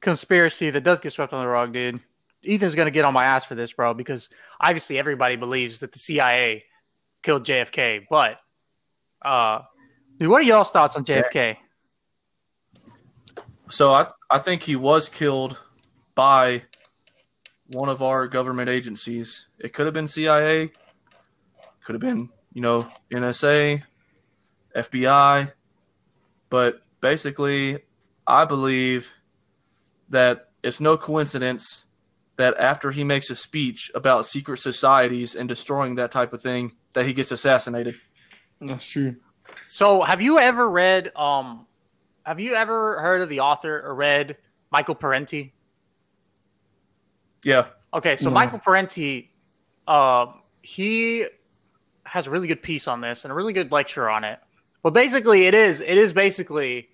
conspiracy 0.00 0.70
that 0.70 0.82
does 0.82 1.00
get 1.00 1.12
swept 1.12 1.32
on 1.32 1.42
the 1.44 1.48
rug, 1.48 1.72
dude. 1.72 2.00
Ethan's 2.44 2.74
gonna 2.74 2.90
get 2.90 3.04
on 3.04 3.12
my 3.12 3.24
ass 3.24 3.44
for 3.44 3.54
this, 3.54 3.72
bro, 3.72 3.94
because 3.94 4.28
obviously 4.60 4.98
everybody 4.98 5.36
believes 5.36 5.80
that 5.80 5.92
the 5.92 5.98
CIA 5.98 6.64
killed 7.22 7.44
JFK. 7.44 8.06
But, 8.08 8.38
uh, 9.22 9.62
what 10.18 10.42
are 10.42 10.44
y'all's 10.44 10.70
thoughts 10.70 10.96
on 10.96 11.04
JFK? 11.04 11.56
So 13.70 13.94
I 13.94 14.08
I 14.28 14.38
think 14.38 14.62
he 14.62 14.76
was 14.76 15.08
killed 15.08 15.56
by 16.14 16.62
one 17.68 17.88
of 17.88 18.02
our 18.02 18.26
government 18.26 18.68
agencies. 18.68 19.46
It 19.58 19.72
could 19.72 19.86
have 19.86 19.94
been 19.94 20.08
CIA, 20.08 20.72
could 21.84 21.94
have 21.94 22.00
been, 22.00 22.28
you 22.52 22.62
know, 22.62 22.88
NSA, 23.12 23.82
FBI, 24.74 25.52
but 26.48 26.82
basically 27.00 27.78
I 28.26 28.44
believe 28.44 29.12
that 30.08 30.50
it's 30.62 30.80
no 30.80 30.96
coincidence 30.96 31.86
that 32.40 32.56
after 32.58 32.90
he 32.90 33.04
makes 33.04 33.30
a 33.30 33.36
speech 33.36 33.90
about 33.94 34.26
secret 34.26 34.58
societies 34.58 35.34
and 35.34 35.48
destroying 35.48 35.94
that 35.96 36.10
type 36.10 36.32
of 36.32 36.42
thing 36.42 36.72
that 36.94 37.06
he 37.06 37.12
gets 37.12 37.30
assassinated. 37.30 37.96
That's 38.60 38.86
true. 38.86 39.16
So, 39.66 40.02
have 40.02 40.20
you 40.20 40.38
ever 40.38 40.68
read? 40.68 41.12
Um, 41.16 41.66
have 42.24 42.40
you 42.40 42.54
ever 42.54 43.00
heard 43.00 43.22
of 43.22 43.28
the 43.28 43.40
author 43.40 43.80
or 43.80 43.94
read 43.94 44.36
Michael 44.70 44.94
Parenti? 44.94 45.54
Yeah. 47.44 47.66
Okay, 47.92 48.16
so 48.16 48.28
No. 48.28 48.34
Michael 48.34 48.58
Parenti, 48.58 49.30
uh, 49.88 50.26
he 50.62 51.26
has 52.04 52.26
a 52.26 52.30
really 52.30 52.48
good 52.48 52.62
piece 52.62 52.86
on 52.88 53.00
this 53.00 53.24
and 53.24 53.32
a 53.32 53.34
really 53.34 53.52
good 53.52 53.72
lecture 53.72 54.10
on 54.10 54.24
it. 54.24 54.38
But 54.82 54.90
basically, 54.90 55.46
it 55.46 55.54
is 55.54 55.80
it 55.80 55.96
is 55.96 56.12
basically 56.12 56.88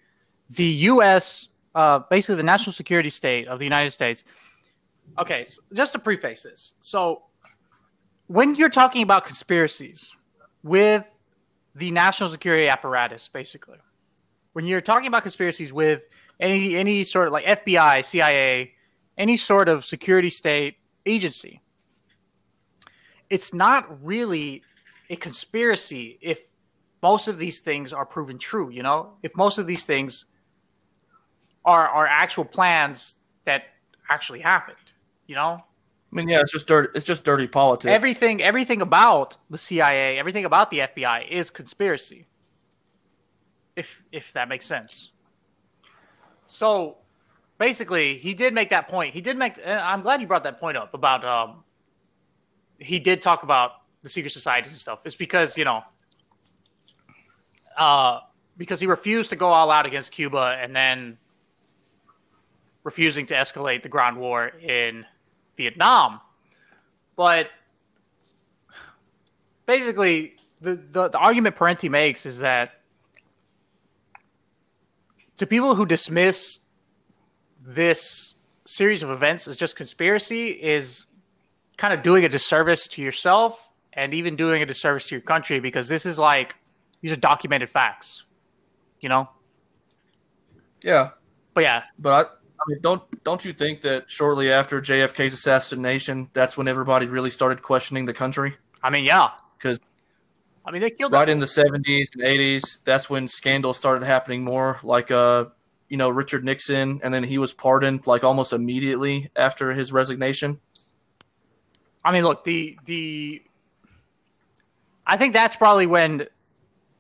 the 0.51 0.64
U.S. 0.64 1.48
Uh, 1.74 2.01
basically 2.10 2.36
the 2.36 2.43
national 2.43 2.73
security 2.73 3.10
state 3.10 3.48
of 3.48 3.59
the 3.59 3.64
United 3.64 3.90
States. 3.90 4.24
Okay, 5.18 5.44
so 5.44 5.62
just 5.72 5.92
to 5.92 5.98
preface 5.98 6.42
this, 6.42 6.74
so 6.80 7.22
when 8.26 8.54
you're 8.54 8.68
talking 8.68 9.02
about 9.02 9.24
conspiracies 9.24 10.12
with 10.62 11.08
the 11.74 11.90
national 11.90 12.28
security 12.28 12.68
apparatus, 12.68 13.28
basically, 13.28 13.78
when 14.52 14.64
you're 14.64 14.80
talking 14.80 15.06
about 15.06 15.22
conspiracies 15.22 15.72
with 15.72 16.02
any 16.40 16.76
any 16.76 17.04
sort 17.04 17.28
of 17.28 17.32
like 17.32 17.44
FBI, 17.44 18.04
CIA, 18.04 18.72
any 19.16 19.36
sort 19.36 19.68
of 19.68 19.84
security 19.84 20.30
state 20.30 20.76
agency, 21.04 21.60
it's 23.30 23.54
not 23.54 24.04
really 24.04 24.62
a 25.10 25.16
conspiracy 25.16 26.18
if 26.20 26.40
most 27.02 27.28
of 27.28 27.38
these 27.38 27.60
things 27.60 27.92
are 27.92 28.04
proven 28.04 28.38
true. 28.38 28.70
You 28.70 28.82
know, 28.82 29.14
if 29.22 29.34
most 29.36 29.58
of 29.58 29.66
these 29.66 29.84
things 29.84 30.26
are 31.64 31.88
are 31.88 32.06
actual 32.06 32.44
plans 32.44 33.18
that 33.44 33.64
actually 34.08 34.40
happened. 34.40 34.85
You 35.27 35.35
know, 35.35 35.65
I 36.12 36.16
mean, 36.16 36.28
yeah, 36.28 36.40
it's 36.40 36.53
just 36.53 36.66
dirty. 36.66 36.89
It's 36.94 37.05
just 37.05 37.24
dirty 37.24 37.47
politics. 37.47 37.90
everything 37.90 38.43
everything 38.43 38.81
about 38.81 39.36
the 39.51 39.59
CIA, 39.59 40.19
everything 40.19 40.44
about 40.44 40.70
the 40.70 40.78
FBI 40.81 41.28
is 41.31 41.51
conspiracy. 41.51 42.27
If 43.74 44.03
if 44.12 44.32
that 44.32 44.48
makes 44.48 44.66
sense. 44.66 45.11
So 46.47 46.98
basically, 47.59 48.19
he 48.19 48.35
did 48.35 48.55
make 48.55 48.70
that 48.70 48.89
point. 48.89 49.15
He 49.15 49.20
did 49.20 49.36
make. 49.36 49.59
and 49.59 49.81
I'm 49.81 50.03
glad 50.03 50.20
you 50.20 50.27
brought 50.27 50.44
that 50.44 50.61
point 50.61 50.77
up 50.77 50.94
about. 50.94 51.24
Um, 51.24 51.65
he 52.78 52.98
did 52.98 53.20
talk 53.20 53.43
about 53.43 53.73
the 54.03 54.09
secret 54.09 54.31
societies 54.31 54.70
and 54.70 54.78
stuff. 54.78 55.01
It's 55.05 55.16
because 55.16 55.59
you 55.59 55.65
know, 55.65 55.82
uh, 57.77 58.20
because 58.57 58.78
he 58.78 58.86
refused 58.86 59.31
to 59.31 59.36
go 59.36 59.48
all 59.48 59.70
out 59.73 59.86
against 59.86 60.12
Cuba, 60.12 60.57
and 60.61 60.74
then 60.74 61.19
refusing 62.85 63.27
to 63.27 63.35
escalate 63.35 63.82
the 63.82 63.89
ground 63.89 64.16
war 64.16 64.47
in 64.47 65.05
Vietnam. 65.56 66.20
But 67.16 67.48
basically, 69.66 70.36
the, 70.60 70.76
the, 70.76 71.08
the 71.08 71.18
argument 71.18 71.56
Parenti 71.56 71.88
makes 71.88 72.26
is 72.26 72.38
that 72.38 72.72
to 75.38 75.46
people 75.46 75.74
who 75.74 75.86
dismiss 75.86 76.58
this 77.64 78.34
series 78.64 79.02
of 79.02 79.10
events 79.10 79.46
as 79.48 79.56
just 79.56 79.76
conspiracy 79.76 80.48
is 80.48 81.06
kind 81.76 81.92
of 81.92 82.02
doing 82.02 82.24
a 82.24 82.28
disservice 82.28 82.86
to 82.88 83.02
yourself 83.02 83.60
and 83.92 84.14
even 84.14 84.36
doing 84.36 84.62
a 84.62 84.66
disservice 84.66 85.08
to 85.08 85.14
your 85.14 85.22
country 85.22 85.60
because 85.60 85.88
this 85.88 86.06
is 86.06 86.18
like 86.18 86.54
these 87.00 87.12
are 87.12 87.16
documented 87.16 87.70
facts, 87.70 88.24
you 89.00 89.08
know. 89.08 89.28
yeah, 90.82 91.10
But 91.54 91.64
yeah, 91.64 91.82
But 91.98 92.40
I, 92.58 92.62
mean, 92.68 92.80
don't 92.80 93.24
don't 93.24 93.44
you 93.44 93.52
think 93.52 93.82
that 93.82 94.10
shortly 94.10 94.50
after 94.50 94.80
JFK's 94.80 95.32
assassination, 95.32 96.28
that's 96.32 96.56
when 96.56 96.68
everybody 96.68 97.06
really 97.06 97.30
started 97.30 97.62
questioning 97.62 98.04
the 98.06 98.14
country? 98.14 98.56
I 98.82 98.90
mean, 98.90 99.04
yeah, 99.04 99.30
'Cause 99.60 99.80
I 100.64 100.70
mean 100.70 100.82
they 100.82 100.90
killed 100.90 101.12
Right 101.12 101.28
in 101.28 101.38
the 101.38 101.46
seventies 101.46 102.10
and 102.14 102.22
eighties, 102.22 102.78
that's 102.84 103.08
when 103.08 103.28
scandals 103.28 103.76
started 103.78 104.04
happening 104.04 104.44
more. 104.44 104.78
Like, 104.82 105.10
uh, 105.10 105.46
you 105.88 105.96
know, 105.96 106.08
Richard 106.08 106.44
Nixon, 106.44 107.00
and 107.02 107.12
then 107.12 107.24
he 107.24 107.38
was 107.38 107.52
pardoned 107.52 108.06
like 108.06 108.24
almost 108.24 108.52
immediately 108.52 109.30
after 109.36 109.72
his 109.72 109.92
resignation. 109.92 110.60
I 112.04 112.12
mean, 112.12 112.24
look, 112.24 112.44
the 112.44 112.78
the 112.84 113.42
I 115.06 115.16
think 115.16 115.32
that's 115.32 115.56
probably 115.56 115.86
when 115.86 116.26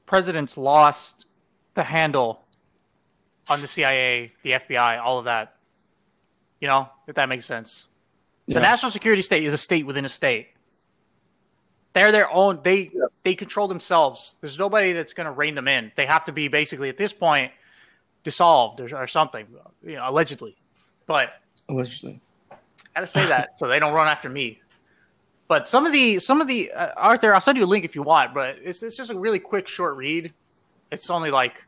presidents 0.06 0.56
lost 0.56 1.26
the 1.74 1.82
handle 1.82 2.45
on 3.48 3.60
the 3.60 3.66
CIA, 3.66 4.32
the 4.42 4.52
FBI, 4.52 5.00
all 5.00 5.18
of 5.18 5.24
that. 5.26 5.56
You 6.60 6.68
know, 6.68 6.88
if 7.06 7.14
that 7.16 7.28
makes 7.28 7.44
sense. 7.44 7.86
The 8.48 8.60
national 8.60 8.92
security 8.92 9.22
state 9.22 9.44
is 9.44 9.52
a 9.52 9.58
state 9.58 9.86
within 9.86 10.04
a 10.04 10.08
state. 10.08 10.48
They're 11.92 12.12
their 12.12 12.30
own. 12.30 12.60
They 12.62 12.90
they 13.24 13.34
control 13.34 13.68
themselves. 13.68 14.36
There's 14.40 14.58
nobody 14.58 14.92
that's 14.92 15.12
going 15.12 15.26
to 15.26 15.32
rein 15.32 15.54
them 15.54 15.68
in. 15.68 15.92
They 15.96 16.06
have 16.06 16.24
to 16.24 16.32
be 16.32 16.48
basically 16.48 16.88
at 16.88 16.96
this 16.96 17.12
point 17.12 17.52
dissolved 18.22 18.80
or, 18.80 18.94
or 18.96 19.06
something, 19.06 19.46
you 19.84 19.94
know, 19.94 20.08
allegedly. 20.08 20.56
But 21.06 21.30
Allegedly. 21.68 22.20
I 22.94 23.00
to 23.00 23.06
say 23.06 23.26
that 23.26 23.58
so 23.58 23.66
they 23.68 23.78
don't 23.78 23.92
run 23.92 24.08
after 24.08 24.28
me. 24.28 24.60
But 25.48 25.68
some 25.68 25.86
of 25.86 25.92
the 25.92 26.18
some 26.18 26.40
of 26.40 26.46
the 26.48 26.72
uh, 26.72 26.92
Arthur, 26.96 27.34
I'll 27.34 27.40
send 27.40 27.58
you 27.58 27.64
a 27.64 27.66
link 27.66 27.84
if 27.84 27.94
you 27.94 28.02
want. 28.02 28.34
But 28.34 28.56
it's 28.62 28.82
it's 28.82 28.96
just 28.96 29.10
a 29.10 29.18
really 29.18 29.38
quick 29.38 29.68
short 29.68 29.96
read. 29.96 30.32
It's 30.90 31.10
only 31.10 31.30
like 31.30 31.65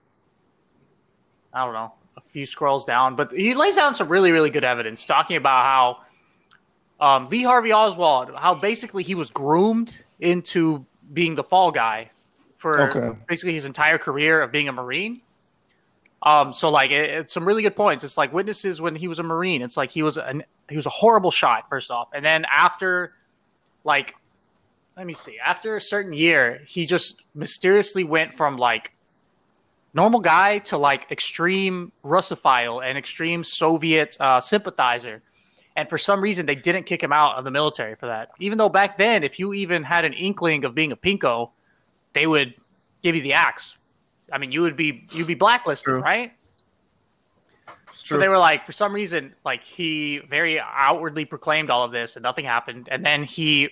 I 1.59 1.65
don't 1.65 1.75
know 1.75 1.93
a 2.17 2.21
few 2.21 2.47
scrolls 2.47 2.85
down, 2.85 3.17
but 3.17 3.33
he 3.33 3.55
lays 3.55 3.77
down 3.77 3.95
some 3.95 4.09
really 4.09 4.33
really 4.33 4.51
good 4.51 4.65
evidence 4.65 5.05
talking 5.07 5.37
about 5.37 5.65
how 5.65 5.97
um, 7.01 7.29
Lee 7.29 7.43
Harvey 7.43 7.73
Oswald, 7.73 8.31
how 8.37 8.55
basically 8.55 9.03
he 9.03 9.15
was 9.15 9.31
groomed 9.31 10.03
into 10.21 10.85
being 11.13 11.35
the 11.35 11.45
fall 11.45 11.71
guy 11.71 12.11
for 12.59 12.91
Okay. 12.91 13.19
basically 13.29 13.55
his 13.55 13.65
entire 13.65 13.99
career 13.99 14.43
of 14.43 14.51
being 14.51 14.69
a 14.69 14.73
Marine. 14.73 15.21
Um, 16.23 16.53
so 16.53 16.71
like 16.71 16.91
it, 16.91 17.11
it's 17.11 17.35
some 17.35 17.47
really 17.47 17.63
good 17.63 17.77
points. 17.77 18.03
It's 18.03 18.17
like 18.17 18.33
witnesses 18.33 18.81
when 18.81 18.97
he 18.97 19.07
was 19.07 19.21
a 19.21 19.23
Marine. 19.23 19.63
It's 19.63 19.77
like 19.77 19.91
he 19.91 20.03
was 20.03 20.19
an 20.19 20.43
he 20.69 20.77
was 20.77 20.87
a 20.87 20.91
horrible 20.91 21.31
shot 21.31 21.69
first 21.69 21.91
off, 21.91 22.11
and 22.13 22.25
then 22.25 22.45
after 22.53 23.13
like 23.85 24.15
let 24.97 25.07
me 25.07 25.13
see 25.13 25.39
after 25.39 25.77
a 25.77 25.81
certain 25.81 26.13
year 26.13 26.61
he 26.67 26.85
just 26.85 27.23
mysteriously 27.37 28.03
went 28.03 28.35
from 28.35 28.57
like 28.57 28.93
normal 29.95 30.21
guy 30.21 30.59
to 30.59 30.77
like 30.77 31.11
extreme 31.11 31.93
russophile 32.05 32.85
and 32.85 32.99
extreme 32.99 33.43
soviet 33.43 34.17
uh, 34.21 34.41
sympathizer 34.41 35.23
and 35.77 35.89
for 35.89 35.99
some 35.99 36.21
reason 36.21 36.47
they 36.47 36.55
didn't 36.55 36.85
kick 36.85 37.03
him 37.03 37.13
out 37.13 37.37
of 37.37 37.45
the 37.45 37.51
military 37.51 37.95
for 37.95 38.07
that 38.07 38.31
even 38.39 38.59
though 38.59 38.69
back 38.69 38.99
then 38.99 39.23
if 39.23 39.39
you 39.39 39.53
even 39.55 39.83
had 39.83 40.05
an 40.05 40.13
inkling 40.13 40.65
of 40.65 40.75
being 40.75 40.93
a 40.93 40.97
pinko 40.97 41.51
they 42.13 42.27
would 42.27 42.55
give 43.03 43.15
you 43.15 43.23
the 43.23 43.33
axe 43.33 43.77
i 44.33 44.39
mean 44.39 44.53
you 44.53 44.61
would 44.61 44.77
be 44.77 45.05
you'd 45.13 45.27
be 45.27 45.35
blacklisted 45.35 45.95
True. 45.95 46.01
right 46.01 46.33
so 48.09 48.17
they 48.17 48.29
were 48.29 48.39
like, 48.39 48.65
for 48.65 48.73
some 48.73 48.95
reason, 48.95 49.35
like 49.45 49.63
he 49.63 50.19
very 50.31 50.59
outwardly 50.61 51.25
proclaimed 51.25 51.69
all 51.69 51.85
of 51.85 51.93
this, 51.93 52.17
and 52.17 52.23
nothing 52.23 52.45
happened. 52.45 52.89
And 52.91 53.05
then 53.05 53.23
he 53.25 53.71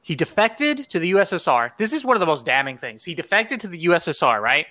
he 0.00 0.14
defected 0.14 0.88
to 0.90 0.98
the 0.98 1.12
USSR. 1.12 1.72
This 1.76 1.92
is 1.92 2.04
one 2.04 2.16
of 2.16 2.20
the 2.20 2.26
most 2.26 2.44
damning 2.46 2.78
things. 2.78 3.04
He 3.04 3.14
defected 3.14 3.60
to 3.60 3.68
the 3.68 3.84
USSR, 3.86 4.40
right? 4.40 4.66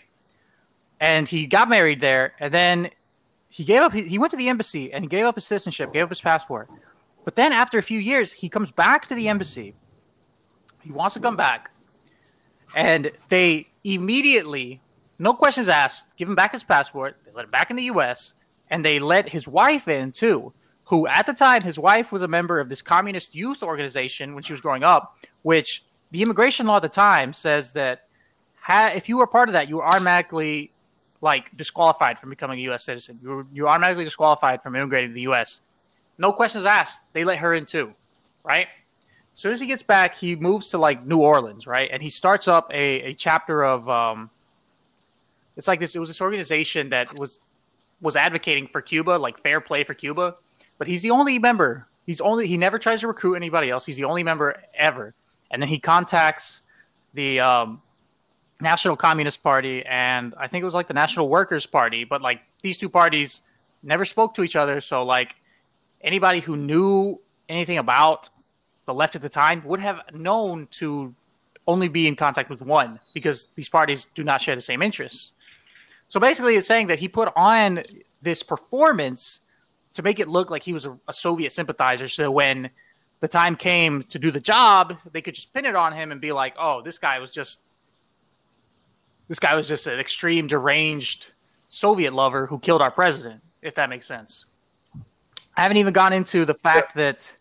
And 1.01 1.27
he 1.27 1.45
got 1.47 1.67
married 1.67 1.99
there, 1.99 2.33
and 2.39 2.53
then 2.53 2.91
he 3.49 3.65
gave 3.65 3.81
up. 3.81 3.91
He 3.91 4.17
went 4.17 4.31
to 4.31 4.37
the 4.37 4.47
embassy 4.47 4.93
and 4.93 5.03
he 5.03 5.09
gave 5.09 5.25
up 5.25 5.35
his 5.35 5.45
citizenship, 5.45 5.91
gave 5.91 6.03
up 6.03 6.09
his 6.09 6.21
passport. 6.21 6.69
But 7.25 7.35
then 7.35 7.51
after 7.51 7.77
a 7.77 7.83
few 7.83 7.99
years, 7.99 8.31
he 8.31 8.47
comes 8.47 8.71
back 8.71 9.07
to 9.07 9.15
the 9.15 9.27
embassy. 9.27 9.73
He 10.83 10.91
wants 10.91 11.15
to 11.15 11.19
come 11.19 11.35
back, 11.35 11.69
and 12.75 13.11
they 13.27 13.67
immediately, 13.83 14.79
no 15.19 15.33
questions 15.33 15.67
asked, 15.67 16.05
give 16.15 16.29
him 16.29 16.35
back 16.35 16.53
his 16.53 16.63
passport. 16.63 17.17
They 17.25 17.31
let 17.33 17.45
him 17.45 17.51
back 17.51 17.69
in 17.69 17.75
the 17.75 17.83
U.S 17.83 18.33
and 18.71 18.83
they 18.83 18.97
let 18.97 19.29
his 19.29 19.47
wife 19.47 19.87
in 19.87 20.11
too, 20.11 20.51
who 20.85 21.05
at 21.05 21.27
the 21.27 21.33
time 21.33 21.61
his 21.61 21.77
wife 21.77 22.11
was 22.11 22.23
a 22.23 22.27
member 22.27 22.59
of 22.59 22.69
this 22.69 22.81
communist 22.81 23.35
youth 23.35 23.61
organization 23.61 24.33
when 24.33 24.41
she 24.41 24.53
was 24.53 24.61
growing 24.61 24.81
up, 24.81 25.15
which 25.43 25.83
the 26.09 26.23
immigration 26.23 26.65
law 26.65 26.77
at 26.77 26.81
the 26.81 26.89
time 26.89 27.33
says 27.33 27.73
that 27.73 28.03
ha- 28.61 28.93
if 28.95 29.09
you 29.09 29.17
were 29.17 29.27
part 29.27 29.49
of 29.49 29.53
that, 29.53 29.67
you 29.67 29.77
were 29.77 29.85
automatically 29.85 30.71
like 31.21 31.55
disqualified 31.55 32.19
from 32.19 32.29
becoming 32.31 32.59
a 32.59 32.63
U.S. 32.63 32.83
citizen. 32.83 33.19
You're 33.21 33.45
you 33.53 33.63
were 33.63 33.69
automatically 33.69 34.03
disqualified 34.03 34.61
from 34.61 34.75
immigrating 34.75 35.11
to 35.11 35.13
the 35.13 35.21
U.S. 35.21 35.59
No 36.17 36.33
questions 36.33 36.65
asked. 36.65 37.13
They 37.13 37.23
let 37.23 37.37
her 37.37 37.53
in 37.53 37.65
too, 37.65 37.93
right? 38.43 38.67
As 39.33 39.39
soon 39.39 39.53
as 39.53 39.59
he 39.59 39.67
gets 39.67 39.83
back, 39.83 40.15
he 40.15 40.35
moves 40.35 40.69
to 40.69 40.77
like 40.77 41.05
New 41.05 41.19
Orleans, 41.19 41.65
right? 41.65 41.89
And 41.91 42.01
he 42.01 42.09
starts 42.09 42.47
up 42.47 42.67
a, 42.71 43.01
a 43.01 43.13
chapter 43.13 43.63
of 43.63 43.87
um, 43.87 44.29
it's 45.55 45.67
like 45.67 45.79
this. 45.79 45.95
It 45.95 45.99
was 45.99 46.09
this 46.09 46.21
organization 46.21 46.89
that 46.89 47.17
was 47.17 47.41
was 48.01 48.15
advocating 48.15 48.67
for 48.67 48.81
Cuba, 48.81 49.11
like 49.11 49.37
fair 49.39 49.61
play 49.61 49.83
for 49.83 49.93
Cuba, 49.93 50.35
but 50.77 50.87
he's 50.87 51.01
the 51.01 51.11
only 51.11 51.37
member. 51.39 51.85
He's 52.05 52.19
only 52.19 52.47
he 52.47 52.57
never 52.57 52.79
tries 52.79 53.01
to 53.01 53.07
recruit 53.07 53.35
anybody 53.35 53.69
else. 53.69 53.85
He's 53.85 53.97
the 53.97 54.05
only 54.05 54.23
member 54.23 54.59
ever. 54.75 55.13
And 55.51 55.61
then 55.61 55.69
he 55.69 55.79
contacts 55.79 56.61
the 57.13 57.39
um, 57.39 57.81
National 58.61 58.95
Communist 58.95 59.41
Party 59.41 59.83
and 59.85 60.33
I 60.37 60.47
think 60.47 60.61
it 60.61 60.65
was 60.65 60.73
like 60.73 60.87
the 60.87 60.93
National 60.93 61.27
Workers 61.29 61.65
Party, 61.65 62.03
but 62.03 62.21
like 62.21 62.41
these 62.61 62.77
two 62.77 62.89
parties 62.89 63.41
never 63.83 64.05
spoke 64.05 64.35
to 64.35 64.43
each 64.43 64.55
other. 64.55 64.81
So 64.81 65.03
like 65.03 65.35
anybody 66.01 66.39
who 66.39 66.55
knew 66.55 67.19
anything 67.49 67.77
about 67.77 68.29
the 68.85 68.93
left 68.93 69.15
at 69.15 69.21
the 69.21 69.29
time 69.29 69.63
would 69.65 69.79
have 69.79 70.01
known 70.13 70.67
to 70.71 71.13
only 71.67 71.87
be 71.87 72.07
in 72.07 72.15
contact 72.15 72.49
with 72.49 72.61
one 72.61 72.99
because 73.13 73.47
these 73.55 73.69
parties 73.69 74.07
do 74.15 74.23
not 74.23 74.41
share 74.41 74.55
the 74.55 74.61
same 74.61 74.81
interests. 74.81 75.31
So 76.09 76.19
basically, 76.19 76.55
it's 76.55 76.67
saying 76.67 76.87
that 76.87 76.99
he 76.99 77.07
put 77.07 77.31
on 77.35 77.83
this 78.21 78.43
performance 78.43 79.41
to 79.93 80.03
make 80.03 80.19
it 80.19 80.27
look 80.27 80.49
like 80.49 80.63
he 80.63 80.73
was 80.73 80.85
a, 80.85 80.97
a 81.07 81.13
Soviet 81.13 81.51
sympathizer. 81.51 82.07
So 82.07 82.31
when 82.31 82.69
the 83.21 83.27
time 83.27 83.55
came 83.55 84.03
to 84.03 84.19
do 84.19 84.31
the 84.31 84.39
job, 84.39 84.97
they 85.13 85.21
could 85.21 85.35
just 85.35 85.53
pin 85.53 85.65
it 85.65 85.75
on 85.75 85.93
him 85.93 86.11
and 86.11 86.19
be 86.19 86.31
like, 86.31 86.55
"Oh, 86.57 86.81
this 86.81 86.97
guy 86.97 87.19
was 87.19 87.31
just 87.31 87.59
this 89.31 89.39
guy 89.39 89.55
was 89.55 89.65
just 89.65 89.87
an 89.87 89.97
extreme 89.97 90.47
deranged 90.47 91.27
Soviet 91.69 92.11
lover 92.11 92.47
who 92.47 92.59
killed 92.59 92.81
our 92.81 92.91
president." 92.91 93.41
If 93.61 93.75
that 93.75 93.89
makes 93.89 94.05
sense. 94.05 94.43
I 95.55 95.61
haven't 95.61 95.77
even 95.77 95.93
gone 95.93 96.11
into 96.11 96.43
the 96.43 96.53
fact 96.53 96.95
that 96.95 97.31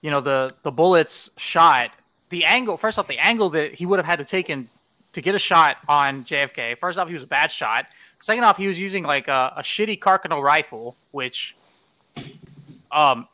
you 0.00 0.10
know 0.10 0.20
the 0.20 0.50
the 0.64 0.72
bullets 0.72 1.30
shot 1.36 1.92
the 2.30 2.44
angle. 2.44 2.76
First 2.76 2.98
off, 2.98 3.06
the 3.06 3.18
angle 3.18 3.50
that 3.50 3.72
he 3.72 3.86
would 3.86 4.00
have 4.00 4.06
had 4.06 4.18
to 4.18 4.24
taken 4.24 4.68
to 5.12 5.20
get 5.20 5.36
a 5.36 5.38
shot 5.38 5.76
on 5.88 6.24
JFK. 6.24 6.76
First 6.78 6.98
off, 6.98 7.06
he 7.06 7.14
was 7.14 7.22
a 7.22 7.28
bad 7.28 7.52
shot. 7.52 7.86
Second 8.20 8.42
off, 8.42 8.56
he 8.56 8.66
was 8.66 8.80
using 8.80 9.04
like 9.04 9.28
a, 9.28 9.52
a 9.58 9.62
shitty 9.62 10.00
Carcano 10.00 10.42
rifle, 10.42 10.96
which 11.12 11.54
um 12.90 13.28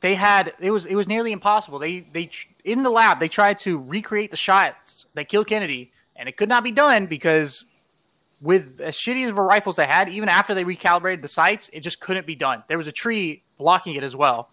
they 0.00 0.14
had 0.14 0.52
it 0.60 0.70
was 0.70 0.86
it 0.86 0.94
was 0.94 1.08
nearly 1.08 1.32
impossible. 1.32 1.80
They 1.80 2.00
they 2.00 2.30
in 2.64 2.84
the 2.84 2.90
lab 2.90 3.18
they 3.18 3.28
tried 3.28 3.58
to 3.60 3.78
recreate 3.78 4.30
the 4.30 4.36
shots 4.36 5.06
that 5.14 5.28
killed 5.28 5.48
Kennedy, 5.48 5.90
and 6.18 6.28
it 6.28 6.36
could 6.36 6.48
not 6.48 6.64
be 6.64 6.72
done 6.72 7.06
because 7.06 7.64
with 8.42 8.80
as 8.80 8.96
shitty 8.96 9.28
of 9.28 9.38
a 9.38 9.42
rifles 9.42 9.76
they 9.76 9.86
had, 9.86 10.08
even 10.08 10.28
after 10.28 10.54
they 10.54 10.64
recalibrated 10.64 11.22
the 11.22 11.28
sights, 11.28 11.70
it 11.72 11.80
just 11.80 12.00
couldn't 12.00 12.26
be 12.26 12.34
done. 12.34 12.62
There 12.68 12.76
was 12.76 12.88
a 12.88 12.92
tree 12.92 13.42
blocking 13.56 13.94
it 13.94 14.02
as 14.02 14.14
well, 14.14 14.50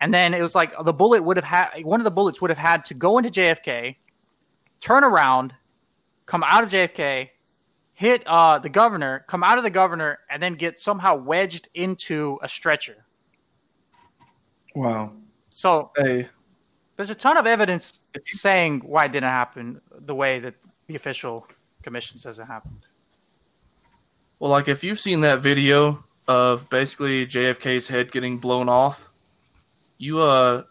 and 0.00 0.14
then 0.14 0.32
it 0.32 0.40
was 0.40 0.54
like 0.54 0.72
the 0.84 0.92
bullet 0.92 1.22
would 1.22 1.36
have 1.36 1.44
had 1.44 1.84
one 1.84 2.00
of 2.00 2.04
the 2.04 2.10
bullets 2.10 2.40
would 2.40 2.50
have 2.50 2.58
had 2.58 2.84
to 2.86 2.94
go 2.94 3.18
into 3.18 3.30
JFK, 3.30 3.96
turn 4.80 5.04
around, 5.04 5.52
come 6.26 6.44
out 6.44 6.62
of 6.62 6.70
JFK, 6.70 7.28
hit 7.94 8.22
uh, 8.26 8.58
the 8.58 8.68
governor, 8.68 9.24
come 9.28 9.42
out 9.42 9.58
of 9.58 9.64
the 9.64 9.70
governor, 9.70 10.20
and 10.30 10.42
then 10.42 10.54
get 10.54 10.78
somehow 10.78 11.16
wedged 11.16 11.68
into 11.74 12.38
a 12.42 12.48
stretcher. 12.48 13.04
Wow. 14.76 15.14
So 15.50 15.90
Hey, 15.96 16.28
there's 16.96 17.10
a 17.10 17.14
ton 17.14 17.36
of 17.36 17.46
evidence 17.46 18.00
saying 18.24 18.82
why 18.84 19.06
it 19.06 19.12
didn't 19.12 19.30
happen 19.30 19.80
the 19.90 20.14
way 20.14 20.38
that 20.40 20.54
the 20.88 20.96
official 20.96 21.46
commission 21.82 22.18
says 22.18 22.38
it 22.38 22.46
happened. 22.46 22.80
well, 24.40 24.50
like 24.50 24.66
if 24.68 24.82
you've 24.82 24.98
seen 24.98 25.20
that 25.20 25.40
video 25.40 26.02
of 26.26 26.68
basically 26.68 27.26
JFK's 27.26 27.88
head 27.88 28.10
getting 28.10 28.38
blown 28.38 28.68
off, 28.68 29.08
you 29.98 30.20
uh, 30.20 30.64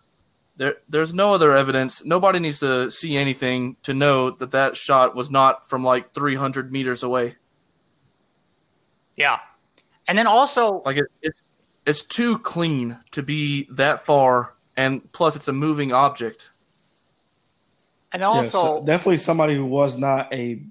there 0.57 0.75
there's 0.89 1.13
no 1.13 1.33
other 1.33 1.55
evidence. 1.55 2.03
Nobody 2.03 2.39
needs 2.39 2.59
to 2.59 2.89
see 2.91 3.15
anything 3.15 3.77
to 3.83 3.93
know 3.93 4.31
that 4.31 4.51
that 4.51 4.75
shot 4.75 5.15
was 5.15 5.29
not 5.29 5.69
from 5.69 5.83
like 5.83 6.13
300 6.13 6.71
meters 6.71 7.03
away. 7.03 7.35
Yeah. 9.15 9.39
And 10.07 10.17
then 10.17 10.27
also, 10.27 10.81
Like 10.85 10.97
it, 10.97 11.07
it's 11.21 11.43
it's 11.85 12.01
too 12.01 12.39
clean 12.39 12.97
to 13.11 13.21
be 13.21 13.67
that 13.71 14.05
far, 14.05 14.53
and 14.75 15.11
plus 15.11 15.35
it's 15.35 15.47
a 15.47 15.53
moving 15.53 15.93
object. 15.93 16.49
And 18.13 18.21
Yes, 18.21 18.53
also, 18.55 18.85
definitely 18.85 19.17
somebody 19.17 19.55
who 19.55 19.65
was 19.65 19.99
not 19.99 20.33
a 20.33 20.61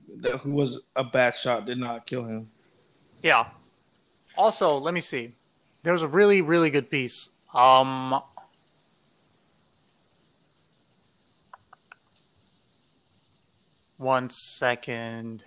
who 0.43 0.51
was 0.53 0.81
a 0.97 1.05
bad 1.05 1.37
shot 1.37 1.67
did 1.67 1.79
not 1.79 2.07
kill 2.07 2.25
him. 2.25 2.49
yeah. 3.23 3.47
Also, 4.37 4.77
let 4.77 4.93
me 4.93 5.01
see. 5.01 5.31
There 5.83 5.93
was 5.93 6.03
a 6.03 6.09
really, 6.09 6.43
really 6.43 6.69
good 6.69 6.91
piece. 6.91 7.31
Um, 7.55 8.21
one 13.99 14.29
second. 14.31 15.45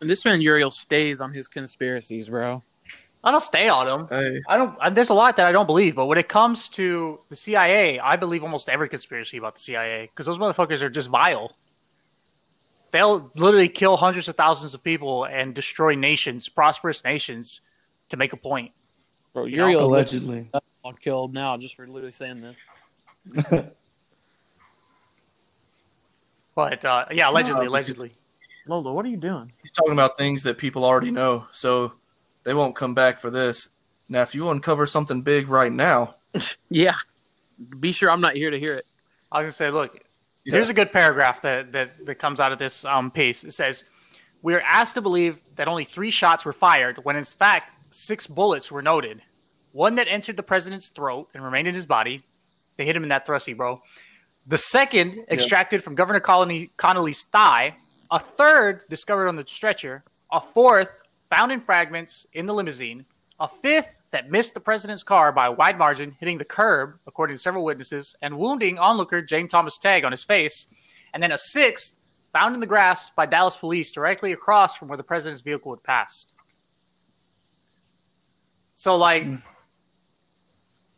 And 0.00 0.10
this 0.10 0.24
man 0.24 0.40
Uriel 0.40 0.70
stays 0.70 1.20
on 1.20 1.32
his 1.32 1.48
conspiracies, 1.48 2.28
bro. 2.28 2.62
I 3.24 3.30
don't 3.30 3.40
stay 3.40 3.68
on 3.68 3.86
them. 3.86 4.06
Hey, 4.08 4.42
I 4.46 4.56
don't. 4.56 4.76
I, 4.80 4.90
there's 4.90 5.08
a 5.10 5.14
lot 5.14 5.36
that 5.38 5.46
I 5.46 5.52
don't 5.52 5.66
believe, 5.66 5.96
but 5.96 6.06
when 6.06 6.18
it 6.18 6.28
comes 6.28 6.68
to 6.70 7.18
the 7.30 7.36
CIA, 7.36 7.98
I 7.98 8.16
believe 8.16 8.42
almost 8.42 8.68
every 8.68 8.88
conspiracy 8.88 9.38
about 9.38 9.54
the 9.54 9.60
CIA 9.60 10.06
because 10.12 10.26
those 10.26 10.38
motherfuckers 10.38 10.82
are 10.82 10.90
just 10.90 11.08
vile. 11.08 11.56
They'll 12.92 13.30
literally 13.34 13.68
kill 13.68 13.96
hundreds 13.96 14.28
of 14.28 14.36
thousands 14.36 14.74
of 14.74 14.84
people 14.84 15.24
and 15.24 15.54
destroy 15.54 15.94
nations, 15.94 16.48
prosperous 16.48 17.02
nations, 17.02 17.60
to 18.10 18.16
make 18.16 18.32
a 18.32 18.36
point. 18.36 18.70
Bro, 19.32 19.46
You 19.46 19.56
know, 19.56 19.66
Uriel's 19.68 19.88
Allegedly. 19.88 20.46
all 20.84 20.92
killed 20.92 21.34
now 21.34 21.56
just 21.56 21.74
for 21.74 21.86
literally 21.88 22.12
saying 22.12 22.40
this. 22.40 23.64
But 26.54 26.84
uh, 26.84 27.06
yeah, 27.10 27.30
allegedly, 27.30 27.64
No, 27.64 27.70
allegedly. 27.70 28.12
Lola, 28.66 28.92
what 28.92 29.04
are 29.04 29.08
you 29.08 29.16
doing? 29.16 29.50
He's 29.62 29.72
talking 29.72 29.92
about 29.92 30.16
things 30.16 30.42
that 30.44 30.56
people 30.56 30.84
already 30.84 31.10
know, 31.10 31.46
so 31.52 31.92
they 32.44 32.54
won't 32.54 32.76
come 32.76 32.94
back 32.94 33.18
for 33.18 33.30
this. 33.30 33.68
Now, 34.08 34.22
if 34.22 34.34
you 34.34 34.50
uncover 34.50 34.86
something 34.86 35.22
big 35.22 35.48
right 35.48 35.72
now, 35.72 36.14
Yeah. 36.68 36.94
Be 37.80 37.92
sure 37.92 38.10
I'm 38.10 38.20
not 38.20 38.34
here 38.34 38.50
to 38.50 38.58
hear 38.58 38.74
it. 38.74 38.84
I 39.30 39.38
was 39.38 39.44
gonna 39.46 39.52
say, 39.52 39.70
look, 39.70 39.98
Yeah. 40.44 40.54
here's 40.54 40.68
a 40.68 40.74
good 40.74 40.92
paragraph 40.92 41.42
that, 41.42 41.72
that, 41.72 41.90
that 42.06 42.16
comes 42.16 42.40
out 42.40 42.52
of 42.52 42.58
this 42.58 42.84
um, 42.84 43.10
piece. 43.10 43.44
It 43.44 43.52
says, 43.52 43.84
"We 44.42 44.54
are 44.54 44.60
asked 44.60 44.94
to 44.94 45.00
believe 45.00 45.40
that 45.56 45.68
only 45.68 45.84
three 45.84 46.10
shots 46.10 46.44
were 46.44 46.52
fired, 46.52 47.04
when 47.04 47.16
in 47.16 47.24
fact 47.24 47.72
six 47.92 48.26
bullets 48.26 48.70
were 48.72 48.82
noted. 48.82 49.22
One 49.72 49.94
that 49.96 50.08
entered 50.08 50.36
the 50.36 50.42
president's 50.42 50.88
throat 50.88 51.28
and 51.34 51.44
remained 51.44 51.68
in 51.68 51.74
his 51.74 51.86
body. 51.86 52.22
They 52.76 52.84
hit 52.84 52.96
him 52.96 53.04
in 53.04 53.08
that 53.10 53.24
thrusty, 53.26 53.54
bro. 53.54 53.80
The 54.46 54.58
second 54.58 55.24
extracted 55.30 55.82
from 55.82 55.94
Governor 55.94 56.20
Connolly, 56.20 56.70
Connolly's 56.76 57.24
thigh. 57.24 57.76
A 58.10 58.18
third 58.18 58.82
discovered 58.90 59.28
on 59.28 59.36
the 59.36 59.44
stretcher. 59.46 60.02
A 60.32 60.40
fourth 60.40 61.00
found 61.30 61.52
in 61.52 61.60
fragments 61.60 62.26
in 62.32 62.46
the 62.46 62.54
limousine. 62.54 63.04
A 63.40 63.48
fifth 63.48 63.98
that 64.12 64.30
missed 64.30 64.54
the 64.54 64.60
president's 64.60 65.02
car 65.02 65.32
by 65.32 65.46
a 65.46 65.52
wide 65.52 65.76
margin, 65.76 66.16
hitting 66.20 66.38
the 66.38 66.44
curb, 66.44 66.94
according 67.06 67.36
to 67.36 67.42
several 67.42 67.64
witnesses, 67.64 68.14
and 68.22 68.38
wounding 68.38 68.78
onlooker 68.78 69.20
James 69.20 69.50
Thomas 69.50 69.78
Tagg 69.78 70.04
on 70.04 70.12
his 70.12 70.22
face. 70.22 70.68
And 71.12 71.22
then 71.22 71.32
a 71.32 71.38
sixth 71.38 71.96
found 72.32 72.54
in 72.54 72.60
the 72.60 72.66
grass 72.66 73.10
by 73.10 73.26
Dallas 73.26 73.56
police 73.56 73.92
directly 73.92 74.32
across 74.32 74.76
from 74.76 74.88
where 74.88 74.96
the 74.96 75.02
president's 75.02 75.42
vehicle 75.42 75.74
had 75.74 75.82
passed. 75.82 76.32
So, 78.74 78.96
like, 78.96 79.24
hmm. 79.24 79.36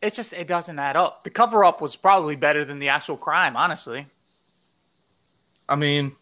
it 0.03 0.15
just 0.15 0.33
it 0.33 0.49
doesn't 0.49 0.79
add 0.79 0.97
up. 0.97 1.23
The 1.23 1.31
cover 1.31 1.65
up 1.65 1.81
was 1.81 1.95
probably 1.95 2.37
better 2.37 2.65
than 2.65 2.79
the 2.79 2.89
actual 2.89 3.17
crime, 3.17 3.57
honestly. 3.57 4.07
I 5.69 5.77
mean, 5.77 6.13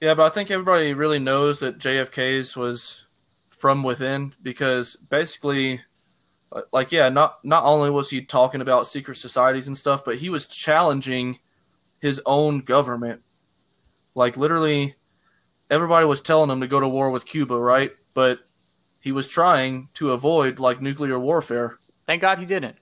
yeah, 0.00 0.14
but 0.14 0.24
I 0.24 0.30
think 0.30 0.50
everybody 0.50 0.94
really 0.94 1.18
knows 1.18 1.60
that 1.60 1.78
JFK's 1.78 2.56
was 2.56 3.04
from 3.48 3.82
within 3.82 4.32
because 4.42 4.96
basically, 4.96 5.80
uh, 6.52 6.62
like, 6.72 6.90
yeah, 6.90 7.10
not 7.10 7.44
not 7.44 7.64
only 7.64 7.90
was 7.90 8.08
he 8.10 8.22
talking 8.22 8.62
about 8.62 8.86
secret 8.86 9.18
societies 9.18 9.66
and 9.66 9.76
stuff, 9.76 10.04
but 10.04 10.16
he 10.16 10.30
was 10.30 10.46
challenging 10.46 11.38
his 12.00 12.20
own 12.24 12.60
government. 12.60 13.20
Like, 14.14 14.36
literally, 14.36 14.94
everybody 15.70 16.06
was 16.06 16.20
telling 16.20 16.50
him 16.50 16.60
to 16.62 16.66
go 16.66 16.80
to 16.80 16.88
war 16.88 17.10
with 17.10 17.26
Cuba, 17.26 17.56
right? 17.56 17.92
But 18.14 18.40
he 19.00 19.12
was 19.12 19.28
trying 19.28 19.88
to 19.94 20.12
avoid 20.12 20.58
like 20.58 20.80
nuclear 20.80 21.18
warfare. 21.18 21.76
Thank 22.06 22.22
God 22.22 22.38
he 22.38 22.46
didn't. 22.46 22.76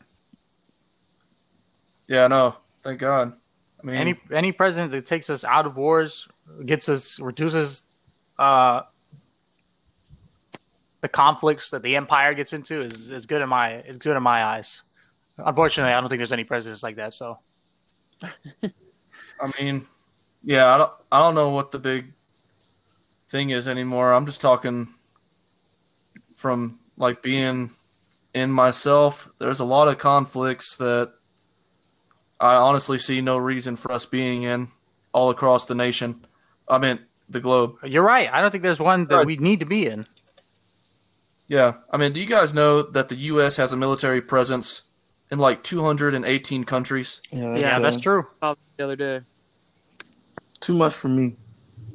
Yeah, 2.08 2.28
no, 2.28 2.56
thank 2.82 3.00
God. 3.00 3.34
I 3.82 3.86
mean, 3.86 3.96
Any 3.96 4.20
any 4.32 4.52
president 4.52 4.92
that 4.92 5.06
takes 5.06 5.28
us 5.28 5.44
out 5.44 5.66
of 5.66 5.76
wars, 5.76 6.26
gets 6.64 6.88
us 6.88 7.18
reduces 7.18 7.82
uh, 8.38 8.82
the 11.00 11.08
conflicts 11.08 11.70
that 11.70 11.82
the 11.82 11.96
empire 11.96 12.34
gets 12.34 12.52
into 12.52 12.82
is, 12.82 13.08
is 13.08 13.26
good 13.26 13.42
in 13.42 13.48
my 13.48 13.76
is 13.80 13.98
good 13.98 14.16
in 14.16 14.22
my 14.22 14.44
eyes. 14.44 14.82
Unfortunately, 15.38 15.92
I 15.92 16.00
don't 16.00 16.08
think 16.08 16.18
there's 16.18 16.32
any 16.32 16.44
presidents 16.44 16.82
like 16.82 16.96
that. 16.96 17.14
So 17.14 17.38
I 19.40 19.52
mean, 19.60 19.86
yeah, 20.42 20.74
I 20.74 20.78
don't, 20.78 20.92
I 21.12 21.18
don't 21.20 21.34
know 21.34 21.50
what 21.50 21.70
the 21.70 21.78
big 21.78 22.12
thing 23.30 23.50
is 23.50 23.68
anymore. 23.68 24.12
I'm 24.12 24.26
just 24.26 24.40
talking 24.40 24.88
from 26.36 26.78
like 26.96 27.22
being 27.22 27.70
in 28.34 28.50
myself. 28.50 29.28
There's 29.38 29.60
a 29.60 29.64
lot 29.64 29.88
of 29.88 29.98
conflicts 29.98 30.76
that 30.76 31.12
I 32.40 32.54
honestly 32.54 32.98
see 32.98 33.20
no 33.20 33.36
reason 33.36 33.76
for 33.76 33.92
us 33.92 34.06
being 34.06 34.42
in 34.42 34.68
all 35.12 35.30
across 35.30 35.64
the 35.64 35.74
nation. 35.74 36.24
I 36.70 36.78
mean, 36.78 36.98
the 37.28 37.40
globe. 37.40 37.76
you're 37.84 38.02
right. 38.02 38.28
I 38.32 38.40
don't 38.40 38.50
think 38.50 38.62
there's 38.62 38.80
one 38.80 39.06
that 39.06 39.16
Right. 39.16 39.26
we 39.26 39.36
need 39.36 39.60
to 39.60 39.66
be 39.66 39.86
in. 39.86 40.06
Yeah. 41.46 41.74
I 41.90 41.96
mean, 41.96 42.12
do 42.12 42.20
you 42.20 42.26
guys 42.26 42.52
know 42.52 42.82
that 42.82 43.08
the 43.08 43.16
U.S. 43.32 43.56
has 43.56 43.72
a 43.72 43.76
military 43.76 44.20
presence 44.20 44.82
in 45.30 45.38
like 45.38 45.62
218 45.62 46.64
countries? 46.64 47.20
Yeah, 47.30 47.54
Yeah, 47.54 47.58
Yeah, 47.58 47.76
uh, 47.76 47.80
that's 47.80 48.00
true. 48.00 48.26
Oh, 48.42 48.56
the 48.76 48.84
other 48.84 48.96
day. 48.96 49.20
Too 50.60 50.74
much 50.74 50.94
for 50.94 51.08
me. 51.08 51.36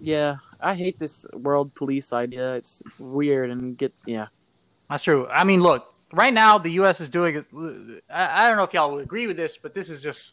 Yeah, 0.01 0.37
I 0.59 0.73
hate 0.75 0.99
this 0.99 1.25
world 1.33 1.75
police 1.75 2.13
idea. 2.13 2.55
It's 2.55 2.81
weird 2.97 3.49
and 3.51 3.77
get 3.77 3.93
yeah. 4.05 4.27
That's 4.89 5.03
true. 5.03 5.27
I 5.27 5.43
mean, 5.43 5.61
look, 5.61 5.93
right 6.13 6.33
now 6.33 6.57
the 6.57 6.69
U.S. 6.71 7.01
is 7.01 7.09
doing. 7.09 7.43
I, 8.09 8.45
I 8.45 8.47
don't 8.47 8.57
know 8.57 8.63
if 8.63 8.73
y'all 8.73 8.91
would 8.93 9.03
agree 9.03 9.27
with 9.27 9.37
this, 9.37 9.57
but 9.57 9.73
this 9.73 9.89
is 9.89 10.01
just 10.01 10.31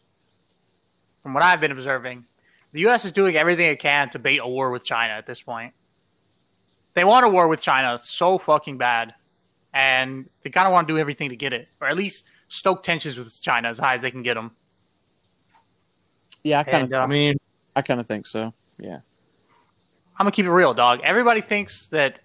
from 1.23 1.35
what 1.35 1.43
I've 1.43 1.61
been 1.61 1.73
observing. 1.73 2.25
The 2.73 2.81
U.S. 2.83 3.05
is 3.05 3.13
doing 3.13 3.37
everything 3.37 3.67
it 3.67 3.81
can 3.81 4.11
to 4.11 4.19
bait 4.19 4.39
a 4.39 4.47
war 4.47 4.71
with 4.71 4.85
China 4.85 5.13
at 5.15 5.27
this 5.27 5.41
point. 5.41 5.75
They 6.95 7.05
want 7.05 7.25
a 7.25 7.29
war 7.29 7.49
with 7.49 7.61
China 7.61 7.99
so 7.99 8.39
fucking 8.39 8.79
bad, 8.79 9.15
and 9.73 10.29
they 10.43 10.51
kind 10.51 10.67
of 10.67 10.73
want 10.73 10.89
to 10.89 10.95
do 10.95 10.99
everything 10.99 11.31
to 11.31 11.37
get 11.37 11.53
it, 11.53 11.69
or 11.81 11.89
at 11.89 11.97
least 11.97 12.25
stoke 12.49 12.83
tensions 12.83 13.19
with 13.19 13.41
China 13.41 13.69
as 13.69 13.79
high 13.79 13.95
as 13.95 14.03
they 14.03 14.11
can 14.11 14.23
get 14.23 14.35
them. 14.35 14.53
Yeah, 16.43 16.61
I 16.61 16.65
kind 16.65 16.85
of 16.85 16.93
uh, 16.93 16.99
I 16.99 17.07
mean, 17.07 17.37
I 17.77 17.83
kind 17.83 18.01
of 18.01 18.07
think 18.07 18.27
so. 18.27 18.53
Yeah. 18.79 19.01
I'm 20.17 20.25
gonna 20.25 20.33
keep 20.33 20.47
it 20.47 20.51
real, 20.51 20.75
dog. 20.75 21.01
Everybody 21.03 21.41
thinks 21.41 21.89
that. 21.89 22.21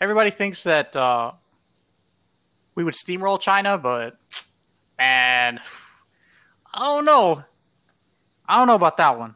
Everybody 0.00 0.30
thinks 0.30 0.64
that 0.64 0.96
uh, 0.96 1.30
we 2.74 2.82
would 2.82 2.94
steamroll 2.94 3.40
China, 3.40 3.78
but 3.78 4.16
man, 4.98 5.60
I 6.74 6.84
don't 6.86 7.04
know. 7.04 7.44
I 8.48 8.58
don't 8.58 8.66
know 8.66 8.74
about 8.74 8.96
that 8.98 9.18
one. 9.18 9.34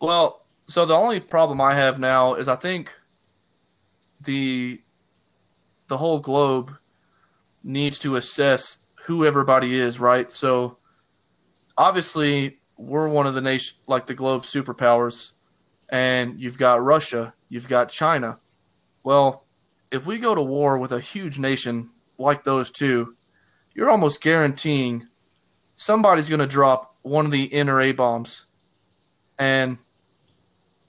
Well, 0.00 0.42
so 0.66 0.84
the 0.84 0.94
only 0.94 1.20
problem 1.20 1.60
I 1.60 1.74
have 1.74 1.98
now 1.98 2.34
is 2.34 2.48
I 2.48 2.56
think 2.56 2.92
the 4.20 4.80
the 5.88 5.96
whole 5.96 6.20
globe 6.20 6.76
needs 7.64 7.98
to 8.00 8.16
assess 8.16 8.78
who 9.06 9.24
everybody 9.24 9.78
is, 9.78 9.98
right? 9.98 10.30
So 10.30 10.76
obviously 11.76 12.58
we're 12.76 13.08
one 13.08 13.26
of 13.26 13.34
the 13.34 13.40
nation 13.40 13.76
like 13.86 14.06
the 14.06 14.14
globe 14.14 14.42
superpowers 14.42 15.32
and 15.88 16.38
you've 16.38 16.58
got 16.58 16.84
Russia, 16.84 17.32
you've 17.48 17.68
got 17.68 17.88
China. 17.88 18.38
Well, 19.02 19.44
if 19.90 20.04
we 20.04 20.18
go 20.18 20.34
to 20.34 20.42
war 20.42 20.76
with 20.76 20.92
a 20.92 21.00
huge 21.00 21.38
nation 21.38 21.88
like 22.18 22.44
those 22.44 22.70
two, 22.70 23.14
you're 23.74 23.90
almost 23.90 24.20
guaranteeing 24.20 25.06
somebody's 25.78 26.28
going 26.28 26.40
to 26.40 26.46
drop 26.46 26.94
one 27.00 27.24
of 27.24 27.30
the 27.30 27.44
inner 27.44 27.80
A 27.80 27.92
bombs. 27.92 28.44
And 29.38 29.78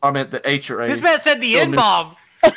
I 0.03 0.11
meant 0.11 0.31
the 0.31 0.47
H 0.47 0.69
or 0.69 0.81
A. 0.81 0.89
This 0.89 1.01
man 1.01 1.21
said 1.21 1.39
the 1.39 1.59
N 1.59 1.71
bomb. 1.71 2.17
Yo, 2.39 2.47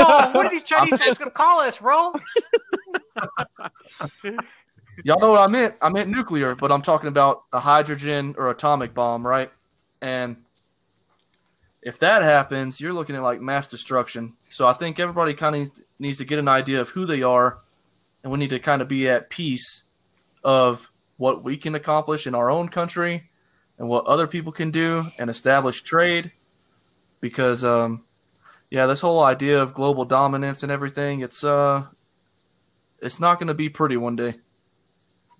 what 0.00 0.46
are 0.46 0.50
these 0.50 0.64
Chinese 0.64 0.98
guys 0.98 1.18
gonna 1.18 1.30
call 1.30 1.60
us, 1.60 1.78
bro? 1.78 2.14
Y'all 5.04 5.20
know 5.20 5.32
what 5.32 5.40
I 5.40 5.52
meant. 5.52 5.74
I 5.82 5.90
meant 5.90 6.08
nuclear, 6.10 6.54
but 6.54 6.72
I'm 6.72 6.80
talking 6.82 7.08
about 7.08 7.42
a 7.52 7.60
hydrogen 7.60 8.34
or 8.38 8.50
atomic 8.50 8.94
bomb, 8.94 9.26
right? 9.26 9.50
And 10.00 10.36
if 11.82 11.98
that 12.00 12.22
happens, 12.22 12.80
you're 12.80 12.94
looking 12.94 13.16
at 13.16 13.22
like 13.22 13.40
mass 13.40 13.66
destruction. 13.66 14.34
So 14.50 14.66
I 14.66 14.72
think 14.72 14.98
everybody 14.98 15.34
kind 15.34 15.54
of 15.54 15.60
needs, 15.60 15.82
needs 15.98 16.18
to 16.18 16.24
get 16.24 16.38
an 16.38 16.48
idea 16.48 16.80
of 16.80 16.90
who 16.90 17.06
they 17.06 17.22
are, 17.22 17.58
and 18.22 18.32
we 18.32 18.38
need 18.38 18.50
to 18.50 18.58
kind 18.58 18.82
of 18.82 18.88
be 18.88 19.08
at 19.08 19.30
peace 19.30 19.82
of 20.44 20.88
what 21.16 21.44
we 21.44 21.56
can 21.56 21.74
accomplish 21.74 22.26
in 22.26 22.34
our 22.34 22.50
own 22.50 22.68
country 22.68 23.30
and 23.78 23.88
what 23.88 24.06
other 24.06 24.26
people 24.26 24.52
can 24.52 24.70
do 24.70 25.04
and 25.18 25.30
establish 25.30 25.82
trade. 25.82 26.32
Because, 27.20 27.64
um, 27.64 28.04
yeah, 28.70 28.86
this 28.86 29.00
whole 29.00 29.22
idea 29.22 29.60
of 29.60 29.74
global 29.74 30.04
dominance 30.04 30.62
and 30.62 30.72
everything, 30.72 31.20
it's 31.20 31.44
uh, 31.44 31.84
it's 33.02 33.20
not 33.20 33.38
going 33.38 33.48
to 33.48 33.54
be 33.54 33.68
pretty 33.68 33.96
one 33.96 34.16
day. 34.16 34.34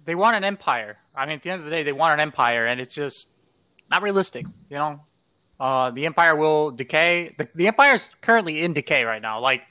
They 0.05 0.15
want 0.15 0.37
an 0.37 0.45
empire. 0.45 0.99
I 1.15 1.27
mean, 1.27 1.37
at 1.37 1.43
the 1.43 1.51
end 1.51 1.61
of 1.61 1.65
the 1.65 1.71
day, 1.71 1.83
they 1.83 1.93
want 1.93 2.15
an 2.15 2.21
empire, 2.21 2.67
and 2.67 2.81
it's 2.81 2.95
just 2.95 3.29
not 3.91 4.03
realistic. 4.03 4.45
You 4.69 4.77
know, 4.77 5.01
uh, 5.59 5.91
the 5.91 6.07
empire 6.07 6.37
will 6.37 6.71
decay. 6.71 7.35
The, 7.37 7.49
the 7.55 7.69
empire 7.69 7.95
is 7.95 8.09
currently 8.21 8.63
in 8.63 8.73
decay 8.73 9.05
right 9.05 9.23
now. 9.23 9.41
Like 9.41 9.63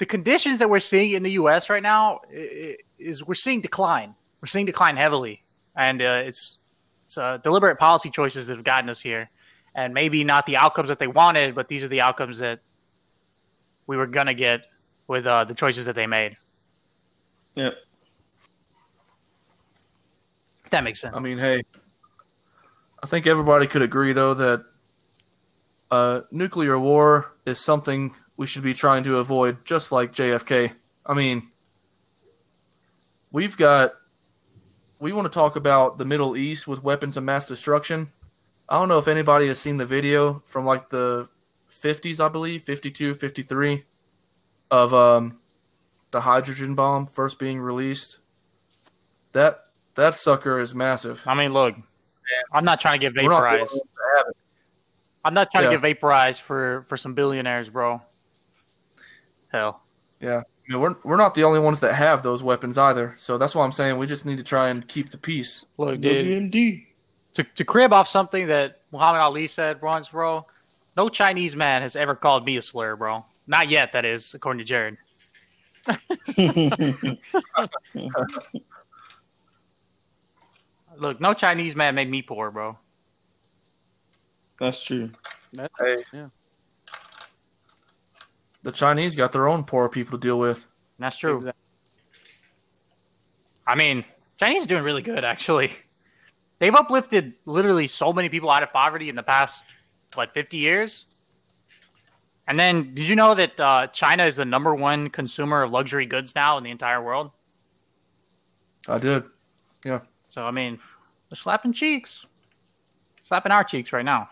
the 0.00 0.06
conditions 0.06 0.58
that 0.60 0.70
we're 0.70 0.80
seeing 0.80 1.12
in 1.12 1.22
the 1.22 1.32
U.S. 1.32 1.68
right 1.68 1.82
now 1.82 2.20
i- 2.32 2.36
i- 2.36 2.76
is 2.98 3.22
we're 3.22 3.34
seeing 3.34 3.60
decline. 3.60 4.14
We're 4.40 4.46
seeing 4.48 4.64
decline 4.64 4.96
heavily, 4.96 5.42
and 5.76 6.00
uh, 6.00 6.22
it's 6.24 6.56
it's 7.04 7.18
uh, 7.18 7.36
deliberate 7.36 7.78
policy 7.78 8.08
choices 8.10 8.46
that 8.46 8.56
have 8.56 8.64
gotten 8.64 8.88
us 8.88 8.98
here, 9.00 9.28
and 9.74 9.92
maybe 9.92 10.24
not 10.24 10.46
the 10.46 10.56
outcomes 10.56 10.88
that 10.88 10.98
they 10.98 11.06
wanted, 11.06 11.54
but 11.54 11.68
these 11.68 11.84
are 11.84 11.88
the 11.88 12.00
outcomes 12.00 12.38
that 12.38 12.60
we 13.86 13.96
were 13.98 14.06
gonna 14.06 14.32
get 14.34 14.62
with 15.06 15.26
uh, 15.26 15.44
the 15.44 15.54
choices 15.54 15.84
that 15.84 15.94
they 15.94 16.06
made. 16.06 16.36
Yep. 17.56 17.74
If 20.64 20.70
that 20.70 20.82
makes 20.84 21.00
sense. 21.00 21.14
I 21.14 21.20
mean, 21.20 21.36
hey, 21.36 21.62
I 23.02 23.06
think 23.06 23.26
everybody 23.26 23.66
could 23.66 23.82
agree 23.82 24.12
though 24.14 24.32
that 24.34 24.64
uh, 25.90 26.20
nuclear 26.30 26.78
war 26.78 27.32
is 27.44 27.60
something 27.60 28.14
we 28.40 28.46
should 28.46 28.62
be 28.62 28.72
trying 28.72 29.04
to 29.04 29.18
avoid, 29.18 29.62
just 29.66 29.92
like 29.92 30.14
JFK. 30.14 30.72
I 31.04 31.12
mean, 31.12 31.42
we've 33.30 33.54
got 33.54 33.92
we 34.98 35.12
want 35.12 35.30
to 35.30 35.34
talk 35.34 35.56
about 35.56 35.98
the 35.98 36.06
Middle 36.06 36.34
East 36.38 36.66
with 36.66 36.82
weapons 36.82 37.18
of 37.18 37.22
mass 37.22 37.46
destruction. 37.46 38.08
I 38.66 38.78
don't 38.78 38.88
know 38.88 38.96
if 38.96 39.08
anybody 39.08 39.48
has 39.48 39.58
seen 39.60 39.76
the 39.76 39.84
video 39.84 40.42
from 40.46 40.64
like 40.64 40.88
the 40.88 41.28
50s, 41.70 42.18
I 42.18 42.28
believe, 42.28 42.62
52, 42.62 43.12
53, 43.12 43.84
of 44.70 44.94
um, 44.94 45.38
the 46.10 46.22
hydrogen 46.22 46.74
bomb 46.74 47.08
first 47.08 47.38
being 47.38 47.60
released. 47.60 48.20
That 49.32 49.60
that 49.96 50.14
sucker 50.14 50.60
is 50.60 50.74
massive. 50.74 51.22
I 51.26 51.34
mean, 51.34 51.52
look, 51.52 51.74
I'm 52.54 52.64
not 52.64 52.80
trying 52.80 53.00
to 53.00 53.10
get 53.10 53.22
We're 53.22 53.28
not 53.28 53.40
the 53.40 53.46
only 53.48 53.58
vaporized. 53.58 53.72
ones 53.72 53.82
that 53.82 54.16
have 54.16 54.26
it. 54.30 54.36
I'm 55.26 55.34
not 55.34 55.50
trying 55.50 55.64
Yeah. 55.64 55.70
to 55.72 55.76
get 55.76 55.82
vaporized 55.82 56.40
for 56.40 56.86
for 56.88 56.96
some 56.96 57.12
billionaires, 57.12 57.68
bro. 57.68 58.00
Hell, 59.52 59.82
Yeah, 60.20 60.38
I 60.38 60.72
mean, 60.72 60.80
we're 60.80 60.94
we're 61.02 61.16
not 61.16 61.34
the 61.34 61.44
only 61.44 61.58
ones 61.58 61.80
that 61.80 61.94
have 61.94 62.22
those 62.22 62.42
weapons 62.42 62.78
either. 62.78 63.14
So 63.18 63.36
that's 63.38 63.54
why 63.54 63.64
I'm 63.64 63.72
saying 63.72 63.98
we 63.98 64.06
just 64.06 64.24
need 64.24 64.38
to 64.38 64.44
try 64.44 64.68
and 64.68 64.86
keep 64.86 65.10
the 65.10 65.18
peace. 65.18 65.66
look, 65.76 66.00
dude. 66.00 66.52
WMD. 66.52 66.86
To 67.34 67.44
to 67.44 67.64
crib 67.64 67.92
off 67.92 68.08
something 68.08 68.46
that 68.48 68.78
Muhammad 68.92 69.20
Ali 69.20 69.46
said 69.46 69.82
once, 69.82 70.08
bro. 70.08 70.46
No 70.96 71.08
Chinese 71.08 71.54
man 71.56 71.82
has 71.82 71.96
ever 71.96 72.14
called 72.14 72.44
me 72.44 72.56
a 72.56 72.62
slur, 72.62 72.96
bro. 72.96 73.24
Not 73.46 73.68
yet, 73.68 73.92
that 73.92 74.04
is, 74.04 74.34
according 74.34 74.58
to 74.58 74.64
Jared. 74.64 74.96
Look, 80.98 81.20
no 81.20 81.34
Chinese 81.34 81.74
man 81.74 81.94
made 81.94 82.10
me 82.10 82.22
poor, 82.22 82.50
bro. 82.50 82.76
That's 84.58 84.82
true. 84.84 85.10
Hey, 85.56 86.04
Yeah. 86.12 86.28
The 88.62 88.72
Chinese 88.72 89.16
got 89.16 89.32
their 89.32 89.48
own 89.48 89.64
poor 89.64 89.88
people 89.88 90.18
to 90.18 90.26
deal 90.26 90.38
with. 90.38 90.66
That's 90.98 91.16
true. 91.16 91.36
Exactly. 91.36 91.62
I 93.66 93.74
mean, 93.74 94.04
Chinese 94.36 94.64
are 94.64 94.68
doing 94.68 94.82
really 94.82 95.02
good, 95.02 95.24
actually. 95.24 95.72
They've 96.58 96.74
uplifted 96.74 97.34
literally 97.46 97.86
so 97.86 98.12
many 98.12 98.28
people 98.28 98.50
out 98.50 98.62
of 98.62 98.72
poverty 98.72 99.08
in 99.08 99.16
the 99.16 99.22
past, 99.22 99.64
what, 100.14 100.34
50 100.34 100.58
years? 100.58 101.06
And 102.46 102.58
then, 102.58 102.94
did 102.94 103.06
you 103.06 103.16
know 103.16 103.34
that 103.34 103.58
uh, 103.60 103.86
China 103.86 104.24
is 104.24 104.36
the 104.36 104.44
number 104.44 104.74
one 104.74 105.08
consumer 105.08 105.62
of 105.62 105.70
luxury 105.70 106.04
goods 106.04 106.34
now 106.34 106.58
in 106.58 106.64
the 106.64 106.70
entire 106.70 107.02
world? 107.02 107.30
I 108.88 108.98
did. 108.98 109.24
Yeah. 109.84 110.00
So, 110.28 110.44
I 110.44 110.52
mean, 110.52 110.78
they're 111.30 111.36
slapping 111.36 111.72
cheeks. 111.72 112.26
Slapping 113.22 113.52
our 113.52 113.62
cheeks 113.62 113.92
right 113.92 114.04
now. 114.04 114.28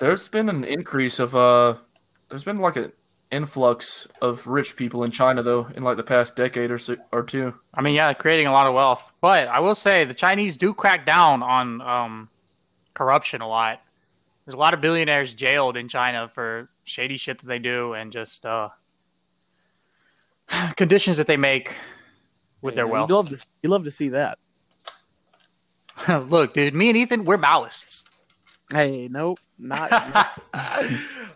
There's 0.00 0.28
been 0.28 0.48
an 0.48 0.64
increase 0.64 1.18
of 1.20 1.36
uh, 1.36 1.76
there's 2.28 2.44
been 2.44 2.58
like 2.58 2.76
an 2.76 2.92
influx 3.30 4.06
of 4.22 4.46
rich 4.46 4.76
people 4.76 5.02
in 5.04 5.10
China 5.10 5.42
though 5.42 5.66
in 5.74 5.82
like 5.82 5.96
the 5.96 6.02
past 6.02 6.36
decade 6.36 6.70
or 6.70 6.78
so, 6.78 6.96
or 7.12 7.22
two. 7.22 7.54
I 7.74 7.82
mean, 7.82 7.94
yeah, 7.94 8.12
creating 8.12 8.46
a 8.46 8.52
lot 8.52 8.66
of 8.66 8.74
wealth. 8.74 9.10
But 9.20 9.48
I 9.48 9.60
will 9.60 9.74
say 9.74 10.04
the 10.04 10.14
Chinese 10.14 10.56
do 10.56 10.74
crack 10.74 11.06
down 11.06 11.42
on 11.42 11.80
um, 11.80 12.28
corruption 12.94 13.40
a 13.40 13.48
lot. 13.48 13.80
There's 14.44 14.54
a 14.54 14.58
lot 14.58 14.74
of 14.74 14.80
billionaires 14.80 15.34
jailed 15.34 15.76
in 15.76 15.88
China 15.88 16.30
for 16.32 16.68
shady 16.84 17.16
shit 17.16 17.40
that 17.40 17.46
they 17.46 17.58
do 17.58 17.94
and 17.94 18.12
just 18.12 18.46
uh, 18.46 18.68
conditions 20.76 21.16
that 21.16 21.26
they 21.26 21.36
make 21.36 21.74
with 22.62 22.74
their 22.74 22.86
wealth. 22.86 23.10
You 23.10 23.16
love 23.16 23.28
to 23.30 23.46
you 23.62 23.70
love 23.70 23.84
to 23.84 23.90
see 23.90 24.10
that. 24.10 24.38
Look, 26.08 26.54
dude, 26.54 26.74
me 26.74 26.88
and 26.88 26.96
Ethan, 26.96 27.24
we're 27.24 27.38
Maoists. 27.38 28.04
Hey, 28.70 29.08
nope, 29.10 29.38
not. 29.58 29.90
not- 30.14 30.40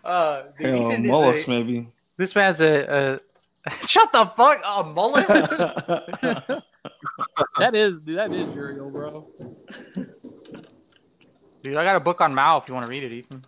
uh, 0.03 0.43
dude, 0.57 0.67
Hell, 0.67 0.91
Ethan 0.91 1.05
is 1.05 1.11
Mullis, 1.11 1.45
a- 1.47 1.49
maybe. 1.49 1.87
this 2.17 2.35
man's 2.35 2.59
a, 2.61 3.19
a 3.65 3.71
shut 3.87 4.11
the 4.11 4.25
fuck 4.35 4.61
up, 4.65 4.87
mullet. 4.93 5.27
that 7.57 7.73
is 7.75 7.99
dude, 8.01 8.17
that 8.17 8.33
is 8.33 8.53
Uriel, 8.53 8.89
bro. 8.89 9.27
Dude, 11.63 11.77
I 11.77 11.83
got 11.83 11.95
a 11.95 11.99
book 11.99 12.21
on 12.21 12.33
Mao 12.33 12.57
if 12.59 12.67
you 12.67 12.73
want 12.73 12.85
to 12.85 12.89
read 12.89 13.03
it, 13.03 13.11
Ethan. 13.11 13.45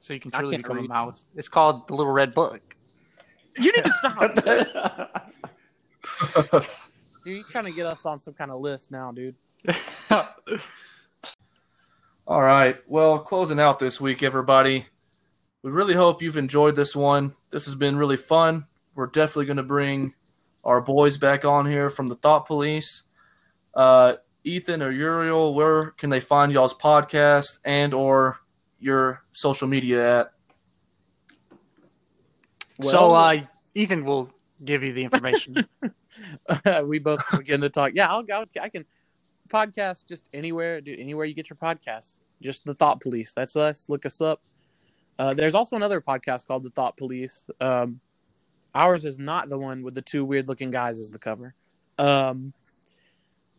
So 0.00 0.12
you 0.14 0.20
can 0.20 0.32
I 0.34 0.38
truly 0.40 0.52
can't 0.56 0.64
become 0.64 0.76
read. 0.78 0.86
a 0.90 0.92
Maoist. 0.92 1.26
It's 1.36 1.48
called 1.48 1.86
The 1.88 1.94
Little 1.94 2.12
Red 2.12 2.34
Book. 2.34 2.76
You 3.56 3.72
need 3.72 3.84
to 3.84 3.90
stop. 3.90 4.34
dude, 7.24 7.36
he's 7.36 7.48
trying 7.48 7.64
to 7.64 7.72
get 7.72 7.86
us 7.86 8.04
on 8.04 8.18
some 8.18 8.34
kind 8.34 8.50
of 8.50 8.60
list 8.60 8.90
now, 8.90 9.12
dude. 9.12 9.34
All 12.26 12.42
right. 12.42 12.76
Well, 12.88 13.20
closing 13.20 13.60
out 13.60 13.78
this 13.78 14.00
week, 14.00 14.22
everybody. 14.22 14.86
We 15.62 15.70
really 15.70 15.94
hope 15.94 16.22
you've 16.22 16.36
enjoyed 16.36 16.74
this 16.74 16.94
one. 16.96 17.34
This 17.50 17.66
has 17.66 17.74
been 17.76 17.96
really 17.96 18.16
fun. 18.16 18.66
We're 18.94 19.06
definitely 19.06 19.46
going 19.46 19.58
to 19.58 19.62
bring 19.62 20.14
our 20.64 20.80
boys 20.80 21.18
back 21.18 21.44
on 21.44 21.66
here 21.66 21.88
from 21.88 22.08
the 22.08 22.16
Thought 22.16 22.46
Police. 22.46 23.04
Uh, 23.74 24.14
Ethan 24.42 24.82
or 24.82 24.90
Uriel, 24.90 25.54
where 25.54 25.82
can 25.92 26.10
they 26.10 26.18
find 26.20 26.50
y'all's 26.52 26.74
podcast 26.74 27.58
and 27.64 27.94
or 27.94 28.38
your 28.80 29.22
social 29.32 29.68
media 29.68 30.20
at? 30.20 30.32
so 32.82 33.10
Well- 33.10 33.14
uh, 33.14 33.40
Ethan 33.74 34.04
will 34.04 34.30
give 34.64 34.82
you 34.82 34.92
the 34.92 35.04
information. 35.04 35.66
we 36.84 36.98
both 36.98 37.20
begin 37.36 37.60
to 37.60 37.68
talk. 37.68 37.92
Yeah, 37.94 38.10
I'll, 38.10 38.24
I'll 38.32 38.46
I 38.60 38.68
can 38.68 38.84
podcast 39.46 40.06
just 40.06 40.28
anywhere, 40.34 40.80
dude. 40.80 41.00
Anywhere 41.00 41.24
you 41.26 41.34
get 41.34 41.48
your 41.50 41.56
podcasts, 41.56 42.18
just 42.42 42.64
the 42.64 42.74
Thought 42.74 43.00
Police. 43.00 43.32
That's 43.34 43.56
us. 43.56 43.88
Look 43.88 44.04
us 44.06 44.20
up. 44.20 44.40
Uh, 45.18 45.32
there's 45.34 45.54
also 45.54 45.76
another 45.76 46.00
podcast 46.00 46.46
called 46.46 46.62
the 46.62 46.70
Thought 46.70 46.96
Police. 46.96 47.46
Um, 47.60 48.00
ours 48.74 49.04
is 49.04 49.18
not 49.18 49.48
the 49.48 49.58
one 49.58 49.82
with 49.82 49.94
the 49.94 50.02
two 50.02 50.24
weird 50.24 50.48
looking 50.48 50.70
guys 50.70 50.98
as 50.98 51.10
the 51.10 51.18
cover. 51.18 51.54
Um, 51.98 52.52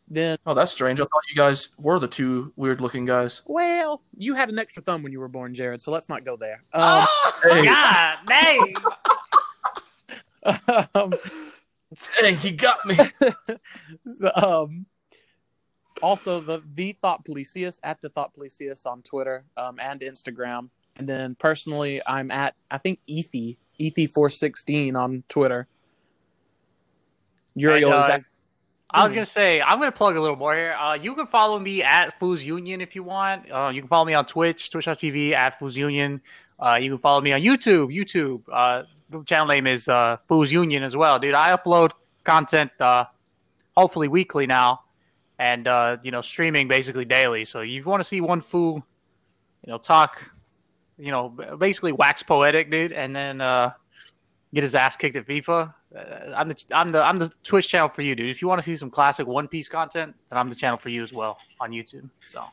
then, 0.10 0.38
Oh, 0.46 0.54
that's 0.54 0.72
strange. 0.72 1.02
I 1.02 1.04
thought 1.04 1.24
you 1.30 1.36
guys 1.36 1.70
were 1.78 2.00
the 2.00 2.08
two 2.08 2.54
weird 2.56 2.80
looking 2.80 3.06
guys. 3.06 3.42
well, 3.46 4.02
you 4.16 4.36
had 4.36 4.50
an 4.50 4.58
extra 4.60 4.82
thumb 4.84 5.04
when 5.04 5.12
you 5.12 5.20
were 5.20 5.28
born, 5.28 5.54
Jared. 5.54 5.82
So 5.82 5.92
let's 5.92 6.08
not 6.10 6.24
go 6.24 6.38
there. 6.38 6.62
Um, 6.74 7.06
Hey, 7.44 7.66
God, 7.66 8.18
dang. 8.26 8.74
um, 10.96 11.12
dang, 12.22 12.36
he 12.38 12.52
got 12.52 12.78
me. 12.86 12.98
um, 14.36 14.86
also 16.02 16.40
the 16.40 16.64
the 16.76 16.94
thought 17.02 17.26
policius 17.26 17.80
at 17.84 18.02
the 18.02 18.10
thought 18.10 18.34
policius 18.34 18.86
on 18.86 19.02
Twitter 19.02 19.46
um, 19.58 19.80
and 19.80 20.02
Instagram, 20.02 20.70
and 20.96 21.08
then 21.08 21.36
personally 21.36 22.02
I'm 22.08 22.32
at 22.32 22.56
I 22.72 22.78
think 22.78 23.00
Ethy 23.10 23.58
Ethy 23.80 24.10
four 24.10 24.30
sixteen 24.30 24.96
on 24.96 25.24
Twitter. 25.28 25.68
Uriel 27.56 27.92
And, 27.92 28.04
is 28.04 28.10
uh, 28.10 28.14
at 28.14 28.22
I 28.90 29.04
was 29.04 29.14
gonna 29.14 29.26
say 29.26 29.62
I'm 29.62 29.80
gonna 29.80 29.92
plug 29.92 30.16
a 30.16 30.22
little 30.22 30.38
more 30.38 30.56
here. 30.56 30.74
Uh, 30.74 30.94
you 30.94 31.14
can 31.16 31.28
follow 31.28 31.60
me 31.60 31.84
at 31.84 32.18
Fools 32.20 32.44
Union 32.44 32.80
if 32.80 32.96
you 32.96 33.04
want. 33.04 33.52
Uh, 33.52 33.70
you 33.74 33.82
can 33.82 33.90
follow 33.90 34.06
me 34.06 34.14
on 34.14 34.26
Twitch, 34.26 34.72
Twitch.tv 34.72 35.34
at 35.34 35.60
Fools 35.60 35.76
Union. 35.76 36.22
Uh, 36.60 36.78
you 36.82 36.90
can 36.90 36.98
follow 36.98 37.22
me 37.22 37.34
on 37.34 37.42
YouTube. 37.42 37.94
YouTube. 37.94 38.42
Uh, 38.52 38.84
the 39.10 39.24
channel 39.24 39.48
name 39.48 39.68
is 39.68 39.90
uh, 39.90 40.18
Fools 40.28 40.52
Union 40.52 40.84
as 40.84 40.96
well, 40.96 41.20
dude. 41.20 41.34
I 41.34 41.56
upload 41.56 41.92
content 42.24 42.72
uh, 42.80 43.06
hopefully 43.76 44.08
weekly 44.08 44.48
now, 44.48 44.82
and 45.40 45.68
uh, 45.68 45.98
you 46.04 46.12
know 46.12 46.22
streaming 46.22 46.68
basically 46.68 47.06
daily. 47.06 47.46
So 47.46 47.62
you 47.62 47.84
want 47.84 48.02
to 48.02 48.08
see 48.08 48.22
one 48.22 48.42
fool, 48.42 48.84
you 49.66 49.72
know, 49.72 49.78
talk, 49.78 50.24
you 50.98 51.12
know, 51.12 51.30
basically 51.30 51.92
wax 51.92 52.24
poetic, 52.24 52.72
dude, 52.72 52.92
and 52.92 53.16
then 53.16 53.42
uh, 53.42 53.72
get 54.54 54.64
his 54.64 54.76
ass 54.76 54.98
kicked 54.98 55.16
at 55.16 55.28
FIFA. 55.28 55.74
Uh, 55.96 56.02
I'm 56.36 56.50
the 56.50 56.64
I'm 56.72 56.92
the 56.92 57.02
I'm 57.02 57.20
the 57.20 57.32
Twitch 57.44 57.70
channel 57.70 57.90
for 57.90 58.02
you, 58.02 58.16
dude. 58.16 58.30
If 58.30 58.42
you 58.42 58.48
want 58.48 58.62
to 58.62 58.66
see 58.66 58.76
some 58.76 58.90
classic 58.90 59.28
One 59.28 59.48
Piece 59.48 59.70
content, 59.70 60.16
then 60.30 60.40
I'm 60.40 60.50
the 60.50 60.56
channel 60.56 60.78
for 60.78 60.90
you 60.90 61.04
as 61.04 61.14
well 61.14 61.38
on 61.60 61.72
YouTube. 61.72 62.10
So 62.24 62.44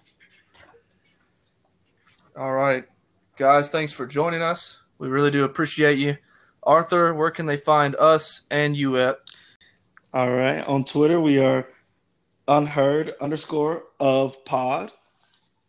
All 2.36 2.52
right, 2.52 2.84
guys, 3.36 3.70
thanks 3.70 3.92
for 3.92 4.06
joining 4.06 4.42
us. 4.42 4.80
We 4.98 5.08
really 5.08 5.30
do 5.30 5.44
appreciate 5.44 5.98
you. 5.98 6.16
Arthur, 6.62 7.14
where 7.14 7.30
can 7.30 7.46
they 7.46 7.56
find 7.56 7.94
us 7.96 8.42
and 8.50 8.76
you 8.76 8.96
at? 8.96 9.18
All 10.14 10.30
right. 10.30 10.64
On 10.66 10.84
Twitter, 10.84 11.20
we 11.20 11.38
are 11.38 11.68
unheard 12.48 13.14
underscore 13.20 13.84
of 14.00 14.44
pod. 14.44 14.92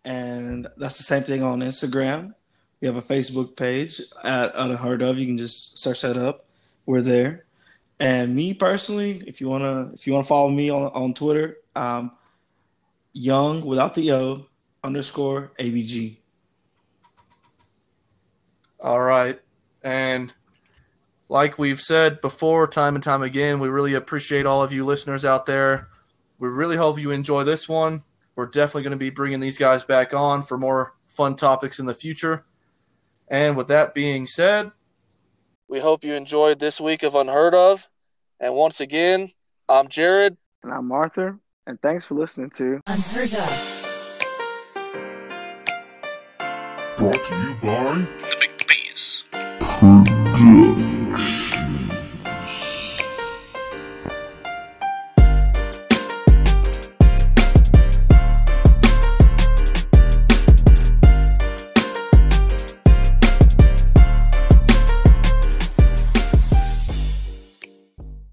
And 0.04 0.68
that's 0.78 0.98
the 0.98 1.04
same 1.04 1.24
thing 1.24 1.44
on 1.44 1.60
Instagram. 1.60 2.34
We 2.82 2.88
have 2.88 2.98
a 2.98 3.02
Facebook 3.02 3.56
page 3.56 4.02
at 4.24 4.52
unheard 4.56 5.02
of. 5.02 5.18
You 5.18 5.26
can 5.26 5.38
just 5.38 5.80
search 5.80 6.02
that 6.02 6.18
up. 6.18 6.46
We're 6.86 7.02
there. 7.02 7.46
And 8.00 8.36
me 8.36 8.54
personally, 8.54 9.24
if 9.26 9.40
you 9.40 9.48
wanna 9.48 9.92
if 9.94 10.06
you 10.06 10.14
wanna 10.14 10.26
follow 10.26 10.50
me 10.50 10.70
on, 10.70 10.92
on 10.94 11.14
Twitter, 11.14 11.58
um 11.76 12.12
young 13.14 13.66
without 13.66 13.96
the 13.96 14.12
O 14.12 14.46
underscore 14.84 15.52
ABG. 15.60 16.18
All 18.80 19.02
right. 19.02 19.40
And 19.82 20.34
like 21.30 21.58
we've 21.58 21.82
said 21.82 22.22
before, 22.22 22.68
time 22.68 22.96
and 22.96 23.04
time 23.04 23.24
again, 23.24 23.60
we 23.60 23.70
really 23.70 23.96
appreciate 23.96 24.46
all 24.46 24.62
of 24.62 24.72
you 24.72 24.86
listeners 24.86 25.26
out 25.26 25.46
there. 25.46 25.88
We 26.38 26.50
really 26.50 26.76
hope 26.76 27.00
you 27.00 27.12
enjoy 27.12 27.44
this 27.44 27.70
one. 27.70 28.04
We're 28.36 28.48
definitely 28.48 28.84
going 28.84 28.92
to 28.92 28.98
be 28.98 29.10
bringing 29.10 29.40
these 29.40 29.58
guys 29.58 29.86
back 29.86 30.14
on 30.14 30.44
for 30.44 30.58
more 30.58 30.94
fun 31.08 31.36
topics 31.38 31.80
in 31.80 31.86
the 31.86 31.94
future. 31.94 32.46
And 33.30 33.56
with 33.56 33.70
that 33.70 33.94
being 33.94 34.28
said, 34.28 34.72
We 35.70 35.80
hope 35.80 36.04
you 36.04 36.14
enjoyed 36.14 36.60
this 36.60 36.82
week 36.82 37.04
of 37.04 37.16
Unheard 37.16 37.56
of. 37.56 37.88
And 38.40 38.54
once 38.54 38.82
again, 38.82 39.32
I'm 39.70 39.88
Jared. 39.88 40.36
And 40.64 40.74
I'm 40.74 40.92
Arthur. 40.92 41.40
And 41.68 41.82
thanks 41.82 42.04
for 42.06 42.16
listening 42.16 42.50
to 42.52 42.82
Unheard 42.88 43.34
of. 43.34 43.82
Brought 46.98 47.26
to 47.26 47.36
you 47.40 47.56
by 47.62 48.08
The 48.30 48.36
Big 48.40 48.68
Bees. 48.68 49.24
Good. 49.32 50.75